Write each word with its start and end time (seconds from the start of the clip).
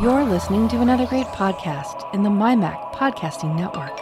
You're 0.00 0.24
listening 0.24 0.66
to 0.70 0.80
another 0.80 1.06
great 1.06 1.26
podcast 1.28 2.12
in 2.12 2.24
the 2.24 2.28
MyMac 2.28 2.94
Podcasting 2.94 3.54
Network. 3.54 3.96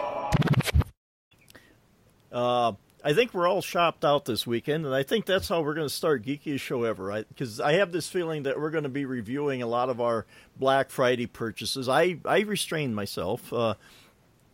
Uh, 2.32 2.72
I 3.04 3.12
think 3.12 3.34
we're 3.34 3.46
all 3.46 3.60
shopped 3.60 4.02
out 4.02 4.24
this 4.24 4.46
weekend, 4.46 4.86
and 4.86 4.94
I 4.94 5.02
think 5.02 5.26
that's 5.26 5.50
how 5.50 5.60
we're 5.60 5.74
going 5.74 5.86
to 5.86 5.94
start 5.94 6.24
Geekiest 6.24 6.60
Show 6.60 6.84
Ever. 6.84 7.26
Because 7.28 7.60
I, 7.60 7.68
I, 7.68 7.72
have 7.74 7.92
this 7.92 8.08
feeling 8.08 8.44
that 8.44 8.58
we're 8.58 8.70
going 8.70 8.84
to 8.84 8.88
be 8.88 9.04
reviewing 9.04 9.60
a 9.60 9.66
lot 9.66 9.90
of 9.90 10.00
our 10.00 10.24
Black 10.56 10.88
Friday 10.88 11.26
purchases. 11.26 11.90
I, 11.90 12.16
I 12.24 12.40
restrained 12.40 12.96
myself. 12.96 13.52
Uh, 13.52 13.74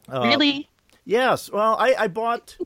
uh, 0.09 0.23
really? 0.25 0.69
Yes. 1.05 1.53
Well, 1.53 1.77
I, 1.79 1.95
I 1.97 2.09
bought. 2.09 2.57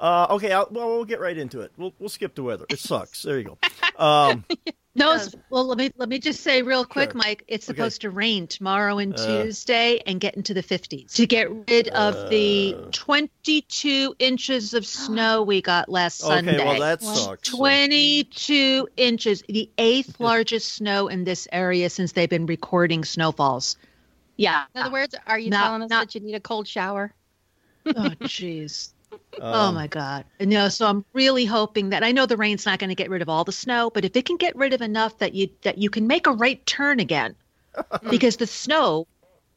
Uh, 0.00 0.26
okay, 0.30 0.50
I'll, 0.50 0.66
well, 0.72 0.88
we'll 0.88 1.04
get 1.04 1.20
right 1.20 1.38
into 1.38 1.60
it. 1.60 1.70
We'll 1.76 1.94
we'll 2.00 2.08
skip 2.08 2.34
the 2.34 2.42
weather. 2.42 2.66
It 2.70 2.80
sucks. 2.80 3.22
There 3.22 3.38
you 3.38 3.44
go. 3.44 4.04
Um, 4.04 4.44
no, 4.94 5.18
well, 5.50 5.66
let 5.66 5.78
me 5.78 5.90
let 5.96 6.08
me 6.08 6.18
just 6.18 6.40
say 6.40 6.62
real 6.62 6.84
quick, 6.84 7.12
sure. 7.12 7.18
Mike. 7.18 7.44
It's 7.46 7.64
supposed 7.64 8.04
okay. 8.04 8.10
to 8.10 8.16
rain 8.16 8.46
tomorrow 8.48 8.98
and 8.98 9.14
uh, 9.14 9.44
Tuesday, 9.44 10.00
and 10.04 10.20
get 10.20 10.34
into 10.34 10.52
the 10.52 10.62
50s 10.62 11.14
to 11.14 11.26
get 11.26 11.48
rid 11.68 11.88
of 11.88 12.14
uh, 12.16 12.28
the 12.28 12.76
22 12.90 14.16
inches 14.18 14.74
of 14.74 14.84
snow 14.84 15.42
we 15.42 15.62
got 15.62 15.88
last 15.88 16.24
okay, 16.24 16.34
Sunday. 16.34 16.56
Okay, 16.56 16.64
well 16.64 16.80
that 16.80 17.02
sucks. 17.02 17.48
22 17.48 18.88
inches, 18.96 19.44
the 19.48 19.70
eighth 19.78 20.18
largest 20.20 20.72
snow 20.72 21.06
in 21.06 21.22
this 21.22 21.46
area 21.52 21.88
since 21.88 22.10
they've 22.12 22.28
been 22.28 22.46
recording 22.46 23.04
snowfalls. 23.04 23.76
Yeah. 24.36 24.64
In 24.74 24.82
other 24.82 24.92
words, 24.92 25.14
are 25.26 25.38
you 25.38 25.50
not, 25.50 25.66
telling 25.66 25.82
us 25.82 25.90
not, 25.90 26.06
that 26.06 26.14
you 26.16 26.20
need 26.20 26.34
a 26.34 26.40
cold 26.40 26.66
shower? 26.66 27.12
oh, 27.86 27.92
jeez. 28.22 28.92
Oh, 29.12 29.46
um, 29.46 29.54
oh 29.54 29.72
my 29.72 29.86
God! 29.86 30.24
And, 30.38 30.52
you 30.52 30.58
know, 30.58 30.68
so 30.68 30.86
I'm 30.86 31.04
really 31.12 31.44
hoping 31.44 31.90
that 31.90 32.04
I 32.04 32.12
know 32.12 32.26
the 32.26 32.36
rain's 32.36 32.66
not 32.66 32.78
going 32.78 32.88
to 32.88 32.94
get 32.94 33.10
rid 33.10 33.22
of 33.22 33.28
all 33.28 33.44
the 33.44 33.52
snow, 33.52 33.90
but 33.90 34.04
if 34.04 34.16
it 34.16 34.24
can 34.24 34.36
get 34.36 34.56
rid 34.56 34.72
of 34.72 34.82
enough 34.82 35.18
that 35.18 35.34
you 35.34 35.48
that 35.62 35.78
you 35.78 35.90
can 35.90 36.06
make 36.06 36.26
a 36.26 36.32
right 36.32 36.64
turn 36.66 37.00
again, 37.00 37.34
because 38.10 38.36
the 38.36 38.46
snow, 38.46 39.06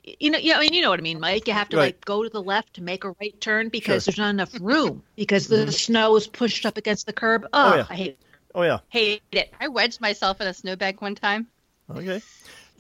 you 0.04 0.32
know, 0.32 0.38
yeah, 0.38 0.58
I 0.58 0.62
mean, 0.62 0.74
you 0.74 0.82
know 0.82 0.90
what 0.90 1.00
I 1.00 1.04
mean, 1.04 1.20
Mike. 1.20 1.48
You 1.48 1.54
have 1.54 1.70
to 1.70 1.78
right. 1.78 1.88
like 1.88 2.06
go 2.06 2.24
to 2.24 2.30
the 2.30 2.42
left 2.42 2.76
to 2.76 2.82
make 2.82 3.04
a 3.04 3.12
right 3.20 3.40
turn 3.42 3.70
because 3.70 4.04
sure. 4.04 4.12
there's 4.12 4.18
not 4.18 4.30
enough 4.30 4.54
room 4.60 5.04
because 5.16 5.48
the 5.48 5.58
mm-hmm. 5.58 5.70
snow 5.70 6.16
is 6.16 6.28
pushed 6.28 6.66
up 6.66 6.78
against 6.78 7.06
the 7.06 7.14
curb. 7.14 7.48
Oh, 7.54 7.74
oh 7.74 7.76
yeah. 7.76 7.86
I 7.90 7.96
hate. 7.96 8.08
It. 8.08 8.20
Oh 8.56 8.62
yeah. 8.62 8.80
Hate 8.90 9.24
it. 9.32 9.54
I 9.60 9.68
wedged 9.68 10.02
myself 10.02 10.40
in 10.42 10.48
a 10.48 10.54
snowbank 10.54 11.02
one 11.02 11.16
time. 11.16 11.48
Okay. 11.90 12.22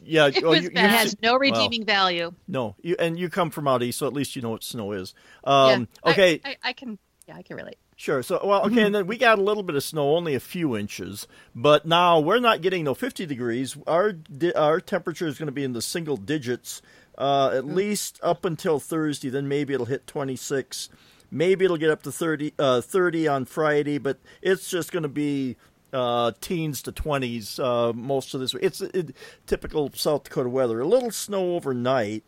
Yeah, 0.05 0.27
it, 0.27 0.43
well, 0.43 0.55
you, 0.55 0.69
it 0.69 0.77
has 0.77 1.15
no 1.21 1.37
redeeming 1.37 1.85
well, 1.87 1.95
value. 1.95 2.33
No, 2.47 2.75
you, 2.81 2.95
and 2.99 3.17
you 3.17 3.29
come 3.29 3.49
from 3.49 3.67
out 3.67 3.83
east, 3.83 3.99
so 3.99 4.07
at 4.07 4.13
least 4.13 4.35
you 4.35 4.41
know 4.41 4.51
what 4.51 4.63
snow 4.63 4.91
is. 4.91 5.13
Um, 5.43 5.87
yeah, 6.05 6.11
okay, 6.11 6.41
I, 6.43 6.49
I, 6.49 6.57
I, 6.63 6.73
can. 6.73 6.97
Yeah, 7.27 7.37
I 7.37 7.41
can 7.41 7.55
relate. 7.55 7.77
Sure. 7.95 8.23
So, 8.23 8.39
well, 8.43 8.61
okay, 8.61 8.69
mm-hmm. 8.69 8.79
and 8.79 8.95
then 8.95 9.07
we 9.07 9.17
got 9.17 9.39
a 9.39 9.41
little 9.41 9.63
bit 9.63 9.75
of 9.75 9.83
snow, 9.83 10.15
only 10.15 10.35
a 10.35 10.39
few 10.39 10.75
inches, 10.75 11.27
but 11.55 11.85
now 11.85 12.19
we're 12.19 12.39
not 12.39 12.61
getting 12.61 12.83
no 12.83 12.93
50 12.93 13.25
degrees. 13.25 13.77
Our 13.87 14.15
our 14.55 14.81
temperature 14.81 15.27
is 15.27 15.37
going 15.37 15.47
to 15.47 15.53
be 15.53 15.63
in 15.63 15.73
the 15.73 15.81
single 15.81 16.17
digits, 16.17 16.81
uh, 17.17 17.51
at 17.53 17.63
mm-hmm. 17.63 17.75
least 17.75 18.19
up 18.23 18.45
until 18.45 18.79
Thursday. 18.79 19.29
Then 19.29 19.47
maybe 19.47 19.73
it'll 19.73 19.85
hit 19.85 20.07
26. 20.07 20.89
Maybe 21.31 21.65
it'll 21.65 21.77
get 21.77 21.89
up 21.89 22.03
to 22.03 22.11
30, 22.11 22.53
uh, 22.59 22.81
30 22.81 23.27
on 23.27 23.45
Friday, 23.45 23.97
but 23.97 24.19
it's 24.43 24.69
just 24.69 24.91
going 24.91 25.01
to 25.01 25.09
be 25.09 25.55
uh, 25.93 26.31
teens 26.41 26.81
to 26.83 26.91
20s 26.91 27.59
uh, 27.59 27.93
most 27.93 28.33
of 28.33 28.41
this 28.41 28.53
week. 28.53 28.63
It's 28.63 28.81
it, 28.81 29.15
typical 29.45 29.91
South 29.93 30.23
Dakota 30.23 30.49
weather. 30.49 30.79
A 30.79 30.87
little 30.87 31.11
snow 31.11 31.55
overnight, 31.55 32.23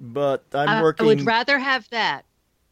but 0.00 0.44
I'm 0.52 0.82
working. 0.82 1.04
I 1.04 1.08
would 1.08 1.26
rather 1.26 1.58
have 1.58 1.88
that. 1.90 2.24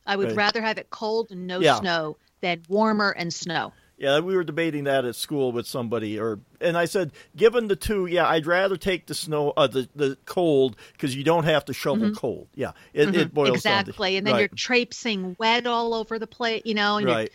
I 0.06 0.17
would 0.17 0.36
rather 0.36 0.61
have 0.61 0.78
it 0.78 0.91
cold 0.91 1.31
and 1.31 1.47
no 1.47 1.61
yeah. 1.61 1.77
snow 1.77 2.19
than 2.41 2.62
warmer 2.69 3.11
and 3.11 3.33
snow. 3.33 3.73
Yeah, 3.97 4.19
we 4.20 4.34
were 4.34 4.42
debating 4.42 4.84
that 4.84 5.05
at 5.05 5.14
school 5.14 5.53
with 5.53 5.67
somebody, 5.69 6.19
or 6.19 6.41
and 6.61 6.77
I 6.77 6.86
said, 6.86 7.12
given 7.36 7.69
the 7.69 7.77
two, 7.77 8.06
yeah, 8.06 8.27
I'd 8.27 8.45
rather 8.45 8.77
take 8.77 9.06
the 9.06 9.14
snow, 9.14 9.53
uh, 9.56 9.69
the 9.69 9.89
the 9.95 10.19
cold, 10.27 10.77
because 10.92 11.14
you 11.14 11.23
don't 11.23 11.45
have 11.45 11.64
to 11.67 11.73
shovel 11.73 12.08
mm-hmm. 12.08 12.14
cold. 12.14 12.48
Yeah, 12.55 12.73
it, 12.92 13.08
mm-hmm. 13.08 13.20
it 13.20 13.33
boils 13.33 13.55
exactly, 13.55 14.12
to, 14.12 14.17
and 14.19 14.27
then 14.27 14.34
right. 14.34 14.41
you're 14.41 14.48
traipsing 14.48 15.36
wet 15.39 15.69
all 15.69 15.95
over 15.95 16.19
the 16.19 16.27
place, 16.27 16.62
you 16.64 16.75
know, 16.75 16.97
and 16.97 17.06
right. 17.06 17.33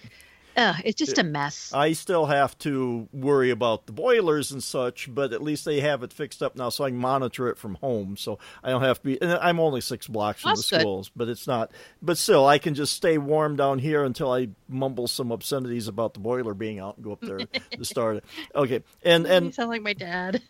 Ugh, 0.59 0.75
it's 0.83 0.97
just 0.97 1.17
a 1.17 1.23
mess. 1.23 1.71
I 1.73 1.93
still 1.93 2.25
have 2.25 2.57
to 2.59 3.07
worry 3.13 3.49
about 3.49 3.85
the 3.85 3.93
boilers 3.93 4.51
and 4.51 4.61
such, 4.61 5.13
but 5.13 5.31
at 5.31 5.41
least 5.41 5.63
they 5.63 5.79
have 5.79 6.03
it 6.03 6.11
fixed 6.11 6.43
up 6.43 6.57
now, 6.57 6.67
so 6.67 6.83
I 6.83 6.89
can 6.89 6.99
monitor 6.99 7.47
it 7.47 7.57
from 7.57 7.75
home. 7.75 8.17
So 8.17 8.39
I 8.61 8.69
don't 8.69 8.81
have 8.81 8.97
to 8.99 9.03
be. 9.05 9.21
And 9.21 9.31
I'm 9.31 9.59
only 9.59 9.79
six 9.79 10.07
blocks 10.07 10.41
from 10.41 10.51
That's 10.51 10.69
the 10.69 10.81
schools, 10.81 11.07
good. 11.07 11.13
but 11.17 11.29
it's 11.29 11.47
not. 11.47 11.71
But 12.01 12.17
still, 12.17 12.45
I 12.45 12.57
can 12.57 12.73
just 12.75 12.93
stay 12.93 13.17
warm 13.17 13.55
down 13.55 13.79
here 13.79 14.03
until 14.03 14.33
I 14.33 14.49
mumble 14.67 15.07
some 15.07 15.31
obscenities 15.31 15.87
about 15.87 16.13
the 16.13 16.19
boiler 16.19 16.53
being 16.53 16.79
out 16.79 16.97
and 16.97 17.05
go 17.05 17.13
up 17.13 17.21
there 17.21 17.39
to 17.39 17.85
start 17.85 18.17
it. 18.17 18.25
Okay, 18.55 18.83
and 19.03 19.25
and 19.25 19.47
you 19.47 19.51
sound 19.51 19.69
like 19.69 19.81
my 19.81 19.93
dad. 19.93 20.41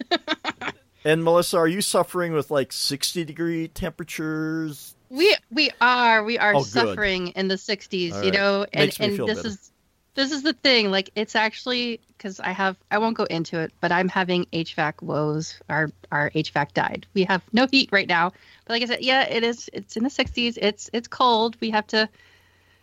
and 1.03 1.24
Melissa, 1.24 1.58
are 1.58 1.68
you 1.68 1.81
suffering 1.81 2.34
with 2.34 2.50
like 2.50 2.72
60 2.72 3.24
degree 3.26 3.68
temperatures? 3.68 4.96
We 5.09 5.36
we 5.52 5.70
are 5.81 6.24
we 6.24 6.38
are 6.38 6.56
oh, 6.56 6.64
suffering 6.64 7.30
in 7.30 7.47
the 7.47 7.56
60s, 7.56 8.14
right. 8.14 8.26
you 8.26 8.31
know, 8.31 8.66
and 8.72 8.96
and 9.00 9.18
this 9.18 9.38
better. 9.38 9.47
is 9.47 9.69
this 10.16 10.31
is 10.31 10.44
the 10.44 10.53
thing 10.53 10.92
like 10.92 11.09
it's 11.16 11.36
actually 11.36 12.00
because 12.08 12.40
i 12.40 12.52
have 12.52 12.78
i 12.92 12.97
won't 12.97 13.16
go 13.16 13.24
into 13.25 13.59
it 13.59 13.72
but 13.80 13.92
i'm 13.92 14.09
having 14.09 14.46
hvac 14.46 15.02
woes 15.02 15.59
our 15.70 15.92
our 16.12 16.30
hvac 16.31 16.74
died. 16.74 17.06
We 17.14 17.24
have 17.24 17.44
no 17.53 17.68
heat 17.68 17.90
right 17.92 18.08
now 18.08 18.31
but 18.66 18.74
like 18.74 18.84
i 18.84 18.86
said 18.86 19.02
yeah 19.02 19.24
it 19.24 19.44
is 19.44 19.70
it's 19.74 19.96
in 19.97 20.03
the 20.03 20.09
60s 20.09 20.58
it's 20.62 20.90
it's 20.94 21.08
cold. 21.08 21.56
We 21.62 21.70
have 21.72 21.88
to 21.88 22.09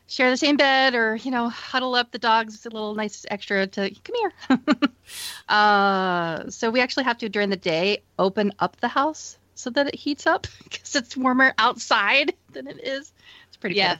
share 0.09 0.31
the 0.31 0.37
same 0.37 0.57
bed 0.57 0.95
or 0.95 1.17
you 1.17 1.31
know 1.31 1.49
huddle 1.49 1.95
up 1.95 2.13
the 2.13 2.19
dogs 2.19 2.55
It's 2.55 2.67
a 2.67 2.71
little 2.71 2.95
nice 2.95 3.27
extra 3.31 3.67
to 3.67 3.91
come 4.05 4.17
here. 4.17 4.33
Uh, 5.49 6.51
so 6.51 6.69
we 6.71 6.81
actually 6.81 7.05
have 7.05 7.19
to 7.19 7.29
during 7.29 7.49
the 7.49 7.57
day 7.57 8.03
open 8.19 8.53
up 8.59 8.77
the 8.81 8.89
house 8.89 9.39
so 9.55 9.71
that 9.71 9.87
it 9.87 9.95
heats 9.95 10.27
up 10.27 10.49
because 10.65 10.97
it's 10.97 11.17
warmer 11.17 11.55
outside 11.59 12.35
than 12.53 12.67
it 12.67 12.83
is. 12.83 13.13
It's 13.47 13.57
pretty 13.57 13.77
yeah. 13.77 13.97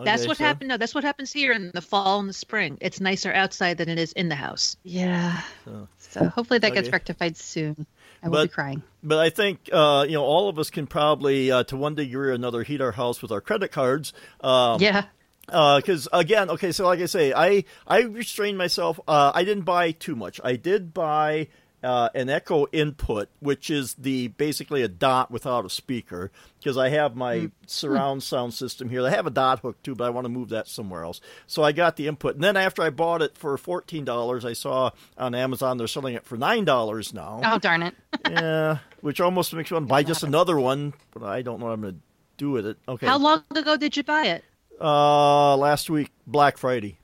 Pitiful 0.00 0.04
that's 0.04 0.26
what 0.26 0.38
happened. 0.38 0.68
No, 0.68 0.76
that's 0.76 0.94
what 0.94 1.04
happens 1.04 1.32
here 1.32 1.52
in 1.52 1.70
the 1.72 1.80
fall 1.80 2.20
and 2.20 2.28
the 2.28 2.34
spring. 2.34 2.78
It's 2.80 3.00
nicer 3.00 3.32
outside 3.32 3.78
than 3.78 3.88
it 3.88 3.98
is 3.98 4.12
in 4.12 4.28
the 4.28 4.34
house. 4.34 4.76
Yeah. 4.82 5.40
So, 5.64 5.88
so 5.98 6.28
hopefully 6.28 6.58
that 6.58 6.72
okay. 6.72 6.80
gets 6.80 6.92
rectified 6.92 7.36
soon. 7.36 7.86
I 8.22 8.28
will 8.28 8.38
but, 8.38 8.42
be 8.44 8.48
crying. 8.48 8.82
But 9.02 9.18
I 9.18 9.30
think 9.30 9.70
uh, 9.72 10.04
you 10.06 10.14
know 10.14 10.24
all 10.24 10.48
of 10.48 10.58
us 10.58 10.70
can 10.70 10.86
probably, 10.86 11.50
uh, 11.50 11.64
to 11.64 11.76
one 11.76 11.94
degree 11.94 12.28
or 12.28 12.32
another, 12.32 12.62
heat 12.62 12.80
our 12.80 12.92
house 12.92 13.22
with 13.22 13.32
our 13.32 13.40
credit 13.40 13.72
cards. 13.72 14.12
Um, 14.40 14.80
yeah. 14.80 15.04
Because 15.46 16.06
uh, 16.12 16.18
again, 16.18 16.50
okay, 16.50 16.70
so 16.70 16.84
like 16.84 17.00
I 17.00 17.06
say, 17.06 17.32
I 17.32 17.64
I 17.86 18.02
restrained 18.02 18.58
myself. 18.58 19.00
Uh, 19.08 19.32
I 19.34 19.44
didn't 19.44 19.64
buy 19.64 19.92
too 19.92 20.14
much. 20.14 20.40
I 20.44 20.56
did 20.56 20.94
buy 20.94 21.48
uh, 21.82 22.08
an 22.14 22.28
echo 22.28 22.66
input, 22.72 23.28
which 23.40 23.70
is 23.70 23.94
the 23.94 24.28
basically 24.28 24.82
a 24.82 24.88
dot 24.88 25.30
without 25.30 25.64
a 25.64 25.70
speaker, 25.70 26.30
because 26.58 26.76
I 26.76 26.90
have 26.90 27.16
my 27.16 27.36
mm. 27.36 27.50
surround 27.66 28.22
sound 28.22 28.54
system 28.54 28.88
here. 28.88 29.04
I 29.06 29.10
have 29.10 29.26
a 29.26 29.30
dot 29.30 29.60
hook 29.60 29.82
too, 29.82 29.94
but 29.94 30.04
I 30.04 30.10
want 30.10 30.24
to 30.26 30.28
move 30.28 30.50
that 30.50 30.68
somewhere 30.68 31.04
else. 31.04 31.20
So 31.46 31.62
I 31.62 31.72
got 31.72 31.96
the 31.96 32.06
input, 32.06 32.34
and 32.34 32.44
then 32.44 32.56
after 32.56 32.82
I 32.82 32.90
bought 32.90 33.22
it 33.22 33.36
for 33.36 33.56
fourteen 33.56 34.04
dollars, 34.04 34.44
I 34.44 34.52
saw 34.52 34.90
on 35.16 35.34
Amazon 35.34 35.78
they're 35.78 35.86
selling 35.86 36.14
it 36.14 36.24
for 36.24 36.36
nine 36.36 36.64
dollars 36.64 37.14
now. 37.14 37.40
Oh 37.44 37.58
darn 37.58 37.82
it! 37.82 37.94
yeah, 38.30 38.78
which 39.00 39.20
almost 39.20 39.52
makes 39.54 39.70
me 39.70 39.76
want 39.76 39.86
to 39.86 39.90
buy 39.90 40.02
just 40.02 40.22
another 40.22 40.58
one, 40.58 40.94
but 41.12 41.22
I 41.22 41.42
don't 41.42 41.60
know 41.60 41.66
what 41.66 41.72
I'm 41.72 41.80
going 41.80 41.94
to 41.94 42.00
do 42.36 42.50
with 42.50 42.66
it. 42.66 42.78
Okay. 42.88 43.06
How 43.06 43.18
long 43.18 43.42
ago 43.54 43.76
did 43.76 43.96
you 43.96 44.02
buy 44.02 44.26
it? 44.26 44.44
Uh, 44.80 45.56
last 45.56 45.90
week, 45.90 46.10
Black 46.26 46.56
Friday. 46.56 46.99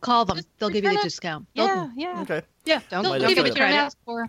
Call 0.00 0.24
them. 0.24 0.36
Just 0.36 0.48
they'll 0.58 0.70
give 0.70 0.84
you 0.84 0.92
the 0.92 1.02
discount. 1.02 1.46
Yeah, 1.54 1.90
yeah. 1.96 2.20
Okay. 2.22 2.42
Yeah, 2.64 2.80
don't 2.90 3.02
they'll 3.02 3.18
give 3.28 3.38
you 3.38 3.42
what 3.42 3.56
you 3.56 3.62
ask 3.62 3.96
for. 4.04 4.26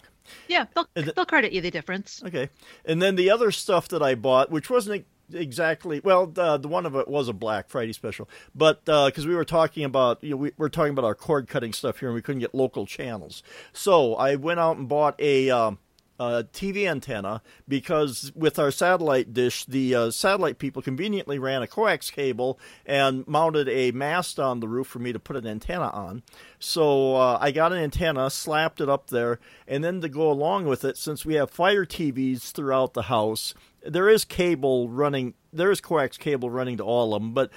Yeah, 0.48 0.66
they'll, 0.74 0.88
they'll 1.14 1.26
credit 1.26 1.52
you 1.52 1.62
the 1.62 1.72
difference. 1.72 2.22
Okay. 2.26 2.50
And 2.86 3.02
then 3.02 3.16
the 3.16 3.30
other 3.30 3.52
stuff 3.52 3.88
that 3.90 4.02
I 4.02 4.16
bought, 4.16 4.52
which 4.52 4.70
wasn't 4.70 5.06
exactly 5.32 6.02
well 6.04 6.32
uh, 6.38 6.58
the 6.58 6.68
one 6.68 6.88
of 6.88 6.96
it 6.96 7.08
was 7.08 7.28
a 7.28 7.34
black 7.34 7.70
friday 7.70 7.94
special 7.94 8.28
but 8.56 8.84
because 8.86 9.26
uh, 9.26 9.30
we 9.30 9.36
were 9.36 9.46
talking 9.46 9.84
about 9.84 10.24
you 10.24 10.32
know 10.32 10.38
we 10.38 10.52
were 10.58 10.70
talking 10.70 10.92
about 10.92 11.06
our 11.06 11.14
cord 11.14 11.48
cutting 11.48 11.72
stuff 11.72 12.00
here 12.00 12.10
and 12.10 12.16
we 12.16 12.22
couldn't 12.24 12.40
get 12.40 12.56
local 12.56 12.88
channels 12.88 13.44
so 13.72 14.16
i 14.16 14.36
went 14.36 14.60
out 14.60 14.78
and 14.78 14.88
bought 14.88 15.14
a 15.20 15.50
um, 15.52 15.78
uh, 16.20 16.44
TV 16.52 16.88
antenna 16.88 17.42
because 17.68 18.32
with 18.36 18.60
our 18.60 18.72
satellite 18.72 19.34
dish, 19.34 19.66
the 19.66 19.96
uh, 19.96 20.12
satellite 20.12 20.60
people 20.60 20.82
conveniently 20.82 21.40
ran 21.40 21.62
a 21.62 21.68
coax 21.68 22.12
cable 22.12 22.60
and 22.86 23.26
mounted 23.28 23.70
a 23.70 23.92
mast 23.92 24.40
on 24.40 24.60
the 24.60 24.68
roof 24.68 24.88
for 24.88 25.00
me 25.00 25.14
to 25.14 25.20
put 25.20 25.38
an 25.38 25.48
antenna 25.48 25.90
on. 25.90 26.22
So 26.60 27.16
uh, 27.16 27.38
I 27.40 27.52
got 27.52 27.72
an 27.72 27.80
antenna, 27.80 28.30
slapped 28.30 28.82
it 28.82 28.90
up 28.90 29.08
there, 29.08 29.40
and 29.68 29.84
then 29.84 30.02
to 30.02 30.10
go 30.10 30.30
along 30.30 30.66
with 30.66 30.84
it, 30.84 30.98
since 30.98 31.26
we 31.26 31.36
have 31.36 31.50
Fire 31.50 31.86
TVs 31.86 32.52
throughout 32.52 32.94
the 32.94 33.04
house, 33.04 33.54
there 33.82 34.10
is 34.10 34.26
cable 34.26 34.90
running. 34.90 35.36
There 35.54 35.72
is 35.72 35.82
coax 35.82 36.18
cable 36.18 36.50
running 36.50 36.78
to 36.78 36.84
all 36.84 37.14
of 37.14 37.22
them, 37.22 37.34
but 37.34 37.50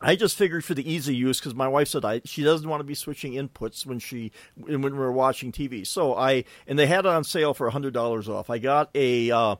I 0.00 0.16
just 0.16 0.36
figured 0.36 0.64
for 0.64 0.72
the 0.72 0.90
easy 0.90 1.14
use 1.14 1.38
because 1.38 1.54
my 1.54 1.68
wife 1.68 1.88
said 1.88 2.04
I 2.04 2.22
she 2.24 2.42
doesn't 2.42 2.68
want 2.68 2.80
to 2.80 2.84
be 2.84 2.94
switching 2.94 3.34
inputs 3.34 3.84
when 3.84 3.98
she 3.98 4.32
when 4.56 4.96
we're 4.96 5.12
watching 5.12 5.52
TV. 5.52 5.86
So 5.86 6.14
I 6.14 6.44
and 6.66 6.78
they 6.78 6.86
had 6.86 7.00
it 7.00 7.06
on 7.06 7.24
sale 7.24 7.52
for 7.52 7.68
hundred 7.68 7.92
dollars 7.92 8.28
off. 8.28 8.48
I 8.48 8.58
got 8.58 8.90
a 8.94 9.30
uh, 9.30 9.56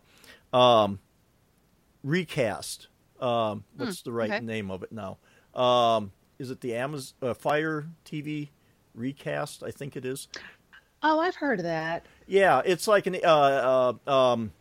um, 0.53 1.01
recast. 2.03 2.89
Um, 3.21 3.65
what's 3.77 4.01
hmm, 4.01 4.09
the 4.09 4.13
right 4.13 4.31
okay. 4.31 4.41
name 4.41 4.71
of 4.71 4.83
it 4.83 4.93
now? 4.93 5.19
Um, 5.55 6.13
is 6.39 6.51
it 6.51 6.63
the 6.63 6.75
Amazon 6.75 7.15
uh, 7.21 7.35
Fire 7.35 7.87
TV 8.07 8.49
recast? 8.95 9.63
I 9.63 9.71
think 9.71 9.95
it 9.95 10.07
is. 10.07 10.27
Oh, 11.03 11.21
I've 11.21 11.35
heard 11.35 11.61
of 11.61 11.65
that. 11.65 12.07
Yeah, 12.27 12.63
it's 12.65 12.89
like 12.89 13.07
an 13.07 13.19
uh, 13.23 13.95
uh 14.07 14.11
um, 14.11 14.53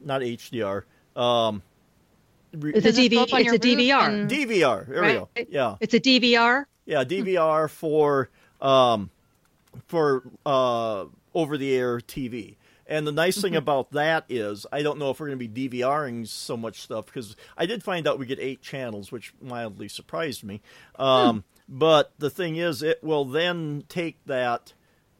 not 0.00 0.22
HDR. 0.22 0.82
It's 2.62 2.86
a 2.86 2.92
DV. 2.92 3.26
It's 3.32 3.52
a 3.52 3.58
DVR. 3.58 4.08
And... 4.08 4.30
DVR. 4.30 4.86
There 4.86 5.00
right? 5.00 5.26
we 5.36 5.44
go. 5.44 5.50
Yeah. 5.50 5.76
It's 5.80 5.94
a 5.94 6.00
DVR. 6.00 6.64
Yeah, 6.84 7.04
DVR 7.04 7.68
for 7.68 8.30
um, 8.60 9.10
for 9.86 10.22
uh, 10.44 11.06
over 11.34 11.58
the 11.58 11.74
air 11.74 11.98
TV. 11.98 12.56
And 12.88 13.06
the 13.06 13.12
nice 13.12 13.40
thing 13.40 13.52
mm-hmm. 13.52 13.58
about 13.58 13.90
that 13.92 14.26
is, 14.28 14.64
I 14.70 14.82
don't 14.82 14.98
know 14.98 15.10
if 15.10 15.18
we're 15.18 15.26
going 15.26 15.40
to 15.40 15.48
be 15.48 15.68
DVRing 15.68 16.26
so 16.28 16.56
much 16.56 16.80
stuff 16.80 17.06
because 17.06 17.34
I 17.56 17.66
did 17.66 17.82
find 17.82 18.06
out 18.06 18.18
we 18.18 18.26
get 18.26 18.38
eight 18.38 18.62
channels, 18.62 19.10
which 19.10 19.34
mildly 19.40 19.88
surprised 19.88 20.44
me. 20.44 20.60
Um, 20.96 21.36
hmm. 21.36 21.40
But 21.68 22.12
the 22.18 22.30
thing 22.30 22.56
is, 22.56 22.82
it 22.82 23.02
will 23.02 23.24
then 23.24 23.84
take 23.88 24.24
that 24.26 24.72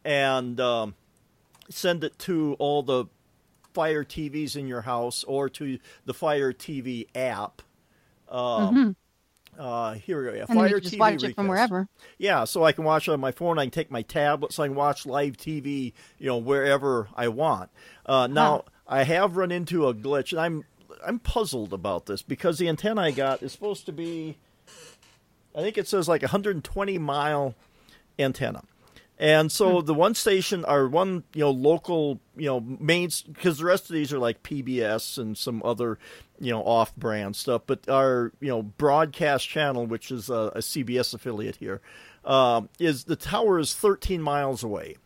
and 0.05 0.61
um, 0.61 0.95
send 1.69 2.05
it 2.05 2.19
to 2.21 2.55
all 2.61 2.85
the 2.85 3.07
Fire 3.77 4.05
TVs 4.05 4.57
in 4.57 4.67
your 4.67 4.81
house 4.81 5.23
or 5.25 5.51
to 5.51 5.79
the 6.07 6.15
Fire 6.15 6.55
TV 6.55 7.09
app. 7.15 7.61
Um, 8.27 8.41
mm-hmm. 8.41 9.61
Uh, 9.61 9.93
here 9.95 10.19
we 10.19 10.31
go. 10.31 10.35
Yeah, 10.35 10.47
and 10.49 10.59
Fire 10.59 10.81
just 10.81 10.95
TV 10.95 10.99
watch 10.99 11.23
it 11.23 11.35
from 11.35 11.47
wherever. 11.47 11.87
Yeah, 12.17 12.45
so 12.45 12.65
I 12.65 12.73
can 12.73 12.85
watch 12.85 13.07
it 13.07 13.13
on 13.13 13.21
my 13.21 13.33
phone. 13.33 13.59
I 13.59 13.65
can 13.65 13.71
take 13.71 13.91
my 13.91 14.01
tablet, 14.01 14.55
so 14.55 14.63
I 14.63 14.69
can 14.69 14.77
watch 14.77 15.05
live 15.05 15.37
TV, 15.37 15.93
you 16.19 16.27
know, 16.27 16.39
wherever 16.39 17.09
I 17.15 17.29
want. 17.29 17.69
Uh, 18.07 18.27
now, 18.29 18.65
huh. 18.65 18.71
I 18.89 19.03
have 19.03 19.37
run 19.37 19.53
into 19.53 19.87
a 19.89 19.93
glitch, 19.93 20.33
and 20.33 20.41
I'm 20.41 20.65
I'm 21.07 21.19
puzzled 21.19 21.75
about 21.75 22.07
this 22.07 22.23
because 22.23 22.57
the 22.57 22.71
antenna 22.71 23.03
I 23.03 23.11
got 23.11 23.43
is 23.43 23.53
supposed 23.53 23.85
to 23.85 23.93
be, 23.93 24.39
I 25.55 25.61
think 25.61 25.77
it 25.77 25.87
says 25.87 26.09
like 26.09 26.23
120 26.23 26.97
mile 26.97 27.55
antenna. 28.19 28.63
And 29.19 29.51
so 29.51 29.81
hmm. 29.81 29.87
the 29.87 29.95
one 29.95 30.15
station, 30.15 30.65
our 30.65 30.87
one 30.89 31.25
you 31.35 31.41
know 31.41 31.51
local 31.51 32.21
you 32.37 32.47
know 32.47 32.61
mains, 32.61 33.23
because 33.23 33.59
the 33.59 33.65
rest 33.65 33.89
of 33.89 33.95
these 33.95 34.13
are 34.13 34.19
like 34.19 34.43
PBS 34.43 35.19
and 35.19 35.37
some 35.37 35.63
other 35.65 35.99
you 36.39 36.53
know 36.53 36.63
off-brand 36.63 37.35
stuff. 37.35 37.63
But 37.67 37.89
our 37.89 38.33
you 38.41 38.49
know 38.49 38.63
broadcast 38.63 39.49
channel, 39.49 39.87
which 39.87 40.11
is 40.11 40.29
a, 40.29 40.53
a 40.55 40.59
CBS 40.59 41.15
affiliate 41.15 41.57
here, 41.57 41.81
uh, 42.25 42.63
is 42.79 43.05
the 43.05 43.17
tower 43.17 43.59
is 43.59 43.75
13 43.75 44.21
miles 44.21 44.63
away. 44.63 44.97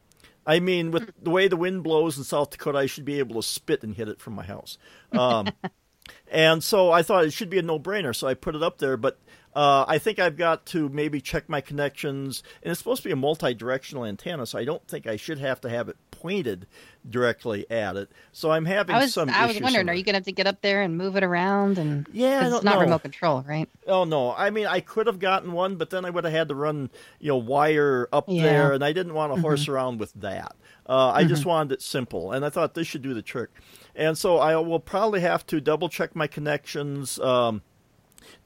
I 0.45 0.59
mean, 0.59 0.91
with 0.91 1.05
hmm. 1.05 1.25
the 1.25 1.31
way 1.31 1.47
the 1.47 1.57
wind 1.57 1.85
blows 1.85 2.19
in 2.19 2.25
South 2.25 2.51
Dakota, 2.51 2.79
I 2.79 2.87
should 2.87 3.05
be 3.05 3.21
able 3.21 3.41
to 3.41 3.47
spit 3.47 3.85
and 3.85 3.95
hit 3.95 4.09
it 4.09 4.21
from 4.21 4.35
my 4.35 4.45
house. 4.45 4.77
Um, 5.13 5.49
and 6.33 6.65
so 6.65 6.91
I 6.91 7.03
thought 7.03 7.25
it 7.25 7.33
should 7.33 7.51
be 7.51 7.59
a 7.59 7.63
no-brainer, 7.63 8.17
so 8.17 8.27
I 8.27 8.35
put 8.35 8.57
it 8.57 8.63
up 8.63 8.79
there. 8.79 8.97
But 8.97 9.21
uh, 9.55 9.85
I 9.89 9.99
think 9.99 10.19
I've 10.19 10.37
got 10.37 10.65
to 10.67 10.89
maybe 10.89 11.21
check 11.21 11.49
my 11.49 11.61
connections, 11.61 12.43
and 12.63 12.71
it's 12.71 12.79
supposed 12.79 13.03
to 13.03 13.09
be 13.09 13.13
a 13.13 13.17
multi-directional 13.17 14.05
antenna, 14.05 14.47
so 14.47 14.59
I 14.59 14.65
don't 14.65 14.87
think 14.87 15.09
I 15.09 15.17
should 15.17 15.39
have 15.39 15.61
to 15.63 15.69
have 15.69 15.89
it 15.89 15.97
pointed 16.13 16.67
directly 17.09 17.69
at 17.69 17.97
it. 17.97 18.13
So 18.31 18.53
I'm 18.53 18.65
having 18.65 18.95
I 18.95 19.01
was, 19.01 19.15
some. 19.15 19.29
I 19.29 19.47
was 19.47 19.61
wondering, 19.61 19.89
are 19.89 19.95
you 19.95 20.05
going 20.05 20.13
to 20.13 20.19
have 20.19 20.25
to 20.25 20.33
get 20.33 20.47
up 20.47 20.61
there 20.61 20.83
and 20.83 20.97
move 20.97 21.17
it 21.17 21.25
around? 21.25 21.79
And 21.79 22.07
yeah, 22.13 22.47
it's 22.47 22.63
not 22.63 22.77
know. 22.77 22.81
remote 22.81 23.03
control, 23.03 23.45
right? 23.49 23.69
Oh 23.89 24.05
no, 24.05 24.33
I 24.33 24.51
mean 24.51 24.67
I 24.67 24.81
could 24.81 25.09
have 25.09 25.19
gotten 25.19 25.53
one, 25.53 25.77
but 25.77 25.91
then 25.91 26.05
I 26.05 26.11
would 26.11 26.25
have 26.25 26.33
had 26.33 26.49
to 26.49 26.55
run 26.55 26.91
you 27.19 27.29
know 27.29 27.37
wire 27.37 28.09
up 28.13 28.27
yeah. 28.29 28.43
there, 28.43 28.73
and 28.73 28.85
I 28.85 28.93
didn't 28.93 29.15
want 29.15 29.33
to 29.33 29.35
mm-hmm. 29.35 29.43
horse 29.43 29.67
around 29.67 29.99
with 29.99 30.13
that. 30.15 30.55
Uh, 30.87 31.11
I 31.11 31.21
mm-hmm. 31.21 31.29
just 31.29 31.45
wanted 31.45 31.73
it 31.73 31.83
simple, 31.83 32.31
and 32.33 32.45
I 32.45 32.51
thought 32.51 32.75
this 32.75 32.87
should 32.87 33.03
do 33.03 33.15
the 33.15 33.23
trick. 33.23 33.51
And 33.97 34.17
so 34.17 34.39
I 34.39 34.57
will 34.57 34.81
probably 34.81 35.21
have 35.21 35.45
to 35.47 35.61
double 35.61 35.89
check 35.89 36.15
my 36.15 36.29
connections. 36.29 37.19
Um, 37.19 37.63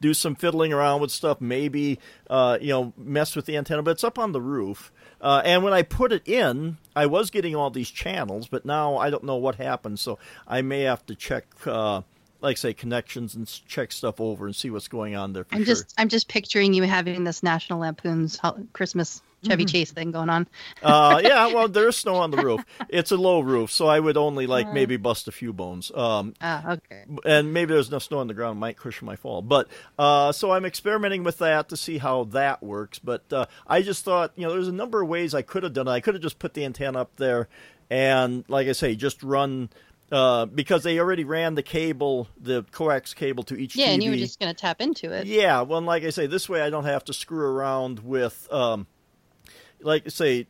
do 0.00 0.14
some 0.14 0.34
fiddling 0.34 0.72
around 0.72 1.00
with 1.00 1.10
stuff, 1.10 1.40
maybe 1.40 1.98
uh, 2.30 2.58
you 2.60 2.68
know 2.68 2.92
mess 2.96 3.36
with 3.36 3.46
the 3.46 3.56
antenna, 3.56 3.82
but 3.82 3.92
it's 3.92 4.04
up 4.04 4.18
on 4.18 4.32
the 4.32 4.40
roof. 4.40 4.92
Uh, 5.20 5.40
and 5.44 5.62
when 5.62 5.72
I 5.72 5.82
put 5.82 6.12
it 6.12 6.28
in, 6.28 6.76
I 6.94 7.06
was 7.06 7.30
getting 7.30 7.56
all 7.56 7.70
these 7.70 7.90
channels, 7.90 8.46
but 8.46 8.64
now 8.64 8.96
I 8.96 9.10
don't 9.10 9.24
know 9.24 9.36
what 9.36 9.54
happened, 9.56 9.98
so 9.98 10.18
I 10.46 10.62
may 10.62 10.82
have 10.82 11.04
to 11.06 11.14
check. 11.14 11.46
Uh, 11.66 12.02
like 12.40 12.58
say 12.58 12.74
connections 12.74 13.34
and 13.34 13.48
check 13.66 13.90
stuff 13.90 14.20
over 14.20 14.44
and 14.44 14.54
see 14.54 14.68
what's 14.68 14.86
going 14.86 15.16
on 15.16 15.32
there. 15.32 15.46
I'm 15.50 15.60
sure. 15.60 15.64
just 15.64 15.94
I'm 15.96 16.10
just 16.10 16.28
picturing 16.28 16.74
you 16.74 16.82
having 16.82 17.24
this 17.24 17.42
National 17.42 17.78
Lampoon's 17.78 18.38
Christmas 18.74 19.22
Chevy 19.44 19.64
mm-hmm. 19.64 19.72
Chase 19.72 19.92
thing 19.92 20.10
going 20.10 20.30
on. 20.30 20.48
uh, 20.82 21.20
yeah, 21.22 21.46
well, 21.54 21.68
there's 21.68 21.96
snow 21.96 22.16
on 22.16 22.30
the 22.30 22.38
roof. 22.38 22.64
It's 22.88 23.10
a 23.10 23.16
low 23.16 23.40
roof, 23.40 23.70
so 23.70 23.86
I 23.86 24.00
would 24.00 24.16
only 24.16 24.46
like 24.46 24.66
uh, 24.66 24.72
maybe 24.72 24.96
bust 24.96 25.28
a 25.28 25.32
few 25.32 25.52
bones. 25.52 25.90
Um, 25.94 26.34
ah, 26.40 26.72
okay. 26.72 27.04
And 27.24 27.52
maybe 27.52 27.74
there's 27.74 27.90
no 27.90 27.98
snow 27.98 28.18
on 28.18 28.28
the 28.28 28.34
ground, 28.34 28.58
might 28.58 28.76
cushion 28.76 29.06
my 29.06 29.16
fall. 29.16 29.42
But 29.42 29.68
uh, 29.98 30.32
so 30.32 30.52
I'm 30.52 30.64
experimenting 30.64 31.24
with 31.24 31.38
that 31.38 31.68
to 31.68 31.76
see 31.76 31.98
how 31.98 32.24
that 32.24 32.62
works. 32.62 32.98
But 32.98 33.32
uh, 33.32 33.46
I 33.66 33.82
just 33.82 34.04
thought, 34.04 34.32
you 34.36 34.46
know, 34.46 34.52
there's 34.52 34.68
a 34.68 34.72
number 34.72 35.02
of 35.02 35.08
ways 35.08 35.34
I 35.34 35.42
could 35.42 35.62
have 35.62 35.72
done 35.72 35.88
it. 35.88 35.92
I 35.92 36.00
could 36.00 36.14
have 36.14 36.22
just 36.22 36.38
put 36.38 36.54
the 36.54 36.64
antenna 36.64 37.00
up 37.00 37.16
there, 37.16 37.48
and 37.90 38.44
like 38.48 38.68
I 38.68 38.72
say, 38.72 38.94
just 38.94 39.22
run. 39.22 39.70
Uh, 40.12 40.44
because 40.44 40.84
they 40.84 41.00
already 41.00 41.24
ran 41.24 41.54
the 41.54 41.62
cable, 41.62 42.28
the 42.38 42.62
coax 42.70 43.14
cable 43.14 43.42
to 43.42 43.56
each 43.56 43.74
yeah, 43.74 43.86
TV. 43.86 43.94
and 43.94 44.02
you 44.04 44.10
were 44.10 44.16
just 44.16 44.38
going 44.38 44.54
to 44.54 44.60
tap 44.60 44.80
into 44.80 45.10
it. 45.10 45.26
Yeah, 45.26 45.62
well, 45.62 45.80
like 45.80 46.04
I 46.04 46.10
say, 46.10 46.26
this 46.26 46.46
way 46.46 46.60
I 46.60 46.68
don't 46.68 46.84
have 46.84 47.04
to 47.06 47.14
screw 47.14 47.46
around 47.46 48.00
with 48.00 48.46
um, 48.52 48.86
like 49.84 50.10
say, 50.10 50.46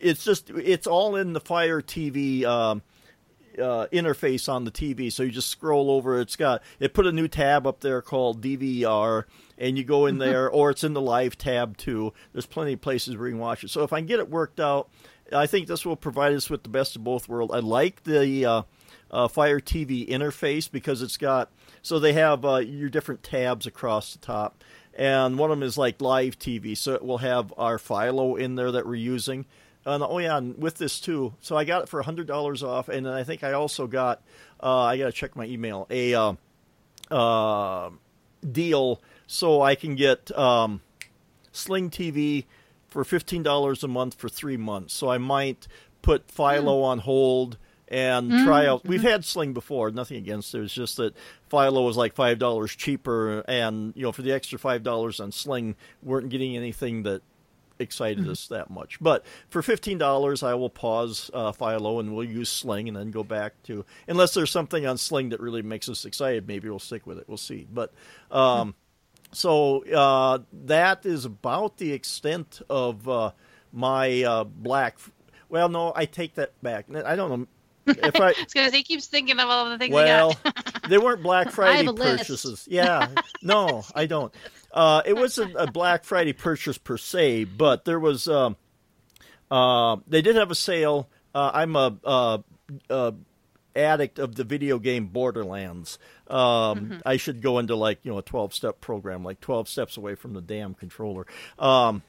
it's 0.00 0.24
just 0.24 0.50
it's 0.50 0.86
all 0.86 1.16
in 1.16 1.32
the 1.32 1.40
Fire 1.40 1.80
TV 1.80 2.44
um, 2.44 2.82
uh, 3.58 3.86
interface 3.92 4.48
on 4.48 4.64
the 4.64 4.70
TV. 4.70 5.12
So 5.12 5.22
you 5.22 5.30
just 5.30 5.50
scroll 5.50 5.90
over. 5.90 6.20
It's 6.20 6.36
got 6.36 6.62
it 6.78 6.94
put 6.94 7.06
a 7.06 7.12
new 7.12 7.28
tab 7.28 7.66
up 7.66 7.80
there 7.80 8.02
called 8.02 8.40
DVR, 8.40 9.24
and 9.58 9.76
you 9.76 9.84
go 9.84 10.06
in 10.06 10.14
mm-hmm. 10.14 10.30
there, 10.30 10.48
or 10.50 10.70
it's 10.70 10.84
in 10.84 10.94
the 10.94 11.00
live 11.00 11.36
tab 11.36 11.76
too. 11.76 12.12
There's 12.32 12.46
plenty 12.46 12.74
of 12.74 12.80
places 12.80 13.16
where 13.16 13.28
you 13.28 13.34
can 13.34 13.40
watch 13.40 13.64
it. 13.64 13.70
So 13.70 13.82
if 13.82 13.92
I 13.92 14.00
can 14.00 14.06
get 14.06 14.20
it 14.20 14.30
worked 14.30 14.60
out, 14.60 14.88
I 15.32 15.46
think 15.46 15.66
this 15.66 15.84
will 15.84 15.96
provide 15.96 16.32
us 16.34 16.48
with 16.48 16.62
the 16.62 16.68
best 16.68 16.96
of 16.96 17.04
both 17.04 17.28
worlds. 17.28 17.52
I 17.52 17.58
like 17.58 18.04
the 18.04 18.44
uh, 18.44 18.62
uh, 19.10 19.28
Fire 19.28 19.60
TV 19.60 20.08
interface 20.08 20.70
because 20.70 21.02
it's 21.02 21.16
got 21.16 21.50
so 21.86 21.98
they 21.98 22.14
have 22.14 22.44
uh, 22.44 22.56
your 22.56 22.88
different 22.88 23.22
tabs 23.22 23.66
across 23.66 24.12
the 24.12 24.18
top 24.18 24.62
and 24.96 25.38
one 25.38 25.50
of 25.50 25.58
them 25.58 25.66
is 25.66 25.76
like 25.76 26.00
live 26.00 26.38
TV, 26.38 26.76
so 26.76 26.94
it 26.94 27.04
will 27.04 27.18
have 27.18 27.52
our 27.58 27.78
Philo 27.78 28.34
in 28.34 28.54
there 28.54 28.72
that 28.72 28.86
we're 28.86 28.94
using. 28.94 29.44
And 29.84 30.02
oh 30.02 30.18
yeah, 30.18 30.38
and 30.38 30.58
with 30.60 30.78
this 30.78 30.98
too. 30.98 31.34
So 31.40 31.56
I 31.56 31.64
got 31.64 31.82
it 31.82 31.88
for 31.88 32.02
hundred 32.02 32.26
dollars 32.26 32.62
off, 32.62 32.88
and 32.88 33.06
then 33.06 33.12
I 33.12 33.22
think 33.22 33.44
I 33.44 33.52
also 33.52 33.86
got. 33.86 34.22
Uh, 34.60 34.80
I 34.80 34.98
got 34.98 35.04
to 35.04 35.12
check 35.12 35.36
my 35.36 35.44
email. 35.44 35.86
A 35.90 36.14
uh, 36.14 36.32
uh, 37.10 37.90
deal 38.50 39.00
so 39.26 39.60
I 39.60 39.74
can 39.74 39.94
get 39.94 40.36
um, 40.36 40.80
Sling 41.52 41.90
TV 41.90 42.46
for 42.88 43.04
fifteen 43.04 43.42
dollars 43.44 43.84
a 43.84 43.88
month 43.88 44.14
for 44.14 44.28
three 44.28 44.56
months. 44.56 44.94
So 44.94 45.08
I 45.10 45.18
might 45.18 45.68
put 46.02 46.30
Philo 46.30 46.80
mm. 46.80 46.84
on 46.84 46.98
hold 47.00 47.58
and 47.88 48.30
mm-hmm. 48.30 48.44
try 48.44 48.66
out. 48.66 48.84
We've 48.84 49.02
had 49.02 49.24
Sling 49.24 49.52
before, 49.52 49.90
nothing 49.90 50.16
against 50.16 50.54
it. 50.54 50.62
It's 50.62 50.74
just 50.74 50.96
that 50.96 51.14
Philo 51.48 51.84
was 51.84 51.96
like 51.96 52.14
five 52.14 52.38
dollars 52.38 52.74
cheaper, 52.74 53.40
and 53.40 53.92
you 53.96 54.02
know 54.02 54.12
for 54.12 54.22
the 54.22 54.32
extra 54.32 54.58
five 54.58 54.82
dollars 54.82 55.20
on 55.20 55.32
Sling, 55.32 55.76
weren't 56.02 56.28
getting 56.28 56.56
anything 56.56 57.04
that 57.04 57.22
excited 57.78 58.22
mm-hmm. 58.22 58.30
us 58.30 58.48
that 58.48 58.70
much. 58.70 58.98
But 59.00 59.24
for 59.48 59.62
fifteen 59.62 59.98
dollars, 59.98 60.42
I 60.42 60.54
will 60.54 60.70
pause 60.70 61.30
uh, 61.32 61.52
Philo 61.52 62.00
and 62.00 62.14
we'll 62.14 62.28
use 62.28 62.48
Sling, 62.48 62.88
and 62.88 62.96
then 62.96 63.10
go 63.10 63.22
back 63.22 63.62
to 63.64 63.84
unless 64.08 64.34
there's 64.34 64.50
something 64.50 64.86
on 64.86 64.98
Sling 64.98 65.30
that 65.30 65.40
really 65.40 65.62
makes 65.62 65.88
us 65.88 66.04
excited. 66.04 66.48
Maybe 66.48 66.68
we'll 66.68 66.78
stick 66.78 67.06
with 67.06 67.18
it. 67.18 67.28
We'll 67.28 67.36
see. 67.36 67.66
But 67.72 67.92
um, 68.30 68.74
so 69.32 69.84
uh, 69.84 70.38
that 70.64 71.06
is 71.06 71.24
about 71.24 71.76
the 71.76 71.92
extent 71.92 72.62
of 72.68 73.08
uh, 73.08 73.32
my 73.72 74.22
uh, 74.22 74.44
black. 74.44 74.98
Well, 75.48 75.68
no, 75.68 75.92
I 75.94 76.06
take 76.06 76.34
that 76.34 76.60
back. 76.60 76.86
I 76.92 77.14
don't 77.14 77.30
know 77.30 77.46
if 77.86 78.20
I, 78.20 78.34
because 78.52 78.72
he 78.72 78.82
keeps 78.82 79.06
thinking 79.06 79.38
of 79.38 79.48
all 79.48 79.68
the 79.68 79.78
things. 79.78 79.94
Well, 79.94 80.36
they 80.88 80.98
weren't 80.98 81.22
Black 81.22 81.50
Friday 81.50 81.90
purchases. 81.92 82.44
List. 82.44 82.68
Yeah, 82.68 83.08
no, 83.42 83.84
I 83.94 84.06
don't. 84.06 84.34
Uh, 84.72 85.02
it 85.04 85.14
wasn't 85.16 85.54
a 85.56 85.70
Black 85.70 86.04
Friday 86.04 86.32
purchase 86.32 86.78
per 86.78 86.98
se, 86.98 87.44
but 87.44 87.84
there 87.84 88.00
was. 88.00 88.28
Um, 88.28 88.56
uh, 89.50 89.96
they 90.06 90.22
did 90.22 90.36
have 90.36 90.50
a 90.50 90.54
sale. 90.56 91.08
Uh, 91.34 91.50
I'm 91.54 91.76
a, 91.76 91.96
a, 92.04 92.44
a, 92.90 93.14
addict 93.76 94.18
of 94.18 94.34
the 94.34 94.44
video 94.44 94.78
game 94.78 95.06
Borderlands. 95.06 95.98
Um, 96.28 96.38
mm-hmm. 96.38 96.98
I 97.04 97.18
should 97.18 97.42
go 97.42 97.58
into 97.58 97.76
like 97.76 98.00
you 98.02 98.10
know 98.10 98.18
a 98.18 98.22
12 98.22 98.54
step 98.54 98.80
program, 98.80 99.22
like 99.22 99.40
12 99.40 99.68
steps 99.68 99.96
away 99.96 100.14
from 100.14 100.32
the 100.32 100.40
damn 100.40 100.74
controller. 100.74 101.26
Um, 101.58 102.02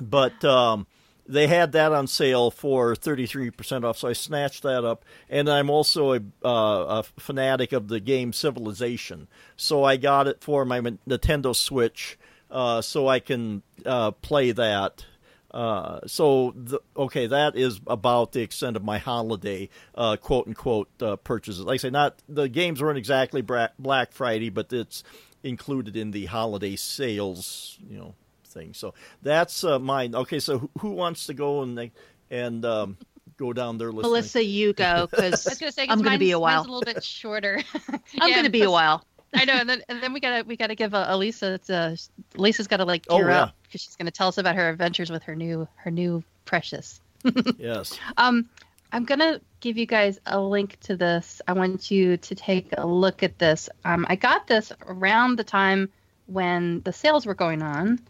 but 0.00 0.44
um, 0.44 0.86
they 1.30 1.46
had 1.46 1.72
that 1.72 1.92
on 1.92 2.06
sale 2.06 2.50
for 2.50 2.94
33% 2.94 3.84
off, 3.84 3.98
so 3.98 4.08
I 4.08 4.12
snatched 4.12 4.62
that 4.64 4.84
up. 4.84 5.04
And 5.28 5.48
I'm 5.48 5.70
also 5.70 6.14
a, 6.14 6.20
uh, 6.44 7.02
a, 7.02 7.04
fanatic 7.18 7.72
of 7.72 7.88
the 7.88 8.00
game 8.00 8.32
Civilization, 8.32 9.28
so 9.56 9.84
I 9.84 9.96
got 9.96 10.26
it 10.26 10.42
for 10.42 10.64
my 10.64 10.80
Nintendo 10.80 11.54
Switch 11.54 12.18
uh, 12.50 12.80
so 12.80 13.08
I 13.08 13.20
can 13.20 13.62
uh, 13.86 14.10
play 14.10 14.52
that. 14.52 15.04
Uh, 15.52 16.00
so 16.06 16.52
the, 16.56 16.80
okay, 16.96 17.26
that 17.26 17.56
is 17.56 17.80
about 17.86 18.32
the 18.32 18.40
extent 18.40 18.76
of 18.76 18.84
my 18.84 18.98
holiday 18.98 19.68
uh, 19.94 20.16
quote 20.16 20.46
unquote 20.46 20.88
uh, 21.02 21.16
purchases. 21.16 21.64
Like 21.64 21.74
I 21.74 21.78
say, 21.78 21.90
not 21.90 22.22
the 22.28 22.48
games 22.48 22.82
weren't 22.82 22.98
exactly 22.98 23.42
Black 23.42 24.12
Friday, 24.12 24.50
but 24.50 24.72
it's 24.72 25.02
included 25.42 25.96
in 25.96 26.10
the 26.10 26.26
holiday 26.26 26.76
sales, 26.76 27.78
you 27.88 27.98
know, 27.98 28.14
thing. 28.50 28.74
So 28.74 28.94
that's 29.22 29.64
uh, 29.64 29.78
mine. 29.78 30.14
Okay, 30.14 30.40
so 30.40 30.58
who, 30.58 30.70
who, 30.80 30.90
wants 30.90 31.26
to 31.26 31.34
go 31.34 31.62
and 31.62 31.90
and 32.30 32.64
um, 32.64 32.96
go 33.36 33.52
down 33.52 33.78
there 33.78 33.88
listening. 33.88 34.12
Melissa, 34.12 34.44
you 34.44 34.72
go 34.72 35.08
because 35.10 35.46
I 35.46 35.50
was 35.50 35.58
gonna 35.58 35.72
say 35.72 35.86
I'm 35.88 36.02
going 36.02 36.12
to 36.12 36.18
be 36.18 36.32
a 36.32 36.38
while. 36.38 36.60
a 36.60 36.62
little 36.62 36.82
bit 36.82 37.02
shorter. 37.02 37.62
I'm 38.20 38.30
going 38.30 38.44
to 38.44 38.50
be 38.50 38.62
a 38.62 38.70
while. 38.70 39.04
I 39.32 39.44
know, 39.44 39.54
and 39.54 39.68
then 39.68 39.82
and 39.88 40.02
then 40.02 40.12
we 40.12 40.20
gotta 40.20 40.44
we 40.44 40.56
gotta 40.56 40.74
give 40.74 40.94
uh, 40.94 41.06
Elisa. 41.08 41.54
It's 41.54 41.70
uh, 41.70 41.96
Lisa's 42.36 42.66
got 42.66 42.78
to 42.78 42.84
like 42.84 43.06
oh, 43.08 43.18
gear 43.18 43.30
oh, 43.30 43.32
yeah. 43.32 43.42
up 43.42 43.54
because 43.62 43.80
she's 43.80 43.96
going 43.96 44.06
to 44.06 44.12
tell 44.12 44.28
us 44.28 44.38
about 44.38 44.56
her 44.56 44.68
adventures 44.68 45.10
with 45.10 45.22
her 45.24 45.36
new 45.36 45.68
her 45.76 45.90
new 45.90 46.22
precious. 46.44 47.00
yes. 47.58 47.98
Um, 48.16 48.48
I'm 48.92 49.04
gonna 49.04 49.40
give 49.60 49.78
you 49.78 49.86
guys 49.86 50.18
a 50.26 50.40
link 50.40 50.78
to 50.80 50.96
this. 50.96 51.40
I 51.46 51.52
want 51.52 51.90
you 51.90 52.16
to 52.16 52.34
take 52.34 52.70
a 52.76 52.86
look 52.86 53.22
at 53.22 53.38
this. 53.38 53.68
Um, 53.84 54.04
I 54.08 54.16
got 54.16 54.46
this 54.46 54.72
around 54.86 55.36
the 55.36 55.44
time 55.44 55.90
when 56.26 56.80
the 56.82 56.92
sales 56.92 57.24
were 57.24 57.34
going 57.34 57.62
on, 57.62 58.00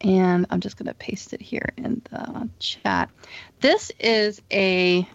and 0.00 0.46
I'm 0.50 0.60
just 0.60 0.76
gonna 0.76 0.94
paste 0.94 1.32
it 1.32 1.40
here 1.40 1.72
in 1.76 2.02
the 2.10 2.48
chat. 2.58 3.10
This 3.60 3.90
is 3.98 4.40
a 4.50 5.08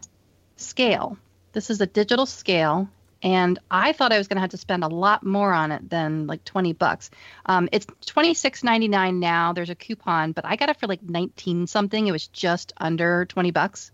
scale. 0.57 1.17
This 1.53 1.69
is 1.69 1.81
a 1.81 1.85
digital 1.85 2.25
scale, 2.25 2.89
and 3.23 3.59
I 3.69 3.93
thought 3.93 4.11
I 4.11 4.17
was 4.17 4.27
gonna 4.27 4.41
have 4.41 4.51
to 4.51 4.57
spend 4.57 4.83
a 4.83 4.87
lot 4.87 5.23
more 5.23 5.53
on 5.53 5.71
it 5.71 5.89
than 5.89 6.27
like 6.27 6.43
20 6.45 6.73
bucks. 6.73 7.11
Um, 7.45 7.69
it's 7.71 7.85
26.99 8.05 9.19
now. 9.19 9.53
There's 9.53 9.69
a 9.69 9.75
coupon, 9.75 10.31
but 10.31 10.45
I 10.45 10.55
got 10.55 10.69
it 10.69 10.79
for 10.79 10.87
like 10.87 11.03
19 11.03 11.67
something. 11.67 12.07
It 12.07 12.11
was 12.11 12.27
just 12.27 12.73
under 12.77 13.25
20 13.25 13.51
bucks. 13.51 13.91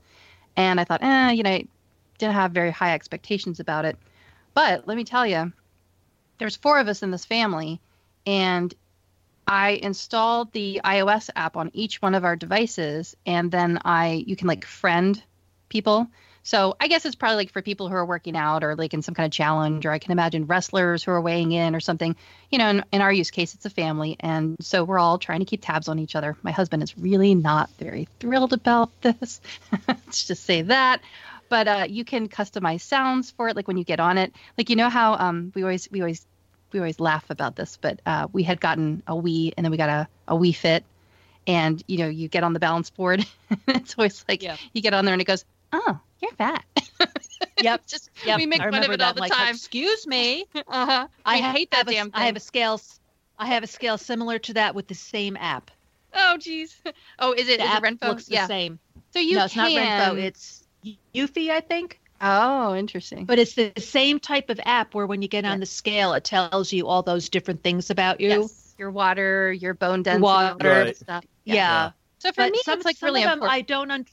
And 0.56 0.80
I 0.80 0.86
thought, 0.86 1.04
eh, 1.04 1.32
you 1.32 1.44
know, 1.44 1.52
I 1.52 1.68
didn't 2.18 2.34
have 2.34 2.52
very 2.52 2.72
high 2.72 2.94
expectations 2.94 3.60
about 3.60 3.86
it. 3.86 3.98
But 4.54 4.88
let 4.88 4.98
me 4.98 5.04
tell 5.04 5.28
you, 5.28 5.54
there's 6.40 6.56
four 6.56 6.80
of 6.80 6.88
us 6.88 7.04
in 7.04 7.12
this 7.12 7.26
family, 7.26 7.80
and 8.26 8.74
I 9.48 9.80
installed 9.82 10.52
the 10.52 10.82
iOS 10.84 11.30
app 11.36 11.56
on 11.56 11.72
each 11.74 12.02
one 12.02 12.16
of 12.16 12.26
our 12.26 12.36
devices, 12.36 13.16
and 13.26 13.50
then 13.50 13.80
I 13.86 14.24
you 14.28 14.36
can 14.36 14.48
like 14.48 14.66
friend 14.66 15.22
people. 15.70 16.08
So 16.44 16.76
I 16.80 16.88
guess 16.88 17.06
it's 17.06 17.16
probably 17.16 17.38
like 17.38 17.52
for 17.52 17.62
people 17.62 17.90
who 17.90 17.96
are 17.96 18.06
working 18.06 18.38
out 18.38 18.64
or 18.64 18.76
like 18.76 18.94
in 18.94 19.02
some 19.02 19.14
kind 19.14 19.26
of 19.26 19.32
challenge, 19.32 19.86
or 19.86 19.92
I 19.92 20.00
can 20.00 20.12
imagine 20.12 20.48
wrestlers 20.48 21.04
who 21.04 21.12
are 21.12 21.22
weighing 21.22 21.52
in 21.52 21.76
or 21.76 21.80
something. 21.80 22.16
You 22.52 22.58
know, 22.58 22.70
in, 22.70 22.84
in 22.92 23.02
our 23.02 23.12
use 23.12 23.32
case, 23.32 23.54
it's 23.54 23.66
a 23.66 23.70
family, 23.70 24.18
and 24.20 24.58
so 24.60 24.84
we're 24.84 25.00
all 25.00 25.18
trying 25.18 25.40
to 25.40 25.46
keep 25.46 25.62
tabs 25.64 25.88
on 25.88 26.00
each 26.00 26.16
other. 26.16 26.36
My 26.44 26.52
husband 26.52 26.84
is 26.84 26.98
really 26.98 27.34
not 27.34 27.70
very 27.80 28.08
thrilled 28.20 28.54
about 28.54 28.90
this. 29.02 29.40
Let's 29.88 30.26
just 30.26 30.44
say 30.44 30.62
that. 30.64 31.02
But 31.50 31.68
uh, 31.70 31.86
you 31.88 32.04
can 32.04 32.28
customize 32.28 32.82
sounds 32.82 33.32
for 33.32 33.48
it, 33.48 33.56
like 33.56 33.70
when 33.70 33.78
you 33.78 33.86
get 33.86 34.02
on 34.02 34.18
it. 34.18 34.34
Like 34.58 34.70
you 34.70 34.76
know 34.76 34.90
how 34.90 35.14
um, 35.14 35.54
we 35.56 35.64
always 35.64 35.90
we 35.90 36.02
always 36.02 36.26
we 36.72 36.80
always 36.80 37.00
laugh 37.00 37.30
about 37.30 37.56
this, 37.56 37.78
but 37.80 38.02
uh, 38.06 38.28
we 38.32 38.44
had 38.44 38.60
gotten 38.60 39.04
a 39.08 39.14
Wii, 39.14 39.54
and 39.58 39.66
then 39.66 39.72
we 39.72 39.78
got 39.78 39.90
a 39.90 40.08
a 40.28 40.36
Wii 40.36 40.56
Fit, 40.56 40.84
and 41.46 41.82
you 41.88 41.98
know 41.98 42.08
you 42.08 42.28
get 42.28 42.44
on 42.44 42.54
the 42.54 42.60
balance 42.60 42.90
board. 42.90 43.26
And 43.68 43.78
it's 43.78 43.96
always 43.98 44.26
like 44.28 44.44
yeah. 44.44 44.58
you 44.74 44.82
get 44.82 44.94
on 44.94 45.06
there 45.06 45.14
and 45.14 45.22
it 45.22 45.26
goes, 45.26 45.46
oh 45.72 46.00
you're 46.22 46.32
fat. 46.32 46.66
yep. 47.62 47.86
Just 47.86 48.10
yep. 48.26 48.38
we 48.38 48.46
make 48.46 48.62
fun 48.62 48.84
of 48.84 48.92
it 48.92 49.02
all 49.02 49.14
the 49.14 49.22
like, 49.22 49.32
time. 49.32 49.56
Excuse 49.56 50.08
me. 50.08 50.46
Uh-huh. 50.68 51.08
I 51.26 51.38
hate 51.38 51.72
that 51.72 51.88
damn 51.88 52.12
thing. 52.12 52.22
I 52.22 52.26
have 52.26 52.36
a 52.36 52.42
scale. 52.42 52.82
I 53.40 53.48
have 53.48 53.64
a 53.64 53.68
scale 53.68 53.98
similar 53.98 54.38
to 54.40 54.54
that 54.56 54.76
with 54.76 54.88
the 54.88 54.96
same 54.96 55.38
app. 55.38 55.72
Oh, 56.14 56.38
geez. 56.38 56.76
Oh, 57.20 57.34
is 57.34 57.48
it? 57.48 57.60
The 57.60 57.66
is 57.66 57.70
app 57.70 57.84
it 57.84 58.00
Renpho? 58.00 58.08
looks 58.08 58.30
yeah. 58.30 58.42
the 58.42 58.48
same. 58.48 58.80
So 59.12 59.20
you 59.20 59.36
no, 59.36 59.46
it's 59.46 59.54
can... 59.54 59.74
not 59.74 60.16
Renpho. 60.16 60.22
It's 60.22 60.64
Eufy, 61.16 61.50
I 61.50 61.62
think. 61.62 62.02
Oh, 62.20 62.76
interesting. 62.76 63.26
But 63.26 63.40
it's 63.40 63.54
the 63.54 63.72
same 63.78 64.20
type 64.20 64.50
of 64.50 64.60
app 64.64 64.94
where 64.94 65.06
when 65.06 65.22
you 65.22 65.28
get 65.28 65.46
on 65.46 65.60
the 65.60 65.66
scale, 65.66 66.14
it 66.14 66.24
tells 66.24 66.74
you 66.74 66.88
all 66.88 67.04
those 67.04 67.30
different 67.30 67.64
things 67.64 67.90
about 67.90 68.20
you. 68.22 68.30
Yes. 68.30 68.76
Your 68.78 68.92
water, 68.92 69.52
your 69.52 69.74
bone 69.74 70.04
density, 70.04 70.22
water, 70.22 70.70
right. 70.70 70.96
stuff. 70.96 71.26
Yeah. 71.44 71.54
yeah. 71.56 71.92
So 72.20 72.30
for 72.30 72.44
but 72.44 72.52
me, 72.52 72.60
some, 72.64 72.78
it's 72.78 72.86
like 72.86 72.98
some 72.98 73.08
really 73.08 73.24
of 73.24 73.30
them 73.30 73.40
important. 73.40 73.58
I 73.58 73.62
don't. 73.62 73.92
Un- 73.92 74.06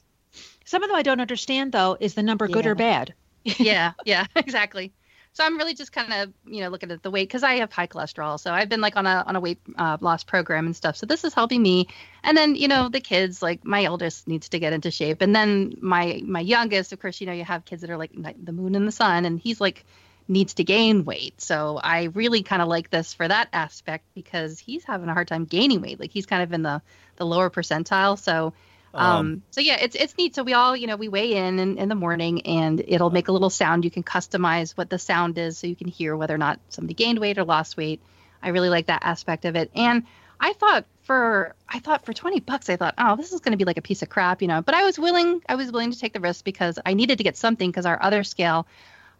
some 0.65 0.83
of 0.83 0.89
them 0.89 0.97
I 0.97 1.03
don't 1.03 1.21
understand 1.21 1.71
though. 1.71 1.97
Is 1.99 2.15
the 2.15 2.23
number 2.23 2.47
good 2.47 2.65
or 2.65 2.75
bad? 2.75 3.13
yeah, 3.43 3.93
yeah, 4.05 4.25
exactly. 4.35 4.91
So 5.35 5.43
I'm 5.43 5.57
really 5.57 5.73
just 5.73 5.91
kind 5.91 6.13
of 6.13 6.33
you 6.45 6.61
know 6.61 6.69
looking 6.69 6.91
at 6.91 7.03
the 7.03 7.11
weight 7.11 7.27
because 7.27 7.43
I 7.43 7.55
have 7.55 7.71
high 7.71 7.87
cholesterol. 7.87 8.39
So 8.39 8.53
I've 8.53 8.69
been 8.69 8.79
like 8.79 8.95
on 8.95 9.05
a 9.05 9.21
on 9.27 9.35
a 9.35 9.41
weight 9.41 9.59
uh, 9.77 9.97
loss 9.99 10.23
program 10.23 10.65
and 10.65 10.73
stuff. 10.73 10.95
So 10.95 11.05
this 11.05 11.25
is 11.25 11.33
helping 11.33 11.61
me. 11.61 11.89
And 12.23 12.37
then 12.37 12.55
you 12.55 12.69
know 12.69 12.87
the 12.87 13.01
kids 13.01 13.41
like 13.41 13.65
my 13.65 13.83
eldest 13.83 14.29
needs 14.29 14.47
to 14.49 14.59
get 14.59 14.71
into 14.71 14.91
shape, 14.91 15.21
and 15.21 15.35
then 15.35 15.75
my 15.81 16.21
my 16.25 16.39
youngest, 16.39 16.93
of 16.93 17.01
course, 17.01 17.19
you 17.19 17.27
know 17.27 17.33
you 17.33 17.43
have 17.43 17.65
kids 17.65 17.81
that 17.81 17.89
are 17.89 17.97
like 17.97 18.13
the 18.15 18.53
moon 18.53 18.75
and 18.75 18.87
the 18.87 18.93
sun, 18.93 19.25
and 19.25 19.37
he's 19.37 19.59
like 19.59 19.85
needs 20.29 20.53
to 20.55 20.63
gain 20.63 21.03
weight. 21.03 21.41
So 21.41 21.81
I 21.83 22.05
really 22.05 22.41
kind 22.41 22.61
of 22.61 22.69
like 22.69 22.89
this 22.89 23.13
for 23.13 23.27
that 23.27 23.49
aspect 23.51 24.05
because 24.15 24.57
he's 24.57 24.85
having 24.85 25.09
a 25.09 25.13
hard 25.13 25.27
time 25.27 25.43
gaining 25.43 25.81
weight. 25.81 25.99
Like 25.99 26.11
he's 26.11 26.25
kind 26.25 26.43
of 26.43 26.53
in 26.53 26.63
the 26.63 26.81
the 27.17 27.25
lower 27.25 27.49
percentile. 27.49 28.17
So 28.17 28.53
um, 28.95 29.17
um, 29.17 29.43
so 29.51 29.61
yeah, 29.61 29.77
it's 29.81 29.95
it's 29.95 30.17
neat. 30.17 30.35
So 30.35 30.43
we 30.43 30.53
all, 30.53 30.75
you 30.75 30.87
know, 30.87 30.95
we 30.95 31.07
weigh 31.07 31.33
in, 31.33 31.59
in 31.59 31.77
in 31.77 31.89
the 31.89 31.95
morning, 31.95 32.45
and 32.47 32.81
it'll 32.85 33.09
make 33.09 33.27
a 33.27 33.31
little 33.31 33.49
sound. 33.49 33.85
You 33.85 33.91
can 33.91 34.03
customize 34.03 34.71
what 34.71 34.89
the 34.89 34.99
sound 34.99 35.37
is, 35.37 35.57
so 35.57 35.67
you 35.67 35.75
can 35.75 35.87
hear 35.87 36.15
whether 36.15 36.33
or 36.33 36.39
not 36.39 36.59
somebody 36.69 36.93
gained 36.93 37.19
weight 37.19 37.37
or 37.37 37.43
lost 37.43 37.77
weight. 37.77 38.01
I 38.41 38.49
really 38.49 38.69
like 38.69 38.87
that 38.87 39.03
aspect 39.03 39.45
of 39.45 39.55
it. 39.55 39.71
And 39.75 40.03
I 40.39 40.53
thought 40.53 40.85
for 41.03 41.55
I 41.67 41.79
thought 41.79 42.05
for 42.05 42.13
20 42.13 42.39
bucks, 42.41 42.69
I 42.69 42.75
thought, 42.75 42.95
oh, 42.97 43.15
this 43.15 43.31
is 43.31 43.39
going 43.39 43.51
to 43.51 43.57
be 43.57 43.65
like 43.65 43.77
a 43.77 43.81
piece 43.81 44.01
of 44.01 44.09
crap, 44.09 44.41
you 44.41 44.47
know. 44.47 44.61
But 44.61 44.75
I 44.75 44.83
was 44.83 44.99
willing, 44.99 45.41
I 45.47 45.55
was 45.55 45.71
willing 45.71 45.91
to 45.91 45.99
take 45.99 46.13
the 46.13 46.19
risk 46.19 46.43
because 46.45 46.79
I 46.85 46.93
needed 46.93 47.17
to 47.17 47.23
get 47.23 47.37
something 47.37 47.69
because 47.69 47.85
our 47.85 48.01
other 48.01 48.23
scale, 48.23 48.67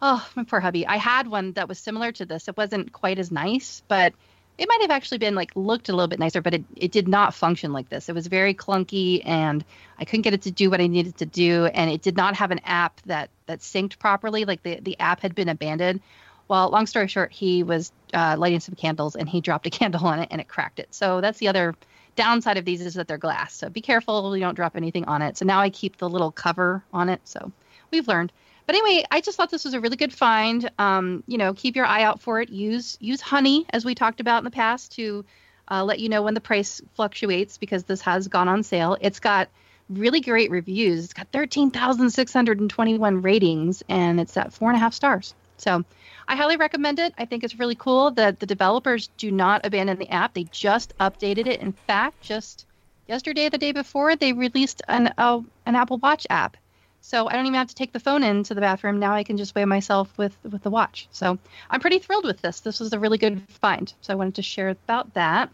oh, 0.01 0.25
my 0.35 0.43
poor 0.43 0.59
hubby, 0.59 0.85
I 0.85 0.97
had 0.97 1.27
one 1.27 1.53
that 1.53 1.67
was 1.67 1.79
similar 1.79 2.11
to 2.13 2.25
this. 2.25 2.47
It 2.47 2.57
wasn't 2.57 2.91
quite 2.91 3.19
as 3.19 3.31
nice, 3.31 3.81
but 3.87 4.13
it 4.57 4.67
might 4.69 4.81
have 4.81 4.91
actually 4.91 5.17
been 5.17 5.35
like 5.35 5.51
looked 5.55 5.89
a 5.89 5.93
little 5.93 6.07
bit 6.07 6.19
nicer, 6.19 6.41
but 6.41 6.53
it, 6.53 6.63
it 6.75 6.91
did 6.91 7.07
not 7.07 7.33
function 7.33 7.73
like 7.73 7.89
this. 7.89 8.07
It 8.07 8.15
was 8.15 8.27
very 8.27 8.53
clunky 8.53 9.21
and 9.25 9.65
I 9.99 10.05
couldn't 10.05 10.21
get 10.21 10.33
it 10.33 10.43
to 10.43 10.51
do 10.51 10.69
what 10.69 10.79
I 10.79 10.87
needed 10.87 11.17
to 11.17 11.25
do. 11.25 11.65
And 11.65 11.91
it 11.91 12.01
did 12.01 12.15
not 12.15 12.35
have 12.35 12.51
an 12.51 12.59
app 12.63 13.01
that, 13.05 13.29
that 13.47 13.59
synced 13.59 13.99
properly. 13.99 14.45
Like 14.45 14.63
the, 14.63 14.79
the 14.79 14.97
app 14.99 15.19
had 15.19 15.35
been 15.35 15.49
abandoned. 15.49 16.01
Well, 16.47 16.69
long 16.69 16.85
story 16.85 17.07
short, 17.07 17.33
he 17.33 17.63
was 17.63 17.91
uh, 18.13 18.35
lighting 18.37 18.59
some 18.61 18.75
candles 18.75 19.15
and 19.15 19.27
he 19.27 19.41
dropped 19.47 19.67
a 19.67 19.69
candle 19.69 20.05
on 20.07 20.19
it 20.19 20.29
and 20.31 20.39
it 20.39 20.47
cracked 20.47 20.79
it. 20.79 20.93
So 20.93 21.19
that's 21.19 21.39
the 21.39 21.49
other 21.49 21.75
downside 22.15 22.57
of 22.57 22.63
these 22.63 22.79
is 22.79 22.93
that 22.93 23.09
they're 23.09 23.17
glass. 23.17 23.53
So 23.53 23.69
be 23.69 23.81
careful 23.81 24.37
you 24.37 24.43
don't 24.43 24.55
drop 24.55 24.77
anything 24.77 25.05
on 25.05 25.21
it. 25.21 25.37
So 25.37 25.45
now 25.45 25.59
I 25.59 25.69
keep 25.69 25.97
the 25.97 26.09
little 26.09 26.31
cover 26.31 26.83
on 26.93 27.09
it. 27.09 27.19
So 27.25 27.51
we've 27.91 28.07
learned. 28.07 28.31
But 28.65 28.75
anyway, 28.75 29.05
I 29.11 29.21
just 29.21 29.37
thought 29.37 29.51
this 29.51 29.65
was 29.65 29.73
a 29.73 29.79
really 29.79 29.97
good 29.97 30.13
find. 30.13 30.69
Um, 30.79 31.23
you 31.27 31.37
know, 31.37 31.53
keep 31.53 31.75
your 31.75 31.85
eye 31.85 32.03
out 32.03 32.21
for 32.21 32.41
it. 32.41 32.49
Use 32.49 32.97
use 32.99 33.21
honey 33.21 33.65
as 33.71 33.85
we 33.85 33.95
talked 33.95 34.19
about 34.19 34.39
in 34.39 34.43
the 34.43 34.51
past 34.51 34.93
to 34.93 35.23
uh, 35.69 35.83
let 35.83 35.99
you 35.99 36.09
know 36.09 36.21
when 36.21 36.33
the 36.33 36.41
price 36.41 36.81
fluctuates 36.95 37.57
because 37.57 37.83
this 37.83 38.01
has 38.01 38.27
gone 38.27 38.47
on 38.47 38.63
sale. 38.63 38.97
It's 39.01 39.19
got 39.19 39.49
really 39.89 40.21
great 40.21 40.49
reviews. 40.49 41.05
It's 41.05 41.13
got 41.13 41.27
13,621 41.31 43.21
ratings 43.21 43.83
and 43.87 44.19
it's 44.19 44.35
at 44.35 44.53
four 44.53 44.69
and 44.69 44.77
a 44.77 44.79
half 44.79 44.93
stars. 44.93 45.35
So 45.57 45.83
I 46.27 46.35
highly 46.35 46.57
recommend 46.57 46.99
it. 46.99 47.13
I 47.17 47.25
think 47.25 47.43
it's 47.43 47.59
really 47.59 47.75
cool 47.75 48.11
that 48.11 48.39
the 48.39 48.45
developers 48.45 49.09
do 49.17 49.31
not 49.31 49.65
abandon 49.65 49.99
the 49.99 50.09
app. 50.09 50.33
They 50.33 50.45
just 50.45 50.97
updated 50.97 51.47
it. 51.47 51.61
In 51.61 51.71
fact, 51.71 52.21
just 52.21 52.65
yesterday, 53.07 53.49
the 53.49 53.57
day 53.57 53.71
before, 53.71 54.15
they 54.15 54.33
released 54.33 54.81
an 54.87 55.13
uh, 55.17 55.41
an 55.65 55.75
Apple 55.75 55.97
Watch 55.97 56.27
app 56.29 56.57
so 57.05 57.27
I 57.29 57.33
don't 57.33 57.45
even 57.45 57.53
have 57.53 57.67
to 57.67 57.75
take 57.75 57.93
the 57.93 57.99
phone 57.99 58.23
into 58.23 58.55
the 58.55 58.61
bathroom. 58.61 58.97
Now 58.97 59.13
I 59.13 59.23
can 59.23 59.37
just 59.37 59.53
weigh 59.53 59.65
myself 59.65 60.11
with 60.17 60.35
with 60.43 60.63
the 60.63 60.71
watch. 60.71 61.07
So 61.11 61.37
I'm 61.69 61.79
pretty 61.79 61.99
thrilled 61.99 62.25
with 62.25 62.41
this. 62.41 62.61
This 62.61 62.79
was 62.79 62.93
a 62.93 62.99
really 62.99 63.19
good 63.19 63.43
find. 63.47 63.93
So 64.01 64.11
I 64.11 64.15
wanted 64.15 64.33
to 64.35 64.41
share 64.41 64.69
about 64.69 65.13
that. 65.13 65.51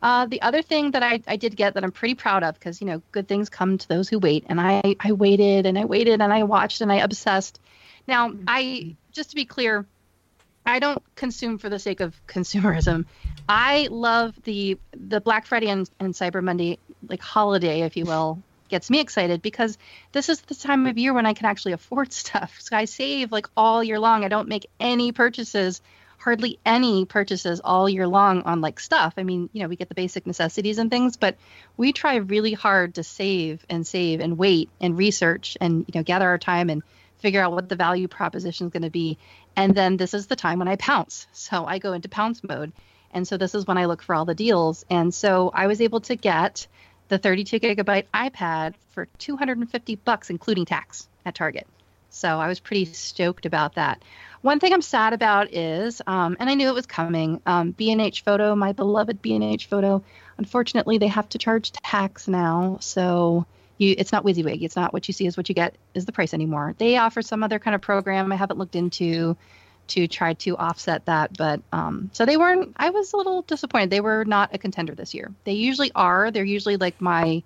Uh, 0.00 0.26
the 0.26 0.40
other 0.42 0.62
thing 0.62 0.92
that 0.92 1.02
I, 1.02 1.20
I 1.26 1.34
did 1.34 1.56
get 1.56 1.74
that 1.74 1.82
I'm 1.82 1.90
pretty 1.90 2.14
proud 2.14 2.44
of 2.44 2.54
because 2.54 2.80
you 2.80 2.86
know 2.86 3.02
good 3.10 3.26
things 3.26 3.48
come 3.48 3.76
to 3.76 3.88
those 3.88 4.08
who 4.08 4.20
wait 4.20 4.44
and 4.48 4.60
I 4.60 4.94
I 5.00 5.10
waited 5.10 5.66
and 5.66 5.76
I 5.76 5.84
waited 5.84 6.20
and 6.20 6.32
I 6.32 6.44
watched 6.44 6.80
and 6.80 6.92
I 6.92 6.98
obsessed. 6.98 7.58
Now 8.06 8.32
I 8.46 8.94
just 9.10 9.30
to 9.30 9.36
be 9.36 9.46
clear, 9.46 9.84
I 10.64 10.78
don't 10.78 11.02
consume 11.16 11.58
for 11.58 11.68
the 11.68 11.80
sake 11.80 11.98
of 11.98 12.14
consumerism. 12.28 13.06
I 13.48 13.88
love 13.90 14.40
the 14.44 14.78
the 14.92 15.20
Black 15.20 15.46
Friday 15.46 15.70
and, 15.70 15.90
and 15.98 16.14
Cyber 16.14 16.40
Monday 16.40 16.78
like 17.08 17.20
holiday, 17.20 17.80
if 17.80 17.96
you 17.96 18.04
will, 18.04 18.40
gets 18.68 18.90
me 18.90 19.00
excited 19.00 19.42
because 19.42 19.78
this 20.12 20.28
is 20.28 20.40
the 20.42 20.54
time 20.54 20.86
of 20.86 20.98
year 20.98 21.12
when 21.12 21.26
I 21.26 21.34
can 21.34 21.46
actually 21.46 21.72
afford 21.72 22.12
stuff. 22.22 22.56
So 22.60 22.76
I 22.76 22.84
save 22.84 23.32
like 23.32 23.48
all 23.56 23.82
year 23.82 23.98
long. 23.98 24.24
I 24.24 24.28
don't 24.28 24.48
make 24.48 24.68
any 24.80 25.12
purchases, 25.12 25.80
hardly 26.18 26.58
any 26.64 27.04
purchases 27.04 27.60
all 27.62 27.88
year 27.88 28.06
long 28.06 28.42
on 28.42 28.60
like 28.60 28.80
stuff. 28.80 29.14
I 29.16 29.22
mean, 29.22 29.50
you 29.52 29.62
know, 29.62 29.68
we 29.68 29.76
get 29.76 29.88
the 29.88 29.94
basic 29.94 30.26
necessities 30.26 30.78
and 30.78 30.90
things, 30.90 31.16
but 31.16 31.36
we 31.76 31.92
try 31.92 32.16
really 32.16 32.52
hard 32.52 32.94
to 32.94 33.02
save 33.02 33.64
and 33.68 33.86
save 33.86 34.20
and 34.20 34.38
wait 34.38 34.70
and 34.80 34.96
research 34.96 35.56
and, 35.60 35.84
you 35.86 35.98
know, 35.98 36.02
gather 36.02 36.28
our 36.28 36.38
time 36.38 36.70
and 36.70 36.82
figure 37.18 37.42
out 37.42 37.52
what 37.52 37.68
the 37.68 37.76
value 37.76 38.08
proposition 38.08 38.66
is 38.66 38.72
going 38.72 38.82
to 38.82 38.90
be. 38.90 39.18
And 39.56 39.74
then 39.74 39.96
this 39.96 40.14
is 40.14 40.26
the 40.26 40.36
time 40.36 40.58
when 40.58 40.68
I 40.68 40.76
pounce. 40.76 41.26
So 41.32 41.64
I 41.64 41.78
go 41.78 41.92
into 41.92 42.08
pounce 42.08 42.42
mode. 42.44 42.72
And 43.12 43.26
so 43.26 43.36
this 43.36 43.54
is 43.54 43.66
when 43.66 43.78
I 43.78 43.84
look 43.84 44.02
for 44.02 44.14
all 44.14 44.24
the 44.24 44.34
deals. 44.34 44.84
And 44.90 45.14
so 45.14 45.50
I 45.54 45.68
was 45.68 45.80
able 45.80 46.00
to 46.02 46.16
get 46.16 46.66
the 47.08 47.18
32 47.18 47.60
gigabyte 47.60 48.06
iPad 48.14 48.74
for 48.90 49.06
250 49.18 49.96
bucks, 49.96 50.30
including 50.30 50.64
tax 50.64 51.08
at 51.24 51.34
Target. 51.34 51.66
So 52.10 52.28
I 52.28 52.46
was 52.46 52.60
pretty 52.60 52.84
stoked 52.86 53.44
about 53.44 53.74
that. 53.74 54.02
One 54.42 54.60
thing 54.60 54.72
I'm 54.72 54.82
sad 54.82 55.12
about 55.12 55.52
is, 55.52 56.00
um, 56.06 56.36
and 56.38 56.48
I 56.48 56.54
knew 56.54 56.68
it 56.68 56.74
was 56.74 56.86
coming, 56.86 57.40
um, 57.44 57.72
B&H 57.72 58.22
Photo, 58.22 58.54
my 58.54 58.72
beloved 58.72 59.20
B&H 59.20 59.66
Photo. 59.66 60.04
Unfortunately, 60.38 60.98
they 60.98 61.08
have 61.08 61.28
to 61.30 61.38
charge 61.38 61.72
tax 61.72 62.28
now. 62.28 62.78
So 62.80 63.46
you 63.78 63.94
it's 63.98 64.12
not 64.12 64.24
WYSIWYG. 64.24 64.62
It's 64.62 64.76
not 64.76 64.92
what 64.92 65.08
you 65.08 65.14
see 65.14 65.26
is 65.26 65.36
what 65.36 65.48
you 65.48 65.54
get 65.54 65.74
is 65.94 66.04
the 66.04 66.12
price 66.12 66.34
anymore. 66.34 66.74
They 66.78 66.96
offer 66.96 67.22
some 67.22 67.42
other 67.42 67.58
kind 67.58 67.74
of 67.74 67.80
program 67.80 68.32
I 68.32 68.36
haven't 68.36 68.58
looked 68.58 68.76
into 68.76 69.36
to 69.88 70.06
try 70.08 70.34
to 70.34 70.56
offset 70.56 71.06
that. 71.06 71.36
But 71.36 71.60
um, 71.72 72.10
so 72.12 72.26
they 72.26 72.36
weren't. 72.36 72.74
I 72.76 72.90
was 72.90 73.12
a 73.12 73.16
little 73.16 73.42
disappointed. 73.42 73.90
They 73.90 74.00
were 74.00 74.24
not 74.24 74.54
a 74.54 74.58
contender 74.58 74.94
this 74.94 75.14
year. 75.14 75.32
They 75.44 75.52
usually 75.52 75.92
are. 75.94 76.30
They're 76.30 76.44
usually 76.44 76.76
like 76.76 77.00
my. 77.00 77.42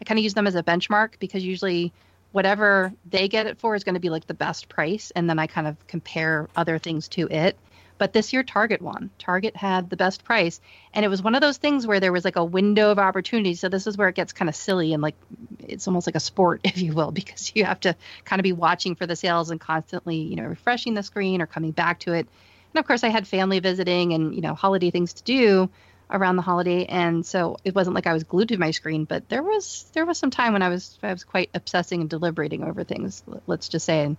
I 0.00 0.04
kind 0.04 0.18
of 0.18 0.24
use 0.24 0.34
them 0.34 0.46
as 0.46 0.56
a 0.56 0.62
benchmark 0.62 1.20
because 1.20 1.44
usually 1.44 1.92
whatever 2.32 2.92
they 3.08 3.28
get 3.28 3.46
it 3.46 3.58
for 3.58 3.74
is 3.76 3.84
going 3.84 3.94
to 3.94 4.00
be 4.00 4.10
like 4.10 4.26
the 4.26 4.34
best 4.34 4.68
price, 4.68 5.12
and 5.14 5.28
then 5.28 5.38
I 5.38 5.46
kind 5.46 5.66
of 5.66 5.86
compare 5.86 6.48
other 6.56 6.78
things 6.78 7.08
to 7.08 7.28
it. 7.28 7.56
But 8.02 8.12
this 8.12 8.32
year, 8.32 8.42
Target 8.42 8.82
won. 8.82 9.10
Target 9.16 9.54
had 9.54 9.88
the 9.88 9.96
best 9.96 10.24
price. 10.24 10.60
And 10.92 11.04
it 11.04 11.08
was 11.08 11.22
one 11.22 11.36
of 11.36 11.40
those 11.40 11.58
things 11.58 11.86
where 11.86 12.00
there 12.00 12.10
was 12.10 12.24
like 12.24 12.34
a 12.34 12.44
window 12.44 12.90
of 12.90 12.98
opportunity. 12.98 13.54
So 13.54 13.68
this 13.68 13.86
is 13.86 13.96
where 13.96 14.08
it 14.08 14.16
gets 14.16 14.32
kind 14.32 14.48
of 14.48 14.56
silly 14.56 14.92
and 14.92 15.00
like 15.00 15.14
it's 15.60 15.86
almost 15.86 16.08
like 16.08 16.16
a 16.16 16.20
sport, 16.20 16.62
if 16.64 16.82
you 16.82 16.94
will, 16.94 17.12
because 17.12 17.52
you 17.54 17.64
have 17.64 17.78
to 17.78 17.94
kind 18.24 18.40
of 18.40 18.42
be 18.42 18.52
watching 18.52 18.96
for 18.96 19.06
the 19.06 19.14
sales 19.14 19.52
and 19.52 19.60
constantly, 19.60 20.16
you 20.16 20.34
know, 20.34 20.42
refreshing 20.42 20.94
the 20.94 21.04
screen 21.04 21.40
or 21.40 21.46
coming 21.46 21.70
back 21.70 22.00
to 22.00 22.12
it. 22.12 22.26
And 22.74 22.80
of 22.80 22.88
course, 22.88 23.04
I 23.04 23.08
had 23.08 23.28
family 23.28 23.60
visiting 23.60 24.14
and, 24.14 24.34
you 24.34 24.40
know, 24.40 24.56
holiday 24.56 24.90
things 24.90 25.12
to 25.12 25.22
do 25.22 25.70
around 26.10 26.34
the 26.34 26.42
holiday 26.42 26.84
and 26.86 27.24
so 27.24 27.56
it 27.64 27.72
wasn't 27.72 27.94
like 27.94 28.08
I 28.08 28.12
was 28.12 28.24
glued 28.24 28.48
to 28.48 28.58
my 28.58 28.72
screen 28.72 29.06
but 29.06 29.30
there 29.30 29.42
was 29.42 29.88
there 29.94 30.04
was 30.04 30.18
some 30.18 30.30
time 30.30 30.52
when 30.52 30.60
I 30.60 30.68
was 30.68 30.98
I 31.02 31.10
was 31.10 31.24
quite 31.24 31.48
obsessing 31.54 32.02
and 32.02 32.10
deliberating 32.10 32.64
over 32.64 32.84
things 32.84 33.22
let's 33.46 33.70
just 33.70 33.86
say 33.86 34.04
and 34.04 34.16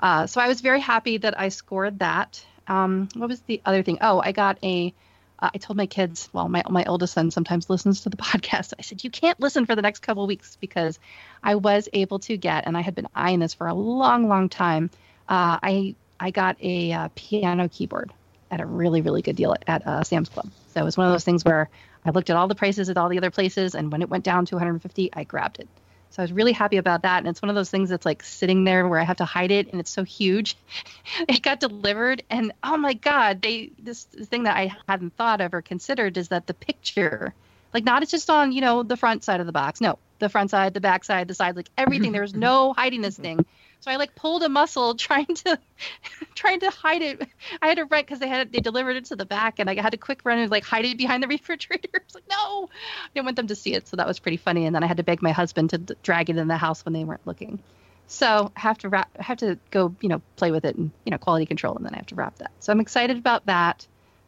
uh, 0.00 0.26
so 0.26 0.40
I 0.40 0.48
was 0.48 0.60
very 0.60 0.80
happy 0.80 1.18
that 1.18 1.38
I 1.38 1.48
scored 1.48 2.00
that 2.00 2.44
um, 2.70 3.08
what 3.14 3.28
was 3.28 3.40
the 3.42 3.60
other 3.66 3.82
thing? 3.82 3.98
Oh, 4.00 4.22
I 4.24 4.32
got 4.32 4.58
a. 4.62 4.94
Uh, 5.38 5.50
I 5.54 5.58
told 5.58 5.76
my 5.76 5.86
kids, 5.86 6.28
well, 6.32 6.48
my 6.48 6.62
my 6.70 6.84
oldest 6.84 7.14
son 7.14 7.30
sometimes 7.30 7.68
listens 7.68 8.02
to 8.02 8.10
the 8.10 8.16
podcast. 8.28 8.74
I 8.78 8.82
said, 8.82 9.02
you 9.02 9.10
can't 9.10 9.38
listen 9.40 9.66
for 9.66 9.74
the 9.74 9.82
next 9.82 10.00
couple 10.00 10.26
weeks 10.26 10.56
because 10.60 10.98
I 11.42 11.56
was 11.56 11.88
able 11.92 12.20
to 12.20 12.36
get, 12.36 12.66
and 12.66 12.76
I 12.76 12.82
had 12.82 12.94
been 12.94 13.08
eyeing 13.14 13.40
this 13.40 13.54
for 13.54 13.66
a 13.66 13.74
long, 13.74 14.28
long 14.28 14.48
time. 14.48 14.90
Uh, 15.28 15.58
I 15.62 15.96
I 16.20 16.30
got 16.30 16.56
a 16.62 16.92
uh, 16.92 17.08
piano 17.16 17.68
keyboard 17.68 18.12
at 18.52 18.60
a 18.60 18.66
really, 18.66 19.00
really 19.00 19.22
good 19.22 19.36
deal 19.36 19.52
at, 19.52 19.64
at 19.66 19.86
uh, 19.86 20.02
Sam's 20.04 20.28
Club. 20.28 20.48
So 20.74 20.80
it 20.80 20.84
was 20.84 20.96
one 20.96 21.06
of 21.06 21.12
those 21.12 21.24
things 21.24 21.44
where 21.44 21.68
I 22.04 22.10
looked 22.10 22.30
at 22.30 22.36
all 22.36 22.46
the 22.46 22.54
prices 22.54 22.88
at 22.88 22.96
all 22.96 23.08
the 23.08 23.18
other 23.18 23.30
places, 23.30 23.74
and 23.74 23.90
when 23.90 24.02
it 24.02 24.08
went 24.08 24.24
down 24.24 24.46
to 24.46 24.54
150, 24.54 25.10
I 25.12 25.24
grabbed 25.24 25.58
it. 25.58 25.68
So 26.10 26.22
I 26.22 26.24
was 26.24 26.32
really 26.32 26.52
happy 26.52 26.76
about 26.76 27.02
that. 27.02 27.18
And 27.18 27.28
it's 27.28 27.40
one 27.40 27.50
of 27.50 27.54
those 27.54 27.70
things 27.70 27.88
that's 27.88 28.04
like 28.04 28.22
sitting 28.22 28.64
there 28.64 28.86
where 28.86 28.98
I 28.98 29.04
have 29.04 29.18
to 29.18 29.24
hide 29.24 29.52
it 29.52 29.70
and 29.70 29.80
it's 29.80 29.90
so 29.90 30.02
huge. 30.02 30.56
it 31.28 31.42
got 31.42 31.60
delivered 31.60 32.22
and 32.28 32.52
oh 32.62 32.76
my 32.76 32.94
God, 32.94 33.42
they 33.42 33.70
this 33.78 34.04
thing 34.04 34.42
that 34.42 34.56
I 34.56 34.74
hadn't 34.88 35.16
thought 35.16 35.40
of 35.40 35.54
or 35.54 35.62
considered 35.62 36.16
is 36.16 36.28
that 36.28 36.46
the 36.46 36.54
picture, 36.54 37.32
like 37.72 37.84
not 37.84 38.02
it's 38.02 38.10
just 38.10 38.28
on, 38.28 38.50
you 38.50 38.60
know, 38.60 38.82
the 38.82 38.96
front 38.96 39.22
side 39.22 39.40
of 39.40 39.46
the 39.46 39.52
box. 39.52 39.80
No, 39.80 39.98
the 40.18 40.28
front 40.28 40.50
side, 40.50 40.74
the 40.74 40.80
back 40.80 41.04
side, 41.04 41.28
the 41.28 41.34
side, 41.34 41.54
like 41.54 41.70
everything. 41.78 42.10
There's 42.10 42.34
no 42.48 42.72
hiding 42.72 43.02
this 43.02 43.16
thing. 43.16 43.46
So 43.80 43.90
I 43.90 43.96
like 43.96 44.14
pulled 44.14 44.42
a 44.42 44.48
muscle 44.48 44.94
trying 44.96 45.26
to 45.26 45.58
trying 46.34 46.60
to 46.60 46.70
hide 46.70 47.02
it. 47.02 47.22
I 47.62 47.68
had 47.68 47.78
to 47.78 47.84
run 47.84 48.02
because 48.02 48.18
they 48.20 48.28
had 48.28 48.52
they 48.52 48.60
delivered 48.60 48.96
it 48.96 49.06
to 49.06 49.16
the 49.16 49.26
back, 49.26 49.58
and 49.58 49.68
I 49.68 49.80
had 49.80 49.90
to 49.90 49.96
quick 49.96 50.20
run 50.24 50.38
and 50.38 50.50
like 50.50 50.64
hide 50.64 50.84
it 50.84 50.98
behind 50.98 51.22
the 51.22 51.28
refrigerator. 51.38 52.04
Like, 52.14 52.24
no, 52.28 52.68
I 52.72 53.08
didn't 53.14 53.26
want 53.26 53.36
them 53.36 53.48
to 53.48 53.56
see 53.56 53.74
it, 53.74 53.88
so 53.88 53.96
that 53.96 54.06
was 54.06 54.18
pretty 54.18 54.36
funny. 54.36 54.66
And 54.66 54.74
then 54.74 54.84
I 54.84 54.86
had 54.86 54.98
to 54.98 55.02
beg 55.02 55.22
my 55.22 55.32
husband 55.32 55.70
to 55.70 55.78
d- 55.78 55.94
drag 56.02 56.30
it 56.30 56.36
in 56.36 56.48
the 56.48 56.56
house 56.56 56.84
when 56.84 56.92
they 56.92 57.04
weren't 57.04 57.26
looking. 57.26 57.60
So 58.06 58.50
I 58.56 58.60
have 58.60 58.78
to 58.78 58.88
wrap, 58.88 59.08
I 59.18 59.22
have 59.22 59.38
to 59.38 59.56
go, 59.70 59.94
you 60.00 60.08
know, 60.08 60.20
play 60.36 60.50
with 60.50 60.64
it 60.64 60.76
and 60.76 60.90
you 61.04 61.10
know 61.10 61.18
quality 61.18 61.46
control, 61.46 61.76
and 61.76 61.84
then 61.84 61.94
I 61.94 61.98
have 61.98 62.06
to 62.06 62.14
wrap 62.14 62.36
that. 62.38 62.50
So 62.60 62.72
I'm 62.72 62.80
excited 62.80 63.16
about 63.16 63.46
that. 63.46 63.86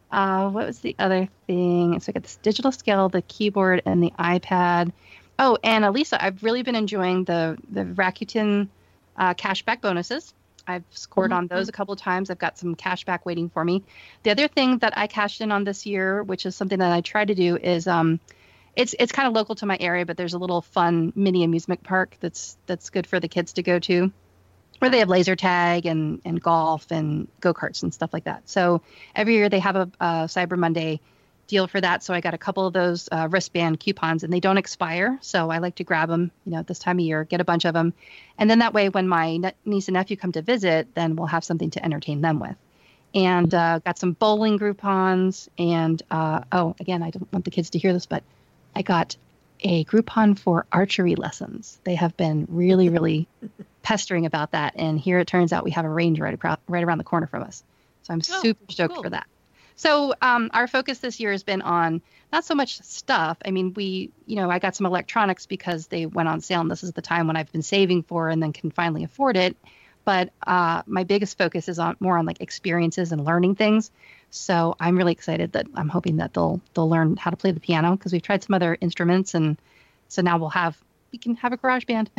Uh, 0.09 0.49
what 0.49 0.65
was 0.67 0.79
the 0.79 0.95
other 0.99 1.27
thing? 1.47 1.99
So 1.99 2.11
I 2.11 2.13
got 2.13 2.23
this 2.23 2.37
digital 2.37 2.71
scale, 2.71 3.09
the 3.09 3.21
keyboard, 3.23 3.81
and 3.85 4.01
the 4.01 4.13
iPad. 4.17 4.91
Oh, 5.39 5.57
and 5.63 5.83
Elisa, 5.83 6.23
I've 6.23 6.43
really 6.43 6.63
been 6.63 6.75
enjoying 6.75 7.25
the 7.25 7.57
the 7.69 7.83
Rakuten 7.83 8.69
uh, 9.17 9.33
cashback 9.33 9.81
bonuses. 9.81 10.33
I've 10.65 10.83
scored 10.91 11.31
mm-hmm. 11.31 11.39
on 11.39 11.47
those 11.47 11.69
a 11.69 11.71
couple 11.71 11.93
of 11.93 11.99
times. 11.99 12.29
I've 12.29 12.39
got 12.39 12.57
some 12.57 12.75
cash 12.75 13.03
back 13.05 13.25
waiting 13.25 13.49
for 13.49 13.63
me. 13.63 13.83
The 14.23 14.31
other 14.31 14.47
thing 14.47 14.77
that 14.79 14.97
I 14.97 15.07
cashed 15.07 15.41
in 15.41 15.51
on 15.51 15.63
this 15.63 15.85
year, 15.85 16.23
which 16.23 16.45
is 16.45 16.55
something 16.55 16.79
that 16.79 16.91
I 16.91 17.01
try 17.01 17.25
to 17.25 17.35
do, 17.35 17.57
is 17.57 17.87
um, 17.87 18.19
it's 18.75 18.95
it's 18.97 19.11
kind 19.11 19.27
of 19.27 19.33
local 19.33 19.55
to 19.55 19.65
my 19.65 19.77
area, 19.79 20.05
but 20.05 20.17
there's 20.17 20.33
a 20.33 20.39
little 20.39 20.61
fun 20.61 21.11
mini 21.15 21.43
amusement 21.43 21.83
park 21.83 22.15
that's 22.19 22.57
that's 22.65 22.89
good 22.89 23.07
for 23.07 23.19
the 23.19 23.27
kids 23.27 23.53
to 23.53 23.63
go 23.63 23.79
to, 23.79 24.11
where 24.79 24.89
they 24.89 24.99
have 24.99 25.09
laser 25.09 25.35
tag 25.35 25.85
and 25.85 26.21
and 26.23 26.41
golf 26.41 26.91
and 26.91 27.27
go 27.41 27.53
karts 27.53 27.83
and 27.83 27.93
stuff 27.93 28.13
like 28.13 28.23
that. 28.23 28.49
So 28.49 28.81
every 29.15 29.35
year 29.35 29.49
they 29.49 29.59
have 29.59 29.75
a, 29.75 29.91
a 29.99 30.07
Cyber 30.25 30.57
Monday 30.57 31.01
deal 31.47 31.67
for 31.67 31.79
that. 31.81 32.03
So 32.03 32.13
I 32.13 32.21
got 32.21 32.33
a 32.33 32.37
couple 32.37 32.65
of 32.65 32.73
those 32.73 33.09
uh, 33.11 33.27
wristband 33.29 33.79
coupons, 33.79 34.23
and 34.23 34.31
they 34.31 34.39
don't 34.39 34.57
expire. 34.57 35.17
So 35.21 35.49
I 35.49 35.59
like 35.59 35.75
to 35.75 35.83
grab 35.83 36.09
them, 36.09 36.31
you 36.45 36.53
know, 36.53 36.63
this 36.63 36.79
time 36.79 36.99
of 36.99 37.05
year, 37.05 37.23
get 37.23 37.41
a 37.41 37.45
bunch 37.45 37.65
of 37.65 37.73
them, 37.73 37.93
and 38.37 38.49
then 38.49 38.59
that 38.59 38.73
way, 38.73 38.89
when 38.89 39.07
my 39.07 39.37
ne- 39.37 39.53
niece 39.65 39.87
and 39.87 39.93
nephew 39.93 40.17
come 40.17 40.31
to 40.33 40.41
visit, 40.41 40.93
then 40.95 41.15
we'll 41.15 41.27
have 41.27 41.43
something 41.43 41.69
to 41.71 41.83
entertain 41.83 42.21
them 42.21 42.39
with. 42.39 42.55
And 43.15 43.53
uh, 43.53 43.79
got 43.79 43.99
some 43.99 44.13
bowling 44.13 44.57
Groupons, 44.57 45.47
and 45.57 46.01
uh, 46.09 46.41
oh, 46.51 46.75
again, 46.79 47.03
I 47.03 47.11
don't 47.11 47.31
want 47.31 47.45
the 47.45 47.51
kids 47.51 47.71
to 47.71 47.79
hear 47.79 47.93
this, 47.93 48.05
but 48.05 48.23
I 48.75 48.81
got 48.81 49.15
a 49.59 49.85
Groupon 49.85 50.37
for 50.37 50.65
archery 50.71 51.15
lessons. 51.15 51.79
They 51.83 51.95
have 51.95 52.17
been 52.17 52.47
really, 52.49 52.89
really 52.89 53.27
pestering 53.83 54.25
about 54.25 54.51
that, 54.51 54.73
and 54.77 54.99
here 54.99 55.19
it 55.19 55.27
turns 55.27 55.53
out 55.53 55.63
we 55.63 55.71
have 55.71 55.85
a 55.85 55.89
range 55.89 56.19
right, 56.19 56.33
across, 56.33 56.57
right 56.67 56.83
around 56.83 56.97
the 56.97 57.03
corner 57.03 57.27
from 57.27 57.43
us. 57.43 57.63
So 58.03 58.13
I'm 58.13 58.21
oh, 58.29 58.41
super 58.41 58.71
stoked 58.71 58.95
cool. 58.95 59.03
for 59.03 59.09
that. 59.11 59.27
So 59.83 60.13
um, 60.21 60.49
our 60.53 60.65
focus 60.65 60.99
this 60.99 61.19
year 61.19 61.33
has 61.33 61.43
been 61.43 61.61
on 61.61 62.01
not 62.31 62.45
so 62.45 62.55
much 62.55 62.79
stuff. 62.79 63.37
I 63.43 63.51
mean, 63.51 63.73
we, 63.73 64.11
you 64.25 64.37
know, 64.37 64.49
I 64.49 64.57
got 64.57 64.77
some 64.77 64.85
electronics 64.85 65.45
because 65.45 65.87
they 65.87 66.05
went 66.05 66.29
on 66.29 66.39
sale, 66.39 66.61
and 66.61 66.71
this 66.71 66.85
is 66.85 66.93
the 66.93 67.01
time 67.01 67.27
when 67.27 67.35
I've 67.35 67.51
been 67.51 67.63
saving 67.63 68.03
for 68.03 68.29
and 68.29 68.41
then 68.41 68.53
can 68.53 68.71
finally 68.71 69.03
afford 69.03 69.35
it. 69.35 69.57
But 70.05 70.31
uh, 70.47 70.83
my 70.85 71.03
biggest 71.03 71.37
focus 71.37 71.67
is 71.67 71.79
on 71.79 71.97
more 71.99 72.17
on 72.17 72.25
like 72.25 72.39
experiences 72.39 73.11
and 73.11 73.25
learning 73.25 73.55
things. 73.55 73.91
So 74.29 74.73
I'm 74.79 74.97
really 74.97 75.11
excited 75.11 75.51
that 75.51 75.67
I'm 75.75 75.89
hoping 75.89 76.15
that 76.15 76.33
they'll 76.33 76.61
they'll 76.73 76.89
learn 76.89 77.17
how 77.17 77.31
to 77.31 77.35
play 77.35 77.51
the 77.51 77.59
piano 77.59 77.97
because 77.97 78.13
we've 78.13 78.21
tried 78.21 78.41
some 78.41 78.53
other 78.53 78.77
instruments, 78.79 79.33
and 79.33 79.57
so 80.07 80.21
now 80.21 80.37
we'll 80.37 80.47
have 80.47 80.77
we 81.11 81.19
can 81.19 81.35
have 81.35 81.51
a 81.51 81.57
garage 81.57 81.83
band. 81.83 82.09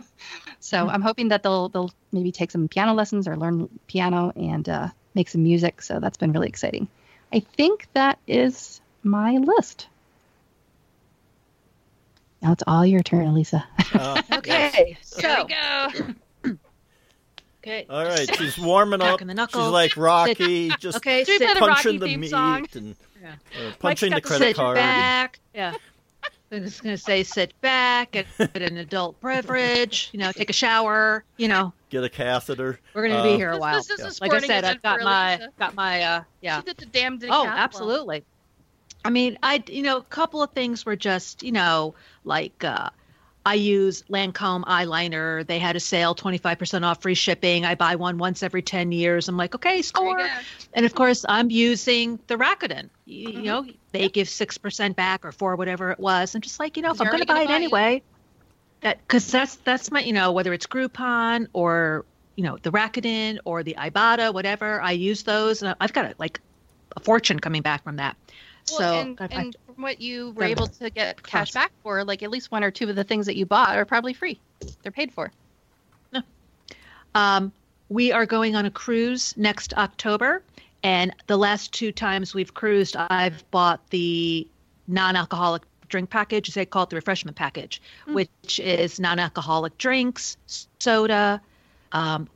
so. 0.60 0.88
I'm 0.88 1.02
hoping 1.02 1.28
that 1.28 1.42
they'll 1.42 1.68
they'll 1.68 1.92
maybe 2.10 2.32
take 2.32 2.50
some 2.50 2.68
piano 2.68 2.94
lessons 2.94 3.28
or 3.28 3.36
learn 3.36 3.68
piano 3.86 4.32
and 4.34 4.66
uh, 4.66 4.88
make 5.14 5.28
some 5.28 5.42
music. 5.42 5.82
So 5.82 6.00
that's 6.00 6.16
been 6.16 6.32
really 6.32 6.48
exciting. 6.48 6.88
I 7.32 7.40
think 7.40 7.88
that 7.94 8.18
is 8.26 8.80
my 9.02 9.38
list. 9.38 9.88
Now 12.42 12.52
it's 12.52 12.64
all 12.66 12.84
your 12.84 13.02
turn, 13.02 13.26
Elisa. 13.26 13.64
Uh, 13.94 14.22
okay, 14.32 14.96
yes. 14.96 14.98
so 15.02 15.20
Here 15.20 15.44
we 15.44 16.50
go. 16.50 16.56
okay. 17.62 17.86
All 17.90 18.02
right, 18.02 18.36
she's 18.36 18.56
warming 18.56 19.02
up. 19.02 19.20
She's 19.20 19.54
like 19.54 19.98
Rocky, 19.98 20.70
just 20.78 20.96
okay, 20.96 21.24
sit. 21.24 21.58
punching 21.58 21.98
the 21.98 22.16
meat 22.16 22.30
song. 22.30 22.66
and 22.72 22.96
yeah. 23.22 23.32
uh, 23.32 23.72
punching 23.78 24.14
the 24.14 24.22
credit 24.22 24.46
sit 24.46 24.56
card. 24.56 24.76
Back. 24.76 25.40
And... 25.52 25.74
Yeah. 25.74 25.78
I'm 26.52 26.64
just 26.64 26.82
going 26.82 26.94
to 26.94 27.02
say 27.02 27.22
sit 27.22 27.58
back, 27.62 28.12
get, 28.12 28.26
get 28.38 28.62
an 28.62 28.76
adult 28.76 29.20
beverage, 29.20 30.10
you 30.12 30.18
know, 30.20 30.32
take 30.32 30.50
a 30.50 30.52
shower, 30.52 31.24
you 31.38 31.48
know. 31.48 31.72
Get 31.88 32.04
a 32.04 32.08
catheter. 32.10 32.78
We're 32.94 33.08
going 33.08 33.14
to 33.14 33.20
uh, 33.20 33.32
be 33.32 33.36
here 33.36 33.50
a 33.50 33.58
while. 33.58 33.76
This, 33.76 33.86
this 33.86 34.00
is 34.00 34.20
like 34.20 34.32
I 34.32 34.40
said, 34.40 34.64
I've 34.64 34.82
got 34.82 35.00
my 35.00 35.36
Lisa. 35.36 35.48
got 35.58 35.74
my 35.74 36.02
uh 36.02 36.22
yeah. 36.40 36.60
She 36.60 36.66
did 36.66 36.76
the 36.76 36.86
damn 36.86 37.18
Oh, 37.28 37.46
absolutely. 37.46 38.24
I 39.04 39.10
mean, 39.10 39.38
I 39.42 39.62
you 39.66 39.82
know, 39.82 39.96
a 39.96 40.02
couple 40.02 40.42
of 40.42 40.50
things 40.50 40.84
were 40.84 40.96
just, 40.96 41.42
you 41.42 41.52
know, 41.52 41.94
like 42.24 42.64
uh 42.64 42.90
I 43.44 43.54
use 43.54 44.02
Lancome 44.08 44.62
eyeliner. 44.64 45.44
They 45.46 45.58
had 45.58 45.74
a 45.74 45.80
sale, 45.80 46.14
25% 46.14 46.84
off 46.84 47.02
free 47.02 47.14
shipping. 47.14 47.64
I 47.64 47.74
buy 47.74 47.96
one 47.96 48.18
once 48.18 48.42
every 48.42 48.62
10 48.62 48.92
years. 48.92 49.28
I'm 49.28 49.36
like, 49.36 49.54
okay, 49.54 49.82
score. 49.82 50.20
And 50.74 50.86
of 50.86 50.94
course, 50.94 51.24
I'm 51.28 51.50
using 51.50 52.20
the 52.28 52.36
Rakuten. 52.36 52.88
You, 53.04 53.28
mm-hmm. 53.28 53.38
you 53.38 53.44
know, 53.44 53.66
they 53.90 54.02
yep. 54.02 54.12
give 54.12 54.28
6% 54.28 54.96
back 54.96 55.24
or 55.24 55.32
4 55.32 55.56
whatever 55.56 55.90
it 55.90 55.98
was. 55.98 56.34
I'm 56.34 56.40
just 56.40 56.60
like, 56.60 56.76
you 56.76 56.82
know, 56.82 56.92
if 56.92 57.00
I'm 57.00 57.08
going 57.08 57.20
to 57.20 57.26
buy 57.26 57.42
it 57.42 57.50
anyway, 57.50 57.96
it. 57.96 58.02
that 58.82 59.08
cuz 59.08 59.30
that's 59.30 59.56
that's 59.56 59.90
my, 59.90 60.00
you 60.00 60.12
know, 60.12 60.30
whether 60.30 60.52
it's 60.52 60.66
Groupon 60.66 61.48
or, 61.52 62.04
you 62.36 62.44
know, 62.44 62.58
the 62.62 62.70
Rakuten 62.70 63.38
or 63.44 63.64
the 63.64 63.74
Ibotta, 63.76 64.32
whatever, 64.32 64.80
I 64.80 64.92
use 64.92 65.24
those 65.24 65.62
and 65.62 65.74
I've 65.80 65.92
got 65.92 66.04
a, 66.04 66.14
like 66.18 66.40
a 66.96 67.00
fortune 67.00 67.40
coming 67.40 67.62
back 67.62 67.82
from 67.82 67.96
that. 67.96 68.16
Well, 68.70 68.78
so 68.78 68.94
and, 68.94 69.18
and 69.32 69.56
from 69.66 69.82
what 69.82 70.00
you 70.00 70.32
were 70.32 70.44
able 70.44 70.68
to 70.68 70.90
get 70.90 71.22
cash 71.22 71.50
back 71.52 71.72
for, 71.82 72.04
like 72.04 72.22
at 72.22 72.30
least 72.30 72.52
one 72.52 72.62
or 72.62 72.70
two 72.70 72.88
of 72.88 72.96
the 72.96 73.04
things 73.04 73.26
that 73.26 73.36
you 73.36 73.44
bought 73.44 73.76
are 73.76 73.84
probably 73.84 74.14
free. 74.14 74.38
They're 74.82 74.92
paid 74.92 75.12
for. 75.12 75.32
No. 76.12 76.22
Um, 77.14 77.52
we 77.88 78.12
are 78.12 78.24
going 78.24 78.54
on 78.56 78.64
a 78.64 78.70
cruise 78.70 79.34
next 79.36 79.74
October, 79.74 80.42
and 80.82 81.14
the 81.26 81.36
last 81.36 81.72
two 81.72 81.92
times 81.92 82.34
we've 82.34 82.54
cruised, 82.54 82.96
I've 82.96 83.48
bought 83.50 83.80
the 83.90 84.46
non-alcoholic 84.88 85.62
drink 85.88 86.10
package. 86.10 86.54
They 86.54 86.64
call 86.64 86.84
it 86.84 86.90
the 86.90 86.96
refreshment 86.96 87.36
package, 87.36 87.82
mm. 88.06 88.14
which 88.14 88.60
is 88.60 88.98
non-alcoholic 88.98 89.76
drinks, 89.78 90.36
soda, 90.78 91.40
um, 91.92 92.28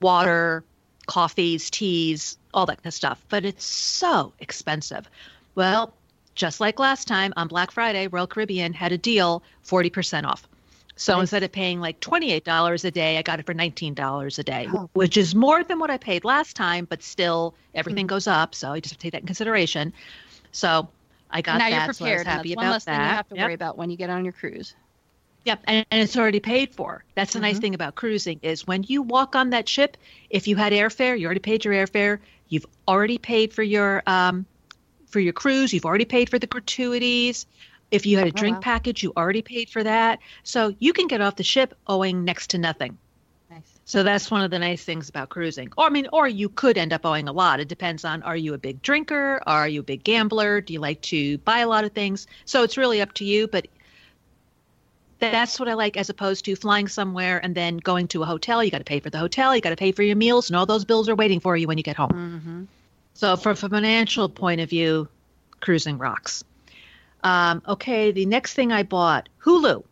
water, 0.00 0.64
coffees, 1.06 1.70
teas, 1.70 2.36
all 2.52 2.66
that 2.66 2.78
kind 2.78 2.86
of 2.86 2.94
stuff. 2.94 3.24
But 3.28 3.44
it's 3.44 3.64
so 3.64 4.32
expensive. 4.40 5.08
Well, 5.54 5.94
just 6.34 6.60
like 6.60 6.78
last 6.78 7.06
time 7.06 7.32
on 7.36 7.48
Black 7.48 7.70
Friday, 7.70 8.08
Royal 8.08 8.26
Caribbean 8.26 8.72
had 8.72 8.92
a 8.92 8.98
deal 8.98 9.42
40% 9.64 10.24
off. 10.24 10.48
So 10.96 11.14
nice. 11.14 11.22
instead 11.22 11.42
of 11.42 11.52
paying 11.52 11.80
like 11.80 12.00
$28 12.00 12.84
a 12.84 12.90
day, 12.90 13.18
I 13.18 13.22
got 13.22 13.40
it 13.40 13.46
for 13.46 13.54
$19 13.54 14.38
a 14.38 14.42
day, 14.42 14.68
oh. 14.72 14.88
which 14.92 15.16
is 15.16 15.34
more 15.34 15.64
than 15.64 15.78
what 15.78 15.90
I 15.90 15.98
paid 15.98 16.24
last 16.24 16.54
time, 16.54 16.86
but 16.88 17.02
still 17.02 17.54
everything 17.74 18.06
mm-hmm. 18.06 18.14
goes 18.14 18.26
up. 18.26 18.54
So 18.54 18.74
you 18.74 18.80
just 18.80 18.94
have 18.94 18.98
to 18.98 19.02
take 19.02 19.12
that 19.12 19.22
in 19.22 19.26
consideration. 19.26 19.92
So 20.52 20.88
I 21.30 21.42
got 21.42 21.58
now 21.58 21.70
that. 21.70 21.86
You're 21.86 21.94
prepared. 21.94 22.26
So 22.26 22.30
happy 22.30 22.52
about 22.52 22.62
one 22.62 22.70
less 22.70 22.84
that. 22.84 22.96
thing 22.96 23.00
you 23.00 23.16
have 23.16 23.28
to 23.28 23.36
yep. 23.36 23.44
worry 23.46 23.54
about 23.54 23.76
when 23.76 23.90
you 23.90 23.96
get 23.96 24.10
on 24.10 24.24
your 24.24 24.32
cruise. 24.32 24.74
Yep, 25.44 25.60
and, 25.64 25.86
and 25.90 26.00
it's 26.00 26.16
already 26.16 26.40
paid 26.40 26.74
for. 26.74 27.04
That's 27.14 27.32
the 27.32 27.38
mm-hmm. 27.38 27.46
nice 27.46 27.58
thing 27.58 27.74
about 27.74 27.96
cruising 27.96 28.40
is 28.42 28.66
when 28.66 28.82
you 28.84 29.02
walk 29.02 29.36
on 29.36 29.50
that 29.50 29.68
ship, 29.68 29.96
if 30.30 30.48
you 30.48 30.56
had 30.56 30.72
airfare, 30.72 31.18
you 31.18 31.26
already 31.26 31.40
paid 31.40 31.64
your 31.64 31.74
airfare. 31.74 32.20
You've 32.48 32.66
already 32.88 33.18
paid 33.18 33.52
for 33.52 33.62
your 33.62 34.02
um, 34.06 34.46
for 35.14 35.20
your 35.20 35.32
cruise. 35.32 35.72
You've 35.72 35.84
already 35.84 36.04
paid 36.04 36.28
for 36.28 36.40
the 36.40 36.48
gratuities. 36.48 37.46
If 37.92 38.04
you 38.04 38.18
had 38.18 38.26
a 38.26 38.30
oh, 38.30 38.32
drink 38.32 38.56
wow. 38.56 38.62
package, 38.62 39.04
you 39.04 39.12
already 39.16 39.42
paid 39.42 39.70
for 39.70 39.84
that. 39.84 40.18
So 40.42 40.74
you 40.80 40.92
can 40.92 41.06
get 41.06 41.20
off 41.20 41.36
the 41.36 41.44
ship 41.44 41.72
owing 41.86 42.24
next 42.24 42.48
to 42.50 42.58
nothing. 42.58 42.98
Nice. 43.48 43.78
So 43.84 44.02
that's 44.02 44.28
one 44.28 44.42
of 44.42 44.50
the 44.50 44.58
nice 44.58 44.82
things 44.82 45.08
about 45.08 45.28
cruising. 45.28 45.72
Or 45.78 45.86
I 45.86 45.90
mean, 45.90 46.08
or 46.12 46.26
you 46.26 46.48
could 46.48 46.76
end 46.76 46.92
up 46.92 47.06
owing 47.06 47.28
a 47.28 47.32
lot. 47.32 47.60
It 47.60 47.68
depends 47.68 48.04
on 48.04 48.24
are 48.24 48.36
you 48.36 48.54
a 48.54 48.58
big 48.58 48.82
drinker? 48.82 49.40
Are 49.46 49.68
you 49.68 49.80
a 49.80 49.84
big 49.84 50.02
gambler? 50.02 50.60
Do 50.60 50.72
you 50.72 50.80
like 50.80 51.00
to 51.02 51.38
buy 51.38 51.60
a 51.60 51.68
lot 51.68 51.84
of 51.84 51.92
things? 51.92 52.26
So 52.44 52.64
it's 52.64 52.76
really 52.76 53.00
up 53.00 53.12
to 53.14 53.24
you. 53.24 53.46
But 53.46 53.68
that's 55.20 55.60
what 55.60 55.68
I 55.68 55.74
like 55.74 55.96
as 55.96 56.10
opposed 56.10 56.44
to 56.46 56.56
flying 56.56 56.88
somewhere 56.88 57.38
and 57.38 57.54
then 57.54 57.76
going 57.76 58.08
to 58.08 58.24
a 58.24 58.26
hotel. 58.26 58.64
You 58.64 58.72
got 58.72 58.78
to 58.78 58.84
pay 58.84 58.98
for 58.98 59.10
the 59.10 59.18
hotel, 59.18 59.54
you 59.54 59.62
got 59.62 59.70
to 59.70 59.76
pay 59.76 59.92
for 59.92 60.02
your 60.02 60.16
meals, 60.16 60.50
and 60.50 60.56
all 60.56 60.66
those 60.66 60.84
bills 60.84 61.08
are 61.08 61.14
waiting 61.14 61.38
for 61.38 61.56
you 61.56 61.68
when 61.68 61.78
you 61.78 61.84
get 61.84 61.94
home. 61.94 62.10
Mm-hmm. 62.10 62.64
So, 63.14 63.36
from 63.36 63.52
a 63.52 63.56
financial 63.56 64.28
point 64.28 64.60
of 64.60 64.68
view, 64.68 65.08
cruising 65.60 65.98
rocks. 65.98 66.44
Um, 67.22 67.62
okay, 67.66 68.10
the 68.12 68.26
next 68.26 68.54
thing 68.54 68.70
I 68.72 68.82
bought 68.82 69.28
Hulu. 69.42 69.84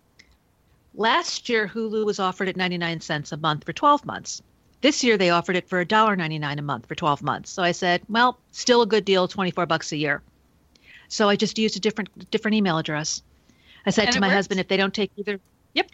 Last 0.94 1.48
year, 1.48 1.66
Hulu 1.66 2.04
was 2.04 2.18
offered 2.18 2.48
at 2.48 2.56
99 2.56 3.00
cents 3.00 3.32
a 3.32 3.36
month 3.38 3.64
for 3.64 3.72
12 3.72 4.04
months. 4.04 4.42
This 4.82 5.02
year, 5.02 5.16
they 5.16 5.30
offered 5.30 5.56
it 5.56 5.68
for 5.68 5.82
$1.99 5.84 6.58
a 6.58 6.62
month 6.62 6.86
for 6.86 6.94
12 6.94 7.22
months. 7.22 7.50
So 7.50 7.62
I 7.62 7.72
said, 7.72 8.02
well, 8.08 8.38
still 8.50 8.82
a 8.82 8.86
good 8.86 9.04
deal, 9.04 9.26
24 9.28 9.64
bucks 9.64 9.92
a 9.92 9.96
year. 9.96 10.20
So 11.08 11.28
I 11.28 11.36
just 11.36 11.58
used 11.58 11.76
a 11.76 11.80
different 11.80 12.30
different 12.30 12.56
email 12.56 12.78
address. 12.78 13.22
I 13.86 13.90
said 13.90 14.06
and 14.06 14.14
to 14.14 14.20
my 14.20 14.28
works. 14.28 14.34
husband, 14.34 14.60
if 14.60 14.68
they 14.68 14.76
don't 14.76 14.94
take 14.94 15.12
either, 15.16 15.40
yep, 15.74 15.88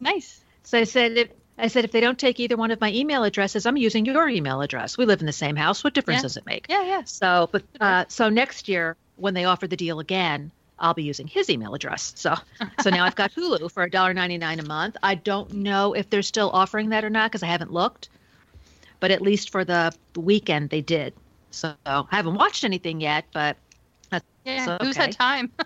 nice. 0.00 0.40
So 0.62 0.78
I 0.78 0.84
said, 0.84 1.16
if, 1.16 1.28
I 1.58 1.68
said, 1.68 1.84
if 1.84 1.92
they 1.92 2.00
don't 2.00 2.18
take 2.18 2.38
either 2.40 2.56
one 2.56 2.70
of 2.70 2.80
my 2.80 2.92
email 2.92 3.24
addresses, 3.24 3.66
I'm 3.66 3.76
using 3.76 4.04
your 4.04 4.28
email 4.28 4.60
address. 4.60 4.96
We 4.96 5.04
live 5.04 5.20
in 5.20 5.26
the 5.26 5.32
same 5.32 5.56
house. 5.56 5.82
What 5.82 5.94
difference 5.94 6.18
yeah. 6.18 6.22
does 6.22 6.36
it 6.36 6.46
make? 6.46 6.66
Yeah, 6.68 6.84
yeah. 6.84 7.02
So, 7.04 7.48
but 7.50 7.64
uh, 7.80 8.04
so 8.08 8.28
next 8.28 8.68
year 8.68 8.96
when 9.16 9.34
they 9.34 9.44
offer 9.44 9.66
the 9.66 9.76
deal 9.76 9.98
again, 10.00 10.52
I'll 10.78 10.94
be 10.94 11.02
using 11.02 11.26
his 11.26 11.50
email 11.50 11.74
address. 11.74 12.12
So, 12.16 12.36
so 12.80 12.90
now 12.90 13.04
I've 13.04 13.16
got 13.16 13.32
Hulu 13.32 13.70
for 13.72 13.88
$1.99 13.88 14.58
a 14.58 14.62
month. 14.62 14.96
I 15.02 15.16
don't 15.16 15.52
know 15.52 15.94
if 15.94 16.08
they're 16.10 16.22
still 16.22 16.50
offering 16.50 16.90
that 16.90 17.04
or 17.04 17.10
not 17.10 17.30
because 17.30 17.42
I 17.42 17.46
haven't 17.46 17.72
looked, 17.72 18.08
but 19.00 19.10
at 19.10 19.20
least 19.20 19.50
for 19.50 19.64
the 19.64 19.92
weekend 20.16 20.70
they 20.70 20.80
did. 20.80 21.14
So 21.50 21.74
I 21.84 22.04
haven't 22.10 22.34
watched 22.34 22.64
anything 22.64 23.00
yet, 23.00 23.24
but 23.32 23.56
yeah, 24.44 24.76
okay. 24.76 24.84
who's 24.84 24.96
had 24.96 25.12
time? 25.12 25.52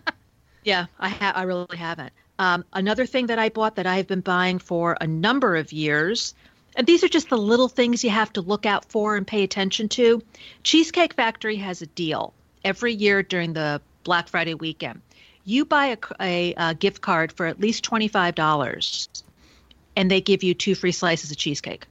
Yeah, 0.65 0.87
I 0.99 1.09
ha- 1.09 1.33
I 1.35 1.43
really 1.43 1.77
haven't. 1.77 2.13
Um, 2.39 2.65
another 2.73 3.07
thing 3.07 3.27
that 3.27 3.39
I 3.39 3.51
bought 3.51 3.77
that 3.77 3.87
I've 3.87 4.07
been 4.07 4.21
buying 4.21 4.59
for 4.59 4.97
a 5.01 5.07
number 5.07 5.57
of 5.57 5.73
years, 5.73 6.35
and 6.75 6.87
these 6.87 7.05
are 7.05 7.09
just 7.09 7.29
the 7.29 7.37
little 7.37 7.69
things 7.69 8.03
you 8.03 8.11
have 8.11 8.33
to 8.33 8.41
look 8.41 8.67
out 8.67 8.85
for 8.87 9.17
and 9.17 9.27
pay 9.27 9.43
attention 9.43 9.89
to. 9.91 10.23
Cheesecake 10.63 11.15
Factory 11.15 11.57
has 11.57 11.83
a 11.83 11.87
deal 11.87 12.33
every 12.65 12.95
year 12.95 13.23
during 13.23 13.53
the 13.53 13.81
Black 14.05 14.29
Friday 14.29 14.55
weekend. 14.55 15.01
You 15.45 15.65
buy 15.65 15.87
a, 15.87 15.99
a, 16.21 16.55
a 16.57 16.75
gift 16.75 17.01
card 17.01 17.33
for 17.33 17.47
at 17.47 17.61
least 17.61 17.85
twenty 17.85 18.09
five 18.09 18.35
dollars, 18.35 19.09
and 19.95 20.11
they 20.11 20.21
give 20.21 20.43
you 20.43 20.55
two 20.55 20.75
free 20.75 20.93
slices 20.93 21.31
of 21.31 21.37
cheesecake. 21.37 21.87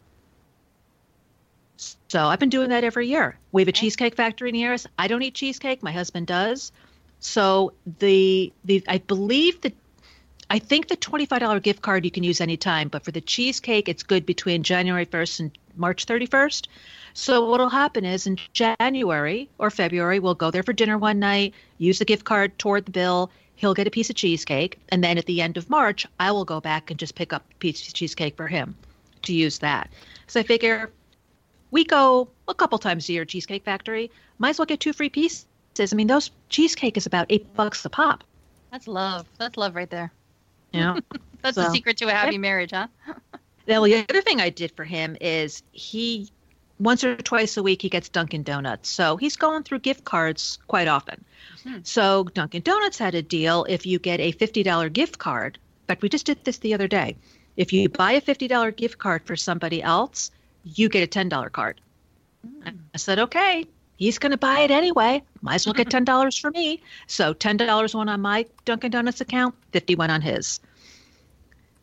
So 2.09 2.25
I've 2.25 2.39
been 2.39 2.49
doing 2.49 2.69
that 2.69 2.83
every 2.83 3.07
year. 3.07 3.37
We 3.51 3.61
have 3.61 3.69
a 3.69 3.71
cheesecake 3.71 4.15
factory 4.15 4.51
near 4.51 4.73
us. 4.73 4.85
I 4.97 5.07
don't 5.07 5.21
eat 5.21 5.33
cheesecake. 5.33 5.81
My 5.81 5.91
husband 5.91 6.27
does. 6.27 6.71
So 7.19 7.73
the 7.99 8.51
the 8.65 8.83
I 8.87 8.97
believe 8.97 9.61
that 9.61 9.75
I 10.51 10.59
think 10.59 10.89
the 10.89 10.97
$25 10.97 11.63
gift 11.63 11.81
card 11.81 12.03
you 12.03 12.11
can 12.11 12.25
use 12.25 12.41
anytime, 12.41 12.89
but 12.89 13.05
for 13.05 13.11
the 13.11 13.21
cheesecake, 13.21 13.87
it's 13.87 14.03
good 14.03 14.25
between 14.25 14.63
January 14.63 15.05
1st 15.05 15.39
and 15.39 15.57
March 15.77 16.05
31st. 16.05 16.67
So 17.13 17.49
what'll 17.49 17.69
happen 17.69 18.03
is 18.03 18.27
in 18.27 18.37
January 18.51 19.49
or 19.59 19.69
February, 19.69 20.19
we'll 20.19 20.35
go 20.35 20.51
there 20.51 20.61
for 20.61 20.73
dinner 20.73 20.97
one 20.97 21.19
night, 21.19 21.53
use 21.77 21.99
the 21.99 22.05
gift 22.05 22.25
card 22.25 22.59
toward 22.59 22.85
the 22.85 22.91
bill. 22.91 23.31
He'll 23.55 23.73
get 23.73 23.87
a 23.87 23.91
piece 23.91 24.09
of 24.09 24.17
cheesecake, 24.17 24.77
and 24.89 25.01
then 25.01 25.17
at 25.17 25.25
the 25.25 25.39
end 25.39 25.55
of 25.55 25.69
March, 25.69 26.05
I 26.19 26.33
will 26.33 26.43
go 26.43 26.59
back 26.59 26.91
and 26.91 26.99
just 26.99 27.15
pick 27.15 27.31
up 27.31 27.45
a 27.49 27.55
piece 27.59 27.87
of 27.87 27.93
cheesecake 27.93 28.35
for 28.35 28.49
him 28.49 28.75
to 29.21 29.33
use 29.33 29.59
that. 29.59 29.89
So 30.27 30.41
I 30.41 30.43
figure 30.43 30.91
we 31.71 31.85
go 31.85 32.27
a 32.49 32.53
couple 32.53 32.77
times 32.77 33.07
a 33.07 33.13
year, 33.13 33.23
Cheesecake 33.23 33.63
Factory. 33.63 34.11
Might 34.37 34.49
as 34.49 34.59
well 34.59 34.65
get 34.65 34.81
two 34.81 34.91
free 34.91 35.07
pieces 35.07 35.45
I 35.79 35.95
mean, 35.95 36.07
those 36.07 36.29
cheesecake 36.49 36.97
is 36.97 37.05
about 37.05 37.27
eight 37.29 37.55
bucks 37.55 37.85
a 37.85 37.89
pop. 37.89 38.25
That's 38.69 38.89
love. 38.89 39.25
That's 39.37 39.55
love 39.55 39.75
right 39.75 39.89
there. 39.89 40.11
Yeah. 40.71 40.99
That's 41.41 41.55
so, 41.55 41.63
the 41.63 41.69
secret 41.71 41.97
to 41.97 42.07
a 42.07 42.11
happy 42.11 42.37
marriage, 42.37 42.71
huh? 42.71 42.87
Now, 43.67 43.83
the 43.85 44.03
other 44.09 44.21
thing 44.21 44.41
I 44.41 44.49
did 44.49 44.71
for 44.71 44.83
him 44.83 45.15
is 45.21 45.61
he 45.71 46.29
once 46.79 47.03
or 47.03 47.15
twice 47.15 47.57
a 47.57 47.63
week 47.63 47.83
he 47.83 47.89
gets 47.89 48.09
Dunkin' 48.09 48.41
Donuts. 48.41 48.89
So 48.89 49.15
he's 49.15 49.35
going 49.35 49.61
through 49.61 49.79
gift 49.79 50.03
cards 50.03 50.57
quite 50.67 50.87
often. 50.87 51.23
Hmm. 51.63 51.77
So 51.83 52.23
Dunkin' 52.23 52.63
Donuts 52.63 52.97
had 52.97 53.13
a 53.13 53.21
deal 53.21 53.65
if 53.69 53.85
you 53.85 53.99
get 53.99 54.19
a 54.19 54.33
$50 54.33 54.91
gift 54.91 55.19
card. 55.19 55.59
In 55.83 55.87
fact, 55.87 56.01
we 56.01 56.09
just 56.09 56.25
did 56.25 56.43
this 56.43 56.57
the 56.57 56.73
other 56.73 56.87
day. 56.87 57.15
If 57.55 57.71
you 57.71 57.87
buy 57.87 58.13
a 58.13 58.21
$50 58.21 58.75
gift 58.75 58.97
card 58.97 59.23
for 59.25 59.35
somebody 59.35 59.83
else, 59.83 60.31
you 60.63 60.89
get 60.89 61.03
a 61.03 61.19
$10 61.19 61.51
card. 61.51 61.79
Hmm. 62.43 62.69
I 62.95 62.97
said, 62.97 63.19
okay 63.19 63.67
he's 64.01 64.17
going 64.17 64.31
to 64.31 64.37
buy 64.37 64.61
it 64.61 64.71
anyway. 64.71 65.21
Might 65.41 65.55
as 65.55 65.65
well 65.67 65.73
get 65.73 65.91
ten 65.91 66.03
dollars 66.03 66.35
for 66.35 66.49
me. 66.49 66.81
So 67.07 67.33
ten 67.33 67.57
dollars 67.57 67.93
went 67.93 68.09
on 68.09 68.19
my 68.19 68.47
Dunkin' 68.65 68.91
Donuts 68.91 69.21
account, 69.21 69.55
fifty 69.71 69.95
went 69.95 70.11
on 70.11 70.21
his. 70.21 70.59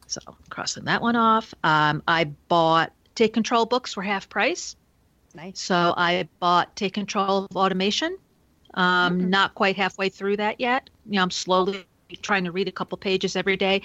So 0.08 0.20
crossing 0.50 0.84
that 0.84 1.00
one 1.00 1.16
off. 1.16 1.54
Um, 1.62 2.02
I 2.08 2.24
bought 2.24 2.92
Take 3.14 3.32
Control 3.32 3.66
books 3.66 3.94
for 3.94 4.02
half 4.02 4.28
price. 4.28 4.74
Nice. 5.34 5.60
So 5.60 5.94
I 5.96 6.28
bought 6.40 6.74
Take 6.74 6.94
Control 6.94 7.46
of 7.50 7.56
Automation. 7.56 8.18
Um, 8.74 9.18
mm-hmm. 9.18 9.30
Not 9.30 9.54
quite 9.54 9.76
halfway 9.76 10.08
through 10.08 10.38
that 10.38 10.60
yet. 10.60 10.90
You 11.06 11.16
know, 11.16 11.22
I'm 11.22 11.30
slowly 11.30 11.84
trying 12.22 12.44
to 12.44 12.52
read 12.52 12.68
a 12.68 12.72
couple 12.72 12.98
pages 12.98 13.36
every 13.36 13.56
day. 13.56 13.82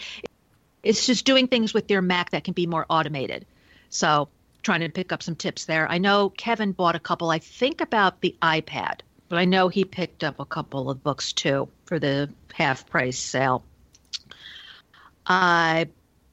It's 0.81 1.05
just 1.05 1.25
doing 1.25 1.47
things 1.47 1.73
with 1.73 1.91
your 1.91 2.01
Mac 2.01 2.31
that 2.31 2.43
can 2.43 2.53
be 2.53 2.67
more 2.67 2.85
automated. 2.89 3.45
So 3.89 4.29
trying 4.63 4.79
to 4.79 4.89
pick 4.89 5.11
up 5.11 5.21
some 5.21 5.35
tips 5.35 5.65
there. 5.65 5.89
I 5.91 5.97
know 5.97 6.29
Kevin 6.29 6.71
bought 6.71 6.95
a 6.95 6.99
couple, 6.99 7.29
I 7.29 7.39
think 7.39 7.81
about 7.81 8.21
the 8.21 8.35
iPad, 8.41 9.01
but 9.29 9.37
I 9.37 9.45
know 9.45 9.67
he 9.67 9.85
picked 9.85 10.23
up 10.23 10.39
a 10.39 10.45
couple 10.45 10.89
of 10.89 11.03
books 11.03 11.33
too 11.33 11.67
for 11.85 11.99
the 11.99 12.29
half 12.53 12.89
price 12.89 13.19
sale. 13.19 13.63
I 15.27 15.87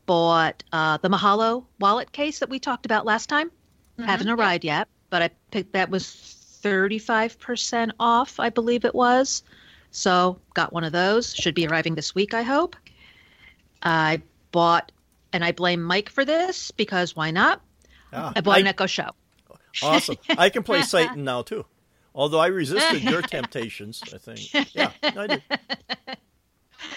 bought 0.06 0.64
uh, 0.72 0.96
the 0.98 1.08
Mahalo 1.08 1.64
wallet 1.78 2.12
case 2.12 2.38
that 2.40 2.48
we 2.48 2.58
talked 2.58 2.86
about 2.86 3.04
last 3.04 3.28
time. 3.28 3.48
Mm-hmm. 3.48 4.04
Haven't 4.04 4.30
arrived 4.30 4.64
yet, 4.64 4.88
but 5.10 5.22
I 5.22 5.30
picked 5.50 5.72
that 5.74 5.90
was 5.90 6.04
35% 6.62 7.92
off, 7.98 8.40
I 8.40 8.50
believe 8.50 8.84
it 8.84 8.94
was. 8.94 9.42
So 9.90 10.38
got 10.54 10.72
one 10.72 10.84
of 10.84 10.92
those. 10.92 11.34
Should 11.34 11.54
be 11.54 11.66
arriving 11.66 11.94
this 11.94 12.14
week, 12.14 12.34
I 12.34 12.42
hope. 12.42 12.76
I 13.82 14.22
bought, 14.52 14.92
and 15.32 15.44
I 15.44 15.52
blame 15.52 15.82
Mike 15.82 16.08
for 16.08 16.24
this 16.24 16.70
because 16.70 17.16
why 17.16 17.30
not? 17.30 17.60
Ah, 18.12 18.32
I 18.34 18.40
bought 18.40 18.56
I, 18.56 18.60
an 18.60 18.66
Echo 18.66 18.86
Show. 18.86 19.10
Awesome. 19.82 20.16
I 20.30 20.50
can 20.50 20.62
play 20.62 20.82
Satan 20.96 21.24
now 21.24 21.42
too. 21.42 21.64
Although 22.14 22.40
I 22.40 22.48
resisted 22.48 23.02
your 23.02 23.22
temptations, 23.22 24.02
I 24.12 24.18
think. 24.18 24.74
Yeah, 24.74 24.90
I 25.02 25.26
did. 25.26 25.42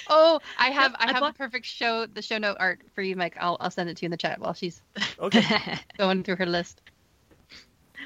Oh, 0.09 0.39
I 0.57 0.69
have 0.69 0.95
I 0.97 1.11
have 1.11 1.19
bought... 1.19 1.33
the 1.33 1.37
perfect 1.37 1.65
show 1.65 2.05
the 2.05 2.21
show 2.21 2.37
note 2.37 2.57
art 2.59 2.81
for 2.95 3.01
you, 3.01 3.15
Mike. 3.15 3.35
I'll 3.39 3.57
I'll 3.59 3.71
send 3.71 3.89
it 3.89 3.97
to 3.97 4.03
you 4.03 4.07
in 4.07 4.11
the 4.11 4.17
chat 4.17 4.39
while 4.39 4.53
she's 4.53 4.81
okay 5.19 5.43
going 5.97 6.23
through 6.23 6.37
her 6.37 6.45
list. 6.45 6.81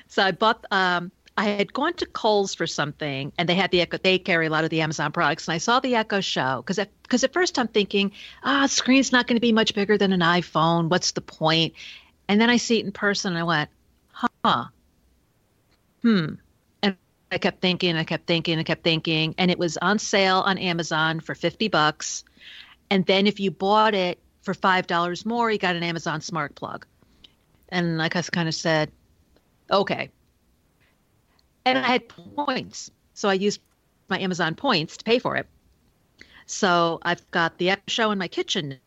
So 0.07 0.23
I 0.23 0.31
bought 0.31 0.65
um 0.71 1.11
I 1.37 1.45
had 1.45 1.71
gone 1.71 1.93
to 1.95 2.07
Kohl's 2.07 2.55
for 2.55 2.65
something, 2.65 3.31
and 3.37 3.47
they 3.47 3.53
had 3.53 3.69
the 3.69 3.81
Echo. 3.81 3.97
They 3.97 4.17
carry 4.17 4.47
a 4.47 4.49
lot 4.49 4.63
of 4.63 4.71
the 4.71 4.81
Amazon 4.81 5.11
products, 5.11 5.47
and 5.47 5.53
I 5.53 5.59
saw 5.59 5.79
the 5.79 5.95
Echo 5.95 6.19
Show 6.19 6.63
because 6.65 6.83
because 7.03 7.23
at, 7.23 7.29
at 7.29 7.33
first 7.33 7.59
I'm 7.59 7.67
thinking, 7.67 8.11
ah, 8.43 8.63
oh, 8.63 8.67
screen's 8.67 9.11
not 9.11 9.27
going 9.27 9.35
to 9.35 9.41
be 9.41 9.51
much 9.51 9.75
bigger 9.75 9.99
than 9.99 10.13
an 10.13 10.21
iPhone. 10.21 10.89
What's 10.89 11.11
the 11.11 11.21
point? 11.21 11.73
And 12.27 12.41
then 12.41 12.49
I 12.49 12.57
see 12.57 12.79
it 12.79 12.85
in 12.85 12.91
person 12.91 13.33
and 13.33 13.39
I 13.39 13.43
went, 13.43 13.69
huh, 14.11 14.65
hmm. 16.01 16.33
And 16.81 16.97
I 17.31 17.37
kept 17.37 17.61
thinking, 17.61 17.95
I 17.95 18.03
kept 18.03 18.27
thinking, 18.27 18.59
I 18.59 18.63
kept 18.63 18.83
thinking. 18.83 19.35
And 19.37 19.49
it 19.49 19.57
was 19.57 19.77
on 19.77 19.99
sale 19.99 20.39
on 20.39 20.57
Amazon 20.57 21.19
for 21.19 21.35
50 21.35 21.67
bucks. 21.69 22.23
And 22.89 23.05
then 23.05 23.27
if 23.27 23.39
you 23.39 23.51
bought 23.51 23.93
it 23.93 24.19
for 24.41 24.53
$5 24.53 25.25
more, 25.25 25.51
you 25.51 25.57
got 25.57 25.75
an 25.75 25.83
Amazon 25.83 26.21
smart 26.21 26.55
plug. 26.55 26.85
And 27.69 27.97
like 27.97 28.15
I 28.15 28.21
kind 28.21 28.47
of 28.47 28.55
said, 28.55 28.91
okay. 29.69 30.09
And 31.65 31.77
I 31.77 31.87
had 31.87 32.07
points. 32.07 32.91
So 33.13 33.27
I 33.27 33.33
used 33.33 33.59
my 34.09 34.19
Amazon 34.19 34.55
points 34.55 34.97
to 34.97 35.03
pay 35.03 35.19
for 35.19 35.35
it. 35.35 35.47
So 36.45 36.99
I've 37.01 37.29
got 37.31 37.57
the 37.57 37.75
Show 37.87 38.11
in 38.11 38.17
my 38.17 38.29
kitchen 38.29 38.79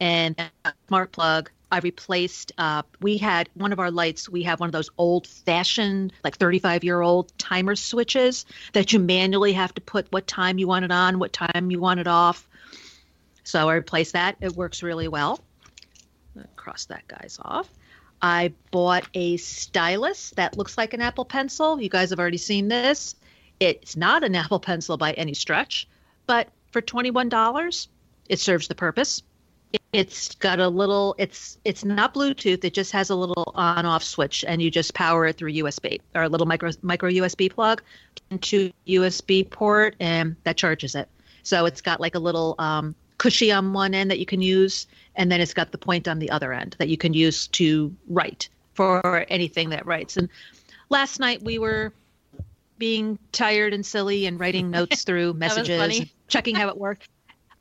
and 0.00 0.40
smart 0.88 1.12
plug. 1.12 1.50
I 1.72 1.78
replaced. 1.78 2.52
Uh, 2.58 2.82
we 3.00 3.16
had 3.16 3.48
one 3.54 3.72
of 3.72 3.78
our 3.78 3.92
lights. 3.92 4.28
We 4.28 4.42
have 4.42 4.58
one 4.58 4.68
of 4.68 4.72
those 4.72 4.90
old-fashioned, 4.98 6.12
like 6.24 6.36
35-year-old 6.36 7.36
timer 7.38 7.76
switches 7.76 8.44
that 8.72 8.92
you 8.92 8.98
manually 8.98 9.52
have 9.52 9.72
to 9.74 9.80
put 9.80 10.10
what 10.10 10.26
time 10.26 10.58
you 10.58 10.66
want 10.66 10.84
it 10.84 10.90
on, 10.90 11.20
what 11.20 11.32
time 11.32 11.70
you 11.70 11.78
want 11.78 12.00
it 12.00 12.08
off. 12.08 12.48
So 13.44 13.68
I 13.68 13.74
replaced 13.74 14.14
that. 14.14 14.36
It 14.40 14.56
works 14.56 14.82
really 14.82 15.06
well. 15.06 15.40
Cross 16.56 16.86
that 16.86 17.06
guy's 17.06 17.38
off. 17.42 17.68
I 18.22 18.52
bought 18.70 19.06
a 19.14 19.36
stylus 19.38 20.30
that 20.30 20.56
looks 20.56 20.76
like 20.76 20.92
an 20.92 21.00
Apple 21.00 21.24
Pencil. 21.24 21.80
You 21.80 21.88
guys 21.88 22.10
have 22.10 22.18
already 22.18 22.36
seen 22.36 22.68
this. 22.68 23.14
It's 23.60 23.96
not 23.96 24.24
an 24.24 24.34
Apple 24.34 24.60
Pencil 24.60 24.96
by 24.96 25.12
any 25.12 25.34
stretch, 25.34 25.88
but 26.26 26.48
for 26.72 26.82
$21, 26.82 27.88
it 28.28 28.38
serves 28.40 28.68
the 28.68 28.74
purpose. 28.74 29.22
It's 29.92 30.36
got 30.36 30.60
a 30.60 30.68
little 30.68 31.16
it's 31.18 31.58
it's 31.64 31.84
not 31.84 32.14
Bluetooth, 32.14 32.64
it 32.64 32.74
just 32.74 32.92
has 32.92 33.10
a 33.10 33.16
little 33.16 33.52
on 33.56 33.86
off 33.86 34.04
switch 34.04 34.44
and 34.46 34.62
you 34.62 34.70
just 34.70 34.94
power 34.94 35.26
it 35.26 35.36
through 35.36 35.52
USB 35.52 36.00
or 36.14 36.22
a 36.22 36.28
little 36.28 36.46
micro 36.46 36.70
micro 36.82 37.10
USB 37.10 37.50
plug 37.50 37.82
into 38.30 38.70
USB 38.86 39.48
port 39.48 39.96
and 39.98 40.36
that 40.44 40.56
charges 40.56 40.94
it. 40.94 41.08
So 41.42 41.66
it's 41.66 41.80
got 41.80 42.00
like 42.00 42.14
a 42.14 42.18
little 42.18 42.54
um, 42.58 42.94
cushy 43.18 43.50
on 43.50 43.72
one 43.72 43.94
end 43.94 44.10
that 44.10 44.18
you 44.18 44.26
can 44.26 44.40
use, 44.40 44.86
and 45.16 45.30
then 45.30 45.40
it's 45.40 45.54
got 45.54 45.72
the 45.72 45.78
point 45.78 46.08
on 46.08 46.18
the 46.18 46.30
other 46.30 46.52
end 46.52 46.76
that 46.78 46.88
you 46.88 46.96
can 46.96 47.12
use 47.12 47.48
to 47.48 47.94
write 48.08 48.48
for 48.74 49.26
anything 49.28 49.70
that 49.70 49.86
writes. 49.86 50.16
And 50.16 50.28
last 50.88 51.20
night 51.20 51.42
we 51.42 51.58
were 51.58 51.92
being 52.78 53.18
tired 53.32 53.74
and 53.74 53.84
silly 53.84 54.26
and 54.26 54.38
writing 54.38 54.70
notes 54.78 55.02
through 55.02 55.34
messages, 55.34 56.02
checking 56.28 56.54
how 56.54 56.68
it 56.68 56.78
worked. 56.78 57.08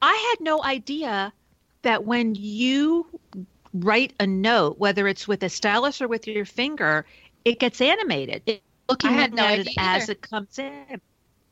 I 0.01 0.29
had 0.31 0.43
no 0.43 0.63
idea 0.63 1.33
that 1.81 2.05
when 2.05 2.35
you 2.35 3.07
write 3.73 4.13
a 4.19 4.27
note, 4.27 4.79
whether 4.79 5.07
it's 5.07 5.27
with 5.27 5.43
a 5.43 5.49
stylus 5.49 6.01
or 6.01 6.07
with 6.07 6.27
your 6.27 6.45
finger, 6.45 7.05
it 7.45 7.59
gets 7.59 7.81
animated. 7.81 8.41
It, 8.45 8.61
looking 8.89 9.15
at 9.17 9.31
no 9.31 9.47
it 9.47 9.67
as 9.77 10.09
it 10.09 10.21
comes 10.21 10.57
in. 10.59 11.01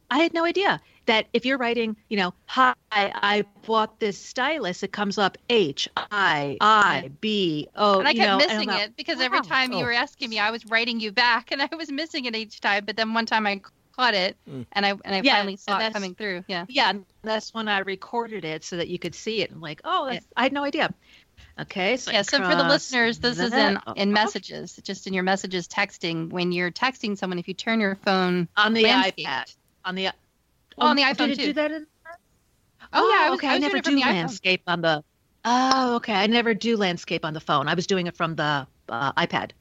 I 0.10 0.20
had 0.20 0.34
no 0.34 0.46
idea 0.46 0.80
that 1.06 1.28
if 1.34 1.46
you're 1.46 1.58
writing, 1.58 1.98
you 2.10 2.18
know, 2.18 2.34
hi, 2.46 2.74
I 2.92 3.46
bought 3.66 4.00
this 4.00 4.18
stylus, 4.18 4.84
it 4.84 4.92
comes 4.92 5.18
up 5.18 5.38
H 5.50 5.90
I 5.96 6.58
I 6.62 7.12
B 7.22 7.68
O. 7.76 8.00
And 8.00 8.08
I 8.08 8.14
kept 8.14 8.28
know, 8.28 8.38
missing 8.38 8.70
it 8.70 8.96
because 8.96 9.18
wow. 9.18 9.26
every 9.26 9.42
time 9.42 9.74
you 9.74 9.84
were 9.84 9.92
asking 9.92 10.30
me, 10.30 10.40
I 10.40 10.52
was 10.52 10.66
writing 10.66 11.00
you 11.00 11.12
back, 11.12 11.52
and 11.52 11.62
I 11.62 11.70
was 11.76 11.92
missing 11.92 12.26
it 12.26 12.36
each 12.36 12.62
time. 12.62 12.86
But 12.86 12.96
then 12.96 13.14
one 13.14 13.26
time 13.26 13.46
I 13.46 13.62
caught 13.98 14.14
it, 14.14 14.38
mm. 14.50 14.66
and 14.72 14.86
I 14.86 14.92
and 14.92 15.16
I 15.16 15.22
yeah, 15.24 15.36
finally 15.36 15.58
saw 15.58 15.80
it 15.80 15.94
coming 15.94 16.16
through. 16.16 16.44
Yeah, 16.48 16.66
yeah, 16.70 16.94
that's 17.24 17.54
when 17.54 17.68
I 17.68 17.80
recorded 17.80 18.46
it 18.46 18.64
so 18.64 18.78
that 18.78 18.88
you 18.88 19.00
could 19.00 19.16
see 19.16 19.42
it. 19.42 19.52
I'm 19.52 19.62
like, 19.62 19.82
oh, 19.84 20.10
yeah. 20.10 20.20
I 20.36 20.44
had 20.44 20.54
no 20.54 20.64
idea. 20.64 20.94
Okay, 21.60 21.98
so 21.98 22.12
yeah. 22.12 22.22
So 22.22 22.38
for 22.38 22.56
the 22.56 22.64
listeners, 22.64 23.20
this 23.20 23.38
that. 23.38 23.48
is 23.48 23.54
in 23.54 23.80
in 23.96 24.14
messages, 24.14 24.80
just 24.84 25.08
in 25.08 25.14
your 25.14 25.24
messages 25.24 25.68
texting. 25.68 26.30
When 26.30 26.52
you're 26.52 26.72
texting 26.72 27.18
someone, 27.18 27.40
if 27.40 27.48
you 27.48 27.54
turn 27.54 27.80
your 27.80 27.96
phone 27.96 28.48
on 28.56 28.74
the 28.74 28.84
iPad, 28.84 29.56
on 29.84 29.96
the 29.96 30.10
Oh, 30.78 30.88
on 30.88 30.96
the 30.96 31.04
iPhone 31.04 31.28
did 31.28 31.40
too. 31.40 31.46
do 31.48 31.54
that 31.54 31.72
in? 31.72 31.88
Oh, 32.94 33.10
yeah, 33.10 33.28
I 33.28 33.30
was, 33.30 33.40
okay. 33.40 33.48
I, 33.48 33.56
was 33.56 33.64
I 33.64 33.68
never 33.68 33.82
do 33.82 34.00
landscape 34.00 34.62
on 34.68 34.82
the. 34.82 35.04
Oh, 35.44 35.96
okay. 35.98 36.14
I 36.14 36.28
never 36.28 36.54
do 36.54 36.78
landscape 36.78 37.26
on 37.26 37.34
the 37.34 37.40
phone. 37.40 37.68
I 37.68 37.74
was 37.74 37.88
doing 37.88 38.08
it 38.08 38.16
from 38.16 38.36
the 38.36 38.68
uh, 38.90 39.14
iPad. 39.14 39.52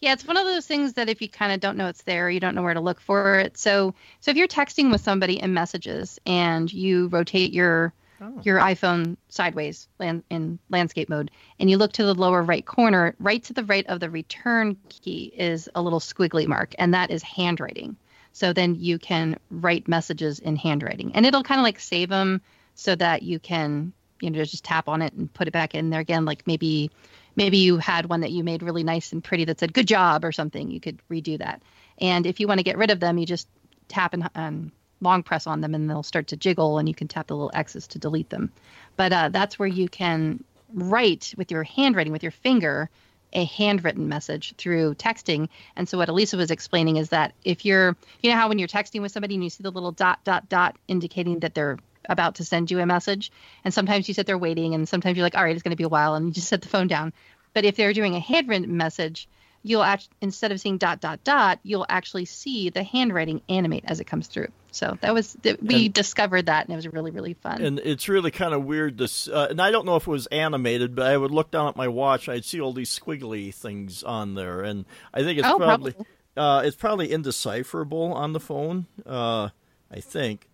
Yeah, 0.00 0.12
it's 0.12 0.26
one 0.26 0.36
of 0.36 0.44
those 0.44 0.66
things 0.66 0.94
that 0.94 1.08
if 1.08 1.22
you 1.22 1.28
kind 1.28 1.52
of 1.52 1.60
don't 1.60 1.76
know 1.76 1.88
it's 1.88 2.02
there, 2.02 2.28
you 2.28 2.40
don't 2.40 2.54
know 2.54 2.62
where 2.62 2.74
to 2.74 2.80
look 2.80 3.00
for 3.00 3.38
it. 3.38 3.56
So, 3.56 3.94
so 4.20 4.30
if 4.30 4.36
you're 4.36 4.48
texting 4.48 4.90
with 4.90 5.00
somebody 5.00 5.40
in 5.40 5.54
messages 5.54 6.18
and 6.26 6.72
you 6.72 7.08
rotate 7.08 7.52
your 7.52 7.92
oh. 8.20 8.40
your 8.42 8.58
iPhone 8.58 9.16
sideways 9.28 9.88
land, 9.98 10.22
in 10.30 10.58
landscape 10.70 11.08
mode, 11.08 11.30
and 11.58 11.70
you 11.70 11.78
look 11.78 11.92
to 11.94 12.04
the 12.04 12.14
lower 12.14 12.42
right 12.42 12.64
corner, 12.64 13.14
right 13.18 13.42
to 13.44 13.52
the 13.52 13.64
right 13.64 13.86
of 13.86 14.00
the 14.00 14.10
return 14.10 14.76
key 14.88 15.32
is 15.36 15.68
a 15.74 15.82
little 15.82 16.00
squiggly 16.00 16.46
mark, 16.46 16.74
and 16.78 16.92
that 16.94 17.10
is 17.10 17.22
handwriting. 17.22 17.96
So 18.32 18.52
then 18.52 18.74
you 18.74 18.98
can 18.98 19.38
write 19.50 19.88
messages 19.88 20.38
in 20.40 20.56
handwriting, 20.56 21.12
and 21.14 21.24
it'll 21.24 21.42
kind 21.42 21.58
of 21.58 21.64
like 21.64 21.80
save 21.80 22.10
them 22.10 22.42
so 22.74 22.94
that 22.94 23.22
you 23.22 23.38
can 23.38 23.94
you 24.20 24.30
know 24.30 24.44
just 24.44 24.64
tap 24.64 24.88
on 24.88 25.02
it 25.02 25.14
and 25.14 25.32
put 25.32 25.48
it 25.48 25.52
back 25.52 25.74
in 25.74 25.88
there 25.88 26.00
again. 26.00 26.26
Like 26.26 26.46
maybe 26.46 26.90
maybe 27.36 27.58
you 27.58 27.78
had 27.78 28.06
one 28.06 28.20
that 28.20 28.32
you 28.32 28.42
made 28.42 28.62
really 28.62 28.82
nice 28.82 29.12
and 29.12 29.22
pretty 29.22 29.44
that 29.44 29.60
said 29.60 29.72
"good 29.72 29.86
job" 29.86 30.24
or 30.24 30.32
something. 30.32 30.70
You 30.70 30.80
could 30.80 31.00
redo 31.10 31.38
that. 31.38 31.62
And 31.98 32.26
if 32.26 32.40
you 32.40 32.48
want 32.48 32.58
to 32.58 32.64
get 32.64 32.78
rid 32.78 32.90
of 32.90 33.00
them, 33.00 33.18
you 33.18 33.26
just 33.26 33.48
tap 33.88 34.14
and 34.14 34.28
um, 34.34 34.72
long 35.00 35.22
press 35.22 35.46
on 35.46 35.60
them, 35.60 35.74
and 35.74 35.88
they'll 35.88 36.02
start 36.02 36.28
to 36.28 36.36
jiggle, 36.36 36.78
and 36.78 36.88
you 36.88 36.94
can 36.94 37.08
tap 37.08 37.28
the 37.28 37.36
little 37.36 37.52
X's 37.54 37.86
to 37.88 37.98
delete 37.98 38.30
them. 38.30 38.50
But 38.96 39.12
uh, 39.12 39.28
that's 39.28 39.58
where 39.58 39.68
you 39.68 39.88
can 39.88 40.42
write 40.72 41.34
with 41.36 41.50
your 41.50 41.62
handwriting 41.62 42.12
with 42.12 42.22
your 42.22 42.32
finger 42.32 42.90
a 43.32 43.44
handwritten 43.44 44.08
message 44.08 44.54
through 44.56 44.94
texting. 44.94 45.48
And 45.76 45.88
so 45.88 45.98
what 45.98 46.08
Elisa 46.08 46.36
was 46.36 46.50
explaining 46.50 46.96
is 46.96 47.10
that 47.10 47.34
if 47.44 47.64
you're, 47.64 47.96
you 48.22 48.30
know 48.30 48.36
how 48.36 48.48
when 48.48 48.58
you're 48.58 48.68
texting 48.68 49.02
with 49.02 49.12
somebody 49.12 49.34
and 49.34 49.44
you 49.44 49.50
see 49.50 49.62
the 49.62 49.70
little 49.70 49.92
dot, 49.92 50.24
dot, 50.24 50.48
dot 50.48 50.76
indicating 50.88 51.40
that 51.40 51.54
they're 51.54 51.78
about 52.08 52.36
to 52.36 52.44
send 52.44 52.70
you 52.70 52.80
a 52.80 52.86
message, 52.86 53.30
and 53.64 53.72
sometimes 53.72 54.08
you 54.08 54.14
sit 54.14 54.26
there 54.26 54.38
waiting, 54.38 54.74
and 54.74 54.88
sometimes 54.88 55.16
you're 55.16 55.24
like, 55.26 55.36
all 55.36 55.44
right, 55.44 55.54
it's 55.54 55.62
going 55.62 55.70
to 55.70 55.76
be 55.76 55.84
a 55.84 55.88
while, 55.88 56.14
and 56.14 56.26
you 56.26 56.32
just 56.32 56.48
set 56.48 56.62
the 56.62 56.68
phone 56.68 56.86
down. 56.86 57.12
But 57.54 57.64
if 57.64 57.76
they're 57.76 57.92
doing 57.92 58.14
a 58.14 58.20
handwritten 58.20 58.76
message, 58.76 59.28
you'll 59.62 59.82
act, 59.82 60.08
instead 60.20 60.52
of 60.52 60.60
seeing 60.60 60.78
dot, 60.78 61.00
dot, 61.00 61.24
dot, 61.24 61.58
you'll 61.62 61.86
actually 61.88 62.24
see 62.24 62.70
the 62.70 62.82
handwriting 62.82 63.42
animate 63.48 63.84
as 63.86 63.98
it 63.98 64.04
comes 64.04 64.28
through. 64.28 64.48
So 64.70 64.98
that 65.00 65.14
was 65.14 65.36
we 65.62 65.86
and, 65.86 65.94
discovered 65.94 66.46
that, 66.46 66.66
and 66.66 66.72
it 66.72 66.76
was 66.76 66.86
really 66.86 67.10
really 67.10 67.32
fun. 67.32 67.62
And 67.62 67.78
it's 67.80 68.08
really 68.08 68.30
kind 68.30 68.52
of 68.52 68.64
weird 68.64 68.98
to, 68.98 69.10
uh, 69.32 69.46
and 69.48 69.60
I 69.60 69.70
don't 69.70 69.86
know 69.86 69.96
if 69.96 70.06
it 70.06 70.10
was 70.10 70.26
animated, 70.26 70.94
but 70.94 71.06
I 71.06 71.16
would 71.16 71.30
look 71.30 71.50
down 71.50 71.66
at 71.68 71.76
my 71.76 71.88
watch, 71.88 72.28
I'd 72.28 72.44
see 72.44 72.60
all 72.60 72.74
these 72.74 72.96
squiggly 72.96 73.54
things 73.54 74.02
on 74.02 74.34
there, 74.34 74.60
and 74.60 74.84
I 75.14 75.22
think 75.22 75.38
it's 75.38 75.48
oh, 75.48 75.56
probably, 75.56 75.92
probably. 75.92 76.12
Uh, 76.36 76.60
it's 76.62 76.76
probably 76.76 77.10
indecipherable 77.10 78.12
on 78.12 78.34
the 78.34 78.40
phone. 78.40 78.86
Uh, 79.06 79.48
I 79.90 80.00
think 80.00 80.46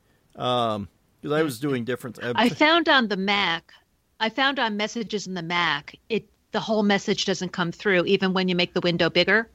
because 1.22 1.38
I 1.38 1.42
was 1.42 1.60
doing 1.60 1.84
different. 1.84 2.18
I 2.22 2.48
found 2.48 2.88
on 2.88 3.08
the 3.08 3.16
Mac. 3.16 3.72
I 4.20 4.28
found 4.28 4.58
on 4.58 4.76
messages 4.76 5.26
in 5.26 5.34
the 5.34 5.42
Mac, 5.42 5.96
it 6.08 6.28
the 6.52 6.60
whole 6.60 6.82
message 6.82 7.24
doesn't 7.24 7.50
come 7.50 7.72
through, 7.72 8.04
even 8.04 8.34
when 8.34 8.46
you 8.46 8.54
make 8.54 8.74
the 8.74 8.80
window 8.80 9.08
bigger. 9.08 9.48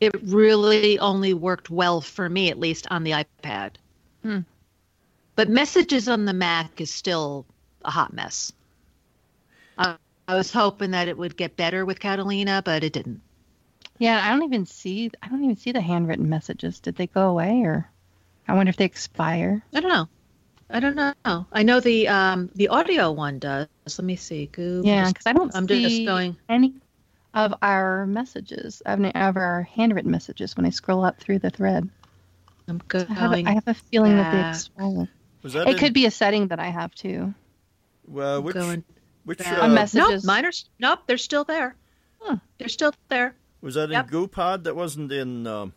It 0.00 0.12
really 0.24 0.98
only 0.98 1.32
worked 1.32 1.70
well 1.70 2.00
for 2.00 2.28
me, 2.28 2.50
at 2.50 2.58
least 2.58 2.86
on 2.90 3.04
the 3.04 3.12
iPad. 3.12 3.72
Hmm. 4.22 4.40
But 5.34 5.48
messages 5.48 6.08
on 6.08 6.26
the 6.26 6.34
Mac 6.34 6.80
is 6.80 6.90
still 6.90 7.46
a 7.84 7.90
hot 7.90 8.12
mess. 8.12 8.52
I, 9.78 9.96
I 10.28 10.34
was 10.34 10.52
hoping 10.52 10.90
that 10.90 11.08
it 11.08 11.16
would 11.16 11.36
get 11.36 11.56
better 11.56 11.86
with 11.86 12.00
Catalina, 12.00 12.62
but 12.64 12.84
it 12.84 12.92
didn't. 12.92 13.22
Yeah, 13.98 14.20
I 14.22 14.30
don't 14.30 14.44
even 14.44 14.66
see. 14.66 15.10
I 15.22 15.28
don't 15.28 15.42
even 15.44 15.56
see 15.56 15.72
the 15.72 15.80
handwritten 15.80 16.28
messages. 16.28 16.80
Did 16.80 16.96
they 16.96 17.06
go 17.06 17.30
away, 17.30 17.62
or 17.62 17.88
I 18.46 18.54
wonder 18.54 18.70
if 18.70 18.76
they 18.76 18.84
expire? 18.84 19.64
I 19.72 19.80
don't 19.80 19.90
know. 19.90 20.08
I 20.70 20.80
don't 20.80 20.96
know. 20.96 21.46
I 21.52 21.62
know 21.62 21.80
the 21.80 22.08
um 22.08 22.50
the 22.54 22.68
audio 22.68 23.12
one 23.12 23.38
does. 23.38 23.68
Let 23.86 24.04
me 24.04 24.16
see. 24.16 24.46
Google. 24.46 24.86
Yeah, 24.86 25.08
because 25.08 25.26
I 25.26 25.32
don't. 25.32 25.54
I'm 25.54 25.66
just 25.66 26.04
going 26.04 26.36
any 26.48 26.74
of 27.34 27.54
our 27.62 28.06
messages. 28.06 28.82
I 28.86 28.96
mean, 28.96 29.12
of 29.12 29.36
our 29.36 29.62
handwritten 29.62 30.10
messages 30.10 30.56
when 30.56 30.66
I 30.66 30.70
scroll 30.70 31.04
up 31.04 31.18
through 31.18 31.40
the 31.40 31.50
thread. 31.50 31.88
I'm 32.68 32.78
good. 32.88 33.10
I 33.10 33.14
have, 33.14 33.32
a, 33.32 33.44
I 33.44 33.52
have 33.52 33.68
a 33.68 33.74
feeling 33.74 34.16
back. 34.16 34.32
that 34.32 34.42
they 34.42 34.48
expired. 34.48 35.08
Was 35.42 35.52
that 35.54 35.68
it 35.68 35.72
in... 35.72 35.78
could 35.78 35.92
be 35.92 36.06
a 36.06 36.10
setting 36.10 36.48
that 36.48 36.60
I 36.60 36.68
have 36.68 36.94
too. 36.94 37.34
Well, 38.06 38.42
which 38.42 38.54
going 38.54 38.84
which 39.24 39.40
uh, 39.46 39.68
messages? 39.68 40.24
Nope, 40.24 40.24
mine 40.24 40.44
are 40.46 40.52
nope. 40.78 41.00
They're 41.06 41.18
still 41.18 41.44
there. 41.44 41.74
Huh. 42.20 42.36
They're 42.58 42.68
still 42.68 42.94
there. 43.08 43.34
Was 43.60 43.74
that 43.74 43.90
yep. 43.90 44.10
in 44.10 44.28
GoodPod? 44.28 44.64
That 44.64 44.76
wasn't 44.76 45.12
in. 45.12 45.46
Um... 45.46 45.72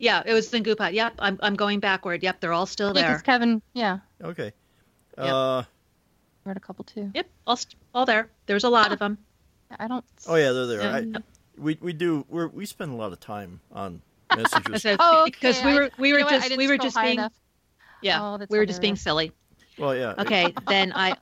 Yeah, 0.00 0.22
it 0.24 0.32
was 0.32 0.52
in 0.54 0.64
Yep, 0.64 1.14
I'm 1.18 1.38
I'm 1.42 1.54
going 1.54 1.78
backward. 1.78 2.22
Yep, 2.22 2.40
they're 2.40 2.54
all 2.54 2.66
still 2.66 2.94
there. 2.94 3.04
yeah, 3.04 3.10
there. 3.10 3.20
Kevin, 3.20 3.62
yeah. 3.74 3.98
Okay. 4.24 4.52
Yep. 5.18 5.26
Uh, 5.26 5.62
read 6.44 6.56
a 6.56 6.60
couple 6.60 6.84
too. 6.84 7.10
Yep, 7.14 7.26
all 7.46 7.58
all 7.94 8.06
there. 8.06 8.30
There's 8.46 8.64
a 8.64 8.70
lot 8.70 8.92
of 8.92 8.98
them. 8.98 9.18
I 9.78 9.88
don't. 9.88 10.04
Oh 10.26 10.36
yeah, 10.36 10.52
they're 10.52 10.66
there. 10.66 10.82
I, 10.90 11.06
we 11.58 11.76
we 11.82 11.92
do 11.92 12.24
we 12.30 12.46
we 12.46 12.66
spend 12.66 12.92
a 12.92 12.94
lot 12.94 13.12
of 13.12 13.20
time 13.20 13.60
on 13.72 14.00
messages. 14.36 14.86
oh, 14.98 15.22
okay. 15.22 15.30
because 15.30 15.62
we 15.62 15.74
were 15.74 15.90
we 15.98 16.12
were 16.14 16.20
just 16.20 16.56
we 16.56 16.66
were 16.66 16.78
just 16.78 16.96
being 16.98 17.18
enough. 17.18 17.32
yeah 18.00 18.22
oh, 18.22 18.46
we 18.48 18.58
were 18.58 18.66
just 18.66 18.80
being 18.80 18.96
silly. 18.96 19.32
Well, 19.78 19.94
yeah. 19.94 20.14
Okay, 20.18 20.54
then 20.66 20.92
I 20.94 21.14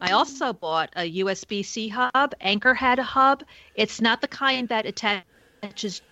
I 0.00 0.12
also 0.12 0.54
bought 0.54 0.90
a 0.96 1.22
USB 1.22 1.62
C 1.62 1.88
hub. 1.88 2.34
Anker 2.40 2.72
had 2.72 2.98
a 2.98 3.02
hub. 3.02 3.44
It's 3.74 4.00
not 4.00 4.22
the 4.22 4.28
kind 4.28 4.68
that 4.68 4.86
attaches 4.86 5.26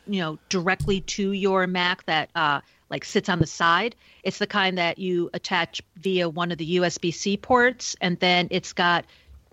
you 0.07 0.21
know 0.21 0.39
directly 0.49 1.01
to 1.03 1.33
your 1.33 1.67
Mac 1.67 2.05
that 2.07 2.31
uh, 2.35 2.61
like 2.91 3.05
sits 3.05 3.29
on 3.29 3.39
the 3.39 3.47
side. 3.47 3.95
It's 4.23 4.39
the 4.39 4.47
kind 4.47 4.79
that 4.79 4.99
you 4.99 5.31
attach 5.35 5.83
via 5.97 6.29
one 6.29 6.53
of 6.53 6.59
the 6.59 6.77
USB 6.77 7.13
C 7.13 7.37
ports, 7.37 7.97
and 8.01 8.19
then 8.21 8.49
it's 8.51 8.73
got 8.73 9.05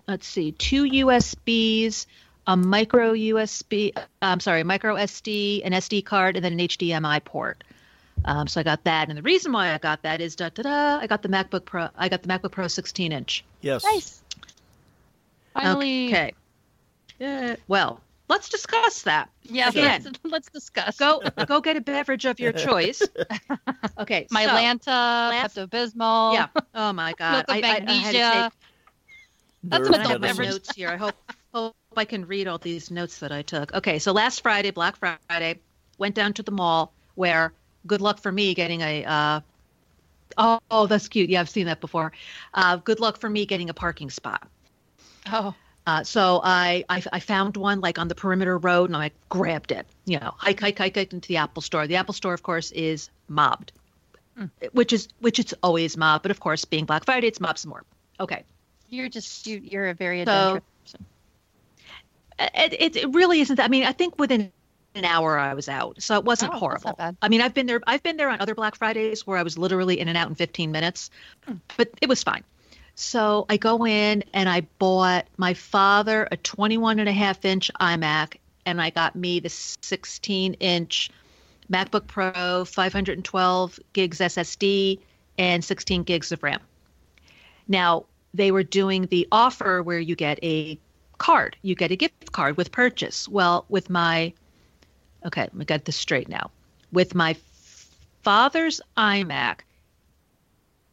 let's 0.06 0.26
see 0.26 0.52
two 0.52 0.84
USBs 0.84 2.06
a 2.46 2.56
micro 2.56 3.14
USB, 3.14 3.96
I'm 4.20 4.40
sorry, 4.40 4.64
micro 4.64 4.96
SD, 4.96 5.62
an 5.64 5.72
SD 5.72 6.04
card, 6.04 6.36
and 6.36 6.44
then 6.44 6.52
an 6.54 6.58
HDMI 6.58 7.24
port. 7.24 7.64
Um, 8.24 8.46
so 8.46 8.60
I 8.60 8.62
got 8.62 8.84
that, 8.84 9.08
and 9.08 9.18
the 9.18 9.22
reason 9.22 9.52
why 9.52 9.74
I 9.74 9.78
got 9.78 10.02
that 10.02 10.20
is 10.20 10.36
da 10.36 10.48
da 10.48 10.62
da. 10.62 10.98
I 11.00 11.06
got 11.06 11.22
the 11.22 11.28
MacBook 11.28 11.64
Pro. 11.64 11.88
I 11.96 12.08
got 12.08 12.22
the 12.22 12.28
MacBook 12.28 12.52
Pro 12.52 12.68
16 12.68 13.12
inch. 13.12 13.44
Yes. 13.60 13.84
Nice. 13.84 14.22
Finally. 15.52 16.08
Okay. 16.08 16.34
Uh, 17.20 17.56
well, 17.68 18.00
let's 18.28 18.48
discuss 18.48 19.02
that. 19.02 19.30
Yeah, 19.42 19.70
let's, 19.74 20.08
let's, 20.24 20.50
discuss. 20.50 20.96
Go 20.96 21.22
go 21.46 21.60
get 21.60 21.76
a 21.76 21.80
beverage 21.80 22.24
of 22.24 22.40
your 22.40 22.52
choice. 22.66 23.02
Okay. 23.98 24.26
My 24.30 24.46
so, 24.46 24.50
Lanta, 24.52 25.32
Pepto 25.32 25.66
Bismol. 25.68 26.34
Yeah. 26.34 26.48
Oh 26.74 26.92
my 26.92 27.12
God. 27.18 27.44
I, 27.48 27.60
magnesia. 27.60 28.18
I, 28.18 28.30
I 28.30 28.42
take, 28.42 28.52
That's 29.64 29.88
what 29.88 30.08
the 30.08 30.18
beverage. 30.18 30.50
Notes 30.50 30.74
here. 30.74 30.88
I 30.88 30.96
hope 30.96 31.14
hope 31.52 31.74
I 31.96 32.04
can 32.04 32.26
read 32.26 32.48
all 32.48 32.58
these 32.58 32.90
notes 32.90 33.18
that 33.18 33.32
I 33.32 33.42
took. 33.42 33.72
Okay. 33.74 33.98
So 33.98 34.12
last 34.12 34.42
Friday, 34.42 34.70
Black 34.70 34.96
Friday, 34.96 35.60
went 35.98 36.14
down 36.14 36.32
to 36.34 36.42
the 36.42 36.52
mall 36.52 36.92
where 37.14 37.52
good 37.86 38.00
luck 38.00 38.20
for 38.20 38.32
me 38.32 38.54
getting 38.54 38.80
a. 38.80 39.04
Uh, 39.04 39.40
oh, 40.38 40.58
oh, 40.70 40.86
that's 40.86 41.08
cute. 41.08 41.30
Yeah, 41.30 41.40
I've 41.40 41.50
seen 41.50 41.66
that 41.66 41.80
before. 41.80 42.12
Uh, 42.52 42.76
good 42.76 43.00
luck 43.00 43.18
for 43.18 43.30
me 43.30 43.46
getting 43.46 43.70
a 43.70 43.74
parking 43.74 44.10
spot. 44.10 44.48
Oh. 45.32 45.54
Uh, 45.86 46.02
so 46.02 46.40
I, 46.42 46.84
I, 46.88 47.02
I 47.12 47.20
found 47.20 47.56
one 47.56 47.80
like 47.80 47.98
on 47.98 48.08
the 48.08 48.14
perimeter 48.14 48.56
road 48.56 48.88
and 48.88 48.96
I 48.96 49.10
grabbed 49.28 49.70
it. 49.70 49.86
You 50.06 50.18
know, 50.18 50.34
hike 50.36 50.60
hike 50.60 50.78
hike 50.78 50.96
hike 50.96 51.12
into 51.12 51.28
the 51.28 51.36
Apple 51.36 51.62
Store. 51.62 51.86
The 51.86 51.96
Apple 51.96 52.14
Store, 52.14 52.32
of 52.32 52.42
course, 52.42 52.70
is 52.70 53.10
mobbed, 53.28 53.72
mm. 54.38 54.50
which 54.72 54.92
is 54.92 55.08
which 55.20 55.38
it's 55.38 55.52
always 55.62 55.96
mobbed. 55.96 56.22
But 56.22 56.30
of 56.30 56.40
course, 56.40 56.64
being 56.64 56.86
Black 56.86 57.04
Friday, 57.04 57.26
it's 57.26 57.40
mobbed 57.40 57.58
some 57.58 57.70
more. 57.70 57.84
Okay. 58.18 58.44
You're 58.88 59.10
just 59.10 59.46
you, 59.46 59.60
you're 59.62 59.88
a 59.88 59.94
very 59.94 60.22
adventurous 60.22 60.62
so, 60.84 60.98
person. 60.98 61.06
It, 62.54 62.96
it 62.96 63.14
really 63.14 63.40
isn't. 63.40 63.60
I 63.60 63.68
mean, 63.68 63.84
I 63.84 63.92
think 63.92 64.18
within 64.18 64.52
an 64.94 65.04
hour 65.04 65.38
I 65.38 65.54
was 65.54 65.68
out, 65.68 66.00
so 66.00 66.16
it 66.18 66.24
wasn't 66.24 66.54
oh, 66.54 66.58
horrible. 66.58 66.96
I 67.20 67.28
mean, 67.28 67.40
I've 67.40 67.52
been 67.52 67.66
there. 67.66 67.80
I've 67.86 68.02
been 68.02 68.16
there 68.16 68.30
on 68.30 68.40
other 68.40 68.54
Black 68.54 68.74
Fridays 68.74 69.26
where 69.26 69.36
I 69.36 69.42
was 69.42 69.58
literally 69.58 70.00
in 70.00 70.08
and 70.08 70.16
out 70.16 70.28
in 70.28 70.34
15 70.34 70.72
minutes, 70.72 71.10
mm. 71.46 71.60
but 71.76 71.90
it 72.00 72.08
was 72.08 72.22
fine. 72.22 72.44
So 72.94 73.46
I 73.48 73.56
go 73.56 73.86
in 73.86 74.24
and 74.32 74.48
I 74.48 74.62
bought 74.78 75.26
my 75.36 75.54
father 75.54 76.28
a 76.30 76.36
21 76.36 77.00
and 77.00 77.08
a 77.08 77.12
half 77.12 77.44
inch 77.44 77.70
iMac, 77.80 78.36
and 78.64 78.80
I 78.80 78.90
got 78.90 79.16
me 79.16 79.40
the 79.40 79.48
16 79.48 80.54
inch 80.54 81.10
MacBook 81.70 82.06
Pro, 82.06 82.64
512 82.64 83.80
gigs 83.92 84.18
SSD, 84.18 85.00
and 85.38 85.64
16 85.64 86.04
gigs 86.04 86.30
of 86.30 86.42
RAM. 86.42 86.60
Now, 87.66 88.04
they 88.32 88.50
were 88.50 88.62
doing 88.62 89.06
the 89.06 89.26
offer 89.32 89.82
where 89.82 89.98
you 89.98 90.14
get 90.14 90.38
a 90.42 90.78
card, 91.18 91.56
you 91.62 91.74
get 91.74 91.90
a 91.90 91.96
gift 91.96 92.32
card 92.32 92.56
with 92.56 92.70
purchase. 92.72 93.28
Well, 93.28 93.64
with 93.68 93.90
my, 93.90 94.32
okay, 95.24 95.42
let 95.42 95.54
me 95.54 95.64
get 95.64 95.84
this 95.84 95.96
straight 95.96 96.28
now. 96.28 96.50
With 96.92 97.14
my 97.14 97.36
father's 98.22 98.80
iMac, 98.96 99.60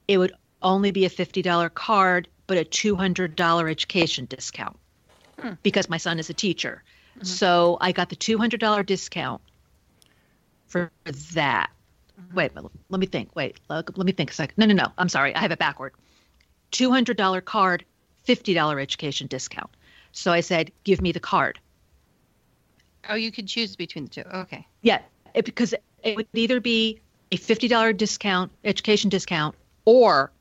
it 0.07 0.17
would 0.17 0.33
only 0.61 0.91
be 0.91 1.05
a 1.05 1.09
$50 1.09 1.73
card, 1.73 2.27
but 2.47 2.57
a 2.57 2.65
$200 2.65 3.71
education 3.71 4.25
discount 4.25 4.77
hmm. 5.39 5.51
because 5.63 5.89
my 5.89 5.97
son 5.97 6.19
is 6.19 6.29
a 6.29 6.33
teacher. 6.33 6.83
Mm-hmm. 7.15 7.25
So 7.25 7.77
I 7.81 7.91
got 7.91 8.09
the 8.09 8.15
$200 8.15 8.85
discount 8.85 9.41
for 10.67 10.91
that. 11.33 11.69
Mm-hmm. 12.19 12.35
Wait, 12.35 12.51
let 12.89 12.99
me 12.99 13.05
think. 13.05 13.35
Wait, 13.35 13.59
let, 13.69 13.97
let 13.97 14.05
me 14.05 14.11
think 14.11 14.31
a 14.31 14.33
second. 14.33 14.55
No, 14.57 14.65
no, 14.65 14.73
no. 14.73 14.91
I'm 14.97 15.09
sorry. 15.09 15.35
I 15.35 15.39
have 15.39 15.51
it 15.51 15.59
backward. 15.59 15.93
$200 16.71 17.45
card, 17.45 17.85
$50 18.27 18.81
education 18.81 19.27
discount. 19.27 19.69
So 20.11 20.31
I 20.31 20.41
said, 20.41 20.71
give 20.83 21.01
me 21.01 21.11
the 21.11 21.19
card. 21.19 21.59
Oh, 23.09 23.15
you 23.15 23.31
could 23.31 23.47
choose 23.47 23.75
between 23.75 24.05
the 24.05 24.09
two. 24.09 24.21
Okay. 24.21 24.67
Yeah, 24.81 25.01
it, 25.33 25.45
because 25.45 25.73
it 26.03 26.15
would 26.15 26.27
either 26.33 26.59
be 26.59 27.01
a 27.31 27.37
$50 27.37 27.97
discount, 27.97 28.51
education 28.63 29.09
discount, 29.09 29.55
or 29.85 30.31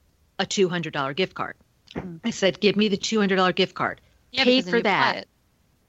a 0.40 0.46
$200 0.46 1.14
gift 1.14 1.35
card. 1.35 1.55
Mm-hmm. 1.94 2.16
I 2.24 2.31
said, 2.31 2.59
give 2.61 2.76
me 2.76 2.88
the 2.88 2.96
$200 2.96 3.55
gift 3.55 3.74
card. 3.74 4.00
Yeah, 4.33 4.44
Pay 4.44 4.62
for 4.62 4.81
that. 4.81 5.26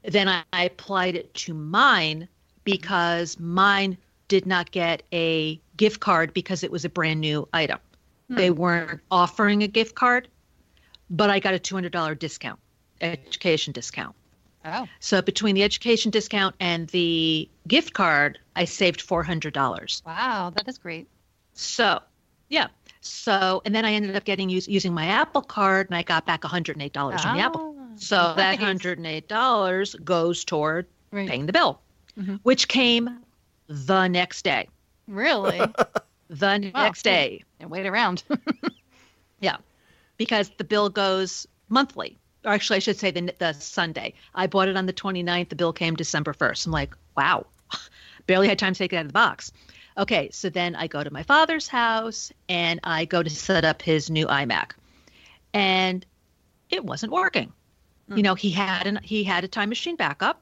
Then 0.04 0.28
I, 0.28 0.42
I 0.52 0.64
applied 0.64 1.16
it 1.16 1.32
to 1.34 1.54
mine 1.54 2.28
because 2.64 3.38
mine 3.40 3.96
did 4.28 4.46
not 4.46 4.70
get 4.70 5.02
a 5.12 5.60
gift 5.76 6.00
card 6.00 6.32
because 6.34 6.62
it 6.62 6.70
was 6.70 6.84
a 6.84 6.88
brand 6.88 7.20
new 7.20 7.48
item. 7.52 7.78
Hmm. 8.28 8.36
They 8.36 8.50
weren't 8.50 9.00
offering 9.10 9.62
a 9.62 9.68
gift 9.68 9.94
card, 9.94 10.28
but 11.10 11.30
I 11.30 11.38
got 11.38 11.54
a 11.54 11.58
$200 11.58 12.18
discount, 12.18 12.60
education 13.00 13.72
discount. 13.72 14.14
Oh. 14.64 14.86
So 15.00 15.22
between 15.22 15.54
the 15.54 15.62
education 15.62 16.10
discount 16.10 16.54
and 16.60 16.88
the 16.88 17.48
gift 17.66 17.94
card, 17.94 18.38
I 18.54 18.64
saved 18.64 19.06
$400. 19.06 20.04
Wow, 20.04 20.52
that 20.54 20.68
is 20.68 20.78
great. 20.78 21.08
So, 21.54 22.00
yeah. 22.48 22.68
So, 23.02 23.62
and 23.64 23.74
then 23.74 23.84
I 23.84 23.92
ended 23.92 24.16
up 24.16 24.24
getting 24.24 24.48
use, 24.48 24.68
using 24.68 24.94
my 24.94 25.06
Apple 25.06 25.42
card, 25.42 25.88
and 25.88 25.96
I 25.96 26.02
got 26.02 26.24
back 26.24 26.42
$108 26.42 26.90
oh, 26.96 27.18
from 27.18 27.36
the 27.36 27.42
Apple. 27.42 27.76
So 27.96 28.16
nice. 28.16 28.36
that 28.36 28.58
$108 28.58 30.04
goes 30.04 30.44
toward 30.44 30.86
right. 31.10 31.28
paying 31.28 31.46
the 31.46 31.52
bill, 31.52 31.80
mm-hmm. 32.18 32.36
which 32.42 32.68
came 32.68 33.18
the 33.68 34.08
next 34.08 34.42
day. 34.42 34.68
Really? 35.08 35.60
the 36.30 36.58
next 36.58 37.02
day. 37.02 37.44
And 37.60 37.70
wait 37.70 37.86
around. 37.86 38.22
yeah, 39.40 39.56
because 40.16 40.50
the 40.56 40.64
bill 40.64 40.88
goes 40.88 41.46
monthly. 41.68 42.18
Or 42.44 42.52
actually, 42.52 42.76
I 42.76 42.80
should 42.80 42.98
say 42.98 43.10
the, 43.10 43.34
the 43.38 43.52
Sunday. 43.52 44.14
I 44.34 44.46
bought 44.46 44.68
it 44.68 44.76
on 44.76 44.86
the 44.86 44.92
29th. 44.92 45.48
The 45.48 45.56
bill 45.56 45.72
came 45.72 45.94
December 45.94 46.32
1st. 46.32 46.66
I'm 46.66 46.72
like, 46.72 46.94
wow, 47.16 47.46
barely 48.26 48.48
had 48.48 48.58
time 48.58 48.74
to 48.74 48.78
take 48.78 48.92
it 48.92 48.96
out 48.96 49.02
of 49.02 49.08
the 49.08 49.12
box. 49.12 49.52
Okay, 49.96 50.30
so 50.32 50.48
then 50.48 50.74
I 50.74 50.86
go 50.86 51.02
to 51.02 51.12
my 51.12 51.22
father's 51.22 51.68
house 51.68 52.32
and 52.48 52.80
I 52.82 53.04
go 53.04 53.22
to 53.22 53.30
set 53.30 53.64
up 53.64 53.82
his 53.82 54.10
new 54.10 54.26
iMac. 54.26 54.72
And 55.52 56.04
it 56.70 56.84
wasn't 56.84 57.12
working. 57.12 57.52
Mm. 58.10 58.16
You 58.16 58.22
know, 58.22 58.34
he 58.34 58.50
had 58.50 58.86
an 58.86 59.00
he 59.02 59.24
had 59.24 59.44
a 59.44 59.48
time 59.48 59.68
machine 59.68 59.96
backup 59.96 60.40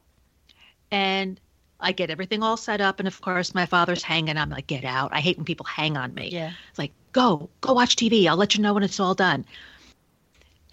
and 0.90 1.40
I 1.80 1.92
get 1.92 2.10
everything 2.10 2.42
all 2.42 2.56
set 2.56 2.80
up 2.80 3.00
and 3.00 3.08
of 3.08 3.20
course 3.20 3.54
my 3.54 3.66
father's 3.66 4.02
hanging. 4.02 4.36
I'm 4.36 4.50
like, 4.50 4.66
get 4.66 4.84
out. 4.84 5.10
I 5.12 5.20
hate 5.20 5.36
when 5.36 5.44
people 5.44 5.66
hang 5.66 5.96
on 5.96 6.14
me. 6.14 6.28
Yeah. 6.30 6.52
It's 6.70 6.78
like, 6.78 6.92
go, 7.12 7.50
go 7.60 7.72
watch 7.72 7.96
TV. 7.96 8.26
I'll 8.26 8.36
let 8.36 8.54
you 8.54 8.62
know 8.62 8.74
when 8.74 8.82
it's 8.82 9.00
all 9.00 9.14
done. 9.14 9.44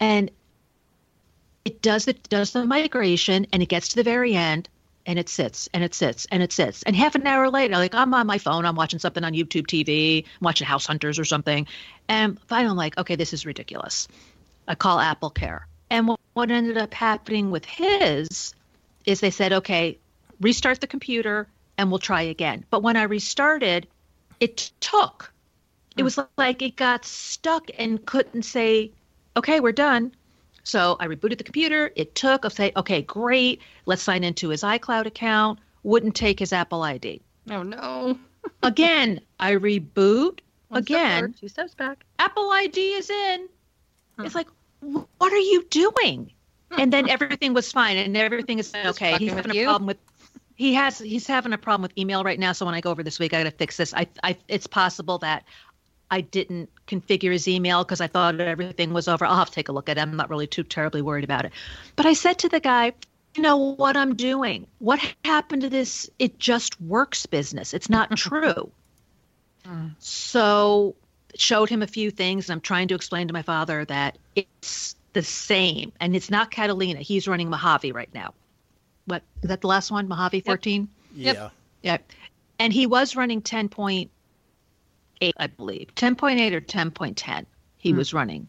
And 0.00 0.30
it 1.64 1.82
does 1.82 2.04
the 2.04 2.12
does 2.12 2.52
the 2.52 2.64
migration 2.64 3.46
and 3.52 3.62
it 3.62 3.68
gets 3.68 3.88
to 3.88 3.96
the 3.96 4.02
very 4.02 4.34
end 4.34 4.68
and 5.08 5.18
it 5.18 5.30
sits 5.30 5.70
and 5.72 5.82
it 5.82 5.94
sits 5.94 6.26
and 6.30 6.42
it 6.42 6.52
sits. 6.52 6.82
And 6.82 6.94
half 6.94 7.14
an 7.14 7.26
hour 7.26 7.50
later, 7.50 7.74
like 7.74 7.94
I'm 7.94 8.12
on 8.12 8.26
my 8.26 8.36
phone, 8.36 8.66
I'm 8.66 8.76
watching 8.76 8.98
something 8.98 9.24
on 9.24 9.32
YouTube 9.32 9.66
TV, 9.66 10.24
I'm 10.24 10.44
watching 10.44 10.66
House 10.66 10.86
Hunters 10.86 11.18
or 11.18 11.24
something. 11.24 11.66
And 12.08 12.38
finally, 12.42 12.70
I'm 12.70 12.76
like, 12.76 12.98
okay, 12.98 13.16
this 13.16 13.32
is 13.32 13.46
ridiculous. 13.46 14.06
I 14.68 14.74
call 14.74 15.00
Apple 15.00 15.30
Care. 15.30 15.66
And 15.90 16.06
what, 16.06 16.20
what 16.34 16.50
ended 16.50 16.76
up 16.76 16.92
happening 16.92 17.50
with 17.50 17.64
his 17.64 18.54
is 19.06 19.20
they 19.20 19.30
said, 19.30 19.54
okay, 19.54 19.98
restart 20.40 20.82
the 20.82 20.86
computer 20.86 21.48
and 21.78 21.90
we'll 21.90 21.98
try 21.98 22.22
again. 22.22 22.66
But 22.68 22.82
when 22.82 22.98
I 22.98 23.04
restarted, 23.04 23.88
it 24.40 24.70
took. 24.78 25.32
It 25.96 26.02
hmm. 26.02 26.04
was 26.04 26.18
like 26.36 26.60
it 26.60 26.76
got 26.76 27.06
stuck 27.06 27.70
and 27.78 28.04
couldn't 28.04 28.42
say, 28.42 28.92
okay, 29.34 29.60
we're 29.60 29.72
done. 29.72 30.12
So 30.68 30.98
I 31.00 31.06
rebooted 31.06 31.38
the 31.38 31.44
computer. 31.44 31.90
It 31.96 32.14
took. 32.14 32.44
I 32.44 32.48
say, 32.48 32.72
okay, 32.76 33.00
great. 33.00 33.62
Let's 33.86 34.02
sign 34.02 34.22
into 34.22 34.50
his 34.50 34.62
iCloud 34.62 35.06
account. 35.06 35.60
Wouldn't 35.82 36.14
take 36.14 36.38
his 36.38 36.52
Apple 36.52 36.82
ID. 36.82 37.22
Oh 37.50 37.62
no. 37.62 38.18
again, 38.62 39.20
I 39.40 39.52
reboot. 39.52 40.40
One 40.68 40.80
again, 40.80 41.32
step 41.32 41.40
two 41.40 41.48
steps 41.48 41.74
back. 41.74 42.04
Apple 42.18 42.50
ID 42.50 42.78
is 42.78 43.08
in. 43.08 43.48
Hmm. 44.18 44.26
It's 44.26 44.34
like, 44.34 44.48
what 44.80 45.32
are 45.32 45.36
you 45.36 45.64
doing? 45.70 46.32
And 46.76 46.92
then 46.92 47.08
everything 47.08 47.54
was 47.54 47.72
fine, 47.72 47.96
and 47.96 48.14
everything 48.14 48.58
is 48.58 48.70
okay. 48.74 49.16
He's 49.16 49.32
having 49.32 49.56
a 49.56 49.64
problem 49.64 49.86
with. 49.86 49.96
He 50.54 50.74
has. 50.74 50.98
He's 50.98 51.26
having 51.26 51.54
a 51.54 51.58
problem 51.58 51.80
with 51.80 51.96
email 51.96 52.24
right 52.24 52.38
now. 52.38 52.52
So 52.52 52.66
when 52.66 52.74
I 52.74 52.82
go 52.82 52.90
over 52.90 53.02
this 53.02 53.18
week, 53.18 53.32
I 53.32 53.42
got 53.42 53.50
to 53.50 53.56
fix 53.56 53.78
this. 53.78 53.94
I, 53.94 54.06
I. 54.22 54.36
It's 54.48 54.66
possible 54.66 55.16
that 55.18 55.44
I 56.10 56.22
didn't 56.22 56.70
configure 56.86 57.32
his 57.32 57.46
email 57.48 57.84
because 57.84 58.00
I 58.00 58.06
thought 58.06 58.40
everything 58.40 58.92
was 58.92 59.08
over. 59.08 59.26
I'll 59.26 59.36
have 59.36 59.48
to 59.48 59.54
take 59.54 59.68
a 59.68 59.72
look 59.72 59.88
at 59.88 59.98
it. 59.98 60.00
I'm 60.00 60.16
not 60.16 60.30
really 60.30 60.46
too 60.46 60.62
terribly 60.62 61.02
worried 61.02 61.24
about 61.24 61.44
it. 61.44 61.52
But 61.96 62.06
I 62.06 62.14
said 62.14 62.38
to 62.40 62.48
the 62.48 62.60
guy, 62.60 62.92
you 63.34 63.42
know 63.42 63.56
what 63.56 63.96
I'm 63.96 64.16
doing? 64.16 64.66
What 64.78 65.00
happened 65.24 65.62
to 65.62 65.68
this 65.68 66.08
it 66.18 66.38
just 66.38 66.80
works 66.80 67.26
business? 67.26 67.74
It's 67.74 67.90
not 67.90 68.10
true. 68.16 68.70
mm. 69.66 69.90
So 69.98 70.94
showed 71.34 71.68
him 71.68 71.82
a 71.82 71.86
few 71.86 72.10
things 72.10 72.48
and 72.48 72.56
I'm 72.56 72.60
trying 72.60 72.88
to 72.88 72.94
explain 72.94 73.28
to 73.28 73.34
my 73.34 73.42
father 73.42 73.84
that 73.84 74.16
it's 74.34 74.96
the 75.12 75.22
same 75.22 75.92
and 76.00 76.16
it's 76.16 76.30
not 76.30 76.50
Catalina. 76.50 77.00
He's 77.00 77.28
running 77.28 77.50
Mojave 77.50 77.92
right 77.92 78.12
now. 78.14 78.32
What 79.04 79.22
is 79.42 79.48
that 79.48 79.60
the 79.60 79.66
last 79.66 79.90
one? 79.90 80.08
Mojave 80.08 80.40
14? 80.40 80.88
Yep. 81.14 81.36
Yeah. 81.36 81.50
Yeah. 81.82 81.98
And 82.58 82.72
he 82.72 82.86
was 82.86 83.14
running 83.14 83.42
10 83.42 83.68
point 83.68 84.00
eight, 84.00 84.10
I 85.20 85.46
believe, 85.46 85.94
ten 85.94 86.14
point 86.14 86.40
eight 86.40 86.54
or 86.54 86.60
ten 86.60 86.90
point 86.90 87.16
ten. 87.16 87.46
He 87.76 87.90
hmm. 87.90 87.98
was 87.98 88.14
running 88.14 88.48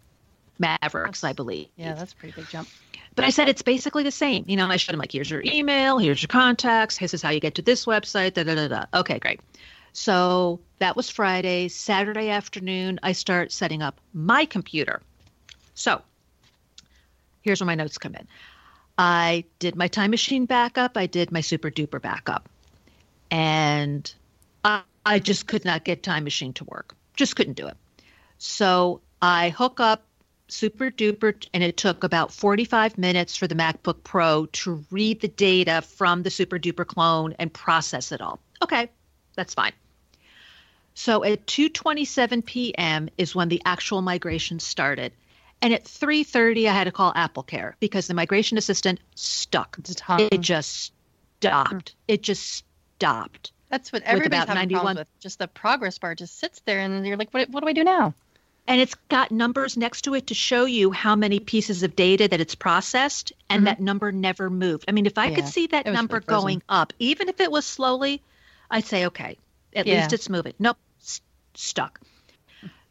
Mavericks, 0.59 1.23
I 1.23 1.33
believe. 1.33 1.67
Yeah, 1.75 1.93
that's 1.93 2.13
a 2.13 2.15
pretty 2.15 2.35
big 2.35 2.49
jump. 2.49 2.67
But 3.15 3.25
I 3.25 3.31
said 3.31 3.49
it's 3.49 3.61
basically 3.61 4.03
the 4.03 4.11
same. 4.11 4.45
You 4.47 4.55
know, 4.55 4.67
I 4.67 4.77
showed 4.77 4.93
him 4.93 4.99
like, 4.99 5.11
here's 5.11 5.29
your 5.29 5.41
email, 5.43 5.97
here's 5.97 6.21
your 6.21 6.27
contacts, 6.27 6.99
this 6.99 7.13
is 7.13 7.21
how 7.21 7.31
you 7.31 7.39
get 7.39 7.55
to 7.55 7.61
this 7.61 7.85
website. 7.85 8.33
Da 8.33 8.43
da 8.43 8.55
da 8.55 8.67
da. 8.67 8.85
Okay, 8.93 9.19
great. 9.19 9.41
So 9.93 10.59
that 10.77 10.95
was 10.95 11.09
Friday. 11.09 11.67
Saturday 11.67 12.29
afternoon, 12.29 12.99
I 13.03 13.11
start 13.11 13.51
setting 13.51 13.81
up 13.81 13.99
my 14.13 14.45
computer. 14.45 15.01
So 15.73 16.01
here's 17.41 17.59
where 17.59 17.65
my 17.65 17.75
notes 17.75 17.97
come 17.97 18.15
in. 18.15 18.27
I 18.97 19.45
did 19.59 19.75
my 19.75 19.87
time 19.87 20.11
machine 20.11 20.45
backup. 20.45 20.97
I 20.97 21.05
did 21.05 21.31
my 21.31 21.41
super 21.41 21.71
duper 21.71 22.01
backup. 22.01 22.47
And 23.31 24.13
I, 24.63 24.81
I 25.09 25.17
just 25.17 25.47
could 25.47 25.65
not 25.65 25.83
get 25.83 26.03
time 26.03 26.23
machine 26.23 26.53
to 26.53 26.63
work. 26.65 26.95
Just 27.15 27.35
couldn't 27.35 27.57
do 27.57 27.65
it. 27.65 27.75
So 28.37 29.01
I 29.23 29.49
hook 29.49 29.79
up 29.79 30.03
super 30.49 30.91
duper, 30.91 31.47
and 31.51 31.63
it 31.63 31.77
took 31.77 32.03
about 32.03 32.31
45 32.31 32.95
minutes 32.99 33.35
for 33.35 33.47
the 33.47 33.55
MacBook 33.55 34.03
Pro 34.03 34.45
to 34.45 34.85
read 34.91 35.21
the 35.21 35.27
data 35.27 35.81
from 35.81 36.21
the 36.21 36.29
super 36.29 36.59
duper 36.59 36.85
clone 36.85 37.33
and 37.39 37.51
process 37.51 38.11
it 38.11 38.21
all. 38.21 38.39
Okay, 38.61 38.87
that's 39.35 39.55
fine. 39.55 39.73
So 40.93 41.23
at 41.23 41.47
2:27 41.47 42.45
p.m. 42.45 43.09
is 43.17 43.33
when 43.33 43.49
the 43.49 43.63
actual 43.65 44.03
migration 44.03 44.59
started. 44.59 45.11
And 45.61 45.73
at 45.73 45.85
3:30 45.85 46.69
I 46.69 46.73
had 46.73 46.83
to 46.83 46.91
call 46.91 47.13
AppleCare 47.13 47.73
because 47.79 48.05
the 48.05 48.13
migration 48.13 48.59
assistant 48.59 48.99
stuck. 49.15 49.79
It 50.19 50.41
just 50.41 50.93
stopped. 51.39 51.95
It 52.07 52.21
just 52.21 52.63
stopped. 52.97 53.53
That's 53.69 53.91
what 53.91 54.03
everybody's 54.03 54.39
having 54.39 54.55
91... 54.55 54.81
problems 54.81 54.99
with. 54.99 55.19
Just 55.19 55.39
the 55.39 55.47
progress 55.47 55.97
bar 55.97 56.15
just 56.15 56.39
sits 56.39 56.61
there 56.65 56.79
and 56.79 57.05
you're 57.05 57.17
like 57.17 57.31
what 57.31 57.49
what 57.49 57.61
do 57.61 57.69
I 57.69 57.73
do 57.73 57.83
now? 57.83 58.13
and 58.69 58.79
it's 58.79 58.93
got 59.09 59.31
numbers 59.31 59.75
next 59.75 60.03
to 60.03 60.13
it 60.13 60.27
to 60.27 60.35
show 60.35 60.65
you 60.65 60.91
how 60.91 61.15
many 61.15 61.39
pieces 61.39 61.81
of 61.81 61.95
data 61.95 62.27
that 62.27 62.39
it's 62.39 62.55
processed 62.55 63.33
and 63.49 63.59
mm-hmm. 63.59 63.65
that 63.65 63.79
number 63.81 64.11
never 64.11 64.49
moved 64.49 64.85
i 64.87 64.91
mean 64.91 65.05
if 65.05 65.17
i 65.17 65.25
yeah, 65.25 65.35
could 65.35 65.47
see 65.47 65.67
that 65.67 65.85
number 65.85 66.21
going 66.21 66.61
up 66.69 66.93
even 66.99 67.27
if 67.27 67.41
it 67.41 67.51
was 67.51 67.65
slowly 67.65 68.21
i'd 68.71 68.85
say 68.85 69.07
okay 69.07 69.35
at 69.75 69.85
yeah. 69.85 69.95
least 69.95 70.13
it's 70.13 70.29
moving 70.29 70.53
nope 70.59 70.77
st- 70.99 71.23
stuck 71.55 71.99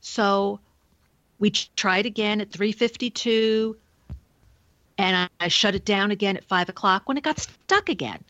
so 0.01 0.61
we 1.39 1.51
tried 1.51 2.05
again 2.05 2.41
at 2.41 2.51
352 2.51 3.77
and 5.01 5.17
I, 5.17 5.29
I, 5.45 5.49
shut 5.49 5.77
it 5.77 5.85
down 5.85 6.11
again 6.11 6.37
at 6.37 6.45
5 6.45 6.69
o'clock 6.69 7.07
when 7.07 7.17
it 7.17 7.23
got 7.23 7.39
stuck 7.39 7.89
again 7.89 8.23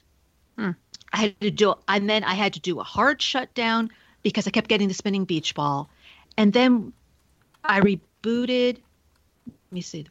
hmm. 0.58 0.72
I 1.12 1.16
had 1.18 1.40
to 1.40 1.50
do 1.50 1.74
and 1.86 2.08
then 2.08 2.24
i 2.24 2.34
had 2.34 2.52
to 2.54 2.60
do 2.60 2.80
a 2.80 2.84
hard 2.84 3.20
shutdown 3.20 3.90
because 4.22 4.46
i 4.46 4.50
kept 4.50 4.68
getting 4.68 4.88
the 4.88 4.94
spinning 4.94 5.24
beach 5.24 5.54
ball 5.54 5.88
and 6.38 6.52
then 6.52 6.92
I 7.64 7.80
rebooted. 7.80 8.78
Let 9.46 9.72
me 9.72 9.80
see. 9.80 10.06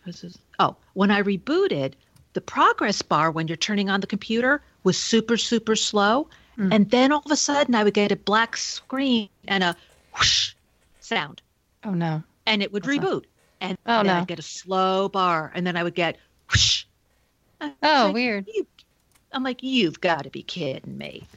Oh, 0.60 0.76
when 0.94 1.10
I 1.10 1.22
rebooted, 1.22 1.94
the 2.34 2.42
progress 2.42 3.02
bar 3.02 3.32
when 3.32 3.48
you're 3.48 3.58
turning 3.58 3.90
on 3.90 4.02
the 4.02 4.08
computer 4.08 4.62
was 4.84 4.98
super, 4.98 5.38
super 5.38 5.76
slow. 5.76 6.30
Mm. 6.58 6.74
And 6.74 6.90
then 6.92 7.12
all 7.12 7.24
of 7.26 7.32
a 7.32 7.36
sudden, 7.36 7.76
I 7.76 7.84
would 7.84 7.94
get 7.94 8.12
a 8.12 8.16
black 8.16 8.58
screen 8.58 9.30
and 9.48 9.64
a 9.64 9.76
whoosh 10.16 10.54
sound. 11.00 11.42
Oh, 11.84 11.94
no. 11.94 12.24
And 12.46 12.62
it 12.62 12.74
would 12.74 12.84
That's 12.84 12.98
reboot. 12.98 13.24
And 13.62 13.78
oh, 13.86 13.98
then 13.98 14.08
no. 14.08 14.14
I'd 14.16 14.28
get 14.28 14.40
a 14.40 14.44
slow 14.44 15.10
bar. 15.10 15.52
And 15.56 15.66
then 15.66 15.78
I 15.78 15.84
would 15.84 15.96
get 15.96 16.18
whoosh. 16.52 16.86
Oh, 17.62 17.72
like, 17.82 18.14
weird. 18.14 18.48
I'm 19.38 19.44
like, 19.44 19.62
you've 19.62 20.02
got 20.02 20.24
to 20.24 20.32
be 20.32 20.42
kidding 20.42 20.98
me. 20.98 21.28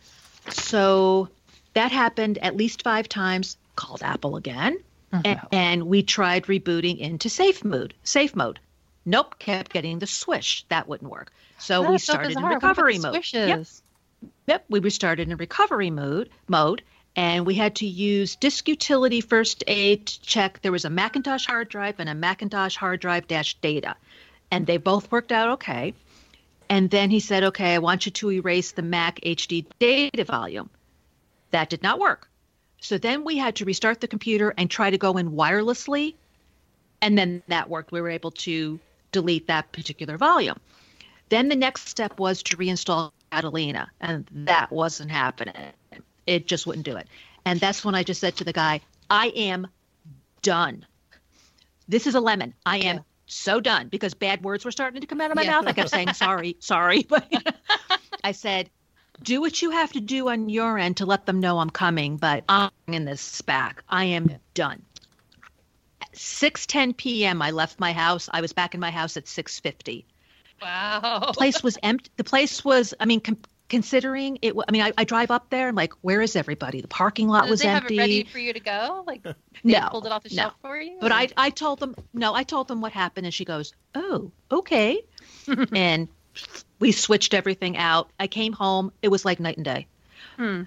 So 0.48 1.28
that 1.74 1.92
happened 1.92 2.38
at 2.38 2.56
least 2.56 2.82
five 2.82 3.06
times. 3.10 3.58
Called 3.76 4.02
Apple 4.02 4.36
again. 4.36 4.78
Oh, 5.12 5.20
and, 5.22 5.40
and, 5.52 5.82
we 5.84 6.02
tried 6.02 6.44
rebooting 6.44 6.98
into 6.98 7.28
safe 7.28 7.62
mode. 7.62 7.92
Safe 8.02 8.34
mode. 8.34 8.58
Nope, 9.04 9.38
kept 9.38 9.70
getting 9.70 9.98
the 9.98 10.06
swish. 10.06 10.64
That 10.70 10.88
wouldn't 10.88 11.10
work. 11.10 11.30
So 11.58 11.90
we 11.90 11.98
started 11.98 12.32
so 12.32 12.38
in 12.38 12.46
recovery 12.46 12.98
mode. 12.98 13.22
Yep. 13.32 13.66
Yep, 14.46 14.64
we 14.70 14.80
restarted 14.80 15.28
in 15.28 15.36
recovery 15.36 15.90
mode 15.90 16.30
mode 16.48 16.82
and 17.16 17.44
we 17.44 17.54
had 17.54 17.76
to 17.76 17.86
use 17.86 18.36
disk 18.36 18.66
utility 18.66 19.20
first 19.20 19.62
aid 19.66 20.06
to 20.06 20.20
check 20.22 20.62
there 20.62 20.72
was 20.72 20.86
a 20.86 20.90
Macintosh 20.90 21.46
hard 21.46 21.68
drive 21.68 21.96
and 21.98 22.08
a 22.08 22.14
Macintosh 22.14 22.76
hard 22.76 23.00
drive 23.00 23.28
dash 23.28 23.56
data. 23.56 23.94
And 24.50 24.66
they 24.66 24.78
both 24.78 25.12
worked 25.12 25.32
out 25.32 25.50
okay. 25.50 25.92
And 26.70 26.88
then 26.88 27.10
he 27.10 27.18
said, 27.18 27.42
okay, 27.42 27.74
I 27.74 27.78
want 27.78 28.06
you 28.06 28.12
to 28.12 28.30
erase 28.30 28.72
the 28.72 28.82
Mac 28.82 29.20
HD 29.20 29.66
data 29.80 30.24
volume. 30.24 30.70
That 31.50 31.68
did 31.68 31.82
not 31.82 31.98
work. 31.98 32.30
So 32.80 32.96
then 32.96 33.24
we 33.24 33.36
had 33.36 33.56
to 33.56 33.64
restart 33.64 34.00
the 34.00 34.06
computer 34.06 34.54
and 34.56 34.70
try 34.70 34.88
to 34.88 34.96
go 34.96 35.16
in 35.16 35.32
wirelessly. 35.32 36.14
And 37.02 37.18
then 37.18 37.42
that 37.48 37.68
worked. 37.68 37.90
We 37.90 38.00
were 38.00 38.08
able 38.08 38.30
to 38.30 38.78
delete 39.10 39.48
that 39.48 39.72
particular 39.72 40.16
volume. 40.16 40.60
Then 41.28 41.48
the 41.48 41.56
next 41.56 41.88
step 41.88 42.18
was 42.20 42.42
to 42.44 42.56
reinstall 42.56 43.10
Catalina, 43.32 43.90
and 44.00 44.26
that 44.32 44.70
wasn't 44.70 45.10
happening. 45.10 45.54
It 46.26 46.46
just 46.46 46.66
wouldn't 46.66 46.84
do 46.84 46.96
it. 46.96 47.08
And 47.44 47.58
that's 47.58 47.84
when 47.84 47.94
I 47.94 48.04
just 48.04 48.20
said 48.20 48.36
to 48.36 48.44
the 48.44 48.52
guy, 48.52 48.80
I 49.08 49.28
am 49.28 49.66
done. 50.42 50.86
This 51.88 52.06
is 52.06 52.14
a 52.14 52.20
lemon. 52.20 52.54
I 52.64 52.78
am. 52.78 53.00
So 53.32 53.60
done 53.60 53.88
because 53.88 54.14
bad 54.14 54.42
words 54.42 54.64
were 54.64 54.70
starting 54.70 55.00
to 55.00 55.06
come 55.06 55.20
out 55.20 55.30
of 55.30 55.36
my 55.36 55.42
yeah. 55.42 55.50
mouth. 55.52 55.66
I 55.66 55.72
kept 55.72 55.90
saying, 55.90 56.12
sorry, 56.14 56.56
sorry. 56.60 57.06
But 57.08 57.26
I 58.22 58.32
said, 58.32 58.70
do 59.22 59.40
what 59.40 59.62
you 59.62 59.70
have 59.70 59.92
to 59.92 60.00
do 60.00 60.28
on 60.28 60.48
your 60.48 60.78
end 60.78 60.98
to 60.98 61.06
let 61.06 61.26
them 61.26 61.40
know 61.40 61.58
I'm 61.58 61.70
coming, 61.70 62.16
but 62.16 62.44
I'm 62.48 62.70
in 62.86 63.04
this 63.04 63.42
back. 63.42 63.82
I 63.88 64.04
am 64.04 64.28
yeah. 64.28 64.36
done. 64.54 64.82
6:10 66.14 66.96
p.m. 66.96 67.40
I 67.40 67.50
left 67.50 67.78
my 67.78 67.92
house. 67.92 68.28
I 68.32 68.40
was 68.40 68.52
back 68.52 68.74
in 68.74 68.80
my 68.80 68.90
house 68.90 69.16
at 69.16 69.26
6:50. 69.26 70.04
Wow. 70.60 71.24
The 71.28 71.32
place 71.32 71.62
was 71.62 71.78
empty. 71.82 72.10
The 72.16 72.24
place 72.24 72.64
was 72.64 72.94
I 73.00 73.04
mean 73.06 73.20
com- 73.20 73.38
considering 73.70 74.38
it 74.42 74.54
I 74.68 74.72
mean 74.72 74.82
I, 74.82 74.92
I, 74.98 75.04
drive 75.04 75.30
up 75.30 75.48
there 75.48 75.68
and 75.68 75.76
like 75.76 75.94
where 76.02 76.20
is 76.20 76.36
everybody? 76.36 76.82
The 76.82 76.88
parking 76.88 77.28
lot 77.28 77.44
so 77.44 77.50
was 77.50 77.60
they 77.60 77.68
empty. 77.68 77.96
Have 77.96 78.04
it 78.04 78.10
ready 78.10 78.24
for 78.24 78.38
you 78.38 78.52
to 78.52 78.60
go? 78.60 79.04
Like 79.06 79.22
they 79.22 79.34
no, 79.62 79.88
pulled 79.90 80.04
it 80.04 80.12
off 80.12 80.24
the 80.24 80.28
no. 80.30 80.42
shelf 80.42 80.54
for 80.60 80.76
you? 80.76 80.98
But 81.00 81.12
I 81.12 81.28
I 81.36 81.50
told 81.50 81.78
them 81.78 81.94
no, 82.12 82.34
I 82.34 82.42
told 82.42 82.68
them 82.68 82.82
what 82.82 82.92
happened 82.92 83.26
and 83.26 83.32
she 83.32 83.46
goes, 83.46 83.72
"Oh, 83.94 84.32
okay." 84.50 85.02
and 85.72 86.08
we 86.80 86.92
switched 86.92 87.32
everything 87.32 87.76
out. 87.76 88.10
I 88.18 88.26
came 88.26 88.52
home. 88.52 88.92
It 89.00 89.08
was 89.08 89.24
like 89.24 89.40
night 89.40 89.56
and 89.56 89.64
day. 89.64 89.86
Hmm. 90.36 90.62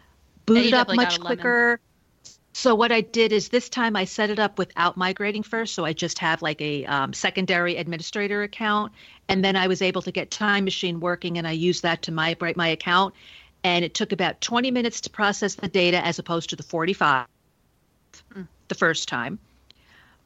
Booted 0.46 0.74
up 0.74 0.88
much 0.94 1.20
quicker. 1.20 1.80
So 2.54 2.76
what 2.76 2.92
I 2.92 3.02
did 3.02 3.32
is 3.32 3.50
this 3.50 3.68
time 3.68 3.96
I 3.96 4.06
set 4.06 4.30
it 4.30 4.38
up 4.38 4.60
without 4.60 4.96
migrating 4.96 5.42
first. 5.42 5.74
So 5.74 5.84
I 5.84 5.94
just 5.94 6.20
have 6.20 6.44
like 6.44 6.62
a 6.62 6.86
um, 6.86 7.14
secondary 7.14 7.78
administrator 7.78 8.44
account, 8.44 8.94
and 9.30 9.44
then 9.44 9.56
I 9.56 9.68
was 9.68 9.82
able 9.82 10.02
to 10.04 10.12
get 10.12 10.32
Time 10.32 10.64
Machine 10.64 11.00
working, 11.00 11.38
and 11.38 11.48
I 11.48 11.52
used 11.52 11.84
that 11.84 12.04
to 12.04 12.12
migrate 12.12 12.58
my 12.58 12.68
account. 12.68 13.14
And 13.64 13.86
it 13.86 13.94
took 13.94 14.12
about 14.12 14.42
20 14.42 14.72
minutes 14.72 15.02
to 15.02 15.10
process 15.10 15.56
the 15.56 15.70
data 15.70 16.06
as 16.06 16.20
opposed 16.20 16.50
to 16.50 16.56
the 16.58 16.64
45 16.64 17.28
hmm. 18.34 18.42
the 18.68 18.76
first 18.76 19.08
time. 19.08 19.40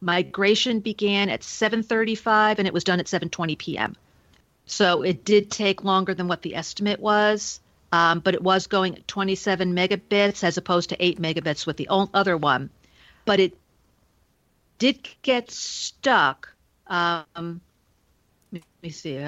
Migration 0.01 0.79
began 0.79 1.29
at 1.29 1.41
7:35, 1.41 2.59
and 2.59 2.67
it 2.67 2.73
was 2.73 2.83
done 2.83 2.99
at 2.99 3.07
7:20 3.07 3.57
p.m. 3.57 3.95
So 4.65 5.01
it 5.01 5.23
did 5.23 5.49
take 5.49 5.83
longer 5.83 6.13
than 6.13 6.27
what 6.27 6.41
the 6.41 6.55
estimate 6.55 6.99
was, 6.99 7.59
um, 7.91 8.19
but 8.19 8.33
it 8.33 8.41
was 8.41 8.67
going 8.67 8.95
at 8.95 9.07
27 9.07 9.73
megabits 9.73 10.43
as 10.43 10.57
opposed 10.57 10.89
to 10.89 11.03
8 11.03 11.21
megabits 11.21 11.65
with 11.65 11.77
the 11.77 11.87
other 11.89 12.35
one. 12.35 12.69
But 13.25 13.39
it 13.39 13.57
did 14.77 15.07
get 15.21 15.49
stuck. 15.51 16.53
Um, 16.87 17.61
let 18.51 18.63
me 18.81 18.89
see. 18.89 19.19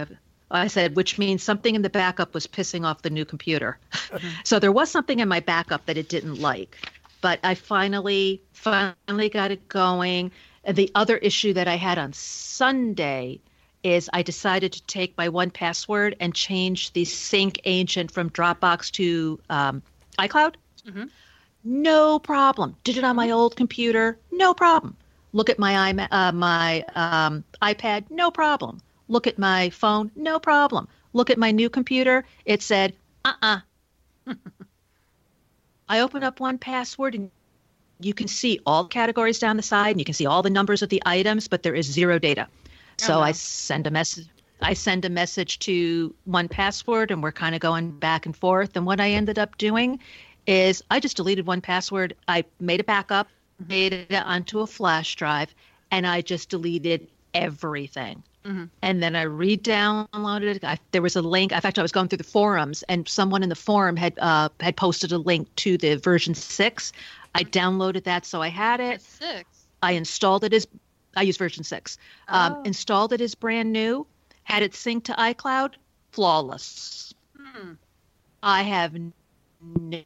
I 0.52 0.68
said, 0.68 0.96
which 0.96 1.18
means 1.18 1.44
something 1.44 1.76
in 1.76 1.82
the 1.82 1.90
backup 1.90 2.34
was 2.34 2.48
pissing 2.48 2.86
off 2.86 3.02
the 3.02 3.10
new 3.10 3.26
computer. 3.26 3.78
Mm-hmm. 3.92 4.28
so 4.44 4.60
there 4.60 4.72
was 4.72 4.90
something 4.90 5.20
in 5.20 5.28
my 5.28 5.40
backup 5.40 5.86
that 5.86 5.98
it 5.98 6.10
didn't 6.10 6.40
like. 6.40 6.78
But 7.22 7.40
I 7.44 7.56
finally, 7.56 8.42
finally 8.54 9.30
got 9.30 9.52
it 9.52 9.68
going. 9.68 10.32
And 10.64 10.76
the 10.76 10.92
other 10.96 11.18
issue 11.18 11.54
that 11.54 11.68
I 11.68 11.76
had 11.76 11.98
on 11.98 12.14
Sunday 12.14 13.42
is 13.84 14.10
I 14.12 14.24
decided 14.24 14.74
to 14.74 14.84
take 14.84 15.18
my 15.18 15.30
1Password 15.30 16.16
and 16.20 16.34
change 16.34 16.94
the 16.94 17.06
sync 17.06 17.62
agent 17.64 18.12
from 18.12 18.30
Dropbox 18.30 18.92
to 18.92 19.40
um, 19.50 19.82
iCloud. 20.18 20.56
Mm-hmm. 20.86 21.06
No 21.64 22.20
problem. 22.20 22.76
Did 22.84 22.98
it 22.98 23.04
on 23.04 23.16
my 23.16 23.32
old 23.32 23.56
computer. 23.56 24.18
No 24.32 24.54
problem. 24.54 24.96
Look 25.32 25.50
at 25.50 25.60
my 25.60 25.92
uh, 26.12 26.32
my 26.32 26.84
um, 26.96 27.44
iPad. 27.62 28.06
No 28.10 28.32
problem. 28.32 28.82
Look 29.10 29.28
at 29.28 29.38
my 29.38 29.70
phone. 29.72 30.12
No 30.16 30.40
problem. 30.40 30.88
Look 31.12 31.30
at 31.30 31.38
my 31.38 31.52
new 31.52 31.70
computer. 31.70 32.26
It 32.46 32.62
said, 32.62 32.94
uh 33.26 33.34
uh 33.42 33.60
I 35.90 36.00
open 36.00 36.24
up 36.24 36.40
1Password 36.40 37.16
and 37.16 37.32
you 38.00 38.14
can 38.14 38.28
see 38.28 38.60
all 38.66 38.86
categories 38.86 39.40
down 39.40 39.58
the 39.58 39.64
side 39.64 39.92
and 39.92 40.00
you 40.00 40.06
can 40.06 40.14
see 40.14 40.28
all 40.28 40.44
the 40.44 40.50
numbers 40.50 40.82
of 40.82 40.90
the 40.90 41.02
items, 41.06 41.48
but 41.48 41.64
there 41.64 41.74
is 41.74 41.92
zero 41.92 42.20
data. 42.20 42.48
So 42.98 43.18
oh, 43.18 43.22
I 43.22 43.32
send 43.32 43.88
a 43.88 43.92
message. 43.92 44.28
I 44.62 44.74
send 44.74 45.06
a 45.06 45.10
message 45.10 45.60
to 45.60 46.14
1Password, 46.28 47.12
and 47.12 47.24
we're 47.24 47.32
kind 47.32 47.56
of 47.56 47.62
going 47.62 47.92
back 47.92 48.26
and 48.26 48.36
forth. 48.36 48.76
And 48.76 48.86
what 48.86 49.00
I 49.00 49.12
ended 49.12 49.40
up 49.40 49.58
doing 49.58 50.00
is 50.48 50.84
I 50.92 51.00
just 51.00 51.16
deleted 51.16 51.46
1Password. 51.46 52.12
I 52.28 52.44
made 52.60 52.82
a 52.82 52.84
backup, 52.84 53.28
mm-hmm. 53.28 53.70
made 53.70 53.94
it 53.94 54.14
onto 54.14 54.60
a 54.60 54.68
flash 54.68 55.16
drive, 55.16 55.56
and 55.92 56.06
I 56.06 56.22
just 56.22 56.50
deleted 56.50 57.08
everything. 57.34 58.22
Mm-hmm. 58.46 58.66
And 58.82 59.04
then 59.04 59.16
I 59.16 59.24
re-downloaded 59.24 60.56
it. 60.56 60.64
I, 60.64 60.78
there 60.92 61.02
was 61.02 61.16
a 61.16 61.22
link. 61.22 61.52
In 61.52 61.60
fact, 61.60 61.78
I 61.78 61.82
was 61.82 61.92
going 61.92 62.08
through 62.08 62.20
the 62.20 62.24
forums, 62.24 62.84
and 62.84 63.08
someone 63.08 63.44
in 63.44 63.50
the 63.50 63.56
forum 63.56 63.98
had 63.98 64.18
uh, 64.20 64.50
had 64.60 64.78
posted 64.78 65.12
a 65.12 65.18
link 65.18 65.54
to 65.58 65.78
the 65.78 65.96
version 65.96 66.34
six. 66.34 66.94
I 67.36 67.44
downloaded 67.44 68.06
that, 68.06 68.26
so 68.26 68.42
I 68.42 68.48
had 68.48 68.80
it. 68.80 69.02
six. 69.02 69.66
I 69.84 69.92
installed 69.92 70.44
it 70.46 70.54
as 70.54 70.68
I 71.16 71.24
use 71.24 71.38
version 71.38 71.64
six. 71.64 71.98
Um, 72.30 72.56
oh. 72.58 72.64
Installed 72.64 73.14
it 73.14 73.22
as 73.22 73.36
brand 73.36 73.74
new, 73.74 74.08
had 74.44 74.64
it 74.64 74.72
synced 74.72 75.04
to 75.06 75.14
iCloud, 75.14 75.74
flawless. 76.12 77.14
Hmm. 77.38 77.74
I 78.42 78.64
have 78.64 78.96
no 79.64 80.02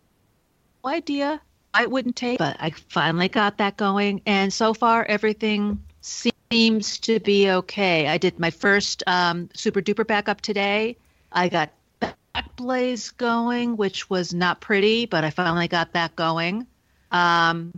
idea 0.83 1.39
I 1.73 1.85
wouldn't 1.85 2.15
take, 2.15 2.39
but 2.39 2.57
I 2.59 2.71
finally 2.89 3.29
got 3.29 3.59
that 3.59 3.77
going, 3.77 4.21
and 4.25 4.51
so 4.51 4.73
far 4.73 5.05
everything 5.05 5.83
seems 6.01 6.32
to 6.53 7.19
be 7.19 7.49
okay. 7.49 8.07
I 8.07 8.17
did 8.17 8.39
my 8.39 8.51
first 8.51 9.03
um, 9.07 9.49
super 9.53 9.81
duper 9.81 10.05
backup 10.05 10.41
today. 10.41 10.97
I 11.31 11.49
got 11.49 11.71
Backblaze 12.01 13.15
going, 13.17 13.75
which 13.75 14.09
was 14.09 14.33
not 14.33 14.61
pretty, 14.61 15.05
but 15.05 15.23
I 15.23 15.31
finally 15.31 15.67
got 15.67 15.93
that 15.93 16.15
going. 16.15 16.67
Um, 17.11 17.73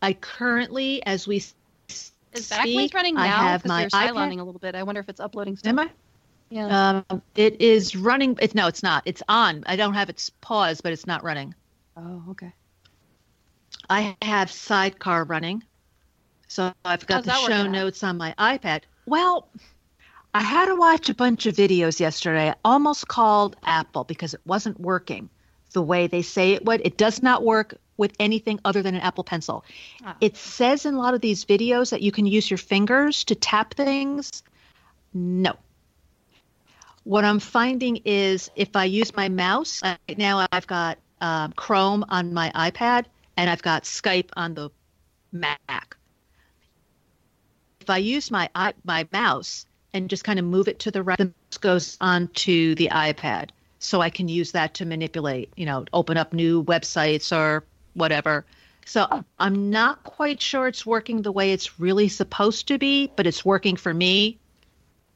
I 0.00 0.14
currently, 0.14 1.04
as 1.06 1.28
we 1.28 1.36
is 1.36 2.12
Backblaze 2.32 2.94
running 2.94 3.14
now? 3.14 3.22
I 3.22 3.50
have 3.50 3.64
my 3.66 3.86
sideloading 3.86 4.40
a 4.40 4.44
little 4.44 4.58
bit. 4.58 4.74
I 4.74 4.82
wonder 4.82 5.00
if 5.00 5.08
it's 5.08 5.20
uploading. 5.20 5.56
Still. 5.56 5.70
Am 5.70 5.78
I? 5.78 5.90
Yeah. 6.50 7.02
Um, 7.08 7.22
it 7.34 7.60
is 7.60 7.94
running. 7.94 8.36
It, 8.40 8.54
no, 8.54 8.66
it's 8.66 8.82
not. 8.82 9.02
It's 9.06 9.22
on. 9.28 9.64
I 9.66 9.76
don't 9.76 9.94
have 9.94 10.10
its 10.10 10.30
paused, 10.40 10.82
but 10.82 10.92
it's 10.92 11.06
not 11.06 11.22
running. 11.22 11.54
Oh, 11.96 12.22
okay. 12.30 12.52
I 13.88 14.16
have 14.22 14.50
Sidecar 14.50 15.24
running. 15.24 15.62
So 16.52 16.74
I've 16.84 17.06
got 17.06 17.24
How's 17.24 17.46
the 17.46 17.50
show 17.50 17.66
notes 17.66 18.04
on 18.04 18.18
my 18.18 18.34
iPad. 18.38 18.82
Well, 19.06 19.48
I 20.34 20.42
had 20.42 20.66
to 20.66 20.76
watch 20.76 21.08
a 21.08 21.14
bunch 21.14 21.46
of 21.46 21.56
videos 21.56 21.98
yesterday. 21.98 22.50
I 22.50 22.54
almost 22.62 23.08
called 23.08 23.56
Apple 23.64 24.04
because 24.04 24.34
it 24.34 24.40
wasn't 24.44 24.78
working 24.78 25.30
the 25.72 25.80
way 25.80 26.08
they 26.08 26.20
say 26.20 26.52
it 26.52 26.66
would. 26.66 26.82
It 26.84 26.98
does 26.98 27.22
not 27.22 27.42
work 27.42 27.78
with 27.96 28.12
anything 28.20 28.60
other 28.66 28.82
than 28.82 28.94
an 28.94 29.00
Apple 29.00 29.24
Pencil. 29.24 29.64
Oh. 30.04 30.12
It 30.20 30.36
says 30.36 30.84
in 30.84 30.92
a 30.92 30.98
lot 30.98 31.14
of 31.14 31.22
these 31.22 31.46
videos 31.46 31.88
that 31.88 32.02
you 32.02 32.12
can 32.12 32.26
use 32.26 32.50
your 32.50 32.58
fingers 32.58 33.24
to 33.24 33.34
tap 33.34 33.72
things. 33.72 34.42
No. 35.14 35.56
What 37.04 37.24
I'm 37.24 37.38
finding 37.38 38.02
is 38.04 38.50
if 38.56 38.76
I 38.76 38.84
use 38.84 39.16
my 39.16 39.30
mouse, 39.30 39.80
right 39.82 40.18
now 40.18 40.46
I've 40.52 40.66
got 40.66 40.98
um, 41.22 41.52
Chrome 41.52 42.04
on 42.10 42.34
my 42.34 42.52
iPad 42.54 43.06
and 43.38 43.48
I've 43.48 43.62
got 43.62 43.84
Skype 43.84 44.28
on 44.36 44.52
the 44.52 44.68
Mac. 45.32 45.96
If 47.82 47.90
I 47.90 47.96
use 47.96 48.30
my 48.30 48.48
my 48.84 49.08
mouse 49.12 49.66
and 49.92 50.08
just 50.08 50.22
kind 50.22 50.38
of 50.38 50.44
move 50.44 50.68
it 50.68 50.78
to 50.80 50.92
the 50.92 51.02
right, 51.02 51.18
the 51.18 51.32
goes 51.60 51.98
onto 52.00 52.76
the 52.76 52.88
iPad, 52.92 53.50
so 53.80 54.00
I 54.00 54.08
can 54.08 54.28
use 54.28 54.52
that 54.52 54.74
to 54.74 54.84
manipulate, 54.84 55.52
you 55.56 55.66
know, 55.66 55.84
open 55.92 56.16
up 56.16 56.32
new 56.32 56.62
websites 56.62 57.36
or 57.36 57.64
whatever. 57.94 58.46
So 58.86 59.24
I'm 59.40 59.70
not 59.70 60.04
quite 60.04 60.40
sure 60.40 60.68
it's 60.68 60.86
working 60.86 61.22
the 61.22 61.32
way 61.32 61.52
it's 61.52 61.80
really 61.80 62.08
supposed 62.08 62.68
to 62.68 62.78
be, 62.78 63.10
but 63.16 63.26
it's 63.26 63.44
working 63.44 63.74
for 63.74 63.92
me. 63.92 64.38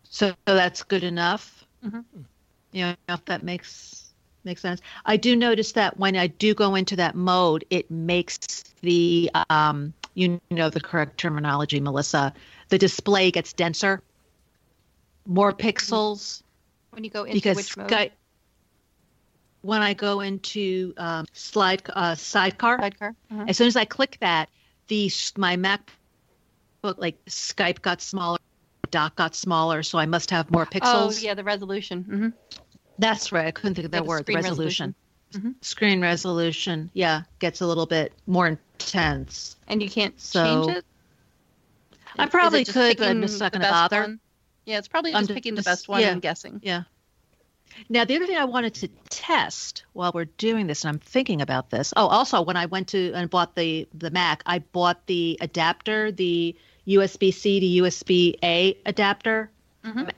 So, 0.03 0.31
so 0.47 0.55
that's 0.55 0.83
good 0.83 1.05
enough. 1.05 1.65
Mm-hmm. 1.85 2.01
You 2.73 2.85
know, 2.85 2.95
if 3.09 3.25
that 3.27 3.45
makes 3.45 4.13
makes 4.45 4.61
sense. 4.61 4.81
I 5.05 5.17
do 5.17 5.37
notice 5.37 5.73
that 5.73 5.99
when 5.99 6.17
I 6.17 6.27
do 6.27 6.53
go 6.53 6.75
into 6.75 6.97
that 6.97 7.15
mode, 7.15 7.65
it 7.71 7.89
makes 7.93 8.65
the 8.81 9.31
um, 9.51 9.93
you 10.15 10.41
know 10.51 10.71
the 10.71 10.81
correct 10.81 11.19
terminology, 11.19 11.79
Melissa. 11.79 12.33
The 12.69 12.79
display 12.79 13.31
gets 13.31 13.53
denser, 13.53 14.03
more 15.27 15.53
pixels. 15.53 16.43
When 16.91 17.05
you 17.05 17.11
go 17.11 17.25
into 17.25 17.35
because 17.35 17.57
which 17.57 17.77
mode? 17.77 17.91
Sky, 17.91 18.11
when 19.63 19.83
I 19.83 19.95
go 19.95 20.21
into 20.21 20.95
um, 20.97 21.27
slide 21.33 21.83
uh, 21.91 22.15
sidecar, 22.15 22.79
sidecar. 22.81 23.15
Uh-huh. 23.31 23.45
as 23.49 23.57
soon 23.57 23.67
as 23.67 23.77
I 23.77 23.85
click 23.85 24.17
that, 24.21 24.49
the 24.89 25.11
my 25.37 25.57
MacBook 25.57 26.99
like 26.99 27.23
Skype 27.27 27.83
got 27.83 28.01
smaller, 28.01 28.39
dock 28.91 29.17
got 29.17 29.35
smaller, 29.35 29.83
so 29.83 29.99
I 29.99 30.07
must 30.07 30.31
have 30.31 30.51
more 30.51 30.63
oh, 30.63 30.67
pixels. 30.67 31.19
Oh 31.19 31.21
yeah, 31.21 31.35
the 31.35 31.45
resolution. 31.45 32.05
Mm-hmm. 32.05 32.29
That's 32.99 33.33
right. 33.33 33.47
I 33.47 33.51
couldn't 33.51 33.75
think 33.75 33.85
of 33.85 33.91
that 33.91 34.07
word. 34.07 34.27
Resolution. 34.29 34.45
resolution. 34.51 34.95
Mm-hmm. 35.33 35.51
Screen 35.61 36.01
resolution. 36.01 36.91
Yeah, 36.95 37.23
gets 37.41 37.61
a 37.61 37.67
little 37.67 37.87
bit 37.87 38.13
more 38.27 38.47
intense. 38.47 39.57
And 39.69 39.83
you 39.83 39.91
can't 39.91 40.19
so, 40.21 40.45
change 40.45 40.79
it. 40.79 40.85
I 42.19 42.27
probably 42.27 42.65
could, 42.65 42.99
but 42.99 43.09
I'm 43.09 43.23
just 43.23 43.41
not 43.41 43.53
going 43.53 43.63
to 43.63 43.69
bother. 43.69 44.01
One? 44.03 44.21
Yeah, 44.65 44.79
it's 44.79 44.89
probably 44.89 45.13
just, 45.13 45.33
picking 45.33 45.55
the 45.55 45.63
best 45.63 45.89
one. 45.89 46.01
Yeah, 46.01 46.11
I'm 46.11 46.21
guessing. 46.21 46.61
Yeah. 46.63 46.83
Now, 47.89 48.05
the 48.05 48.17
other 48.17 48.27
thing 48.27 48.37
I 48.37 48.45
wanted 48.45 48.75
to 48.77 48.89
test 49.11 49.85
while 49.93 50.13
we're 50.15 50.25
doing 50.25 50.67
this, 50.67 50.85
and 50.85 50.89
I'm 50.89 50.99
thinking 50.99 51.43
about 51.43 51.71
this. 51.71 51.93
Oh, 51.97 52.07
also, 52.07 52.43
when 52.43 52.57
I 52.57 52.67
went 52.67 52.89
to 52.89 53.13
and 53.13 53.29
bought 53.29 53.55
the 53.55 53.87
the 53.93 54.11
Mac, 54.11 54.43
I 54.47 54.61
bought 54.61 55.07
the 55.07 55.37
adapter, 55.41 56.11
the 56.11 56.57
USB 56.87 57.35
C 57.35 57.61
to 57.61 57.83
USB 57.83 58.37
A 58.43 58.79
adapter. 58.87 59.51
Mm-hmm. 59.85 60.09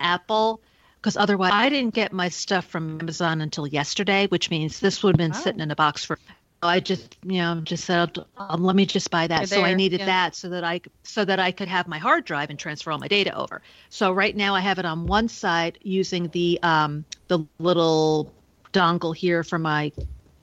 Apple 0.00 0.60
because 1.00 1.16
otherwise 1.16 1.52
I 1.54 1.68
didn't 1.68 1.94
get 1.94 2.12
my 2.12 2.28
stuff 2.28 2.66
from 2.66 3.00
Amazon 3.00 3.40
until 3.40 3.66
yesterday, 3.66 4.26
which 4.26 4.50
means 4.50 4.80
this 4.80 5.02
would 5.02 5.14
have 5.14 5.18
been 5.18 5.32
oh. 5.34 5.42
sitting 5.42 5.60
in 5.60 5.70
a 5.70 5.76
box 5.76 6.04
for. 6.04 6.18
I 6.62 6.80
just, 6.80 7.16
you 7.22 7.38
know, 7.38 7.60
just 7.62 7.84
said, 7.84 8.18
um, 8.36 8.64
let 8.64 8.74
me 8.74 8.84
just 8.84 9.10
buy 9.10 9.26
that. 9.26 9.48
so 9.48 9.62
I 9.62 9.74
needed 9.74 10.00
yeah. 10.00 10.06
that 10.06 10.34
so 10.34 10.48
that 10.48 10.64
I 10.64 10.80
so 11.04 11.24
that 11.24 11.38
I 11.38 11.52
could 11.52 11.68
have 11.68 11.86
my 11.86 11.98
hard 11.98 12.24
drive 12.24 12.50
and 12.50 12.58
transfer 12.58 12.90
all 12.90 12.98
my 12.98 13.08
data 13.08 13.34
over. 13.36 13.62
So 13.90 14.12
right 14.12 14.36
now 14.36 14.54
I 14.54 14.60
have 14.60 14.78
it 14.78 14.84
on 14.84 15.06
one 15.06 15.28
side 15.28 15.78
using 15.82 16.28
the 16.28 16.58
um, 16.62 17.04
the 17.28 17.40
little 17.58 18.32
dongle 18.72 19.14
here 19.14 19.44
for 19.44 19.58
my 19.58 19.92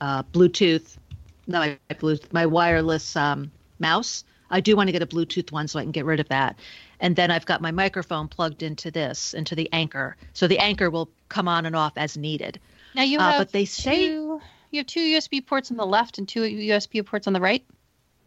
uh, 0.00 0.22
Bluetooth, 0.24 0.96
no, 1.46 1.60
my 1.60 1.78
Bluetooth, 1.90 2.32
my 2.32 2.46
wireless 2.46 3.14
um, 3.16 3.50
mouse. 3.78 4.24
I 4.48 4.60
do 4.60 4.76
want 4.76 4.88
to 4.88 4.92
get 4.92 5.02
a 5.02 5.06
Bluetooth 5.06 5.52
one 5.52 5.68
so 5.68 5.78
I 5.78 5.82
can 5.82 5.92
get 5.92 6.04
rid 6.04 6.20
of 6.20 6.28
that 6.28 6.56
and 7.00 7.16
then 7.16 7.30
I've 7.30 7.46
got 7.46 7.60
my 7.60 7.70
microphone 7.70 8.28
plugged 8.28 8.62
into 8.62 8.90
this, 8.90 9.34
into 9.34 9.54
the 9.54 9.68
Anker. 9.72 10.16
So 10.32 10.46
the 10.46 10.58
Anker 10.58 10.90
will 10.90 11.10
come 11.28 11.48
on 11.48 11.66
and 11.66 11.76
off 11.76 11.92
as 11.96 12.16
needed. 12.16 12.60
Now 12.94 13.02
you 13.02 13.18
have, 13.18 13.34
uh, 13.34 13.38
but 13.38 13.52
they 13.52 13.64
say 13.64 14.08
two, 14.08 14.40
you 14.70 14.80
have 14.80 14.86
two 14.86 15.00
USB 15.00 15.44
ports 15.44 15.70
on 15.70 15.76
the 15.76 15.86
left 15.86 16.18
and 16.18 16.28
two 16.28 16.42
USB 16.42 17.04
ports 17.04 17.26
on 17.26 17.32
the 17.32 17.40
right. 17.40 17.64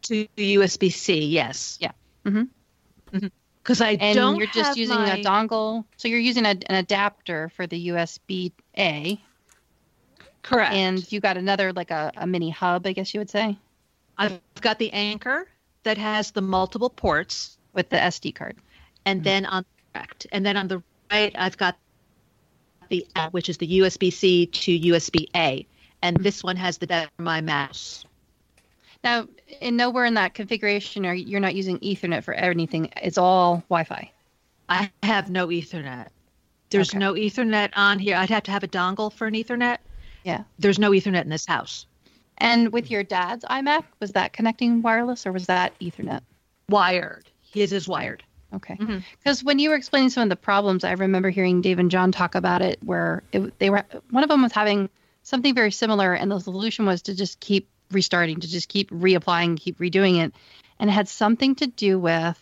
Two 0.01 0.27
USB 0.37 0.91
C, 0.91 1.25
yes. 1.25 1.77
Yeah. 1.81 1.91
Mm-hmm. 2.25 2.43
Because 3.11 3.79
mm-hmm. 3.79 3.83
I 3.83 3.97
and 3.99 4.15
don't. 4.15 4.37
you're 4.37 4.47
just 4.47 4.77
using 4.77 4.95
my... 4.95 5.17
a 5.17 5.23
dongle, 5.23 5.85
so 5.97 6.07
you're 6.07 6.19
using 6.19 6.45
a, 6.45 6.49
an 6.49 6.75
adapter 6.75 7.49
for 7.49 7.67
the 7.67 7.89
USB 7.89 8.51
A. 8.77 9.19
Correct. 10.41 10.73
And 10.73 11.11
you 11.11 11.19
got 11.19 11.37
another 11.37 11.73
like 11.73 11.91
a, 11.91 12.11
a 12.15 12.25
mini 12.25 12.49
hub, 12.49 12.87
I 12.87 12.93
guess 12.93 13.13
you 13.13 13.19
would 13.19 13.29
say. 13.29 13.57
I've 14.17 14.39
got 14.61 14.79
the 14.79 14.91
Anker 14.91 15.47
that 15.83 15.97
has 15.97 16.31
the 16.31 16.41
multiple 16.41 16.89
ports 16.89 17.57
with 17.73 17.89
the 17.89 17.97
SD 17.97 18.35
card. 18.35 18.57
And 19.05 19.19
mm-hmm. 19.19 19.23
then 19.25 19.45
on 19.45 19.65
correct. 19.93 20.27
And 20.31 20.45
then 20.45 20.57
on 20.57 20.67
the 20.67 20.83
right, 21.11 21.33
I've 21.37 21.57
got 21.57 21.77
the 22.89 23.05
which 23.31 23.49
is 23.49 23.57
the 23.57 23.79
USB 23.79 24.11
C 24.11 24.47
to 24.47 24.79
USB 24.79 25.27
A, 25.35 25.65
and 26.01 26.17
this 26.17 26.43
one 26.43 26.55
has 26.55 26.77
the 26.77 27.09
my 27.17 27.41
mouse. 27.41 28.05
Now, 29.03 29.27
and 29.61 29.77
nowhere 29.77 30.05
in 30.05 30.15
that 30.15 30.33
configuration 30.33 31.05
are 31.05 31.13
you're 31.13 31.39
not 31.39 31.55
using 31.55 31.79
Ethernet 31.79 32.23
for 32.23 32.33
anything. 32.33 32.91
It's 33.01 33.17
all 33.17 33.63
Wi-Fi. 33.69 34.11
I 34.67 34.91
have 35.03 35.29
no 35.29 35.47
Ethernet. 35.47 36.07
There's 36.69 36.91
okay. 36.91 36.99
no 36.99 37.13
Ethernet 37.13 37.71
on 37.75 37.97
here. 37.97 38.15
I'd 38.15 38.29
have 38.29 38.43
to 38.43 38.51
have 38.51 38.63
a 38.63 38.67
dongle 38.67 39.11
for 39.11 39.27
an 39.27 39.33
Ethernet. 39.33 39.77
Yeah. 40.23 40.43
There's 40.59 40.77
no 40.77 40.91
Ethernet 40.91 41.23
in 41.23 41.29
this 41.29 41.45
house. 41.45 41.85
And 42.37 42.71
with 42.71 42.91
your 42.91 43.03
dad's 43.03 43.43
iMac, 43.45 43.83
was 43.99 44.11
that 44.11 44.33
connecting 44.33 44.81
wireless 44.81 45.25
or 45.25 45.31
was 45.31 45.47
that 45.47 45.77
Ethernet? 45.79 46.21
Wired. 46.69 47.29
His 47.41 47.73
is 47.73 47.87
wired. 47.87 48.23
Okay. 48.53 48.75
Because 48.75 49.39
mm-hmm. 49.39 49.45
when 49.45 49.59
you 49.59 49.69
were 49.69 49.75
explaining 49.75 50.09
some 50.09 50.23
of 50.23 50.29
the 50.29 50.35
problems, 50.35 50.83
I 50.83 50.91
remember 50.93 51.29
hearing 51.29 51.61
Dave 51.61 51.79
and 51.79 51.91
John 51.91 52.11
talk 52.11 52.35
about 52.35 52.61
it, 52.61 52.79
where 52.83 53.23
it, 53.31 53.57
they 53.59 53.69
were 53.69 53.83
one 54.09 54.23
of 54.23 54.29
them 54.29 54.41
was 54.41 54.51
having 54.51 54.89
something 55.29 55.55
very 55.55 55.71
similar, 55.71 56.13
and 56.13 56.31
the 56.31 56.39
solution 56.39 56.85
was 56.85 57.03
to 57.03 57.15
just 57.15 57.39
keep 57.39 57.69
restarting, 57.91 58.39
to 58.39 58.47
just 58.47 58.67
keep 58.67 58.89
reapplying, 58.91 59.57
keep 59.57 59.79
redoing 59.79 60.23
it, 60.23 60.33
and 60.79 60.89
it 60.89 60.93
had 60.93 61.07
something 61.07 61.55
to 61.55 61.67
do 61.67 61.99
with 61.99 62.37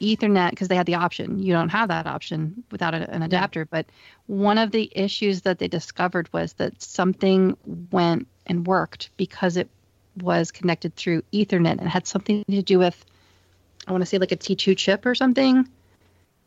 Ethernet 0.00 0.50
because 0.50 0.68
they 0.68 0.76
had 0.76 0.86
the 0.86 0.94
option. 0.94 1.42
You 1.42 1.52
don't 1.52 1.70
have 1.70 1.88
that 1.88 2.06
option 2.06 2.64
without 2.70 2.94
a, 2.94 3.10
an 3.10 3.22
adapter. 3.22 3.64
But 3.64 3.86
one 4.26 4.58
of 4.58 4.70
the 4.70 4.90
issues 4.94 5.42
that 5.42 5.58
they 5.58 5.68
discovered 5.68 6.28
was 6.32 6.52
that 6.54 6.82
something 6.82 7.56
went 7.90 8.28
and 8.46 8.66
worked 8.66 9.10
because 9.16 9.56
it 9.56 9.68
was 10.20 10.50
connected 10.50 10.94
through 10.96 11.22
Ethernet 11.32 11.78
and 11.78 11.88
had 11.88 12.06
something 12.06 12.44
to 12.48 12.62
do 12.62 12.78
with 12.78 13.04
I 13.86 13.92
want 13.92 14.02
to 14.02 14.06
say 14.06 14.18
like 14.18 14.32
a 14.32 14.36
T2 14.36 14.76
chip 14.76 15.06
or 15.06 15.14
something. 15.14 15.68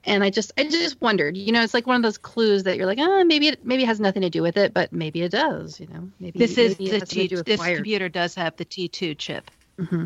And 0.05 0.23
I 0.23 0.29
just 0.29 0.53
I 0.57 0.63
just 0.63 0.99
wondered, 1.01 1.35
you 1.35 1.51
know, 1.51 1.61
it's 1.61 1.73
like 1.73 1.85
one 1.85 1.97
of 1.97 2.03
those 2.03 2.17
clues 2.17 2.63
that 2.63 2.77
you're 2.77 2.85
like, 2.85 2.99
oh, 2.99 3.23
maybe 3.25 3.49
it 3.49 3.65
maybe 3.65 3.83
it 3.83 3.87
has 3.87 3.99
nothing 3.99 4.21
to 4.21 4.29
do 4.29 4.41
with 4.41 4.57
it, 4.57 4.73
but 4.73 4.93
maybe 4.93 5.21
it 5.21 5.31
does, 5.31 5.79
you 5.79 5.87
know. 5.87 6.09
Maybe 6.19 6.39
this 6.39 6.57
is 6.57 6.77
the 6.77 7.01
T, 7.01 7.27
this 7.27 7.61
computer 7.61 8.07
does 8.07 8.33
have 8.35 8.55
the 8.55 8.65
T2 8.65 9.17
chip. 9.17 9.51
Mm-hmm. 9.77 10.05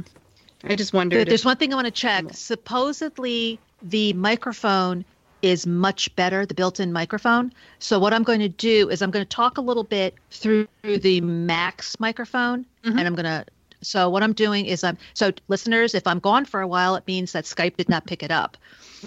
I 0.64 0.76
just 0.76 0.94
wondered. 0.94 1.28
There's 1.28 1.42
if, 1.42 1.46
one 1.46 1.58
thing 1.58 1.74
I 1.74 1.76
want 1.76 1.86
to 1.86 1.92
check. 1.92 2.26
Supposedly 2.32 3.60
the 3.82 4.14
microphone 4.14 5.06
is 5.42 5.68
much 5.68 6.16
better, 6.16 6.46
the 6.46 6.54
built-in 6.54 6.94
microphone. 6.94 7.54
So 7.80 8.00
what 8.00 8.14
I'm 8.14 8.24
going 8.24 8.40
to 8.40 8.50
do 8.50 8.90
is 8.90 9.02
I'm 9.02 9.12
going 9.12 9.26
to 9.26 9.30
talk 9.30 9.58
a 9.58 9.62
little 9.62 9.84
bit 9.84 10.16
through 10.32 10.68
the 10.84 11.20
Mac's 11.22 12.00
microphone, 12.00 12.66
mm-hmm. 12.84 12.98
and 12.98 13.06
I'm 13.06 13.14
going 13.14 13.26
to 13.26 13.46
so 13.86 14.10
what 14.10 14.24
I'm 14.24 14.34
doing 14.34 14.66
is 14.66 14.84
I'm 14.84 14.98
so 15.14 15.32
listeners, 15.48 15.96
if 15.96 16.08
I'm 16.08 16.20
gone 16.20 16.46
for 16.46 16.62
a 16.62 16.68
while, 16.68 16.96
it 16.96 17.06
means 17.08 17.32
that 17.34 17.46
Skype 17.46 17.78
did 17.78 17.90
not 17.90 18.06
pick 18.06 18.24
it 18.24 18.32
up. 18.32 18.58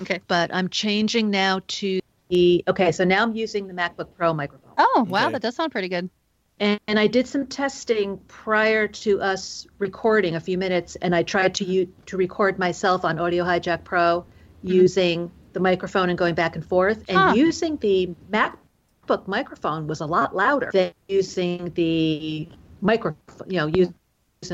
Okay. 0.03 0.21
But 0.29 0.55
I'm 0.55 0.69
changing 0.69 1.31
now 1.31 1.61
to 1.67 2.01
the 2.29 2.65
okay, 2.69 2.93
so 2.93 3.05
now 3.05 3.23
I'm 3.23 3.35
using 3.35 3.67
the 3.67 3.75
MacBook 3.75 4.09
Pro 4.17 4.35
microphone. 4.35 4.73
Oh, 4.79 5.07
wow, 5.09 5.25
okay. 5.25 5.33
that 5.33 5.43
does 5.43 5.57
sound 5.57 5.73
pretty 5.73 5.89
good. 5.89 6.11
And, 6.59 6.81
and, 6.87 6.99
I 6.99 7.07
did 7.07 7.29
some 7.29 7.47
testing 7.47 8.17
prior 8.29 8.89
to 8.89 9.21
us 9.21 9.67
recording 9.79 10.37
a 10.37 10.41
few 10.41 10.57
minutes, 10.57 10.97
and 10.97 11.15
I 11.15 11.23
tried 11.23 11.57
to 11.57 11.65
u- 11.65 11.93
to 12.07 12.17
record 12.17 12.59
myself 12.59 13.05
on 13.05 13.19
Audio 13.19 13.45
Hijack 13.45 13.85
Pro 13.85 14.23
mm-hmm. 14.23 14.69
using 14.69 15.31
the 15.53 15.61
microphone 15.61 16.09
and 16.09 16.19
going 16.19 16.35
back 16.35 16.57
and 16.57 16.65
forth. 16.65 17.05
And 17.09 17.19
huh. 17.19 17.33
using 17.37 17.77
the 17.77 18.15
MacBook 18.31 19.29
microphone 19.29 19.87
was 19.87 20.01
a 20.01 20.07
lot 20.07 20.35
louder 20.35 20.71
than 20.73 20.93
using 21.09 21.73
the 21.75 22.49
microphone, 22.81 23.51
you 23.51 23.59
know, 23.59 23.67
using 23.67 23.95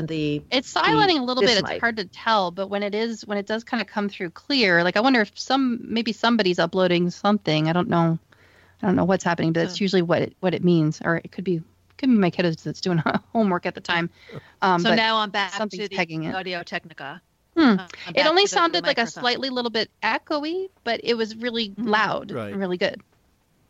the. 0.01 0.41
It's 0.51 0.69
silencing 0.69 1.19
a 1.19 1.23
little 1.23 1.41
bit. 1.41 1.57
It's 1.57 1.79
hard 1.79 1.97
to 1.97 2.05
tell, 2.05 2.51
but 2.51 2.67
when 2.67 2.83
it 2.83 2.95
is, 2.95 3.25
when 3.25 3.37
it 3.37 3.45
does 3.45 3.63
kind 3.63 3.81
of 3.81 3.87
come 3.87 4.09
through 4.09 4.31
clear, 4.31 4.83
like 4.83 4.97
I 4.97 5.01
wonder 5.01 5.21
if 5.21 5.37
some, 5.37 5.79
maybe 5.83 6.13
somebody's 6.13 6.59
uploading 6.59 7.09
something. 7.09 7.69
I 7.69 7.73
don't 7.73 7.89
know. 7.89 8.17
I 8.81 8.85
don't 8.85 8.95
know 8.95 9.05
what's 9.05 9.23
happening, 9.23 9.53
but 9.53 9.63
it's 9.63 9.79
usually 9.79 10.01
what 10.01 10.21
it 10.21 10.35
what 10.39 10.53
it 10.53 10.63
means, 10.63 11.01
or 11.03 11.17
it 11.17 11.31
could 11.31 11.43
be 11.43 11.61
could 11.97 12.09
be 12.09 12.15
my 12.15 12.29
kid 12.29 12.45
that's 12.45 12.81
doing 12.81 13.01
homework 13.33 13.65
at 13.65 13.75
the 13.75 13.81
time. 13.81 14.09
Um, 14.61 14.81
so 14.81 14.93
now 14.95 15.17
I'm 15.17 15.29
back 15.29 15.53
to 15.53 15.67
the 15.67 16.33
Audio 16.35 16.63
Technica. 16.63 17.21
Hmm. 17.55 17.79
Uh, 17.79 17.87
it 18.15 18.25
only 18.25 18.47
sounded 18.47 18.83
like 18.83 18.97
a 18.97 19.05
slightly 19.05 19.49
little 19.49 19.69
bit 19.69 19.91
echoey, 20.01 20.69
but 20.83 21.01
it 21.03 21.13
was 21.13 21.35
really 21.35 21.69
mm-hmm. 21.69 21.87
loud 21.87 22.31
right. 22.31 22.51
and 22.51 22.59
really 22.59 22.77
good. 22.77 23.01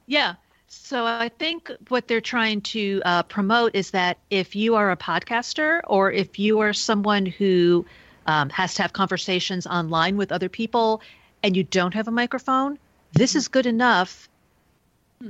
Yeah. 0.05 0.35
So 0.75 1.05
I 1.05 1.29
think 1.29 1.71
what 1.89 2.07
they're 2.07 2.21
trying 2.21 2.61
to 2.61 3.01
uh, 3.05 3.23
promote 3.23 3.75
is 3.75 3.91
that 3.91 4.17
if 4.29 4.55
you 4.55 4.75
are 4.75 4.91
a 4.91 4.97
podcaster 4.97 5.81
or 5.85 6.11
if 6.11 6.39
you 6.39 6.59
are 6.59 6.73
someone 6.73 7.25
who 7.25 7.85
um, 8.27 8.49
has 8.49 8.75
to 8.75 8.81
have 8.81 8.93
conversations 8.93 9.67
online 9.67 10.17
with 10.17 10.31
other 10.31 10.49
people 10.49 11.01
and 11.41 11.55
you 11.55 11.63
don't 11.63 11.93
have 11.93 12.07
a 12.07 12.11
microphone, 12.11 12.77
this 13.13 13.35
is 13.35 13.47
good 13.47 13.65
enough 13.65 14.29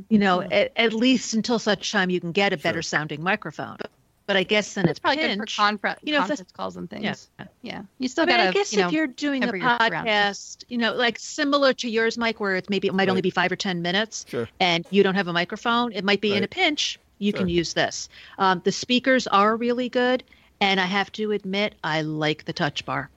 you 0.09 0.17
know, 0.17 0.39
mm-hmm. 0.39 0.53
at, 0.53 0.71
at, 0.75 0.93
least 0.93 1.33
until 1.33 1.59
such 1.59 1.91
time 1.91 2.09
you 2.09 2.19
can 2.19 2.31
get 2.31 2.53
a 2.53 2.57
better 2.57 2.81
sounding 2.81 3.21
microphone. 3.21 3.77
But, 4.25 4.33
but 4.33 4.39
I 4.39 4.43
guess 4.43 4.73
then 4.73 4.87
it's 4.87 4.99
probably 4.99 5.17
pinch, 5.17 5.39
good 5.39 5.49
for 5.49 5.67
confer- 5.67 5.95
you 6.01 6.13
know, 6.13 6.19
conference 6.19 6.51
calls 6.53 6.77
and 6.77 6.89
things. 6.89 7.29
Yeah, 7.37 7.45
yeah. 7.61 7.81
You 7.99 8.07
still 8.07 8.25
got. 8.25 8.39
I 8.39 8.51
guess 8.51 8.71
you 8.71 8.79
know, 8.79 8.87
if 8.87 8.93
you're 8.93 9.07
doing 9.07 9.43
a 9.43 9.47
podcast, 9.47 10.63
you 10.69 10.77
know, 10.77 10.93
like 10.93 11.19
similar 11.19 11.73
to 11.73 11.89
yours, 11.89 12.17
Mike, 12.17 12.39
where 12.39 12.55
it's 12.55 12.69
maybe 12.69 12.87
it 12.87 12.93
might 12.93 13.03
right. 13.03 13.09
only 13.09 13.21
be 13.21 13.31
five 13.31 13.51
or 13.51 13.57
ten 13.57 13.81
minutes, 13.81 14.25
sure. 14.29 14.47
and 14.59 14.85
you 14.91 15.03
don't 15.03 15.15
have 15.15 15.27
a 15.27 15.33
microphone, 15.33 15.91
it 15.91 16.03
might 16.05 16.21
be 16.21 16.31
right. 16.31 16.37
in 16.37 16.43
a 16.43 16.47
pinch. 16.47 16.99
You 17.19 17.31
sure. 17.31 17.39
can 17.39 17.49
use 17.49 17.73
this. 17.73 18.09
Um, 18.37 18.61
the 18.63 18.71
speakers 18.71 19.27
are 19.27 19.55
really 19.55 19.89
good, 19.89 20.23
and 20.59 20.79
I 20.79 20.85
have 20.85 21.11
to 21.13 21.31
admit, 21.31 21.75
I 21.83 22.01
like 22.01 22.45
the 22.45 22.53
touch 22.53 22.85
bar. 22.85 23.09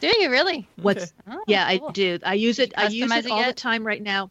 Do 0.00 0.06
you 0.06 0.30
really? 0.30 0.68
What's? 0.76 1.02
Okay. 1.02 1.12
Oh, 1.28 1.44
yeah, 1.46 1.76
cool. 1.78 1.88
I 1.88 1.92
do. 1.92 2.18
I 2.24 2.34
use 2.34 2.58
it. 2.58 2.72
I 2.76 2.88
use 2.88 3.10
it 3.10 3.30
all 3.30 3.42
it? 3.42 3.46
the 3.46 3.52
time 3.52 3.86
right 3.86 4.02
now. 4.02 4.30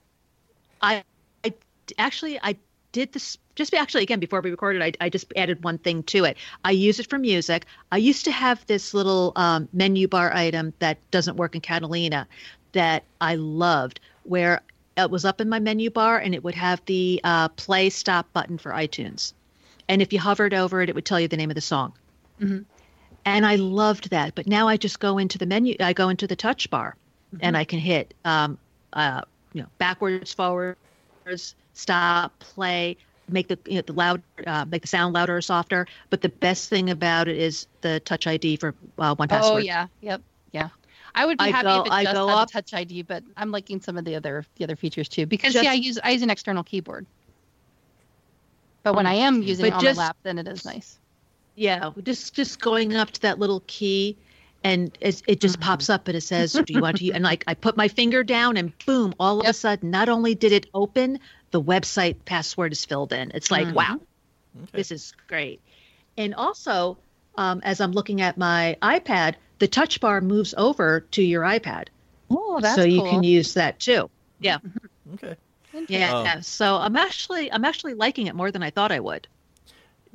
I, 0.82 1.04
I 1.44 1.54
actually 1.98 2.40
I 2.42 2.56
did 2.92 3.12
this 3.12 3.38
just 3.60 3.74
actually 3.74 4.04
again 4.04 4.22
before 4.22 4.40
we 4.40 4.50
recorded 4.50 4.82
I, 4.82 4.94
I 5.06 5.10
just 5.10 5.34
added 5.36 5.66
one 5.66 5.78
thing 5.78 6.02
to 6.04 6.24
it. 6.24 6.38
I 6.64 6.72
use 6.72 6.98
it 6.98 7.10
for 7.10 7.20
music. 7.20 7.66
I 7.92 7.98
used 7.98 8.24
to 8.24 8.32
have 8.32 8.66
this 8.68 8.94
little 8.94 9.34
um, 9.36 9.68
menu 9.74 10.08
bar 10.08 10.34
item 10.34 10.74
that 10.80 10.98
doesn't 11.12 11.36
work 11.36 11.56
in 11.56 11.62
catalina 11.62 12.26
that 12.72 13.04
i 13.20 13.36
loved 13.36 14.00
where 14.24 14.62
it 14.96 15.12
was 15.12 15.26
up 15.26 15.42
in 15.42 15.50
my 15.50 15.60
menu 15.60 15.90
bar 15.90 16.18
and 16.18 16.34
it 16.34 16.44
would 16.44 16.56
have 16.56 16.82
the 16.86 17.20
uh, 17.24 17.50
play 17.50 17.90
stop 17.90 18.32
button 18.32 18.58
for 18.58 18.72
itunes. 18.72 19.34
And 19.90 20.02
if 20.02 20.14
you 20.14 20.20
hovered 20.20 20.54
over 20.54 20.82
it 20.82 20.88
it 20.88 20.96
would 20.96 21.06
tell 21.06 21.20
you 21.20 21.28
the 21.28 21.38
name 21.38 21.52
of 21.52 21.56
the 21.56 21.62
song. 21.62 21.94
Mm-hmm. 22.40 22.62
and 23.26 23.46
i 23.46 23.56
loved 23.58 24.12
that. 24.12 24.36
But 24.36 24.48
now 24.48 24.70
i 24.70 24.78
just 24.78 25.02
go 25.02 25.18
into 25.18 25.38
the 25.38 25.46
menu 25.46 25.76
i 25.82 25.92
go 25.92 26.08
into 26.08 26.28
the 26.28 26.38
touch 26.38 26.70
bar 26.70 26.96
mm-hmm. 27.36 27.40
and 27.42 27.58
i 27.58 27.66
can 27.66 27.80
hit 27.80 28.14
um, 28.24 28.58
uh, 28.94 29.24
you 29.52 29.64
know 29.64 29.68
backwards 29.80 30.34
forwards 30.34 31.56
stop, 31.80 32.38
play, 32.40 32.98
make 33.32 33.48
the 33.48 33.60
you 33.66 33.76
know, 33.76 33.82
the 33.82 33.94
loud, 33.94 34.22
uh, 34.46 34.66
make 34.66 34.82
the 34.82 34.88
sound 34.88 35.14
louder 35.14 35.38
or 35.38 35.42
softer. 35.42 35.88
But 36.10 36.22
the 36.22 36.30
best 36.30 36.70
thing 36.70 36.90
about 36.90 37.28
it 37.28 37.38
is 37.38 37.68
the 37.82 38.00
Touch 38.02 38.28
ID 38.28 38.58
for 38.58 38.76
uh, 38.98 39.16
one 39.16 39.28
password. 39.28 39.54
Oh 39.54 39.58
yeah, 39.58 39.88
yep, 40.02 40.22
yeah. 40.52 40.70
I 41.16 41.26
would 41.26 41.38
be 41.38 41.46
I 41.46 41.50
happy 41.50 41.68
go, 41.68 41.82
if 41.82 41.88
it 41.88 41.92
I 41.92 42.04
just 42.04 42.16
had 42.16 42.24
up, 42.24 42.52
Touch 42.52 42.74
ID, 42.74 43.04
but 43.04 43.24
I'm 43.38 43.52
liking 43.52 43.82
some 43.82 43.98
of 43.98 44.06
the 44.06 44.16
other 44.16 44.46
the 44.56 44.64
other 44.64 44.76
features 44.76 45.10
too 45.10 45.26
because 45.26 45.54
just, 45.54 45.64
yeah, 45.64 45.72
I 45.72 45.76
use 45.76 46.00
I 46.04 46.12
use 46.12 46.22
an 46.22 46.30
external 46.30 46.64
keyboard. 46.64 47.06
But 48.84 48.96
when 48.96 49.06
I 49.06 49.16
am 49.16 49.42
using 49.42 49.66
it 49.66 49.74
on 49.74 49.82
just, 49.82 49.96
the 49.96 50.00
lap, 50.00 50.18
then 50.24 50.38
it 50.40 50.48
is 50.48 50.66
nice. 50.66 50.98
Yeah, 51.56 51.92
just 52.04 52.34
just 52.34 52.62
going 52.62 52.96
up 52.96 53.12
to 53.12 53.22
that 53.22 53.40
little 53.40 53.62
key 53.68 54.18
and 54.64 54.98
it, 55.00 55.22
it 55.28 55.42
just 55.42 55.56
mm-hmm. 55.56 55.70
pops 55.70 55.90
up 55.90 56.08
and 56.08 56.18
it 56.18 56.22
says, 56.22 56.54
"Do 56.54 56.64
you 56.68 56.82
want 56.82 56.98
to?" 56.98 57.12
and 57.12 57.24
like 57.24 57.44
I 57.48 57.54
put 57.54 57.78
my 57.78 57.88
finger 57.88 58.24
down, 58.24 58.58
and 58.58 58.74
boom! 58.86 59.14
All 59.20 59.40
of 59.40 59.48
a 59.48 59.54
sudden, 59.54 59.92
not 59.92 60.10
only 60.10 60.36
did 60.36 60.52
it 60.52 60.68
open, 60.74 61.20
the 61.52 61.62
website 61.62 62.18
password 62.26 62.72
is 62.72 62.86
filled 62.86 63.14
in. 63.14 63.32
It's 63.34 63.52
like, 63.52 63.68
mm-hmm. 63.68 63.76
wow, 63.76 63.96
okay. 63.96 64.70
this 64.74 64.92
is 64.92 65.14
great. 65.28 65.62
And 66.18 66.36
also, 66.36 66.98
um, 67.36 67.62
as 67.64 67.82
I'm 67.82 67.92
looking 67.92 68.22
at 68.22 68.38
my 68.38 68.78
iPad, 68.82 69.36
the 69.60 69.68
touch 69.68 70.00
bar 70.00 70.22
moves 70.22 70.54
over 70.58 71.02
to 71.12 71.24
your 71.24 71.44
iPad. 71.44 71.88
Oh, 72.30 72.60
that's 72.62 72.76
so 72.76 72.84
you 72.84 73.02
cool. 73.02 73.10
can 73.10 73.24
use 73.24 73.54
that 73.56 73.80
too. 73.80 74.10
Yeah. 74.40 74.58
Mm-hmm. 74.58 75.14
Okay. 75.16 75.36
Yeah. 75.88 76.36
Oh. 76.38 76.42
So 76.42 76.78
I'm 76.78 76.96
actually 76.96 77.52
I'm 77.52 77.66
actually 77.66 77.94
liking 77.94 78.28
it 78.28 78.36
more 78.36 78.52
than 78.52 78.64
I 78.64 78.70
thought 78.70 78.92
I 78.92 79.00
would. 79.00 79.28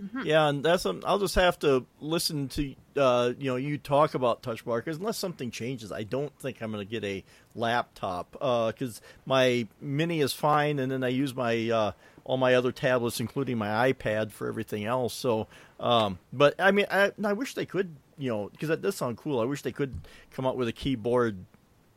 Mm-hmm. 0.01 0.23
Yeah, 0.25 0.49
and 0.49 0.65
that's 0.65 0.87
um, 0.87 1.03
I'll 1.07 1.21
just 1.21 1.37
have 1.37 1.59
to 1.61 1.87
listen 2.01 2.49
to 2.49 2.75
uh, 2.97 3.33
you 3.39 3.51
know 3.51 3.57
you 3.57 3.79
talk 3.79 4.15
about 4.15 4.43
Touch 4.43 4.65
Bar 4.65 4.81
because 4.81 4.99
unless 4.99 5.19
something 5.19 5.53
changes, 5.53 5.93
I 5.93 6.03
don't 6.03 6.37
think 6.41 6.61
I'm 6.61 6.73
going 6.73 6.85
to 6.85 6.91
get 6.91 7.05
a 7.05 7.23
laptop 7.55 8.33
because 8.33 9.01
uh, 9.01 9.09
my 9.25 9.69
Mini 9.81 10.21
is 10.21 10.33
fine, 10.33 10.81
and 10.81 10.91
then 10.91 11.05
I 11.05 11.09
use 11.09 11.35
my 11.35 11.71
uh, 11.71 11.93
all 12.25 12.37
my 12.39 12.55
other 12.55 12.73
tablets, 12.73 13.21
including 13.21 13.57
my 13.57 13.93
iPad, 13.93 14.33
for 14.33 14.49
everything 14.49 14.85
else. 14.85 15.15
So, 15.15 15.47
um, 15.79 16.19
but 16.33 16.55
I 16.59 16.73
mean, 16.73 16.87
I, 16.91 17.13
I 17.23 17.33
wish 17.33 17.55
they 17.55 17.67
could, 17.67 17.95
you 18.19 18.31
know, 18.31 18.49
because 18.49 18.71
that 18.71 18.83
does 18.83 18.97
sound 18.97 19.17
cool. 19.17 19.39
I 19.39 19.45
wish 19.45 19.63
they 19.63 19.73
could 19.73 19.95
come 20.33 20.45
up 20.45 20.57
with 20.57 20.67
a 20.67 20.73
keyboard. 20.73 21.45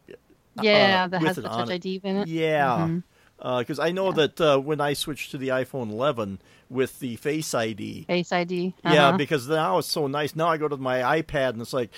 Uh, 0.08 0.14
yeah, 0.62 1.08
that 1.08 1.22
has 1.24 1.38
the 1.38 1.44
Touch 1.44 1.72
ID 1.72 2.02
in 2.04 2.18
it. 2.18 2.28
Yeah. 2.28 2.78
Mm-hmm 2.78 3.00
because 3.38 3.80
uh, 3.80 3.84
I 3.84 3.92
know 3.92 4.08
yeah. 4.08 4.16
that 4.16 4.42
uh, 4.42 4.58
when 4.58 4.82
I 4.82 4.94
switched 4.94 5.32
to 5.32 5.38
the 5.38 5.50
iPhone 5.50 5.92
11 5.92 6.40
with 6.70 7.00
the 7.00 7.16
Face 7.18 7.54
ID, 7.54 8.04
Face 8.04 8.32
ID, 8.32 8.74
uh-huh. 8.84 8.94
yeah, 8.94 9.12
because 9.18 9.48
now 9.48 9.78
it's 9.78 9.88
so 9.88 10.08
nice. 10.08 10.36
Now 10.36 10.48
I 10.48 10.58
go 10.58 10.68
to 10.68 10.78
my 10.78 11.22
iPad 11.22 11.50
and 11.50 11.62
it's 11.62 11.74
like, 11.74 11.92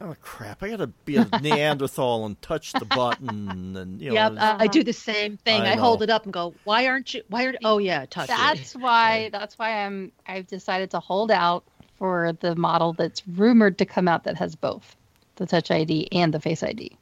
oh 0.00 0.14
crap, 0.20 0.62
I 0.62 0.70
got 0.70 0.76
to 0.78 0.86
be 0.86 1.16
a 1.16 1.24
Neanderthal 1.42 2.26
and 2.26 2.40
touch 2.42 2.72
the 2.72 2.84
button, 2.84 3.76
and 3.76 4.00
you 4.00 4.10
know. 4.10 4.14
Yep, 4.14 4.32
uh, 4.38 4.56
I 4.58 4.66
do 4.66 4.82
the 4.82 4.92
same 4.92 5.36
thing. 5.36 5.62
I, 5.62 5.72
I 5.72 5.76
hold 5.76 6.02
it 6.02 6.10
up 6.10 6.24
and 6.24 6.32
go, 6.32 6.54
why 6.64 6.86
aren't 6.86 7.14
you? 7.14 7.22
Why 7.28 7.46
aren't? 7.46 7.58
Oh 7.64 7.78
yeah, 7.78 8.06
touch. 8.06 8.28
That's 8.28 8.74
it. 8.74 8.80
why. 8.80 9.30
That's 9.30 9.58
why 9.58 9.84
I'm. 9.84 10.12
I've 10.26 10.46
decided 10.46 10.90
to 10.92 11.00
hold 11.00 11.30
out 11.30 11.64
for 11.98 12.32
the 12.40 12.54
model 12.54 12.92
that's 12.92 13.26
rumored 13.26 13.78
to 13.78 13.84
come 13.84 14.08
out 14.08 14.24
that 14.24 14.36
has 14.36 14.54
both 14.54 14.96
the 15.36 15.46
Touch 15.46 15.70
ID 15.70 16.08
and 16.12 16.32
the 16.32 16.40
Face 16.40 16.62
ID. 16.62 16.96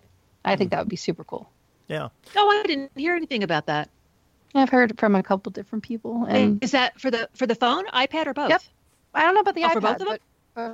I 0.44 0.56
think 0.56 0.68
mm. 0.68 0.70
that 0.72 0.80
would 0.80 0.88
be 0.88 0.96
super 0.96 1.24
cool. 1.24 1.50
Yeah. 1.88 2.08
Oh, 2.34 2.48
I 2.48 2.66
didn't 2.66 2.92
hear 2.96 3.14
anything 3.14 3.42
about 3.42 3.66
that. 3.66 3.90
I've 4.54 4.70
heard 4.70 4.98
from 4.98 5.14
a 5.14 5.22
couple 5.22 5.50
different 5.52 5.84
people. 5.84 6.24
And 6.24 6.62
is 6.62 6.72
that 6.72 7.00
for 7.00 7.10
the 7.10 7.28
for 7.34 7.46
the 7.46 7.54
phone, 7.54 7.86
iPad, 7.86 8.26
or 8.26 8.34
both? 8.34 8.50
Yep. 8.50 8.62
I 9.14 9.22
don't 9.22 9.34
know 9.34 9.40
about 9.40 9.54
the 9.54 9.64
oh, 9.64 9.68
iPad, 9.68 9.72
for 9.72 9.80
both 9.80 9.92
of 9.92 9.98
them. 9.98 10.08
But 10.08 10.20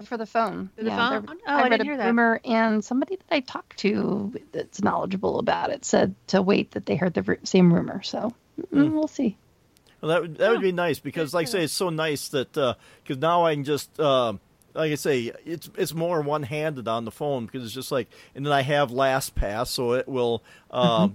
for 0.04 0.16
the 0.16 0.26
phone. 0.26 0.70
For 0.76 0.84
the 0.84 0.90
yeah, 0.90 1.20
phone. 1.20 1.26
Oh, 1.28 1.36
I, 1.46 1.62
I 1.62 1.68
didn't 1.68 1.86
hear 1.86 1.96
that. 1.96 2.06
Rumor 2.06 2.40
and 2.44 2.84
somebody 2.84 3.16
that 3.16 3.34
I 3.34 3.40
talked 3.40 3.78
to 3.78 4.32
that's 4.52 4.80
knowledgeable 4.80 5.38
about 5.38 5.70
it 5.70 5.84
said 5.84 6.14
to 6.28 6.40
wait 6.40 6.70
that 6.72 6.86
they 6.86 6.96
heard 6.96 7.14
the 7.14 7.38
same 7.42 7.72
rumor. 7.72 8.02
So 8.02 8.32
mm. 8.72 8.92
we'll 8.92 9.08
see. 9.08 9.36
Well, 10.00 10.10
that 10.10 10.22
would 10.22 10.36
that 10.38 10.50
would 10.50 10.60
be 10.60 10.72
nice 10.72 11.00
because, 11.00 11.34
like 11.34 11.48
I 11.48 11.50
say, 11.50 11.64
it's 11.64 11.72
so 11.72 11.90
nice 11.90 12.28
that 12.28 12.52
because 12.52 13.16
uh, 13.16 13.20
now 13.20 13.44
I 13.44 13.54
can 13.54 13.64
just. 13.64 13.98
Uh, 13.98 14.34
like 14.74 14.90
I 14.90 14.94
say, 14.94 15.30
it's 15.44 15.68
it's 15.76 15.92
more 15.92 16.22
one 16.22 16.44
handed 16.44 16.88
on 16.88 17.04
the 17.04 17.10
phone 17.10 17.44
because 17.44 17.62
it's 17.62 17.74
just 17.74 17.92
like, 17.92 18.08
and 18.34 18.46
then 18.46 18.54
I 18.54 18.62
have 18.62 18.90
LastPass, 18.90 19.66
so 19.66 19.92
it 19.92 20.08
will 20.08 20.42
um, 20.70 21.10
mm-hmm 21.10 21.14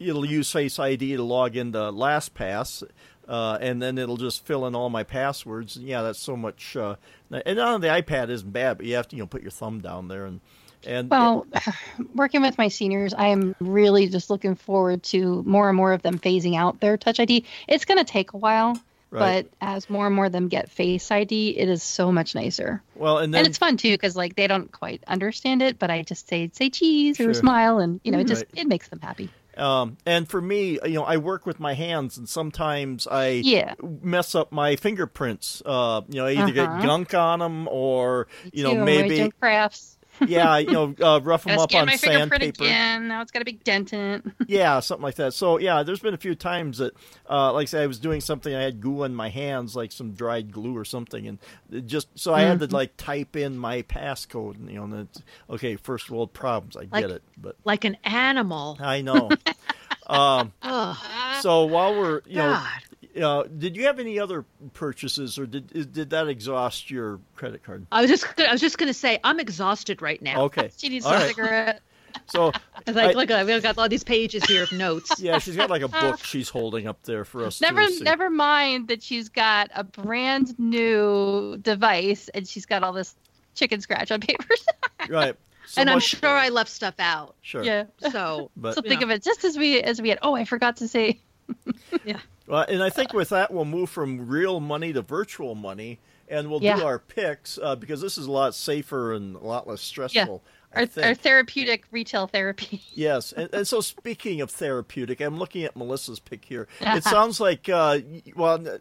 it'll 0.00 0.24
use 0.24 0.50
Face 0.50 0.78
ID 0.78 1.16
to 1.16 1.22
log 1.22 1.56
into 1.56 1.78
LastPass, 1.78 2.82
uh, 3.28 3.58
and 3.60 3.80
then 3.80 3.98
it'll 3.98 4.16
just 4.16 4.44
fill 4.44 4.66
in 4.66 4.74
all 4.74 4.90
my 4.90 5.04
passwords. 5.04 5.76
Yeah, 5.76 6.02
that's 6.02 6.18
so 6.18 6.36
much. 6.36 6.76
Uh, 6.76 6.96
and 7.30 7.58
on 7.60 7.80
the 7.80 7.88
iPad 7.88 8.30
isn't 8.30 8.50
bad, 8.50 8.78
but 8.78 8.86
you 8.86 8.96
have 8.96 9.08
to 9.08 9.16
you 9.16 9.22
know 9.22 9.26
put 9.26 9.42
your 9.42 9.52
thumb 9.52 9.80
down 9.80 10.08
there 10.08 10.26
and. 10.26 10.40
And 10.86 11.10
well, 11.10 11.46
it, 11.52 11.74
working 12.14 12.40
with 12.40 12.56
my 12.56 12.68
seniors, 12.68 13.12
I 13.12 13.26
am 13.26 13.54
really 13.60 14.08
just 14.08 14.30
looking 14.30 14.54
forward 14.54 15.02
to 15.04 15.42
more 15.42 15.68
and 15.68 15.76
more 15.76 15.92
of 15.92 16.00
them 16.00 16.18
phasing 16.18 16.56
out 16.56 16.80
their 16.80 16.96
Touch 16.96 17.20
ID. 17.20 17.44
It's 17.68 17.84
going 17.84 17.98
to 17.98 18.04
take 18.04 18.32
a 18.32 18.38
while, 18.38 18.80
Right. 19.10 19.44
But 19.44 19.52
as 19.60 19.90
more 19.90 20.06
and 20.06 20.14
more 20.14 20.26
of 20.26 20.32
them 20.32 20.46
get 20.46 20.70
Face 20.70 21.10
ID, 21.10 21.58
it 21.58 21.68
is 21.68 21.82
so 21.82 22.12
much 22.12 22.36
nicer. 22.36 22.80
Well, 22.94 23.18
and 23.18 23.34
then, 23.34 23.40
and 23.40 23.48
it's 23.48 23.58
fun 23.58 23.76
too 23.76 23.90
because 23.90 24.14
like 24.14 24.36
they 24.36 24.46
don't 24.46 24.70
quite 24.70 25.02
understand 25.06 25.62
it, 25.62 25.80
but 25.80 25.90
I 25.90 26.02
just 26.02 26.28
say 26.28 26.48
say 26.52 26.70
cheese 26.70 27.16
sure. 27.16 27.30
or 27.30 27.34
smile, 27.34 27.80
and 27.80 28.00
you 28.04 28.12
know, 28.12 28.20
it 28.20 28.28
just 28.28 28.44
right. 28.52 28.62
it 28.62 28.68
makes 28.68 28.88
them 28.88 29.00
happy. 29.00 29.28
Um, 29.56 29.96
and 30.06 30.28
for 30.28 30.40
me, 30.40 30.78
you 30.84 30.94
know, 30.94 31.04
I 31.04 31.16
work 31.16 31.46
with 31.46 31.60
my 31.60 31.74
hands, 31.74 32.18
and 32.18 32.28
sometimes 32.28 33.06
I 33.06 33.42
yeah. 33.44 33.74
mess 33.80 34.34
up 34.34 34.52
my 34.52 34.76
fingerprints. 34.76 35.62
Uh, 35.64 36.02
you 36.08 36.16
know, 36.16 36.26
I 36.26 36.32
either 36.32 36.62
uh-huh. 36.62 36.76
get 36.78 36.86
gunk 36.86 37.14
on 37.14 37.40
them, 37.40 37.68
or 37.68 38.28
you 38.52 38.62
know, 38.62 38.84
maybe 38.84 39.30
crafts. 39.40 39.98
Yeah, 40.26 40.58
you 40.58 40.72
know, 40.72 40.94
uh, 41.00 41.20
rough 41.22 41.44
them 41.44 41.58
up 41.58 41.74
on 41.74 41.86
my 41.86 41.96
sandpaper. 41.96 42.64
Again. 42.64 43.08
Now 43.08 43.22
it's 43.22 43.30
got 43.30 43.42
a 43.42 43.44
big 43.44 43.64
dent 43.64 43.92
in 43.92 44.00
it. 44.40 44.48
yeah, 44.48 44.80
something 44.80 45.02
like 45.02 45.16
that. 45.16 45.34
So 45.34 45.58
yeah, 45.58 45.82
there's 45.82 46.00
been 46.00 46.14
a 46.14 46.18
few 46.18 46.34
times 46.34 46.78
that, 46.78 46.94
uh, 47.28 47.52
like 47.52 47.64
I 47.64 47.66
say, 47.66 47.82
I 47.82 47.86
was 47.86 47.98
doing 47.98 48.20
something, 48.20 48.54
I 48.54 48.62
had 48.62 48.80
goo 48.80 49.04
on 49.04 49.14
my 49.14 49.28
hands, 49.28 49.74
like 49.76 49.92
some 49.92 50.12
dried 50.12 50.52
glue 50.52 50.76
or 50.76 50.84
something, 50.84 51.26
and 51.26 51.88
just 51.88 52.08
so 52.14 52.34
I 52.34 52.40
mm-hmm. 52.40 52.48
had 52.50 52.58
to 52.60 52.66
mm-hmm. 52.66 52.74
like 52.74 52.96
type 52.96 53.36
in 53.36 53.58
my 53.58 53.82
passcode, 53.82 54.56
and, 54.56 54.70
you 54.70 54.76
know, 54.76 54.84
and 54.84 55.08
okay, 55.48 55.76
first 55.76 56.10
world 56.10 56.32
problems, 56.32 56.76
I 56.76 56.80
like, 56.90 57.02
get 57.02 57.10
it, 57.10 57.22
but 57.36 57.56
like 57.64 57.84
an 57.84 57.96
animal. 58.04 58.78
I 58.80 59.02
know. 59.02 59.30
um, 60.06 60.52
so 61.40 61.64
while 61.64 61.98
we're 61.98 62.22
you 62.26 62.36
God. 62.36 62.68
Know 63.14 63.40
uh, 63.40 63.44
did 63.44 63.76
you 63.76 63.84
have 63.84 63.98
any 63.98 64.18
other 64.18 64.44
purchases, 64.74 65.38
or 65.38 65.46
did 65.46 65.92
did 65.92 66.10
that 66.10 66.28
exhaust 66.28 66.90
your 66.90 67.20
credit 67.34 67.62
card? 67.62 67.86
I 67.90 68.02
was 68.02 68.10
just 68.10 68.26
I 68.40 68.52
was 68.52 68.60
just 68.60 68.78
going 68.78 68.88
to 68.88 68.94
say 68.94 69.18
I'm 69.24 69.40
exhausted 69.40 70.02
right 70.02 70.20
now. 70.20 70.42
Okay, 70.42 70.70
she 70.76 70.88
needs 70.88 71.06
all 71.06 71.12
a 71.12 71.16
right. 71.16 71.28
cigarette. 71.28 71.82
So 72.26 72.46
like, 72.88 72.96
I, 72.96 73.12
look, 73.12 73.30
I've 73.30 73.62
got 73.62 73.78
all 73.78 73.88
these 73.88 74.02
pages 74.02 74.44
here 74.44 74.64
of 74.64 74.72
notes. 74.72 75.20
Yeah, 75.20 75.38
she's 75.38 75.54
got 75.54 75.70
like 75.70 75.82
a 75.82 75.88
book 75.88 76.18
she's 76.24 76.48
holding 76.48 76.88
up 76.88 77.00
there 77.04 77.24
for 77.24 77.44
us. 77.44 77.60
Never, 77.60 77.86
never 78.00 78.28
mind 78.28 78.88
that 78.88 79.00
she's 79.00 79.28
got 79.28 79.70
a 79.76 79.84
brand 79.84 80.58
new 80.58 81.56
device 81.58 82.28
and 82.34 82.48
she's 82.48 82.66
got 82.66 82.82
all 82.82 82.92
this 82.92 83.14
chicken 83.54 83.80
scratch 83.80 84.10
on 84.10 84.20
papers. 84.20 84.66
right. 85.08 85.36
So 85.66 85.82
and 85.82 85.88
much, 85.88 85.94
I'm 85.94 86.00
sure 86.00 86.30
I 86.30 86.48
left 86.48 86.70
stuff 86.70 86.94
out. 86.98 87.36
Sure. 87.42 87.62
Yeah. 87.62 87.84
So, 88.10 88.50
but, 88.56 88.74
so 88.74 88.82
think 88.82 89.02
know. 89.02 89.06
of 89.06 89.10
it 89.10 89.22
just 89.22 89.44
as 89.44 89.56
we 89.56 89.80
as 89.80 90.02
we 90.02 90.08
had. 90.08 90.18
Oh, 90.20 90.34
I 90.34 90.44
forgot 90.44 90.78
to 90.78 90.88
say. 90.88 91.20
yeah. 92.04 92.18
Well, 92.46 92.64
and 92.68 92.82
I 92.82 92.90
think 92.90 93.12
with 93.12 93.28
that 93.30 93.52
we'll 93.52 93.64
move 93.64 93.90
from 93.90 94.26
real 94.26 94.60
money 94.60 94.92
to 94.92 95.02
virtual 95.02 95.54
money, 95.54 95.98
and 96.28 96.50
we'll 96.50 96.62
yeah. 96.62 96.76
do 96.76 96.84
our 96.84 96.98
picks 96.98 97.58
uh, 97.62 97.76
because 97.76 98.00
this 98.00 98.18
is 98.18 98.26
a 98.26 98.30
lot 98.30 98.54
safer 98.54 99.12
and 99.12 99.36
a 99.36 99.44
lot 99.44 99.68
less 99.68 99.80
stressful. 99.80 100.42
Yeah. 100.44 100.50
Our, 100.72 100.86
our, 101.02 101.14
therapeutic 101.14 101.84
retail 101.90 102.28
therapy. 102.28 102.80
yes, 102.94 103.32
and, 103.32 103.52
and, 103.52 103.66
so 103.66 103.80
speaking 103.80 104.40
of 104.40 104.52
therapeutic, 104.52 105.20
I'm 105.20 105.36
looking 105.36 105.64
at 105.64 105.76
Melissa's 105.76 106.20
pick 106.20 106.44
here. 106.44 106.68
It 106.80 107.02
sounds 107.04 107.40
like, 107.40 107.68
uh, 107.68 107.98
well, 108.36 108.78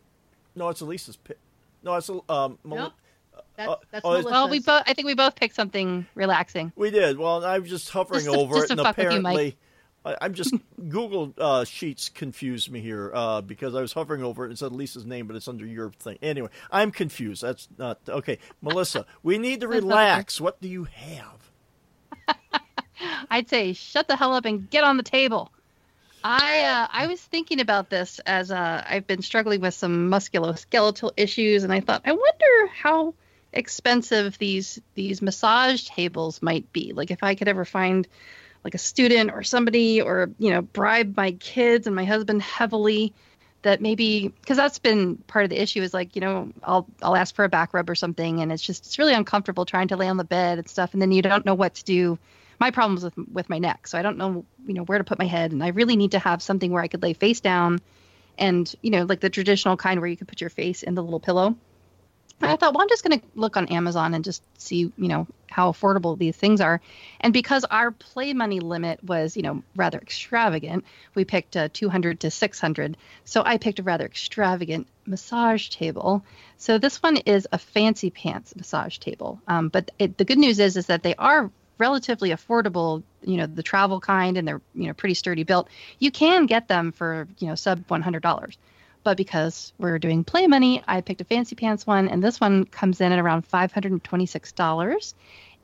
no, 0.56 0.70
it's 0.70 0.82
Elisa's 0.82 1.18
pick. 1.18 1.40
No, 1.82 1.96
it's 1.96 2.10
um, 2.10 2.60
Mel- 2.64 2.94
That's, 3.56 3.70
uh, 3.70 3.76
that's 3.92 4.06
oh, 4.06 4.24
well, 4.24 4.50
we 4.50 4.60
both. 4.60 4.84
I 4.86 4.94
think 4.94 5.08
we 5.08 5.16
both 5.16 5.36
picked 5.36 5.56
something 5.56 6.06
relaxing. 6.14 6.72
We 6.76 6.92
did. 6.92 7.18
Well, 7.18 7.44
I 7.44 7.58
was 7.60 7.70
just 7.70 7.90
hovering 7.90 8.26
just 8.26 8.38
over 8.38 8.56
just 8.56 8.66
it, 8.66 8.80
and 8.80 8.82
apparently, 8.82 9.46
you, 9.46 9.54
I, 10.22 10.26
am 10.26 10.34
just 10.34 10.54
Google 10.90 11.34
uh, 11.38 11.64
Sheets 11.64 12.10
confused 12.10 12.72
me 12.72 12.82
here 12.82 13.12
uh, 13.14 13.42
because 13.42 13.76
I 13.76 13.82
was 13.82 13.94
hovering 13.94 14.24
over 14.24 14.46
it 14.46 14.50
and 14.50 14.60
said 14.60 14.72
Lisa's 14.72 15.06
name, 15.06 15.28
but 15.28 15.36
it's 15.36 15.48
under 15.48 15.66
your 15.66 15.92
thing. 15.92 16.18
Anyway, 16.22 16.50
I'm 16.72 16.92
confused. 16.92 17.42
That's 17.42 17.68
not 17.78 18.00
okay. 18.08 18.40
Melissa, 18.62 19.06
we 19.24 19.38
need 19.38 19.62
to 19.62 19.68
relax. 19.70 20.40
What 20.40 20.62
do 20.62 20.68
you 20.68 20.86
have? 20.86 21.52
I'd 23.32 23.50
say 23.50 23.74
shut 23.74 24.08
the 24.08 24.16
hell 24.16 24.34
up 24.34 24.46
and 24.46 24.70
get 24.70 24.84
on 24.84 24.98
the 24.98 25.04
table. 25.04 25.52
I 26.24 26.62
uh, 26.62 26.88
I 26.92 27.08
was 27.08 27.22
thinking 27.22 27.62
about 27.62 27.90
this 27.90 28.20
as 28.26 28.52
uh, 28.52 28.84
I've 28.88 29.08
been 29.08 29.22
struggling 29.22 29.62
with 29.62 29.74
some 29.74 30.10
musculoskeletal 30.10 31.12
issues, 31.16 31.64
and 31.64 31.72
I 31.72 31.80
thought, 31.80 32.02
I 32.06 32.12
wonder 32.12 32.74
how 32.74 33.14
expensive 33.54 34.38
these 34.38 34.82
these 34.96 35.22
massage 35.22 35.86
tables 35.86 36.42
might 36.42 36.72
be. 36.74 36.92
Like 36.94 37.12
if 37.12 37.24
I 37.24 37.36
could 37.36 37.48
ever 37.48 37.66
find 37.66 38.08
like 38.64 38.76
a 38.76 38.80
student 38.80 39.32
or 39.32 39.44
somebody 39.44 40.02
or 40.02 40.30
you 40.38 40.52
know 40.52 40.62
bribe 40.62 41.16
my 41.16 41.32
kids 41.32 41.88
and 41.88 41.96
my 41.96 42.06
husband 42.06 42.42
heavily 42.42 43.14
that 43.62 43.82
maybe 43.82 44.28
because 44.28 44.58
that's 44.58 44.80
been 44.80 45.18
part 45.18 45.44
of 45.44 45.50
the 45.50 45.62
issue 45.62 45.82
is 45.82 45.94
like 45.94 46.16
you 46.16 46.22
know 46.22 46.52
I'll 46.64 46.88
I'll 47.02 47.16
ask 47.16 47.36
for 47.36 47.46
a 47.46 47.50
back 47.50 47.74
rub 47.74 47.90
or 47.90 47.96
something 47.96 48.42
and 48.42 48.52
it's 48.52 48.64
just 48.64 48.86
it's 48.86 49.00
really 49.00 49.14
uncomfortable 49.14 49.66
trying 49.66 49.90
to 49.90 49.98
lay 49.98 50.08
on 50.08 50.18
the 50.18 50.24
bed 50.24 50.60
and 50.60 50.70
stuff. 50.70 50.94
And 50.94 51.02
then 51.02 51.12
you 51.12 51.22
don't 51.22 51.46
know 51.46 51.56
what 51.56 51.76
to 51.76 51.84
do. 51.84 52.18
My 52.60 52.72
problems 52.72 53.04
with 53.04 53.14
with 53.32 53.50
my 53.50 53.60
neck, 53.60 53.88
so 53.88 53.98
I 53.98 54.02
don't 54.02 54.18
know 54.18 54.46
you 54.66 54.74
know 54.74 54.84
where 54.84 54.98
to 54.98 55.04
put 55.04 55.20
my 55.20 55.26
head. 55.26 55.52
And 55.52 55.64
I 55.64 55.70
really 55.70 55.96
need 55.96 56.12
to 56.12 56.20
have 56.20 56.42
something 56.42 56.72
where 56.72 56.84
I 56.84 56.88
could 56.88 57.04
lay 57.04 57.14
face 57.14 57.42
down 57.42 57.80
and 58.38 58.74
you 58.82 58.92
know 58.92 59.04
like 59.04 59.20
the 59.20 59.30
traditional 59.30 59.78
kind 59.78 60.00
where 60.00 60.10
you 60.10 60.18
could 60.18 60.28
put 60.28 60.42
your 60.42 60.50
face 60.50 60.84
in 60.84 60.96
the 60.96 61.04
little 61.04 61.20
pillow 61.20 61.56
I 62.42 62.56
thought, 62.56 62.74
well, 62.74 62.82
I'm 62.82 62.90
just 62.90 63.04
going 63.04 63.20
to 63.20 63.26
look 63.36 63.58
on 63.58 63.68
Amazon 63.68 64.14
and 64.14 64.24
just 64.24 64.42
see, 64.58 64.92
you 64.98 65.08
know, 65.08 65.28
how 65.48 65.72
affordable 65.72 66.18
these 66.18 66.36
things 66.36 66.62
are. 66.62 66.80
And 67.20 67.34
because 67.34 67.66
our 67.66 67.92
play 67.92 68.34
money 68.34 68.60
limit 68.60 69.04
was, 69.04 69.36
you 69.36 69.44
know, 69.44 69.64
rather 69.76 69.98
extravagant, 69.98 70.86
we 71.16 71.26
picked 71.26 71.56
a 71.56 71.70
200 71.70 72.22
to 72.22 72.32
600. 72.32 72.98
So 73.26 73.44
I 73.46 73.58
picked 73.58 73.80
a 73.80 73.84
rather 73.84 74.06
extravagant 74.06 74.88
massage 75.06 75.70
table. 75.70 76.24
So 76.58 76.78
this 76.78 77.02
one 77.04 77.18
is 77.18 77.48
a 77.52 77.58
fancy 77.58 78.10
pants 78.10 78.56
massage 78.56 78.98
table. 79.00 79.42
Um, 79.48 79.70
but 79.70 79.92
it, 80.00 80.18
the 80.18 80.26
good 80.26 80.38
news 80.38 80.60
is, 80.60 80.78
is 80.78 80.86
that 80.86 81.04
they 81.04 81.16
are 81.16 81.52
relatively 81.78 82.30
affordable. 82.30 83.04
You 83.24 83.38
know, 83.38 83.48
the 83.48 83.64
travel 83.64 84.00
kind, 84.00 84.38
and 84.38 84.48
they're 84.48 84.62
you 84.76 84.88
know 84.88 84.94
pretty 84.94 85.16
sturdy 85.16 85.44
built. 85.44 85.70
You 85.98 86.12
can 86.12 86.46
get 86.46 86.68
them 86.68 86.92
for 86.92 87.28
you 87.40 87.48
know 87.48 87.56
sub 87.56 87.86
$100 87.88 88.58
but 89.04 89.18
because 89.18 89.74
we're 89.78 90.00
doing 90.00 90.24
play 90.24 90.48
money, 90.48 90.84
I 90.88 91.02
picked 91.02 91.22
a 91.22 91.26
fancy 91.26 91.56
pants 91.56 91.88
one, 91.88 92.08
and 92.08 92.24
this 92.24 92.40
one 92.40 92.66
comes 92.66 93.02
in 93.02 93.12
at 93.12 93.20
around 93.20 93.50
$526 93.50 95.14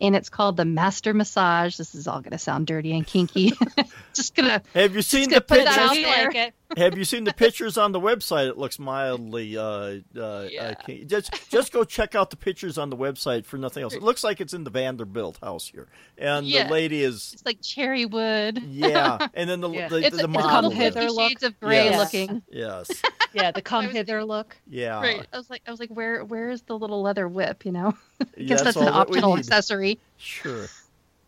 and 0.02 0.16
it's 0.16 0.30
called 0.30 0.58
the 0.58 0.66
Master 0.66 1.14
Massage. 1.14 1.78
This 1.78 1.96
is 1.96 2.08
all 2.08 2.20
going 2.20 2.32
to 2.32 2.38
sound 2.38 2.68
dirty 2.68 2.92
and 2.92 3.08
kinky. 3.08 3.54
just 4.14 4.36
gonna. 4.36 4.62
Have 4.74 4.96
you 4.96 5.02
seen 5.02 5.30
the 5.30 5.42
pictures? 5.42 6.54
Have 6.78 6.98
you 6.98 7.06
seen 7.06 7.24
the 7.24 7.34
pictures 7.34 7.78
on 7.78 7.92
the 7.92 8.00
website? 8.00 8.50
It 8.50 8.58
looks 8.58 8.80
mildly. 8.80 9.58
Uh, 9.58 9.62
uh, 9.64 10.20
uh 10.20 10.48
yeah. 10.52 10.74
uh, 10.88 10.92
just 11.06 11.50
just 11.50 11.72
go 11.72 11.84
check 11.84 12.16
out 12.16 12.30
the 12.30 12.36
pictures 12.36 12.78
on 12.78 12.90
the 12.90 12.98
website 12.98 13.46
for 13.46 13.58
nothing 13.58 13.84
else. 13.84 13.94
It 13.94 14.04
looks 14.04 14.24
like 14.24 14.42
it's 14.42 14.54
in 14.54 14.64
the 14.64 14.70
Vanderbilt 14.70 15.38
house 15.42 15.68
here, 15.68 15.88
and 16.18 16.46
yeah. 16.46 16.66
the 16.66 16.74
lady 16.74 17.04
is. 17.04 17.32
It's 17.34 17.46
like 17.46 17.62
cherry 17.62 18.06
wood. 18.06 18.62
Yeah, 18.64 19.28
and 19.34 19.50
then 19.50 19.62
the 19.62 19.70
yeah. 19.70 19.88
the, 19.88 19.98
it's 19.98 20.16
the, 20.18 20.24
the 20.24 20.28
model 20.28 20.72
hither 20.72 21.10
look. 21.10 21.30
Shades 21.30 21.44
of 21.44 21.60
gray 21.60 21.86
yes. 21.86 21.98
looking. 21.98 22.42
Yes. 22.50 22.90
yeah, 23.36 23.52
the 23.52 23.62
come 23.62 23.90
hither 23.90 24.24
look. 24.24 24.56
Yeah. 24.68 25.02
Right. 25.02 25.26
I 25.32 25.38
was 25.38 25.50
like, 25.50 25.62
I 25.68 25.72
was 25.72 25.80
like, 25.80 25.90
where 25.90 26.24
where 26.24 26.50
is 26.50 26.62
the 26.64 26.78
little 26.78 27.02
leather 27.02 27.28
whip? 27.28 27.66
You 27.66 27.72
know, 27.74 27.94
I 28.22 28.42
guess 28.42 28.62
that's, 28.62 28.76
that's 28.76 28.88
an 28.88 28.94
optional 28.94 29.38
accessory. 29.38 30.00
Sure. 30.18 30.68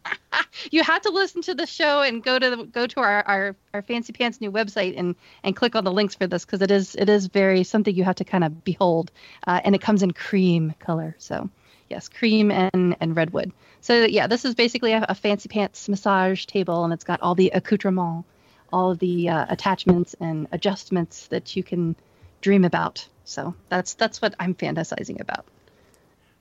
you 0.71 0.83
have 0.83 1.01
to 1.01 1.09
listen 1.09 1.41
to 1.41 1.55
the 1.55 1.65
show 1.65 2.01
and 2.01 2.23
go 2.23 2.39
to 2.39 2.55
the, 2.55 2.63
go 2.63 2.87
to 2.87 2.99
our, 2.99 3.23
our, 3.23 3.55
our 3.73 3.81
fancy 3.81 4.13
pants 4.13 4.39
new 4.39 4.51
website 4.51 4.93
and 4.97 5.15
and 5.43 5.55
click 5.55 5.75
on 5.75 5.83
the 5.83 5.91
links 5.91 6.15
for 6.15 6.27
this 6.27 6.45
because 6.45 6.61
it 6.61 6.71
is 6.71 6.95
it 6.95 7.09
is 7.09 7.27
very 7.27 7.63
something 7.63 7.93
you 7.93 8.03
have 8.03 8.15
to 8.15 8.23
kind 8.23 8.43
of 8.43 8.63
behold 8.63 9.11
uh, 9.47 9.59
and 9.63 9.75
it 9.75 9.81
comes 9.81 10.03
in 10.03 10.11
cream 10.11 10.73
color 10.79 11.15
so 11.17 11.49
yes 11.89 12.07
cream 12.07 12.51
and 12.51 12.95
and 12.99 13.15
redwood 13.15 13.51
so 13.81 14.05
yeah 14.05 14.27
this 14.27 14.45
is 14.45 14.55
basically 14.55 14.93
a, 14.93 15.05
a 15.09 15.15
fancy 15.15 15.49
pants 15.49 15.89
massage 15.89 16.45
table 16.45 16.83
and 16.83 16.93
it's 16.93 17.03
got 17.03 17.21
all 17.21 17.35
the 17.35 17.49
accoutrement 17.49 18.25
all 18.71 18.91
of 18.91 18.99
the 18.99 19.29
uh, 19.29 19.45
attachments 19.49 20.15
and 20.19 20.47
adjustments 20.51 21.27
that 21.27 21.55
you 21.55 21.63
can 21.63 21.95
dream 22.41 22.65
about 22.65 23.07
so 23.23 23.53
that's 23.69 23.93
that's 23.95 24.21
what 24.21 24.35
i'm 24.39 24.53
fantasizing 24.53 25.19
about 25.19 25.45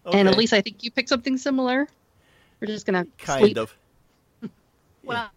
okay. 0.05 0.19
and 0.19 0.29
elise 0.29 0.53
i 0.53 0.61
think 0.61 0.85
you 0.85 0.91
picked 0.91 1.09
something 1.09 1.39
similar 1.39 1.89
we're 2.61 2.69
just 2.69 2.87
gonna 2.87 3.07
kind 3.19 3.41
sleep. 3.41 3.59
of. 3.59 3.77
well, 5.05 5.31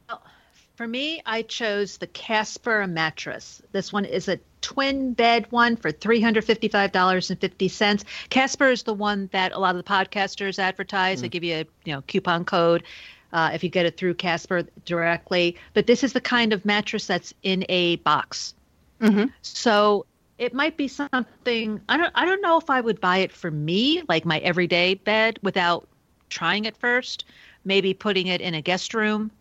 for 0.76 0.88
me, 0.88 1.22
I 1.26 1.42
chose 1.42 1.98
the 1.98 2.08
Casper 2.08 2.88
mattress. 2.88 3.62
This 3.72 3.92
one 3.92 4.06
is 4.06 4.28
a 4.28 4.40
twin 4.62 5.14
bed 5.14 5.52
one 5.52 5.76
for 5.76 5.92
three 5.92 6.22
hundred 6.22 6.46
fifty-five 6.46 6.92
dollars 6.92 7.30
and 7.30 7.40
fifty 7.40 7.68
cents. 7.68 8.06
Casper 8.30 8.70
is 8.70 8.84
the 8.84 8.94
one 8.94 9.30
that 9.34 9.52
a 9.52 9.60
lot 9.60 9.76
of 9.76 9.84
the 9.84 9.90
podcasters 9.90 10.60
advertise. 10.60 11.20
Mm. 11.20 11.22
They 11.22 11.30
give 11.30 11.44
you 11.44 11.56
a 11.56 11.66
you 11.84 11.94
know 11.94 12.02
coupon 12.04 12.46
code. 12.46 12.84
Uh, 13.32 13.52
if 13.54 13.64
you 13.64 13.70
get 13.70 13.86
it 13.86 13.96
through 13.96 14.16
Casper 14.16 14.64
directly. 14.86 15.56
But 15.76 15.86
this 15.86 16.04
is 16.04 16.14
the 16.14 16.22
kind 16.22 16.52
of 16.52 16.66
mattress 16.66 17.06
that's 17.06 17.32
in 17.44 17.64
a 17.70 17.98
box. 17.98 18.56
Mm-hmm. 19.00 19.26
So 19.44 20.08
it 20.40 20.54
might 20.54 20.78
be 20.78 20.88
something 20.88 21.82
I 21.90 21.98
don't 21.98 22.12
I 22.16 22.26
don't 22.26 22.42
know 22.42 22.58
if 22.58 22.70
I 22.70 22.82
would 22.82 23.00
buy 23.00 23.18
it 23.18 23.32
for 23.32 23.52
me, 23.52 24.02
like 24.08 24.26
my 24.26 24.40
everyday 24.40 24.96
bed, 24.96 25.38
without 25.44 25.88
trying 26.30 26.66
it 26.66 26.78
first, 26.78 27.26
maybe 27.66 27.94
putting 27.94 28.28
it 28.28 28.42
in 28.42 28.56
a 28.56 28.62
guest 28.62 28.94
room, 28.94 29.32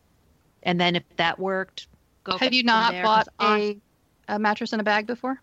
and 0.65 0.81
then 0.81 0.97
if 0.97 1.05
that 1.17 1.39
worked, 1.39 1.87
go. 2.25 2.37
Have 2.37 2.53
you 2.53 2.65
not 2.65 2.93
there, 2.93 3.03
bought 3.05 3.29
a, 3.41 3.79
a 4.29 4.39
mattress 4.39 4.73
in 4.73 4.81
a 4.81 4.85
bag 4.85 5.07
before? 5.07 5.41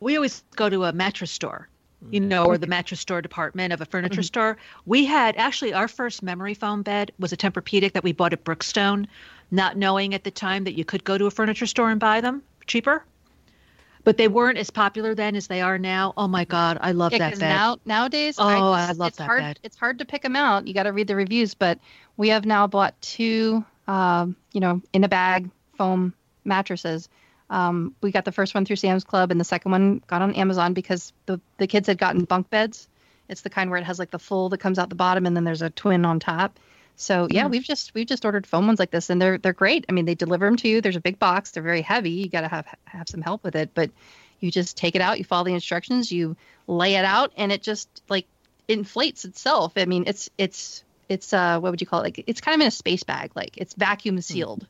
We 0.00 0.16
always 0.16 0.44
go 0.54 0.68
to 0.68 0.84
a 0.84 0.92
mattress 0.92 1.30
store, 1.30 1.68
you 2.10 2.20
know, 2.20 2.44
or 2.46 2.58
the 2.58 2.66
mattress 2.66 3.00
store 3.00 3.22
department 3.22 3.72
of 3.72 3.80
a 3.80 3.84
furniture 3.84 4.20
mm-hmm. 4.20 4.22
store. 4.22 4.56
We 4.84 5.04
had 5.04 5.36
actually 5.36 5.72
our 5.72 5.88
first 5.88 6.22
memory 6.22 6.54
foam 6.54 6.82
bed 6.82 7.12
was 7.18 7.32
a 7.32 7.36
Tempur-Pedic 7.36 7.92
that 7.92 8.04
we 8.04 8.12
bought 8.12 8.32
at 8.32 8.44
Brookstone, 8.44 9.06
not 9.50 9.76
knowing 9.76 10.14
at 10.14 10.24
the 10.24 10.30
time 10.30 10.64
that 10.64 10.74
you 10.74 10.84
could 10.84 11.04
go 11.04 11.18
to 11.18 11.26
a 11.26 11.30
furniture 11.30 11.66
store 11.66 11.90
and 11.90 12.00
buy 12.00 12.20
them 12.20 12.42
cheaper 12.66 13.04
but 14.06 14.16
they 14.16 14.28
weren't 14.28 14.56
as 14.56 14.70
popular 14.70 15.16
then 15.16 15.34
as 15.34 15.48
they 15.48 15.60
are 15.60 15.78
now. 15.78 16.14
Oh 16.16 16.28
my 16.28 16.44
God, 16.44 16.78
I 16.80 16.92
love 16.92 17.10
yeah, 17.10 17.18
that 17.18 17.40
bed. 17.40 17.48
Now 17.48 17.78
nowadays, 17.84 18.36
oh, 18.38 18.44
I, 18.44 18.52
just, 18.52 18.90
I 18.90 18.92
love 18.92 19.08
it's 19.08 19.16
that 19.18 19.24
hard, 19.24 19.40
bed. 19.40 19.58
It's 19.64 19.76
hard 19.76 19.98
to 19.98 20.04
pick 20.04 20.22
them 20.22 20.36
out. 20.36 20.68
You 20.68 20.74
got 20.74 20.84
to 20.84 20.92
read 20.92 21.08
the 21.08 21.16
reviews, 21.16 21.54
but 21.54 21.80
we 22.16 22.28
have 22.28 22.44
now 22.46 22.68
bought 22.68 22.94
two, 23.02 23.64
um, 23.88 24.36
you 24.52 24.60
know, 24.60 24.80
in 24.92 25.02
a 25.02 25.08
bag 25.08 25.50
foam 25.76 26.14
mattresses. 26.44 27.08
Um, 27.48 27.94
we 28.00 28.10
got 28.10 28.24
the 28.24 28.32
first 28.32 28.54
one 28.54 28.64
through 28.64 28.76
Sam's 28.76 29.04
Club, 29.04 29.30
and 29.30 29.38
the 29.40 29.44
second 29.44 29.70
one 29.70 30.02
got 30.06 30.22
on 30.22 30.34
Amazon 30.34 30.72
because 30.72 31.12
the 31.26 31.40
the 31.58 31.66
kids 31.66 31.86
had 31.86 31.98
gotten 31.98 32.24
bunk 32.24 32.50
beds, 32.50 32.88
It's 33.28 33.42
the 33.42 33.50
kind 33.50 33.70
where 33.70 33.78
it 33.78 33.84
has 33.84 33.98
like 33.98 34.10
the 34.10 34.18
full 34.18 34.48
that 34.50 34.58
comes 34.58 34.78
out 34.78 34.88
the 34.88 34.96
bottom 34.96 35.26
and 35.26 35.36
then 35.36 35.44
there's 35.44 35.62
a 35.62 35.70
twin 35.70 36.04
on 36.04 36.18
top. 36.20 36.58
So 36.96 37.28
yeah, 37.30 37.44
mm. 37.44 37.50
we've 37.50 37.62
just 37.62 37.94
we've 37.94 38.06
just 38.06 38.24
ordered 38.24 38.46
foam 38.46 38.66
ones 38.66 38.78
like 38.78 38.90
this, 38.90 39.10
and 39.10 39.20
they're 39.20 39.38
they're 39.38 39.52
great. 39.52 39.84
I 39.88 39.92
mean, 39.92 40.06
they 40.06 40.14
deliver 40.14 40.46
them 40.46 40.56
to 40.56 40.68
you. 40.68 40.80
There's 40.80 40.96
a 40.96 41.00
big 41.00 41.18
box. 41.18 41.52
They're 41.52 41.62
very 41.62 41.82
heavy. 41.82 42.10
You 42.10 42.28
got 42.28 42.40
to 42.40 42.48
have 42.48 42.66
have 42.86 43.08
some 43.08 43.20
help 43.20 43.44
with 43.44 43.54
it, 43.54 43.70
but 43.74 43.90
you 44.40 44.50
just 44.50 44.76
take 44.76 44.94
it 44.96 45.02
out. 45.02 45.18
You 45.18 45.24
follow 45.24 45.44
the 45.44 45.54
instructions. 45.54 46.10
You 46.10 46.36
lay 46.66 46.94
it 46.94 47.04
out, 47.04 47.32
and 47.36 47.52
it 47.52 47.62
just 47.62 47.88
like 48.08 48.26
inflates 48.66 49.24
itself. 49.24 49.74
I 49.76 49.84
mean, 49.84 50.04
it's 50.06 50.30
it's 50.38 50.84
it's 51.08 51.32
uh 51.32 51.60
what 51.60 51.70
would 51.70 51.80
you 51.80 51.86
call 51.86 52.00
it? 52.00 52.04
Like 52.04 52.24
it's 52.26 52.40
kind 52.40 52.54
of 52.54 52.60
in 52.62 52.68
a 52.68 52.72
space 52.72 53.02
bag. 53.02 53.32
Like 53.34 53.56
it's 53.56 53.74
vacuum 53.74 54.20
sealed. 54.20 54.62
Mm. 54.62 54.68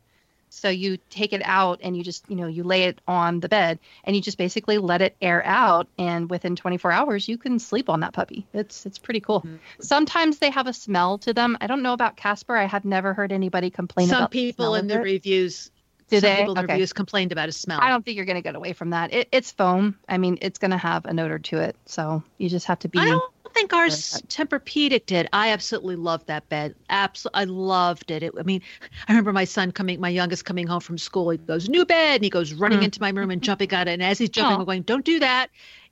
So 0.56 0.70
you 0.70 0.96
take 1.10 1.34
it 1.34 1.42
out 1.44 1.80
and 1.82 1.94
you 1.96 2.02
just, 2.02 2.24
you 2.28 2.36
know, 2.36 2.46
you 2.46 2.64
lay 2.64 2.84
it 2.84 3.00
on 3.06 3.40
the 3.40 3.48
bed 3.48 3.78
and 4.04 4.16
you 4.16 4.22
just 4.22 4.38
basically 4.38 4.78
let 4.78 5.02
it 5.02 5.14
air 5.20 5.44
out 5.44 5.86
and 5.98 6.30
within 6.30 6.56
24 6.56 6.90
hours 6.92 7.28
you 7.28 7.36
can 7.36 7.58
sleep 7.58 7.90
on 7.90 8.00
that 8.00 8.14
puppy. 8.14 8.46
It's 8.54 8.86
it's 8.86 8.98
pretty 8.98 9.20
cool. 9.20 9.40
Mm-hmm. 9.40 9.56
Sometimes 9.80 10.38
they 10.38 10.50
have 10.50 10.66
a 10.66 10.72
smell 10.72 11.18
to 11.18 11.34
them. 11.34 11.58
I 11.60 11.66
don't 11.66 11.82
know 11.82 11.92
about 11.92 12.16
Casper. 12.16 12.56
I 12.56 12.64
have 12.64 12.86
never 12.86 13.12
heard 13.12 13.32
anybody 13.32 13.68
complain 13.68 14.08
about 14.08 14.18
Some 14.18 14.28
people 14.30 14.74
in 14.76 14.86
the 14.86 14.98
it. 14.98 15.04
reviews 15.04 15.70
do 16.08 16.20
Some 16.20 16.30
they? 16.30 16.36
People 16.36 16.52
in 16.52 16.64
okay. 16.64 16.72
reviews 16.74 16.92
complained 16.92 17.32
about 17.32 17.48
a 17.48 17.52
smell. 17.52 17.80
I 17.80 17.88
don't 17.88 18.04
think 18.04 18.16
you're 18.16 18.26
going 18.26 18.36
to 18.36 18.42
get 18.42 18.54
away 18.54 18.72
from 18.72 18.90
that. 18.90 19.12
It, 19.12 19.28
it's 19.32 19.50
foam. 19.50 19.98
I 20.08 20.18
mean, 20.18 20.38
it's 20.40 20.58
going 20.58 20.70
to 20.70 20.76
have 20.76 21.04
an 21.06 21.18
odor 21.18 21.38
to 21.38 21.58
it. 21.58 21.76
So 21.86 22.22
you 22.38 22.48
just 22.48 22.66
have 22.66 22.78
to 22.80 22.88
be. 22.88 22.98
I 22.98 23.06
don't 23.06 23.32
think 23.54 23.72
ours 23.72 24.22
Tempur-Pedic 24.28 25.06
did. 25.06 25.28
I 25.32 25.50
absolutely 25.50 25.96
loved 25.96 26.28
that 26.28 26.48
bed. 26.48 26.74
Absolutely, 26.90 27.40
I 27.40 27.44
loved 27.44 28.10
it. 28.10 28.22
it. 28.22 28.32
I 28.38 28.42
mean, 28.42 28.62
I 29.08 29.12
remember 29.12 29.32
my 29.32 29.44
son 29.44 29.72
coming, 29.72 30.00
my 30.00 30.08
youngest 30.08 30.44
coming 30.44 30.66
home 30.66 30.80
from 30.80 30.98
school. 30.98 31.30
He 31.30 31.38
goes, 31.38 31.68
"New 31.68 31.84
bed," 31.84 32.16
and 32.16 32.24
he 32.24 32.30
goes 32.30 32.52
running 32.52 32.80
mm. 32.80 32.84
into 32.84 33.00
my 33.00 33.10
room 33.10 33.30
and 33.30 33.42
jumping 33.42 33.74
on 33.74 33.88
it. 33.88 33.92
And 33.92 34.02
as 34.02 34.18
he's 34.18 34.30
jumping, 34.30 34.56
oh. 34.56 34.60
I'm 34.60 34.66
going, 34.66 34.82
"Don't 34.82 35.04
do 35.04 35.18
that." 35.20 35.48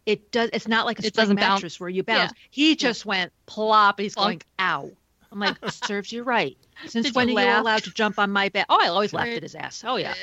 It 0.06 0.30
does. 0.30 0.50
It's 0.52 0.68
not 0.68 0.86
like 0.86 1.00
a 1.00 1.06
it 1.06 1.14
spring 1.14 1.34
mattress 1.34 1.62
bounce. 1.62 1.80
where 1.80 1.88
you 1.88 2.02
bounce. 2.02 2.32
Yeah. 2.32 2.48
He 2.50 2.76
just 2.76 3.04
yeah. 3.04 3.08
went 3.08 3.32
plop. 3.46 3.98
And 3.98 4.04
he's 4.04 4.14
going, 4.14 4.42
"Ow." 4.60 4.90
I'm 5.34 5.40
like, 5.40 5.56
serves 5.70 6.12
you 6.12 6.22
right. 6.22 6.56
Since 6.86 7.06
Did 7.06 7.14
when 7.14 7.28
you 7.28 7.38
are 7.38 7.44
you 7.44 7.62
allowed 7.62 7.84
to 7.84 7.90
jump 7.90 8.18
on 8.18 8.30
my 8.30 8.48
bed? 8.48 8.66
Oh, 8.68 8.78
I 8.80 8.88
always 8.88 9.12
laughed 9.12 9.30
at 9.30 9.42
his 9.42 9.54
ass. 9.54 9.82
Oh, 9.84 9.92
oh 9.94 9.96
yeah, 9.96 10.14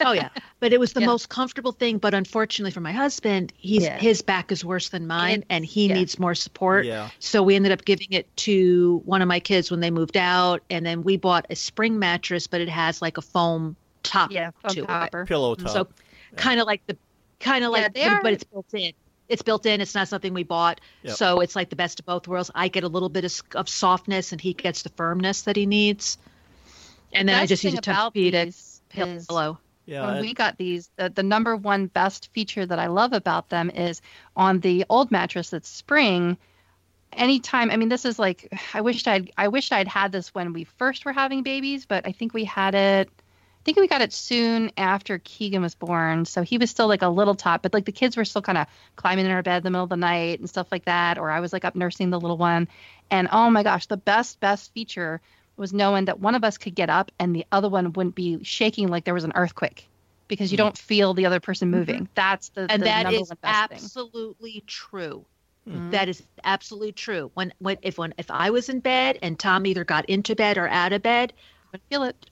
oh 0.00 0.12
yeah. 0.12 0.28
But 0.60 0.72
it 0.72 0.80
was 0.80 0.92
the 0.92 1.00
yeah. 1.00 1.06
most 1.06 1.28
comfortable 1.28 1.72
thing. 1.72 1.98
But 1.98 2.14
unfortunately 2.14 2.70
for 2.70 2.80
my 2.80 2.92
husband, 2.92 3.52
he's 3.56 3.82
yeah. 3.82 3.98
his 3.98 4.22
back 4.22 4.52
is 4.52 4.64
worse 4.64 4.88
than 4.88 5.06
mine, 5.06 5.44
and 5.48 5.64
he 5.64 5.88
yeah. 5.88 5.94
needs 5.94 6.18
more 6.18 6.34
support. 6.34 6.86
Yeah. 6.86 7.10
So 7.18 7.42
we 7.42 7.56
ended 7.56 7.72
up 7.72 7.84
giving 7.84 8.08
it 8.10 8.34
to 8.38 9.02
one 9.04 9.22
of 9.22 9.28
my 9.28 9.40
kids 9.40 9.70
when 9.70 9.80
they 9.80 9.90
moved 9.90 10.16
out, 10.16 10.62
and 10.70 10.84
then 10.84 11.02
we 11.02 11.16
bought 11.16 11.46
a 11.50 11.56
spring 11.56 11.98
mattress, 11.98 12.46
but 12.46 12.60
it 12.60 12.68
has 12.68 13.02
like 13.02 13.18
a 13.18 13.22
foam 13.22 13.76
top 14.02 14.30
yeah, 14.32 14.50
foam 14.62 14.74
to 14.74 14.86
topper. 14.86 15.22
it. 15.22 15.26
Pillow 15.26 15.54
top. 15.54 15.70
So 15.70 15.88
kind 16.36 16.60
of 16.60 16.66
like 16.66 16.86
the 16.86 16.96
kind 17.40 17.64
of 17.64 17.72
like, 17.72 17.94
but, 17.94 18.22
but 18.22 18.32
it's 18.32 18.44
built 18.44 18.66
in 18.74 18.92
it's 19.28 19.42
built 19.42 19.66
in. 19.66 19.80
It's 19.80 19.94
not 19.94 20.08
something 20.08 20.34
we 20.34 20.42
bought. 20.42 20.80
Yep. 21.02 21.16
So 21.16 21.40
it's 21.40 21.54
like 21.54 21.70
the 21.70 21.76
best 21.76 22.00
of 22.00 22.06
both 22.06 22.26
worlds. 22.26 22.50
I 22.54 22.68
get 22.68 22.84
a 22.84 22.88
little 22.88 23.08
bit 23.08 23.24
of, 23.24 23.42
of 23.54 23.68
softness, 23.68 24.32
and 24.32 24.40
he 24.40 24.54
gets 24.54 24.82
the 24.82 24.88
firmness 24.90 25.42
that 25.42 25.56
he 25.56 25.66
needs. 25.66 26.18
And 27.12 27.28
the 27.28 27.32
then 27.32 27.42
I 27.42 27.46
just 27.46 27.64
use 27.64 27.74
a 27.74 27.78
Tempur-Pedic 27.78 28.80
pillow. 28.88 29.58
Yeah, 29.86 30.12
when 30.12 30.20
we 30.20 30.34
got 30.34 30.58
these, 30.58 30.90
the, 30.96 31.08
the 31.08 31.22
number 31.22 31.56
one 31.56 31.86
best 31.86 32.28
feature 32.34 32.66
that 32.66 32.78
I 32.78 32.88
love 32.88 33.14
about 33.14 33.48
them 33.48 33.70
is 33.70 34.02
on 34.36 34.60
the 34.60 34.84
old 34.90 35.10
mattress 35.10 35.48
that's 35.48 35.68
spring. 35.68 36.36
Anytime, 37.14 37.70
I 37.70 37.78
mean, 37.78 37.88
this 37.88 38.04
is 38.04 38.18
like 38.18 38.52
I 38.74 38.82
wished 38.82 39.08
I'd 39.08 39.32
I 39.36 39.48
wished 39.48 39.72
I'd 39.72 39.88
had 39.88 40.12
this 40.12 40.34
when 40.34 40.52
we 40.52 40.64
first 40.64 41.06
were 41.06 41.12
having 41.12 41.42
babies, 41.42 41.86
but 41.86 42.06
I 42.06 42.12
think 42.12 42.34
we 42.34 42.44
had 42.44 42.74
it 42.74 43.10
think 43.68 43.80
we 43.80 43.86
got 43.86 44.00
it 44.00 44.14
soon 44.14 44.72
after 44.78 45.18
Keegan 45.18 45.60
was 45.60 45.74
born. 45.74 46.24
So 46.24 46.40
he 46.40 46.56
was 46.56 46.70
still 46.70 46.88
like 46.88 47.02
a 47.02 47.08
little 47.08 47.34
tot, 47.34 47.62
but 47.62 47.74
like 47.74 47.84
the 47.84 47.92
kids 47.92 48.16
were 48.16 48.24
still 48.24 48.40
kind 48.40 48.56
of 48.56 48.66
climbing 48.96 49.26
in 49.26 49.30
our 49.30 49.42
bed 49.42 49.58
in 49.58 49.62
the 49.64 49.70
middle 49.70 49.84
of 49.84 49.90
the 49.90 49.96
night 49.98 50.40
and 50.40 50.48
stuff 50.48 50.68
like 50.72 50.86
that. 50.86 51.18
Or 51.18 51.30
I 51.30 51.40
was 51.40 51.52
like 51.52 51.66
up 51.66 51.76
nursing 51.76 52.08
the 52.08 52.18
little 52.18 52.38
one. 52.38 52.66
And 53.10 53.28
oh 53.30 53.50
my 53.50 53.62
gosh, 53.62 53.84
the 53.84 53.98
best, 53.98 54.40
best 54.40 54.72
feature 54.72 55.20
was 55.58 55.74
knowing 55.74 56.06
that 56.06 56.18
one 56.18 56.34
of 56.34 56.44
us 56.44 56.56
could 56.56 56.74
get 56.74 56.88
up 56.88 57.12
and 57.18 57.36
the 57.36 57.44
other 57.52 57.68
one 57.68 57.92
wouldn't 57.92 58.14
be 58.14 58.42
shaking 58.42 58.88
like 58.88 59.04
there 59.04 59.12
was 59.12 59.24
an 59.24 59.32
earthquake 59.34 59.86
because 60.28 60.50
you 60.50 60.56
mm-hmm. 60.56 60.64
don't 60.64 60.78
feel 60.78 61.12
the 61.12 61.26
other 61.26 61.40
person 61.40 61.68
mm-hmm. 61.68 61.78
moving. 61.78 61.96
Mm-hmm. 61.96 62.12
That's 62.14 62.48
the 62.48 62.70
and 62.70 62.80
the 62.80 62.86
that 62.86 63.12
is 63.12 63.30
absolutely 63.42 64.52
thing. 64.52 64.62
true. 64.66 65.26
Mm-hmm. 65.68 65.90
That 65.90 66.08
is 66.08 66.22
absolutely 66.42 66.92
true. 66.92 67.30
When 67.34 67.52
when 67.58 67.76
if 67.82 67.98
when 67.98 68.14
if 68.16 68.30
I 68.30 68.48
was 68.48 68.70
in 68.70 68.80
bed 68.80 69.18
and 69.20 69.38
Tom 69.38 69.66
either 69.66 69.84
got 69.84 70.06
into 70.06 70.34
bed 70.34 70.56
or 70.56 70.66
out 70.66 70.94
of 70.94 71.02
bed, 71.02 71.34
I 71.36 71.68
would 71.72 71.82
feel 71.90 72.04
it. 72.04 72.30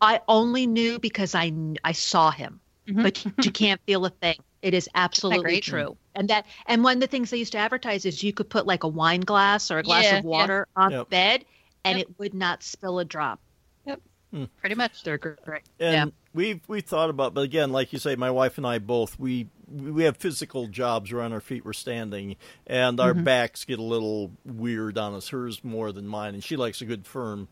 I 0.00 0.20
only 0.28 0.66
knew 0.66 0.98
because 0.98 1.34
I 1.34 1.52
I 1.84 1.92
saw 1.92 2.30
him, 2.30 2.60
mm-hmm. 2.86 3.02
but 3.02 3.24
you 3.44 3.50
can't 3.52 3.80
feel 3.86 4.04
a 4.04 4.10
thing. 4.10 4.38
It 4.62 4.74
is 4.74 4.88
absolutely 4.94 5.60
true. 5.60 5.96
And 6.14 6.28
that 6.28 6.46
and 6.66 6.82
one 6.82 6.96
of 6.96 7.00
the 7.00 7.06
things 7.06 7.30
they 7.30 7.36
used 7.36 7.52
to 7.52 7.58
advertise 7.58 8.04
is 8.04 8.22
you 8.22 8.32
could 8.32 8.48
put 8.48 8.66
like 8.66 8.84
a 8.84 8.88
wine 8.88 9.20
glass 9.20 9.70
or 9.70 9.78
a 9.78 9.82
glass 9.82 10.04
yeah, 10.04 10.18
of 10.18 10.24
water 10.24 10.66
yeah. 10.76 10.82
on 10.82 10.90
yep. 10.90 11.00
the 11.00 11.04
bed 11.10 11.44
and 11.84 11.98
yep. 11.98 12.08
it 12.08 12.18
would 12.18 12.34
not 12.34 12.62
spill 12.62 12.98
a 12.98 13.04
drop. 13.04 13.38
Yep. 13.84 14.00
Hmm. 14.32 14.44
Pretty 14.58 14.74
much. 14.74 15.04
They're 15.04 15.18
great. 15.18 15.62
And 15.78 15.94
yeah. 15.94 16.04
we've 16.34 16.60
we 16.68 16.80
thought 16.80 17.10
about 17.10 17.34
but 17.34 17.42
again, 17.42 17.70
like 17.70 17.92
you 17.92 17.98
say, 17.98 18.16
my 18.16 18.30
wife 18.30 18.58
and 18.58 18.66
I 18.66 18.78
both 18.78 19.18
we 19.20 19.48
we 19.70 20.04
have 20.04 20.16
physical 20.16 20.66
jobs 20.66 21.12
where 21.12 21.22
on 21.22 21.32
our 21.32 21.40
feet 21.40 21.64
we're 21.64 21.72
standing 21.72 22.36
and 22.66 22.98
our 22.98 23.12
mm-hmm. 23.12 23.24
backs 23.24 23.64
get 23.64 23.78
a 23.78 23.84
little 23.84 24.32
weird 24.44 24.98
on 24.98 25.14
us. 25.14 25.28
Hers 25.28 25.62
more 25.62 25.92
than 25.92 26.08
mine 26.08 26.34
and 26.34 26.42
she 26.42 26.56
likes 26.56 26.80
a 26.80 26.86
good 26.86 27.06
firm 27.06 27.48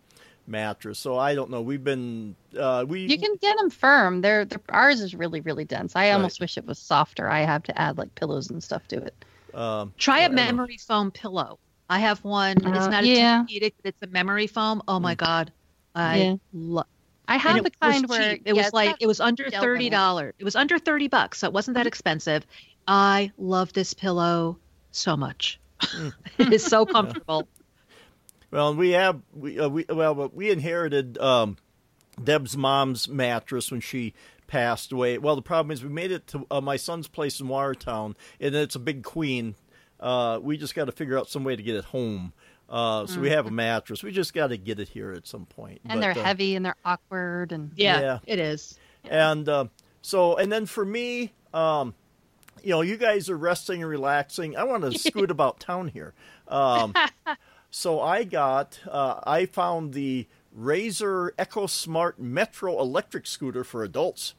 mattress. 0.47 0.99
So 0.99 1.19
I 1.19 1.35
don't 1.35 1.51
know. 1.51 1.63
We've 1.63 1.83
been 1.83 2.35
uh, 2.59 2.85
we 2.87 3.01
you 3.07 3.19
can 3.19 3.37
get 3.37 3.57
them 3.57 3.71
firm. 3.71 4.21
They're, 4.21 4.45
they're 4.45 4.61
ours 4.69 5.01
is 5.01 5.15
really 5.15 5.41
really 5.41 5.65
dense. 5.65 5.97
I 5.97 6.09
right. 6.09 6.13
almost 6.13 6.41
wish 6.41 6.57
it 6.59 6.67
was 6.67 6.79
softer. 6.79 7.29
I 7.29 7.41
have 7.41 7.63
to 7.65 7.81
add 7.81 7.99
like 7.99 8.15
pillows 8.15 8.51
and 8.51 8.63
stuff 8.63 8.87
to 8.89 8.99
it. 8.99 9.15
Um, 9.55 9.93
Try 9.99 10.21
a 10.21 10.31
memory 10.31 10.79
foam 10.79 11.11
pillow. 11.11 11.59
I 11.89 12.01
have 12.01 12.23
one. 12.25 12.65
Uh, 12.65 12.71
it's 12.71 12.89
not 12.89 13.05
a 13.05 13.07
yeah. 13.07 13.45
Tempur-Pedic, 13.49 13.75
it's 13.85 14.03
a 14.03 14.07
memory 14.07 14.47
foam. 14.47 14.83
Oh 14.89 14.99
my 14.99 15.15
mm. 15.15 15.19
god, 15.19 15.53
I 15.95 16.17
yeah. 16.17 16.37
love. 16.53 16.87
I 17.27 17.39
have 17.39 17.63
the 17.63 17.71
kind 17.71 18.07
where 18.07 18.35
cheap. 18.35 18.43
it 18.45 18.55
yeah, 18.55 18.65
was 18.65 18.73
like 18.73 18.97
it 19.01 19.07
was 19.07 19.21
under 19.21 19.51
thirty 19.51 19.91
dollars. 19.91 20.35
It 20.39 20.45
was 20.45 20.57
under 20.57 20.79
thirty 20.79 21.09
bucks, 21.09 21.39
so 21.39 21.47
it 21.47 21.53
wasn't 21.53 21.77
that 21.77 21.83
mm-hmm. 21.83 21.89
expensive. 21.89 22.47
I 22.87 23.33
love 23.39 23.73
this 23.73 23.95
pillow 23.95 24.59
so 24.93 25.17
much. 25.17 25.59
Mm. 25.81 26.13
it 26.39 26.53
is 26.53 26.65
so 26.65 26.85
comfortable. 26.87 27.49
Well, 28.55 28.73
we 28.77 28.91
have 28.91 29.21
we, 29.33 29.59
uh, 29.59 29.69
we 29.69 29.85
well 29.89 30.31
we 30.33 30.49
inherited 30.49 31.19
um, 31.19 31.57
Deb's 32.23 32.57
mom's 32.57 33.09
mattress 33.09 33.73
when 33.73 33.81
she 33.81 34.15
passed 34.47 34.93
away. 34.93 35.19
Well, 35.19 35.35
the 35.35 35.43
problem 35.43 35.73
is 35.73 35.83
we 35.83 35.89
made 35.91 36.13
it 36.13 36.29
to 36.29 36.47
uh, 36.53 36.61
my 36.61 36.77
son's 36.77 37.09
place 37.09 37.41
in 37.41 37.49
Watertown, 37.49 38.15
and 38.39 38.55
it's 38.55 38.77
a 38.77 38.79
big 38.79 39.03
queen. 39.03 39.57
Uh, 39.99 40.39
we 40.41 40.57
just 40.57 40.77
got 40.77 40.85
to 40.85 40.93
figure 40.93 41.19
out 41.19 41.29
some 41.29 41.43
way 41.43 41.57
to 41.57 41.65
get 41.65 41.75
it 41.75 41.87
home. 41.87 42.33
Uh, 42.71 43.07
so 43.07 43.19
mm. 43.19 43.23
we 43.23 43.31
have 43.31 43.47
a 43.47 43.51
mattress. 43.51 44.05
We 44.05 44.13
just 44.13 44.33
got 44.33 44.49
to 44.49 44.57
get 44.57 44.79
it 44.79 44.89
here 44.89 45.11
at 45.11 45.27
some 45.27 45.47
point. 45.47 45.81
And 45.85 45.95
but, 45.95 46.01
they're 46.01 46.23
uh, 46.23 46.25
heavy 46.25 46.55
and 46.55 46.65
they're 46.65 46.77
awkward 46.85 47.51
and 47.51 47.73
yeah, 47.75 48.01
yeah. 48.01 48.19
it 48.25 48.39
is. 48.39 48.79
And 49.03 49.49
uh, 49.49 49.65
so, 50.01 50.37
and 50.37 50.53
then 50.53 50.67
for 50.67 50.85
me, 50.85 51.33
um, 51.53 51.93
you 52.63 52.71
know, 52.71 52.83
you 52.83 52.97
guys 52.97 53.29
are 53.29 53.37
resting 53.37 53.83
and 53.83 53.91
relaxing. 53.91 54.57
I 54.57 54.63
want 54.63 54.85
to 54.85 54.97
scoot 54.99 55.33
about 55.33 55.59
town 55.59 55.89
here. 55.89 56.15
Um, 56.47 56.95
So 57.77 58.01
I 58.01 58.23
got, 58.23 58.79
uh, 58.89 59.19
I 59.25 59.47
found 59.47 59.95
the 59.95 60.29
Razor 60.53 61.35
EcoSmart 61.37 62.21
Metro 62.21 62.79
electric 62.79 63.27
scooter 63.27 63.65
for 63.65 63.83
adults. 63.83 64.35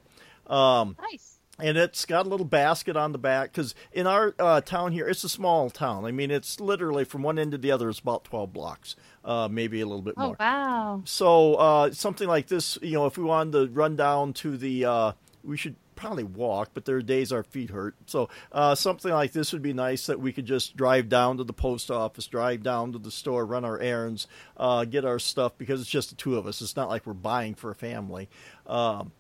Um, 0.48 0.96
nice. 1.02 1.40
And 1.60 1.78
it's 1.78 2.06
got 2.06 2.26
a 2.26 2.30
little 2.30 2.46
basket 2.46 2.96
on 2.96 3.12
the 3.12 3.18
back 3.18 3.52
because 3.52 3.76
in 3.92 4.08
our 4.08 4.34
uh, 4.40 4.62
town 4.62 4.94
here, 4.94 5.06
it's 5.10 5.26
a 5.26 5.30
small 5.30 5.70
town. 5.70 6.06
I 6.06 6.12
mean, 6.12 6.32
it's 6.32 6.62
literally 6.62 7.04
from 7.04 7.24
one 7.24 7.38
end 7.38 7.52
to 7.52 7.58
the 7.58 7.72
other, 7.72 7.90
it's 7.90 8.00
about 8.00 8.24
12 8.24 8.54
blocks, 8.54 8.96
uh, 9.26 9.50
maybe 9.52 9.82
a 9.82 9.86
little 9.86 10.02
bit 10.02 10.16
more. 10.16 10.28
oh, 10.28 10.30
more. 10.30 10.38
wow. 10.40 11.02
So 11.04 11.56
uh, 11.56 11.92
something 11.92 12.30
like 12.30 12.48
this, 12.48 12.78
you 12.82 12.94
know, 12.94 13.06
if 13.06 13.18
we 13.18 13.26
wanted 13.26 13.52
to 13.52 13.68
run 13.74 13.98
down 13.98 14.32
to 14.36 14.56
the, 14.56 14.86
uh, 14.86 15.12
we 15.44 15.58
should 15.58 15.76
probably 15.96 16.24
walk, 16.24 16.72
but 16.74 16.86
there 16.86 16.98
are 16.98 17.02
days 17.02 17.32
our 17.32 17.44
feet 17.44 17.70
hurt. 17.70 17.96
So 18.06 18.30
uh, 18.52 18.76
something 18.76 19.12
like 19.12 19.32
this 19.32 19.54
would 19.54 19.62
be 19.62 19.74
nice 19.74 20.06
that 20.08 20.20
we 20.20 20.32
could 20.34 20.46
just 20.46 20.76
drive 20.76 21.10
down 21.10 21.38
to 21.38 21.44
the 21.44 21.54
post 21.54 21.90
office, 21.90 22.28
drive 22.28 22.64
down 22.64 22.92
to 22.94 23.00
the 23.00 23.12
store, 23.12 23.46
run 23.46 23.66
our 23.66 23.80
errands, 23.80 24.28
uh, 24.58 24.86
get 24.86 25.06
our 25.06 25.20
stuff 25.20 25.58
because 25.58 25.82
it's 25.82 25.90
just 25.90 26.10
the 26.10 26.16
two 26.16 26.38
of 26.38 26.48
us. 26.48 26.62
It's 26.62 26.76
not 26.76 26.90
like 26.90 27.06
we're 27.06 27.14
buying 27.14 27.56
for 27.56 27.72
a 27.72 27.76
family. 27.76 28.30
Um, 28.68 29.12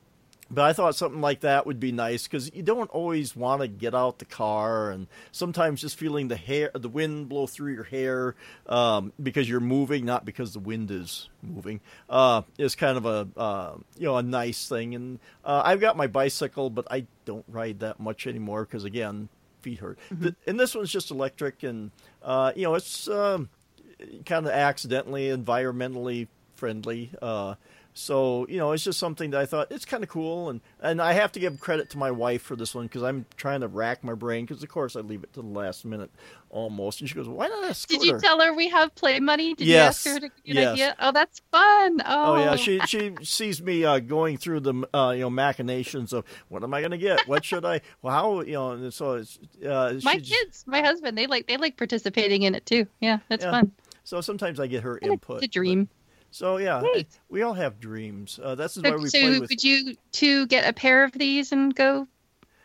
but 0.49 0.63
I 0.63 0.73
thought 0.73 0.95
something 0.95 1.21
like 1.21 1.39
that 1.41 1.65
would 1.65 1.79
be 1.79 1.91
nice 1.91 2.27
because 2.27 2.53
you 2.53 2.61
don't 2.61 2.89
always 2.91 3.35
want 3.35 3.61
to 3.61 3.67
get 3.67 3.95
out 3.95 4.19
the 4.19 4.25
car, 4.25 4.91
and 4.91 5.07
sometimes 5.31 5.81
just 5.81 5.97
feeling 5.97 6.27
the 6.27 6.35
hair, 6.35 6.69
the 6.73 6.89
wind 6.89 7.29
blow 7.29 7.47
through 7.47 7.73
your 7.73 7.83
hair 7.83 8.35
um, 8.67 9.11
because 9.21 9.49
you're 9.49 9.59
moving, 9.59 10.05
not 10.05 10.23
because 10.23 10.53
the 10.53 10.59
wind 10.59 10.91
is 10.91 11.29
moving, 11.41 11.81
uh, 12.09 12.43
is 12.57 12.75
kind 12.75 12.97
of 12.97 13.05
a 13.05 13.27
uh, 13.39 13.75
you 13.97 14.05
know 14.05 14.17
a 14.17 14.23
nice 14.23 14.69
thing. 14.69 14.93
And 14.93 15.19
uh, 15.43 15.63
I've 15.65 15.79
got 15.79 15.97
my 15.97 16.07
bicycle, 16.07 16.69
but 16.69 16.87
I 16.91 17.07
don't 17.25 17.45
ride 17.47 17.79
that 17.79 17.99
much 17.99 18.27
anymore 18.27 18.65
because 18.65 18.83
again, 18.83 19.29
feet 19.61 19.79
hurt. 19.79 19.97
Mm-hmm. 20.13 20.29
And 20.47 20.59
this 20.59 20.75
one's 20.75 20.91
just 20.91 21.09
electric, 21.09 21.63
and 21.63 21.89
uh, 22.21 22.51
you 22.55 22.63
know 22.63 22.75
it's 22.75 23.07
um, 23.07 23.49
kind 24.25 24.45
of 24.45 24.51
accidentally 24.51 25.29
environmentally 25.29 26.27
friendly. 26.55 27.11
Uh, 27.21 27.55
so 27.97 28.45
you 28.49 28.57
know, 28.57 28.73
it's 28.73 28.83
just 28.83 28.99
something 28.99 29.31
that 29.31 29.39
I 29.39 29.45
thought 29.45 29.71
it's 29.71 29.85
kind 29.85 30.03
of 30.03 30.09
cool, 30.09 30.49
and 30.49 30.59
and 30.81 31.01
I 31.01 31.13
have 31.13 31.31
to 31.31 31.39
give 31.39 31.61
credit 31.61 31.89
to 31.91 31.97
my 31.97 32.11
wife 32.11 32.41
for 32.41 32.57
this 32.57 32.75
one 32.75 32.87
because 32.87 33.03
I'm 33.03 33.25
trying 33.37 33.61
to 33.61 33.69
rack 33.69 34.03
my 34.03 34.13
brain 34.13 34.45
because 34.45 34.61
of 34.61 34.67
course 34.67 34.97
I 34.97 34.99
leave 34.99 35.23
it 35.23 35.31
to 35.33 35.41
the 35.41 35.47
last 35.47 35.85
minute 35.85 36.11
almost, 36.49 36.99
and 36.99 37.09
she 37.09 37.15
goes, 37.15 37.29
"Why 37.29 37.47
not 37.47 37.71
a 37.71 37.73
scooter?" 37.73 38.01
Did 38.01 38.07
you 38.07 38.19
tell 38.19 38.41
her 38.41 38.53
we 38.53 38.67
have 38.67 38.93
play 38.95 39.21
money? 39.21 39.53
Did 39.53 39.67
yes. 39.67 40.05
you 40.05 40.11
ask 40.11 40.21
her 40.21 40.27
to 40.27 40.33
give 40.43 40.55
yes. 40.55 40.73
idea? 40.73 40.95
Oh, 40.99 41.13
that's 41.13 41.41
fun. 41.51 42.01
Oh, 42.05 42.33
oh 42.33 42.37
yeah, 42.37 42.55
she 42.57 42.79
she 42.81 43.15
sees 43.23 43.61
me 43.61 43.85
uh, 43.85 43.99
going 43.99 44.37
through 44.37 44.59
the 44.59 44.87
uh, 44.93 45.11
you 45.11 45.21
know 45.21 45.29
machinations 45.29 46.11
of 46.11 46.25
what 46.49 46.63
am 46.63 46.73
I 46.73 46.81
going 46.81 46.91
to 46.91 46.97
get? 46.97 47.25
What 47.29 47.45
should 47.45 47.63
I? 47.63 47.79
Well, 48.01 48.13
how 48.13 48.41
you 48.41 48.53
know? 48.53 48.71
And 48.71 48.93
so 48.93 49.13
it's 49.13 49.39
uh, 49.65 49.97
my 50.03 50.15
kids, 50.15 50.29
just, 50.29 50.67
my 50.67 50.81
husband, 50.81 51.17
they 51.17 51.27
like 51.27 51.47
they 51.47 51.55
like 51.55 51.77
participating 51.77 52.41
in 52.41 52.55
it 52.55 52.65
too. 52.65 52.87
Yeah, 52.99 53.19
that's 53.29 53.45
yeah. 53.45 53.51
fun. 53.51 53.71
So 54.03 54.19
sometimes 54.19 54.59
I 54.59 54.67
get 54.67 54.83
her 54.83 54.97
input. 54.97 55.37
It's 55.37 55.45
a 55.45 55.47
dream. 55.47 55.85
But, 55.85 56.04
so 56.35 56.57
yeah, 56.57 56.83
we 57.29 57.43
all 57.43 57.53
have 57.53 57.79
dreams. 57.79 58.41
Uh, 58.43 58.55
this 58.55 58.75
is 58.75 58.83
so, 58.83 58.91
why 58.91 58.97
we 58.97 59.07
so 59.07 59.19
play 59.19 59.39
with. 59.39 59.49
would 59.49 59.63
you 59.63 59.95
two 60.11 60.45
get 60.47 60.67
a 60.67 60.73
pair 60.73 61.05
of 61.05 61.13
these 61.13 61.53
and 61.53 61.73
go 61.73 62.09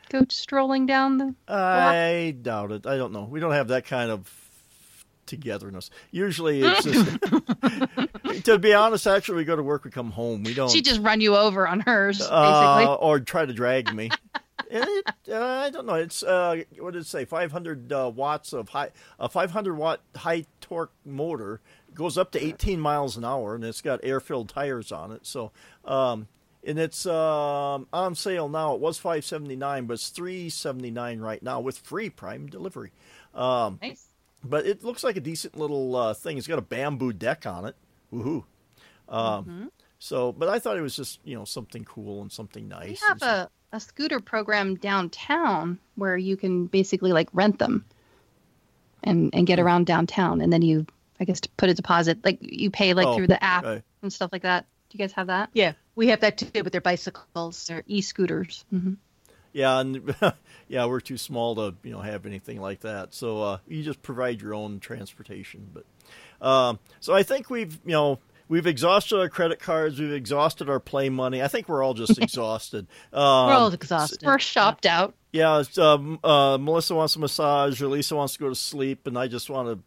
go 0.09 0.27
strolling 0.29 0.87
down 0.87 1.19
the? 1.19 1.35
I 1.47 2.35
doubt 2.43 2.73
it. 2.73 2.85
I 2.85 2.97
don't 2.97 3.13
know. 3.13 3.23
We 3.23 3.39
don't 3.39 3.53
have 3.53 3.69
that 3.69 3.87
kind 3.87 4.11
of 4.11 4.29
togetherness. 5.27 5.91
Usually, 6.11 6.63
it's 6.65 6.83
just. 6.83 8.45
to 8.47 8.59
be 8.59 8.75
honest, 8.75 9.07
actually, 9.07 9.37
we 9.37 9.45
go 9.45 9.55
to 9.55 9.63
work, 9.63 9.85
we 9.85 9.93
come 9.93 10.11
home. 10.11 10.43
We 10.43 10.53
don't. 10.53 10.69
She 10.69 10.83
just 10.83 11.01
run 11.01 11.21
you 11.21 11.37
over 11.37 11.69
on 11.69 11.79
hers, 11.79 12.19
basically, 12.19 12.35
uh, 12.37 12.95
or 12.95 13.21
try 13.21 13.47
to 13.47 13.53
drag 13.53 13.95
me. 13.95 14.11
it, 14.71 15.05
uh, 15.29 15.41
I 15.41 15.71
don't 15.71 15.87
know. 15.87 15.95
It's 15.95 16.23
uh, 16.23 16.63
what 16.79 16.95
did 16.95 17.03
it 17.03 17.07
say? 17.07 17.25
500 17.25 17.93
uh, 17.93 18.13
watts 18.15 18.53
of 18.53 18.69
high, 18.69 18.91
a 19.19 19.29
500 19.29 19.75
watt 19.75 20.01
high 20.17 20.47
torque 20.61 20.93
motor 21.05 21.61
goes 22.01 22.17
up 22.17 22.31
to 22.33 22.43
18 22.43 22.81
miles 22.81 23.19
an 23.19 23.27
hour, 23.27 23.55
and 23.55 23.63
it's 23.63 23.83
got 23.83 24.01
air-filled 24.03 24.49
tires 24.49 24.91
on 24.91 25.13
it. 25.13 25.27
So, 25.27 25.53
um, 25.85 26.29
and 26.67 26.79
it's 26.79 27.05
um, 27.05 27.87
on 27.93 28.15
sale 28.15 28.49
now. 28.49 28.75
It 28.75 28.81
was 28.81 28.97
579, 28.97 29.85
but 29.85 29.95
it's 29.95 30.09
379 30.09 31.21
right 31.21 31.43
now 31.43 31.61
with 31.61 31.77
free 31.77 32.09
Prime 32.09 32.47
delivery. 32.47 32.93
Um, 33.35 33.79
nice. 33.83 34.07
But 34.43 34.65
it 34.65 34.83
looks 34.83 35.05
like 35.05 35.19
a 35.19 35.21
decent 35.21 35.59
little 35.59 35.95
uh, 35.95 36.15
thing. 36.15 36.39
It's 36.39 36.47
got 36.47 36.59
a 36.59 36.63
bamboo 36.63 37.13
deck 37.13 37.45
on 37.45 37.67
it. 37.67 37.77
Woohoo! 38.11 38.45
Um, 39.07 39.45
mm-hmm. 39.45 39.67
So, 39.99 40.33
but 40.33 40.49
I 40.49 40.59
thought 40.59 40.79
it 40.79 40.81
was 40.81 40.97
just 40.97 41.21
you 41.25 41.37
know 41.37 41.45
something 41.45 41.85
cool 41.85 42.23
and 42.23 42.33
something 42.33 42.67
nice. 42.67 43.03
We 43.03 43.09
have 43.09 43.23
a, 43.23 43.51
a 43.73 43.81
scooter 43.81 44.21
program 44.21 44.77
downtown 44.77 45.79
where 45.97 46.17
you 46.17 46.39
can 46.39 46.67
basically 46.67 47.13
like 47.13 47.29
rent 47.35 47.59
them 47.59 47.85
and 49.05 49.35
and 49.35 49.47
get 49.47 49.59
hmm. 49.59 49.67
around 49.67 49.85
downtown, 49.85 50.41
and 50.41 50.51
then 50.51 50.63
you 50.63 50.87
I 51.21 51.25
guess 51.25 51.41
to 51.41 51.49
put 51.51 51.69
a 51.69 51.75
deposit, 51.75 52.25
like 52.25 52.39
you 52.41 52.71
pay 52.71 52.95
like 52.95 53.07
oh, 53.07 53.15
through 53.15 53.27
the 53.27 53.43
app 53.43 53.65
okay. 53.65 53.83
and 54.03 54.13
stuff 54.13 54.33
like 54.33 54.43
that. 54.43 54.67
Do 54.89 54.99
you 54.99 55.05
guys 55.05 55.13
have 55.13 55.29
that? 55.29 55.51
Yeah, 55.53 55.75
we 55.95 56.09
have 56.09 56.21
that 56.21 56.39
too 56.39 56.63
with 56.65 56.73
their 56.73 56.81
bicycles, 56.81 57.67
their 57.67 57.85
e-scooters. 57.87 58.65
Mm-hmm. 58.73 58.95
Yeah, 59.53 59.81
and 59.81 60.15
yeah, 60.69 60.87
we're 60.87 61.01
too 61.01 61.19
small 61.19 61.55
to 61.57 61.75
you 61.83 61.93
know 61.93 62.01
have 62.01 62.27
anything 62.27 62.61
like 62.61 62.81
that. 62.81 63.15
So 63.15 63.43
uh, 63.43 63.59
you 63.67 63.83
just 63.83 64.03
provide 64.03 64.41
your 64.41 64.55
own 64.55 64.81
transportation. 64.81 65.71
But 65.73 66.47
um, 66.47 66.79
so 67.01 67.15
I 67.15 67.23
think 67.23 67.51
we've 67.51 67.79
you 67.85 67.93
know 67.93 68.19
we've 68.49 68.67
exhausted 68.67 69.19
our 69.19 69.29
credit 69.29 69.61
cards, 69.61 69.99
we've 69.99 70.13
exhausted 70.13 70.69
our 70.69 70.81
play 70.81 71.09
money. 71.09 71.43
I 71.43 71.49
think 71.49 71.69
we're 71.69 71.83
all 71.83 71.95
just 71.95 72.19
exhausted. 72.23 72.87
Um, 73.13 73.47
we're 73.47 73.55
all 73.55 73.73
exhausted. 73.73 74.23
We're 74.25 74.39
shopped 74.39 74.87
out. 74.87 75.15
Yeah, 75.33 75.63
um, 75.79 76.19
uh, 76.25 76.59
Melissa 76.59 76.95
wants 76.95 77.15
a 77.15 77.21
massage, 77.21 77.81
or 77.81 77.87
Lisa 77.87 78.17
wants 78.17 78.35
to 78.35 78.41
go 78.41 78.49
to 78.49 78.55
sleep, 78.55 79.07
and 79.07 79.17
I 79.17 79.29
just 79.29 79.49
want 79.49 79.69
to 79.69 79.85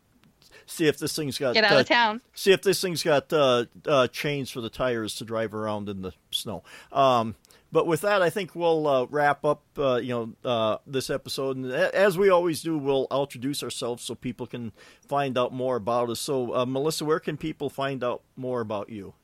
see 0.65 0.87
if 0.87 0.97
this 0.97 1.15
thing's 1.15 1.37
got 1.37 1.53
get 1.53 1.63
out 1.63 1.73
uh, 1.73 1.79
of 1.79 1.87
town. 1.87 2.21
See 2.33 2.51
if 2.51 2.61
this 2.61 2.81
thing's 2.81 3.03
got 3.03 3.31
uh, 3.31 3.65
uh, 3.87 4.07
chains 4.07 4.49
for 4.49 4.61
the 4.61 4.69
tires 4.69 5.15
to 5.15 5.25
drive 5.25 5.53
around 5.53 5.89
in 5.89 6.01
the 6.01 6.13
snow. 6.31 6.63
Um, 6.91 7.35
but 7.71 7.87
with 7.87 8.01
that, 8.01 8.21
I 8.21 8.29
think 8.29 8.55
we'll 8.55 8.87
uh, 8.87 9.05
wrap 9.05 9.43
up, 9.43 9.63
uh, 9.77 9.95
you 9.95 10.09
know, 10.09 10.49
uh, 10.49 10.77
this 10.85 11.09
episode. 11.09 11.57
And 11.57 11.71
as 11.71 12.17
we 12.17 12.29
always 12.29 12.61
do, 12.61 12.77
we'll 12.77 13.07
introduce 13.11 13.63
ourselves 13.63 14.03
so 14.03 14.13
people 14.13 14.45
can 14.45 14.73
find 15.07 15.37
out 15.37 15.51
more 15.51 15.75
about 15.75 16.11
us. 16.11 16.19
So, 16.19 16.65
Melissa, 16.67 17.03
where 17.03 17.19
can 17.19 17.35
people 17.35 17.69
find 17.69 18.03
out 18.03 18.21
more 18.35 18.61
about 18.61 18.89
you? 18.89 19.15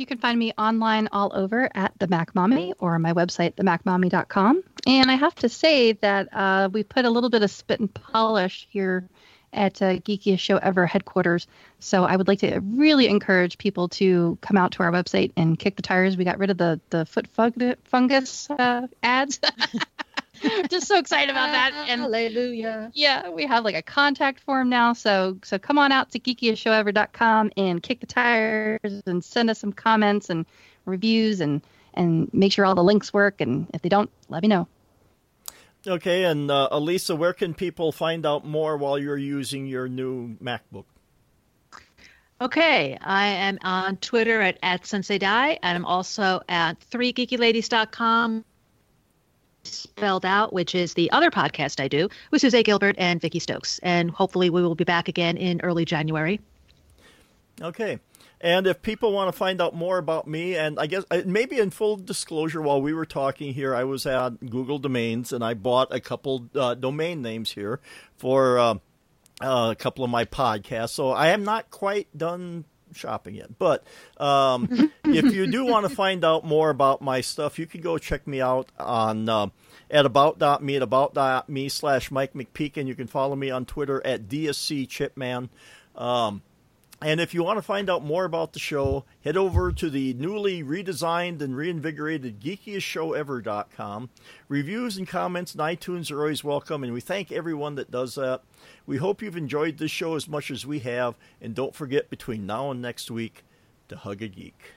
You 0.00 0.06
can 0.06 0.16
find 0.16 0.38
me 0.38 0.54
online 0.56 1.10
all 1.12 1.30
over 1.34 1.68
at 1.74 1.92
the 1.98 2.06
Mac 2.06 2.34
Mommy 2.34 2.72
or 2.78 2.98
my 2.98 3.12
website, 3.12 3.56
themacmommy.com. 3.56 4.62
And 4.86 5.10
I 5.10 5.14
have 5.14 5.34
to 5.36 5.48
say 5.50 5.92
that 5.92 6.28
uh, 6.32 6.70
we 6.72 6.82
put 6.82 7.04
a 7.04 7.10
little 7.10 7.28
bit 7.28 7.42
of 7.42 7.50
spit 7.50 7.80
and 7.80 7.92
polish 7.92 8.66
here 8.70 9.06
at 9.52 9.80
uh, 9.82 9.96
Geekiest 9.96 10.38
Show 10.38 10.56
Ever 10.58 10.86
headquarters. 10.86 11.46
So 11.78 12.04
I 12.04 12.16
would 12.16 12.28
like 12.28 12.40
to 12.40 12.60
really 12.60 13.08
encourage 13.08 13.58
people 13.58 13.88
to 13.90 14.38
come 14.40 14.56
out 14.56 14.72
to 14.72 14.82
our 14.82 14.92
website 14.92 15.32
and 15.36 15.58
kick 15.58 15.76
the 15.76 15.82
tires. 15.82 16.16
We 16.16 16.24
got 16.24 16.38
rid 16.38 16.50
of 16.50 16.58
the 16.58 16.80
the 16.90 17.06
foot 17.06 17.26
fungus 17.84 18.50
uh, 18.50 18.86
ads. 19.02 19.40
Just 20.70 20.86
so 20.86 20.98
excited 20.98 21.30
about 21.30 21.52
that. 21.52 21.72
And 21.90 22.00
hallelujah. 22.02 22.90
Yeah, 22.94 23.28
we 23.30 23.46
have 23.46 23.64
like 23.64 23.74
a 23.74 23.82
contact 23.82 24.40
form 24.40 24.68
now. 24.68 24.92
So 24.92 25.38
so 25.42 25.58
come 25.58 25.78
on 25.78 25.92
out 25.92 26.12
to 26.12 26.18
geekiestshowever.com 26.18 27.52
and 27.56 27.82
kick 27.82 28.00
the 28.00 28.06
tires 28.06 29.02
and 29.06 29.24
send 29.24 29.50
us 29.50 29.58
some 29.58 29.72
comments 29.72 30.30
and 30.30 30.46
reviews 30.86 31.40
and 31.40 31.62
and 31.94 32.32
make 32.32 32.52
sure 32.52 32.64
all 32.64 32.74
the 32.74 32.84
links 32.84 33.12
work. 33.12 33.40
And 33.40 33.66
if 33.74 33.82
they 33.82 33.88
don't, 33.88 34.10
let 34.28 34.42
me 34.42 34.48
know. 34.48 34.68
Okay, 35.86 36.24
and 36.24 36.50
uh, 36.50 36.68
Elisa, 36.70 37.16
where 37.16 37.32
can 37.32 37.54
people 37.54 37.90
find 37.90 38.26
out 38.26 38.44
more 38.44 38.76
while 38.76 38.98
you're 38.98 39.16
using 39.16 39.66
your 39.66 39.88
new 39.88 40.36
MacBook? 40.36 40.84
Okay, 42.40 42.98
I 43.00 43.26
am 43.26 43.58
on 43.62 43.96
Twitter 43.98 44.40
at, 44.40 44.58
at 44.62 44.86
Sensei 44.86 45.18
Die, 45.18 45.58
and 45.62 45.76
I'm 45.76 45.84
also 45.84 46.40
at 46.48 46.80
3geekyladies.com 46.90 48.44
spelled 49.62 50.24
out, 50.24 50.52
which 50.52 50.74
is 50.74 50.94
the 50.94 51.10
other 51.10 51.30
podcast 51.30 51.80
I 51.80 51.88
do 51.88 52.08
with 52.30 52.40
Suze 52.40 52.62
Gilbert 52.62 52.96
and 52.98 53.20
Vicky 53.20 53.38
Stokes. 53.38 53.78
And 53.82 54.10
hopefully 54.10 54.50
we 54.50 54.62
will 54.62 54.74
be 54.74 54.84
back 54.84 55.08
again 55.08 55.36
in 55.36 55.60
early 55.62 55.84
January. 55.84 56.40
Okay. 57.60 57.98
And 58.40 58.66
if 58.66 58.80
people 58.80 59.12
want 59.12 59.30
to 59.30 59.36
find 59.36 59.60
out 59.60 59.74
more 59.74 59.98
about 59.98 60.26
me, 60.26 60.56
and 60.56 60.78
I 60.78 60.86
guess 60.86 61.04
uh, 61.10 61.22
maybe 61.26 61.58
in 61.58 61.70
full 61.70 61.96
disclosure, 61.96 62.62
while 62.62 62.80
we 62.80 62.94
were 62.94 63.04
talking 63.04 63.52
here, 63.52 63.74
I 63.74 63.84
was 63.84 64.06
at 64.06 64.40
Google 64.48 64.78
Domains 64.78 65.32
and 65.32 65.44
I 65.44 65.54
bought 65.54 65.88
a 65.94 66.00
couple 66.00 66.48
uh, 66.54 66.74
domain 66.74 67.20
names 67.20 67.52
here 67.52 67.80
for 68.16 68.58
uh, 68.58 68.74
uh, 69.42 69.68
a 69.72 69.76
couple 69.76 70.04
of 70.04 70.10
my 70.10 70.24
podcasts. 70.24 70.90
So 70.90 71.10
I 71.10 71.28
am 71.28 71.44
not 71.44 71.70
quite 71.70 72.08
done 72.16 72.64
shopping 72.94 73.34
yet. 73.34 73.58
But 73.58 73.84
um, 74.16 74.92
if 75.04 75.34
you 75.34 75.46
do 75.46 75.66
want 75.66 75.88
to 75.88 75.94
find 75.94 76.24
out 76.24 76.44
more 76.44 76.70
about 76.70 77.02
my 77.02 77.20
stuff, 77.20 77.58
you 77.58 77.66
can 77.66 77.80
go 77.80 77.98
check 77.98 78.26
me 78.26 78.40
out 78.40 78.70
on 78.78 79.28
uh, 79.28 79.46
at 79.90 80.06
about.me 80.06 80.76
at 80.76 80.82
about.me 80.82 81.68
slash 81.68 82.10
Mike 82.10 82.34
McPeak, 82.34 82.86
you 82.86 82.94
can 82.94 83.06
follow 83.06 83.36
me 83.36 83.50
on 83.50 83.64
Twitter 83.64 84.04
at 84.06 84.28
DSC 84.28 84.88
Chipman. 84.88 85.50
Um, 85.96 86.42
and 87.02 87.20
if 87.20 87.32
you 87.32 87.42
want 87.42 87.56
to 87.56 87.62
find 87.62 87.88
out 87.88 88.04
more 88.04 88.24
about 88.24 88.52
the 88.52 88.58
show, 88.58 89.04
head 89.24 89.36
over 89.36 89.72
to 89.72 89.88
the 89.88 90.12
newly 90.14 90.62
redesigned 90.62 91.40
and 91.40 91.56
reinvigorated 91.56 92.40
geekiestshowever.com. 92.40 94.10
Reviews 94.48 94.98
and 94.98 95.08
comments 95.08 95.56
on 95.56 95.74
iTunes 95.74 96.10
are 96.10 96.20
always 96.20 96.44
welcome, 96.44 96.84
and 96.84 96.92
we 96.92 97.00
thank 97.00 97.32
everyone 97.32 97.76
that 97.76 97.90
does 97.90 98.16
that. 98.16 98.42
We 98.86 98.98
hope 98.98 99.22
you've 99.22 99.36
enjoyed 99.36 99.78
this 99.78 99.90
show 99.90 100.14
as 100.14 100.28
much 100.28 100.50
as 100.50 100.66
we 100.66 100.80
have, 100.80 101.16
and 101.40 101.54
don't 101.54 101.74
forget 101.74 102.10
between 102.10 102.46
now 102.46 102.70
and 102.70 102.82
next 102.82 103.10
week 103.10 103.44
to 103.88 103.96
hug 103.96 104.20
a 104.20 104.28
geek. 104.28 104.74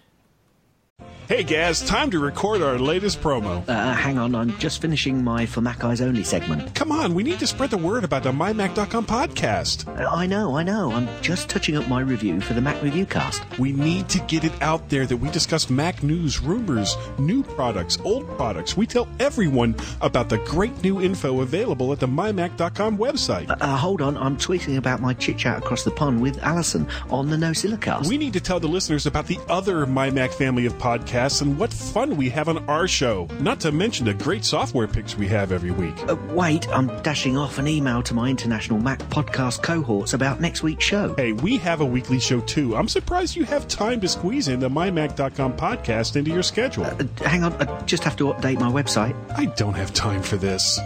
Hey 1.28 1.42
Gaz, 1.42 1.82
time 1.82 2.12
to 2.12 2.20
record 2.20 2.62
our 2.62 2.78
latest 2.78 3.22
promo. 3.22 3.68
Uh, 3.68 3.94
hang 3.94 4.20
on, 4.20 4.36
I'm 4.36 4.56
just 4.60 4.82
finishing 4.82 5.24
my 5.24 5.46
For 5.46 5.62
Mac 5.62 5.84
Eyes 5.84 6.02
Only 6.02 6.24
segment. 6.24 6.76
Come 6.76 6.92
on, 6.92 7.16
we 7.16 7.24
need 7.24 7.40
to 7.40 7.48
spread 7.48 7.72
the 7.72 7.78
word 7.78 8.04
about 8.04 8.24
the 8.24 8.32
MyMac.com 8.32 9.06
podcast. 9.08 9.88
Uh, 9.88 10.08
I 10.10 10.28
know, 10.28 10.58
I 10.58 10.64
know. 10.64 10.92
I'm 10.92 11.08
just 11.24 11.50
touching 11.50 11.78
up 11.78 11.88
my 11.88 12.02
review 12.02 12.42
for 12.42 12.54
the 12.54 12.62
Mac 12.62 12.84
Review 12.84 13.06
Cast. 13.06 13.42
We 13.58 13.72
need 13.72 14.10
to 14.10 14.20
get 14.20 14.44
it 14.44 14.52
out 14.62 14.90
there 14.90 15.06
that 15.08 15.16
we 15.18 15.32
discuss 15.32 15.70
Mac 15.70 16.04
news, 16.04 16.42
rumors, 16.42 16.98
new 17.18 17.42
products, 17.42 17.98
old 18.04 18.28
products. 18.36 18.76
We 18.76 18.86
tell 18.86 19.08
everyone 19.20 19.76
about 20.02 20.28
the 20.28 20.40
great 20.40 20.84
new 20.84 21.02
info 21.02 21.40
available 21.40 21.94
at 21.94 22.00
the 22.02 22.08
MyMac.com 22.08 22.98
website. 22.98 23.50
Uh, 23.50 23.56
uh, 23.62 23.78
hold 23.78 24.02
on, 24.02 24.18
I'm 24.18 24.38
tweeting 24.38 24.78
about 24.78 25.02
my 25.02 25.14
chit 25.14 25.38
chat 25.38 25.60
across 25.60 25.84
the 25.84 25.92
pond 25.92 26.22
with 26.22 26.38
Allison 26.44 26.86
on 27.10 27.30
the 27.30 27.38
NosillaCast. 27.38 27.82
Cast. 27.82 28.10
We 28.10 28.18
need 28.18 28.34
to 28.34 28.42
tell 28.42 28.60
the 28.60 28.68
listeners 28.68 29.06
about 29.08 29.26
the 29.26 29.40
other 29.50 29.88
MyMac 29.88 30.34
family 30.34 30.66
of 30.66 30.74
podcasts 30.74 30.83
podcasts 30.84 31.42
and 31.42 31.58
what 31.58 31.72
fun 31.72 32.18
we 32.18 32.30
have 32.30 32.50
on 32.50 32.58
our 32.68 32.90
show. 32.90 33.26
Not 33.40 33.62
to 33.62 33.72
mention 33.72 34.06
the 34.06 34.14
great 34.14 34.44
software 34.44 34.86
picks 34.86 35.16
we 35.18 35.30
have 35.30 35.54
every 35.54 35.72
week. 35.72 35.96
Uh, 36.10 36.18
wait, 36.32 36.68
I'm 36.68 36.88
dashing 37.04 37.38
off 37.38 37.58
an 37.58 37.70
email 37.70 38.04
to 38.04 38.14
my 38.14 38.28
international 38.30 38.80
Mac 38.80 39.00
podcast 39.04 39.64
cohorts 39.64 40.14
about 40.14 40.42
next 40.42 40.62
week's 40.62 40.84
show. 40.84 41.16
Hey, 41.16 41.32
we 41.32 41.56
have 41.56 41.80
a 41.80 41.86
weekly 41.86 42.20
show 42.20 42.42
too. 42.42 42.76
I'm 42.76 42.90
surprised 42.90 43.38
you 43.38 43.46
have 43.46 43.66
time 43.70 44.02
to 44.02 44.10
squeeze 44.10 44.50
in 44.50 44.60
the 44.60 44.68
MyMac.com 44.68 45.56
podcast 45.56 46.18
into 46.18 46.32
your 46.32 46.44
schedule. 46.44 46.84
Uh, 46.84 47.06
hang 47.20 47.46
on, 47.46 47.54
I 47.54 47.82
just 47.84 48.04
have 48.04 48.18
to 48.18 48.26
update 48.34 48.60
my 48.60 48.70
website. 48.70 49.16
I 49.38 49.46
don't 49.46 49.76
have 49.76 49.94
time 49.94 50.22
for 50.22 50.36
this. 50.36 50.78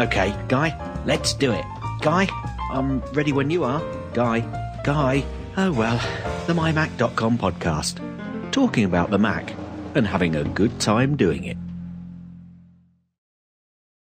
Okay, 0.00 0.34
Guy, 0.48 1.02
let's 1.06 1.32
do 1.32 1.52
it. 1.52 1.64
Guy, 2.00 2.26
I'm 2.72 3.02
ready 3.12 3.30
when 3.32 3.50
you 3.50 3.62
are. 3.62 3.80
Guy, 4.14 4.40
Guy. 4.82 5.24
Oh 5.56 5.72
well, 5.72 5.98
the 6.48 6.54
mymac.com 6.54 7.38
podcast. 7.38 8.04
Talking 8.50 8.84
about 8.84 9.10
the 9.10 9.18
Mac 9.18 9.54
and 9.94 10.06
having 10.06 10.34
a 10.34 10.44
good 10.44 10.80
time 10.80 11.16
doing 11.16 11.44
it. 11.44 11.56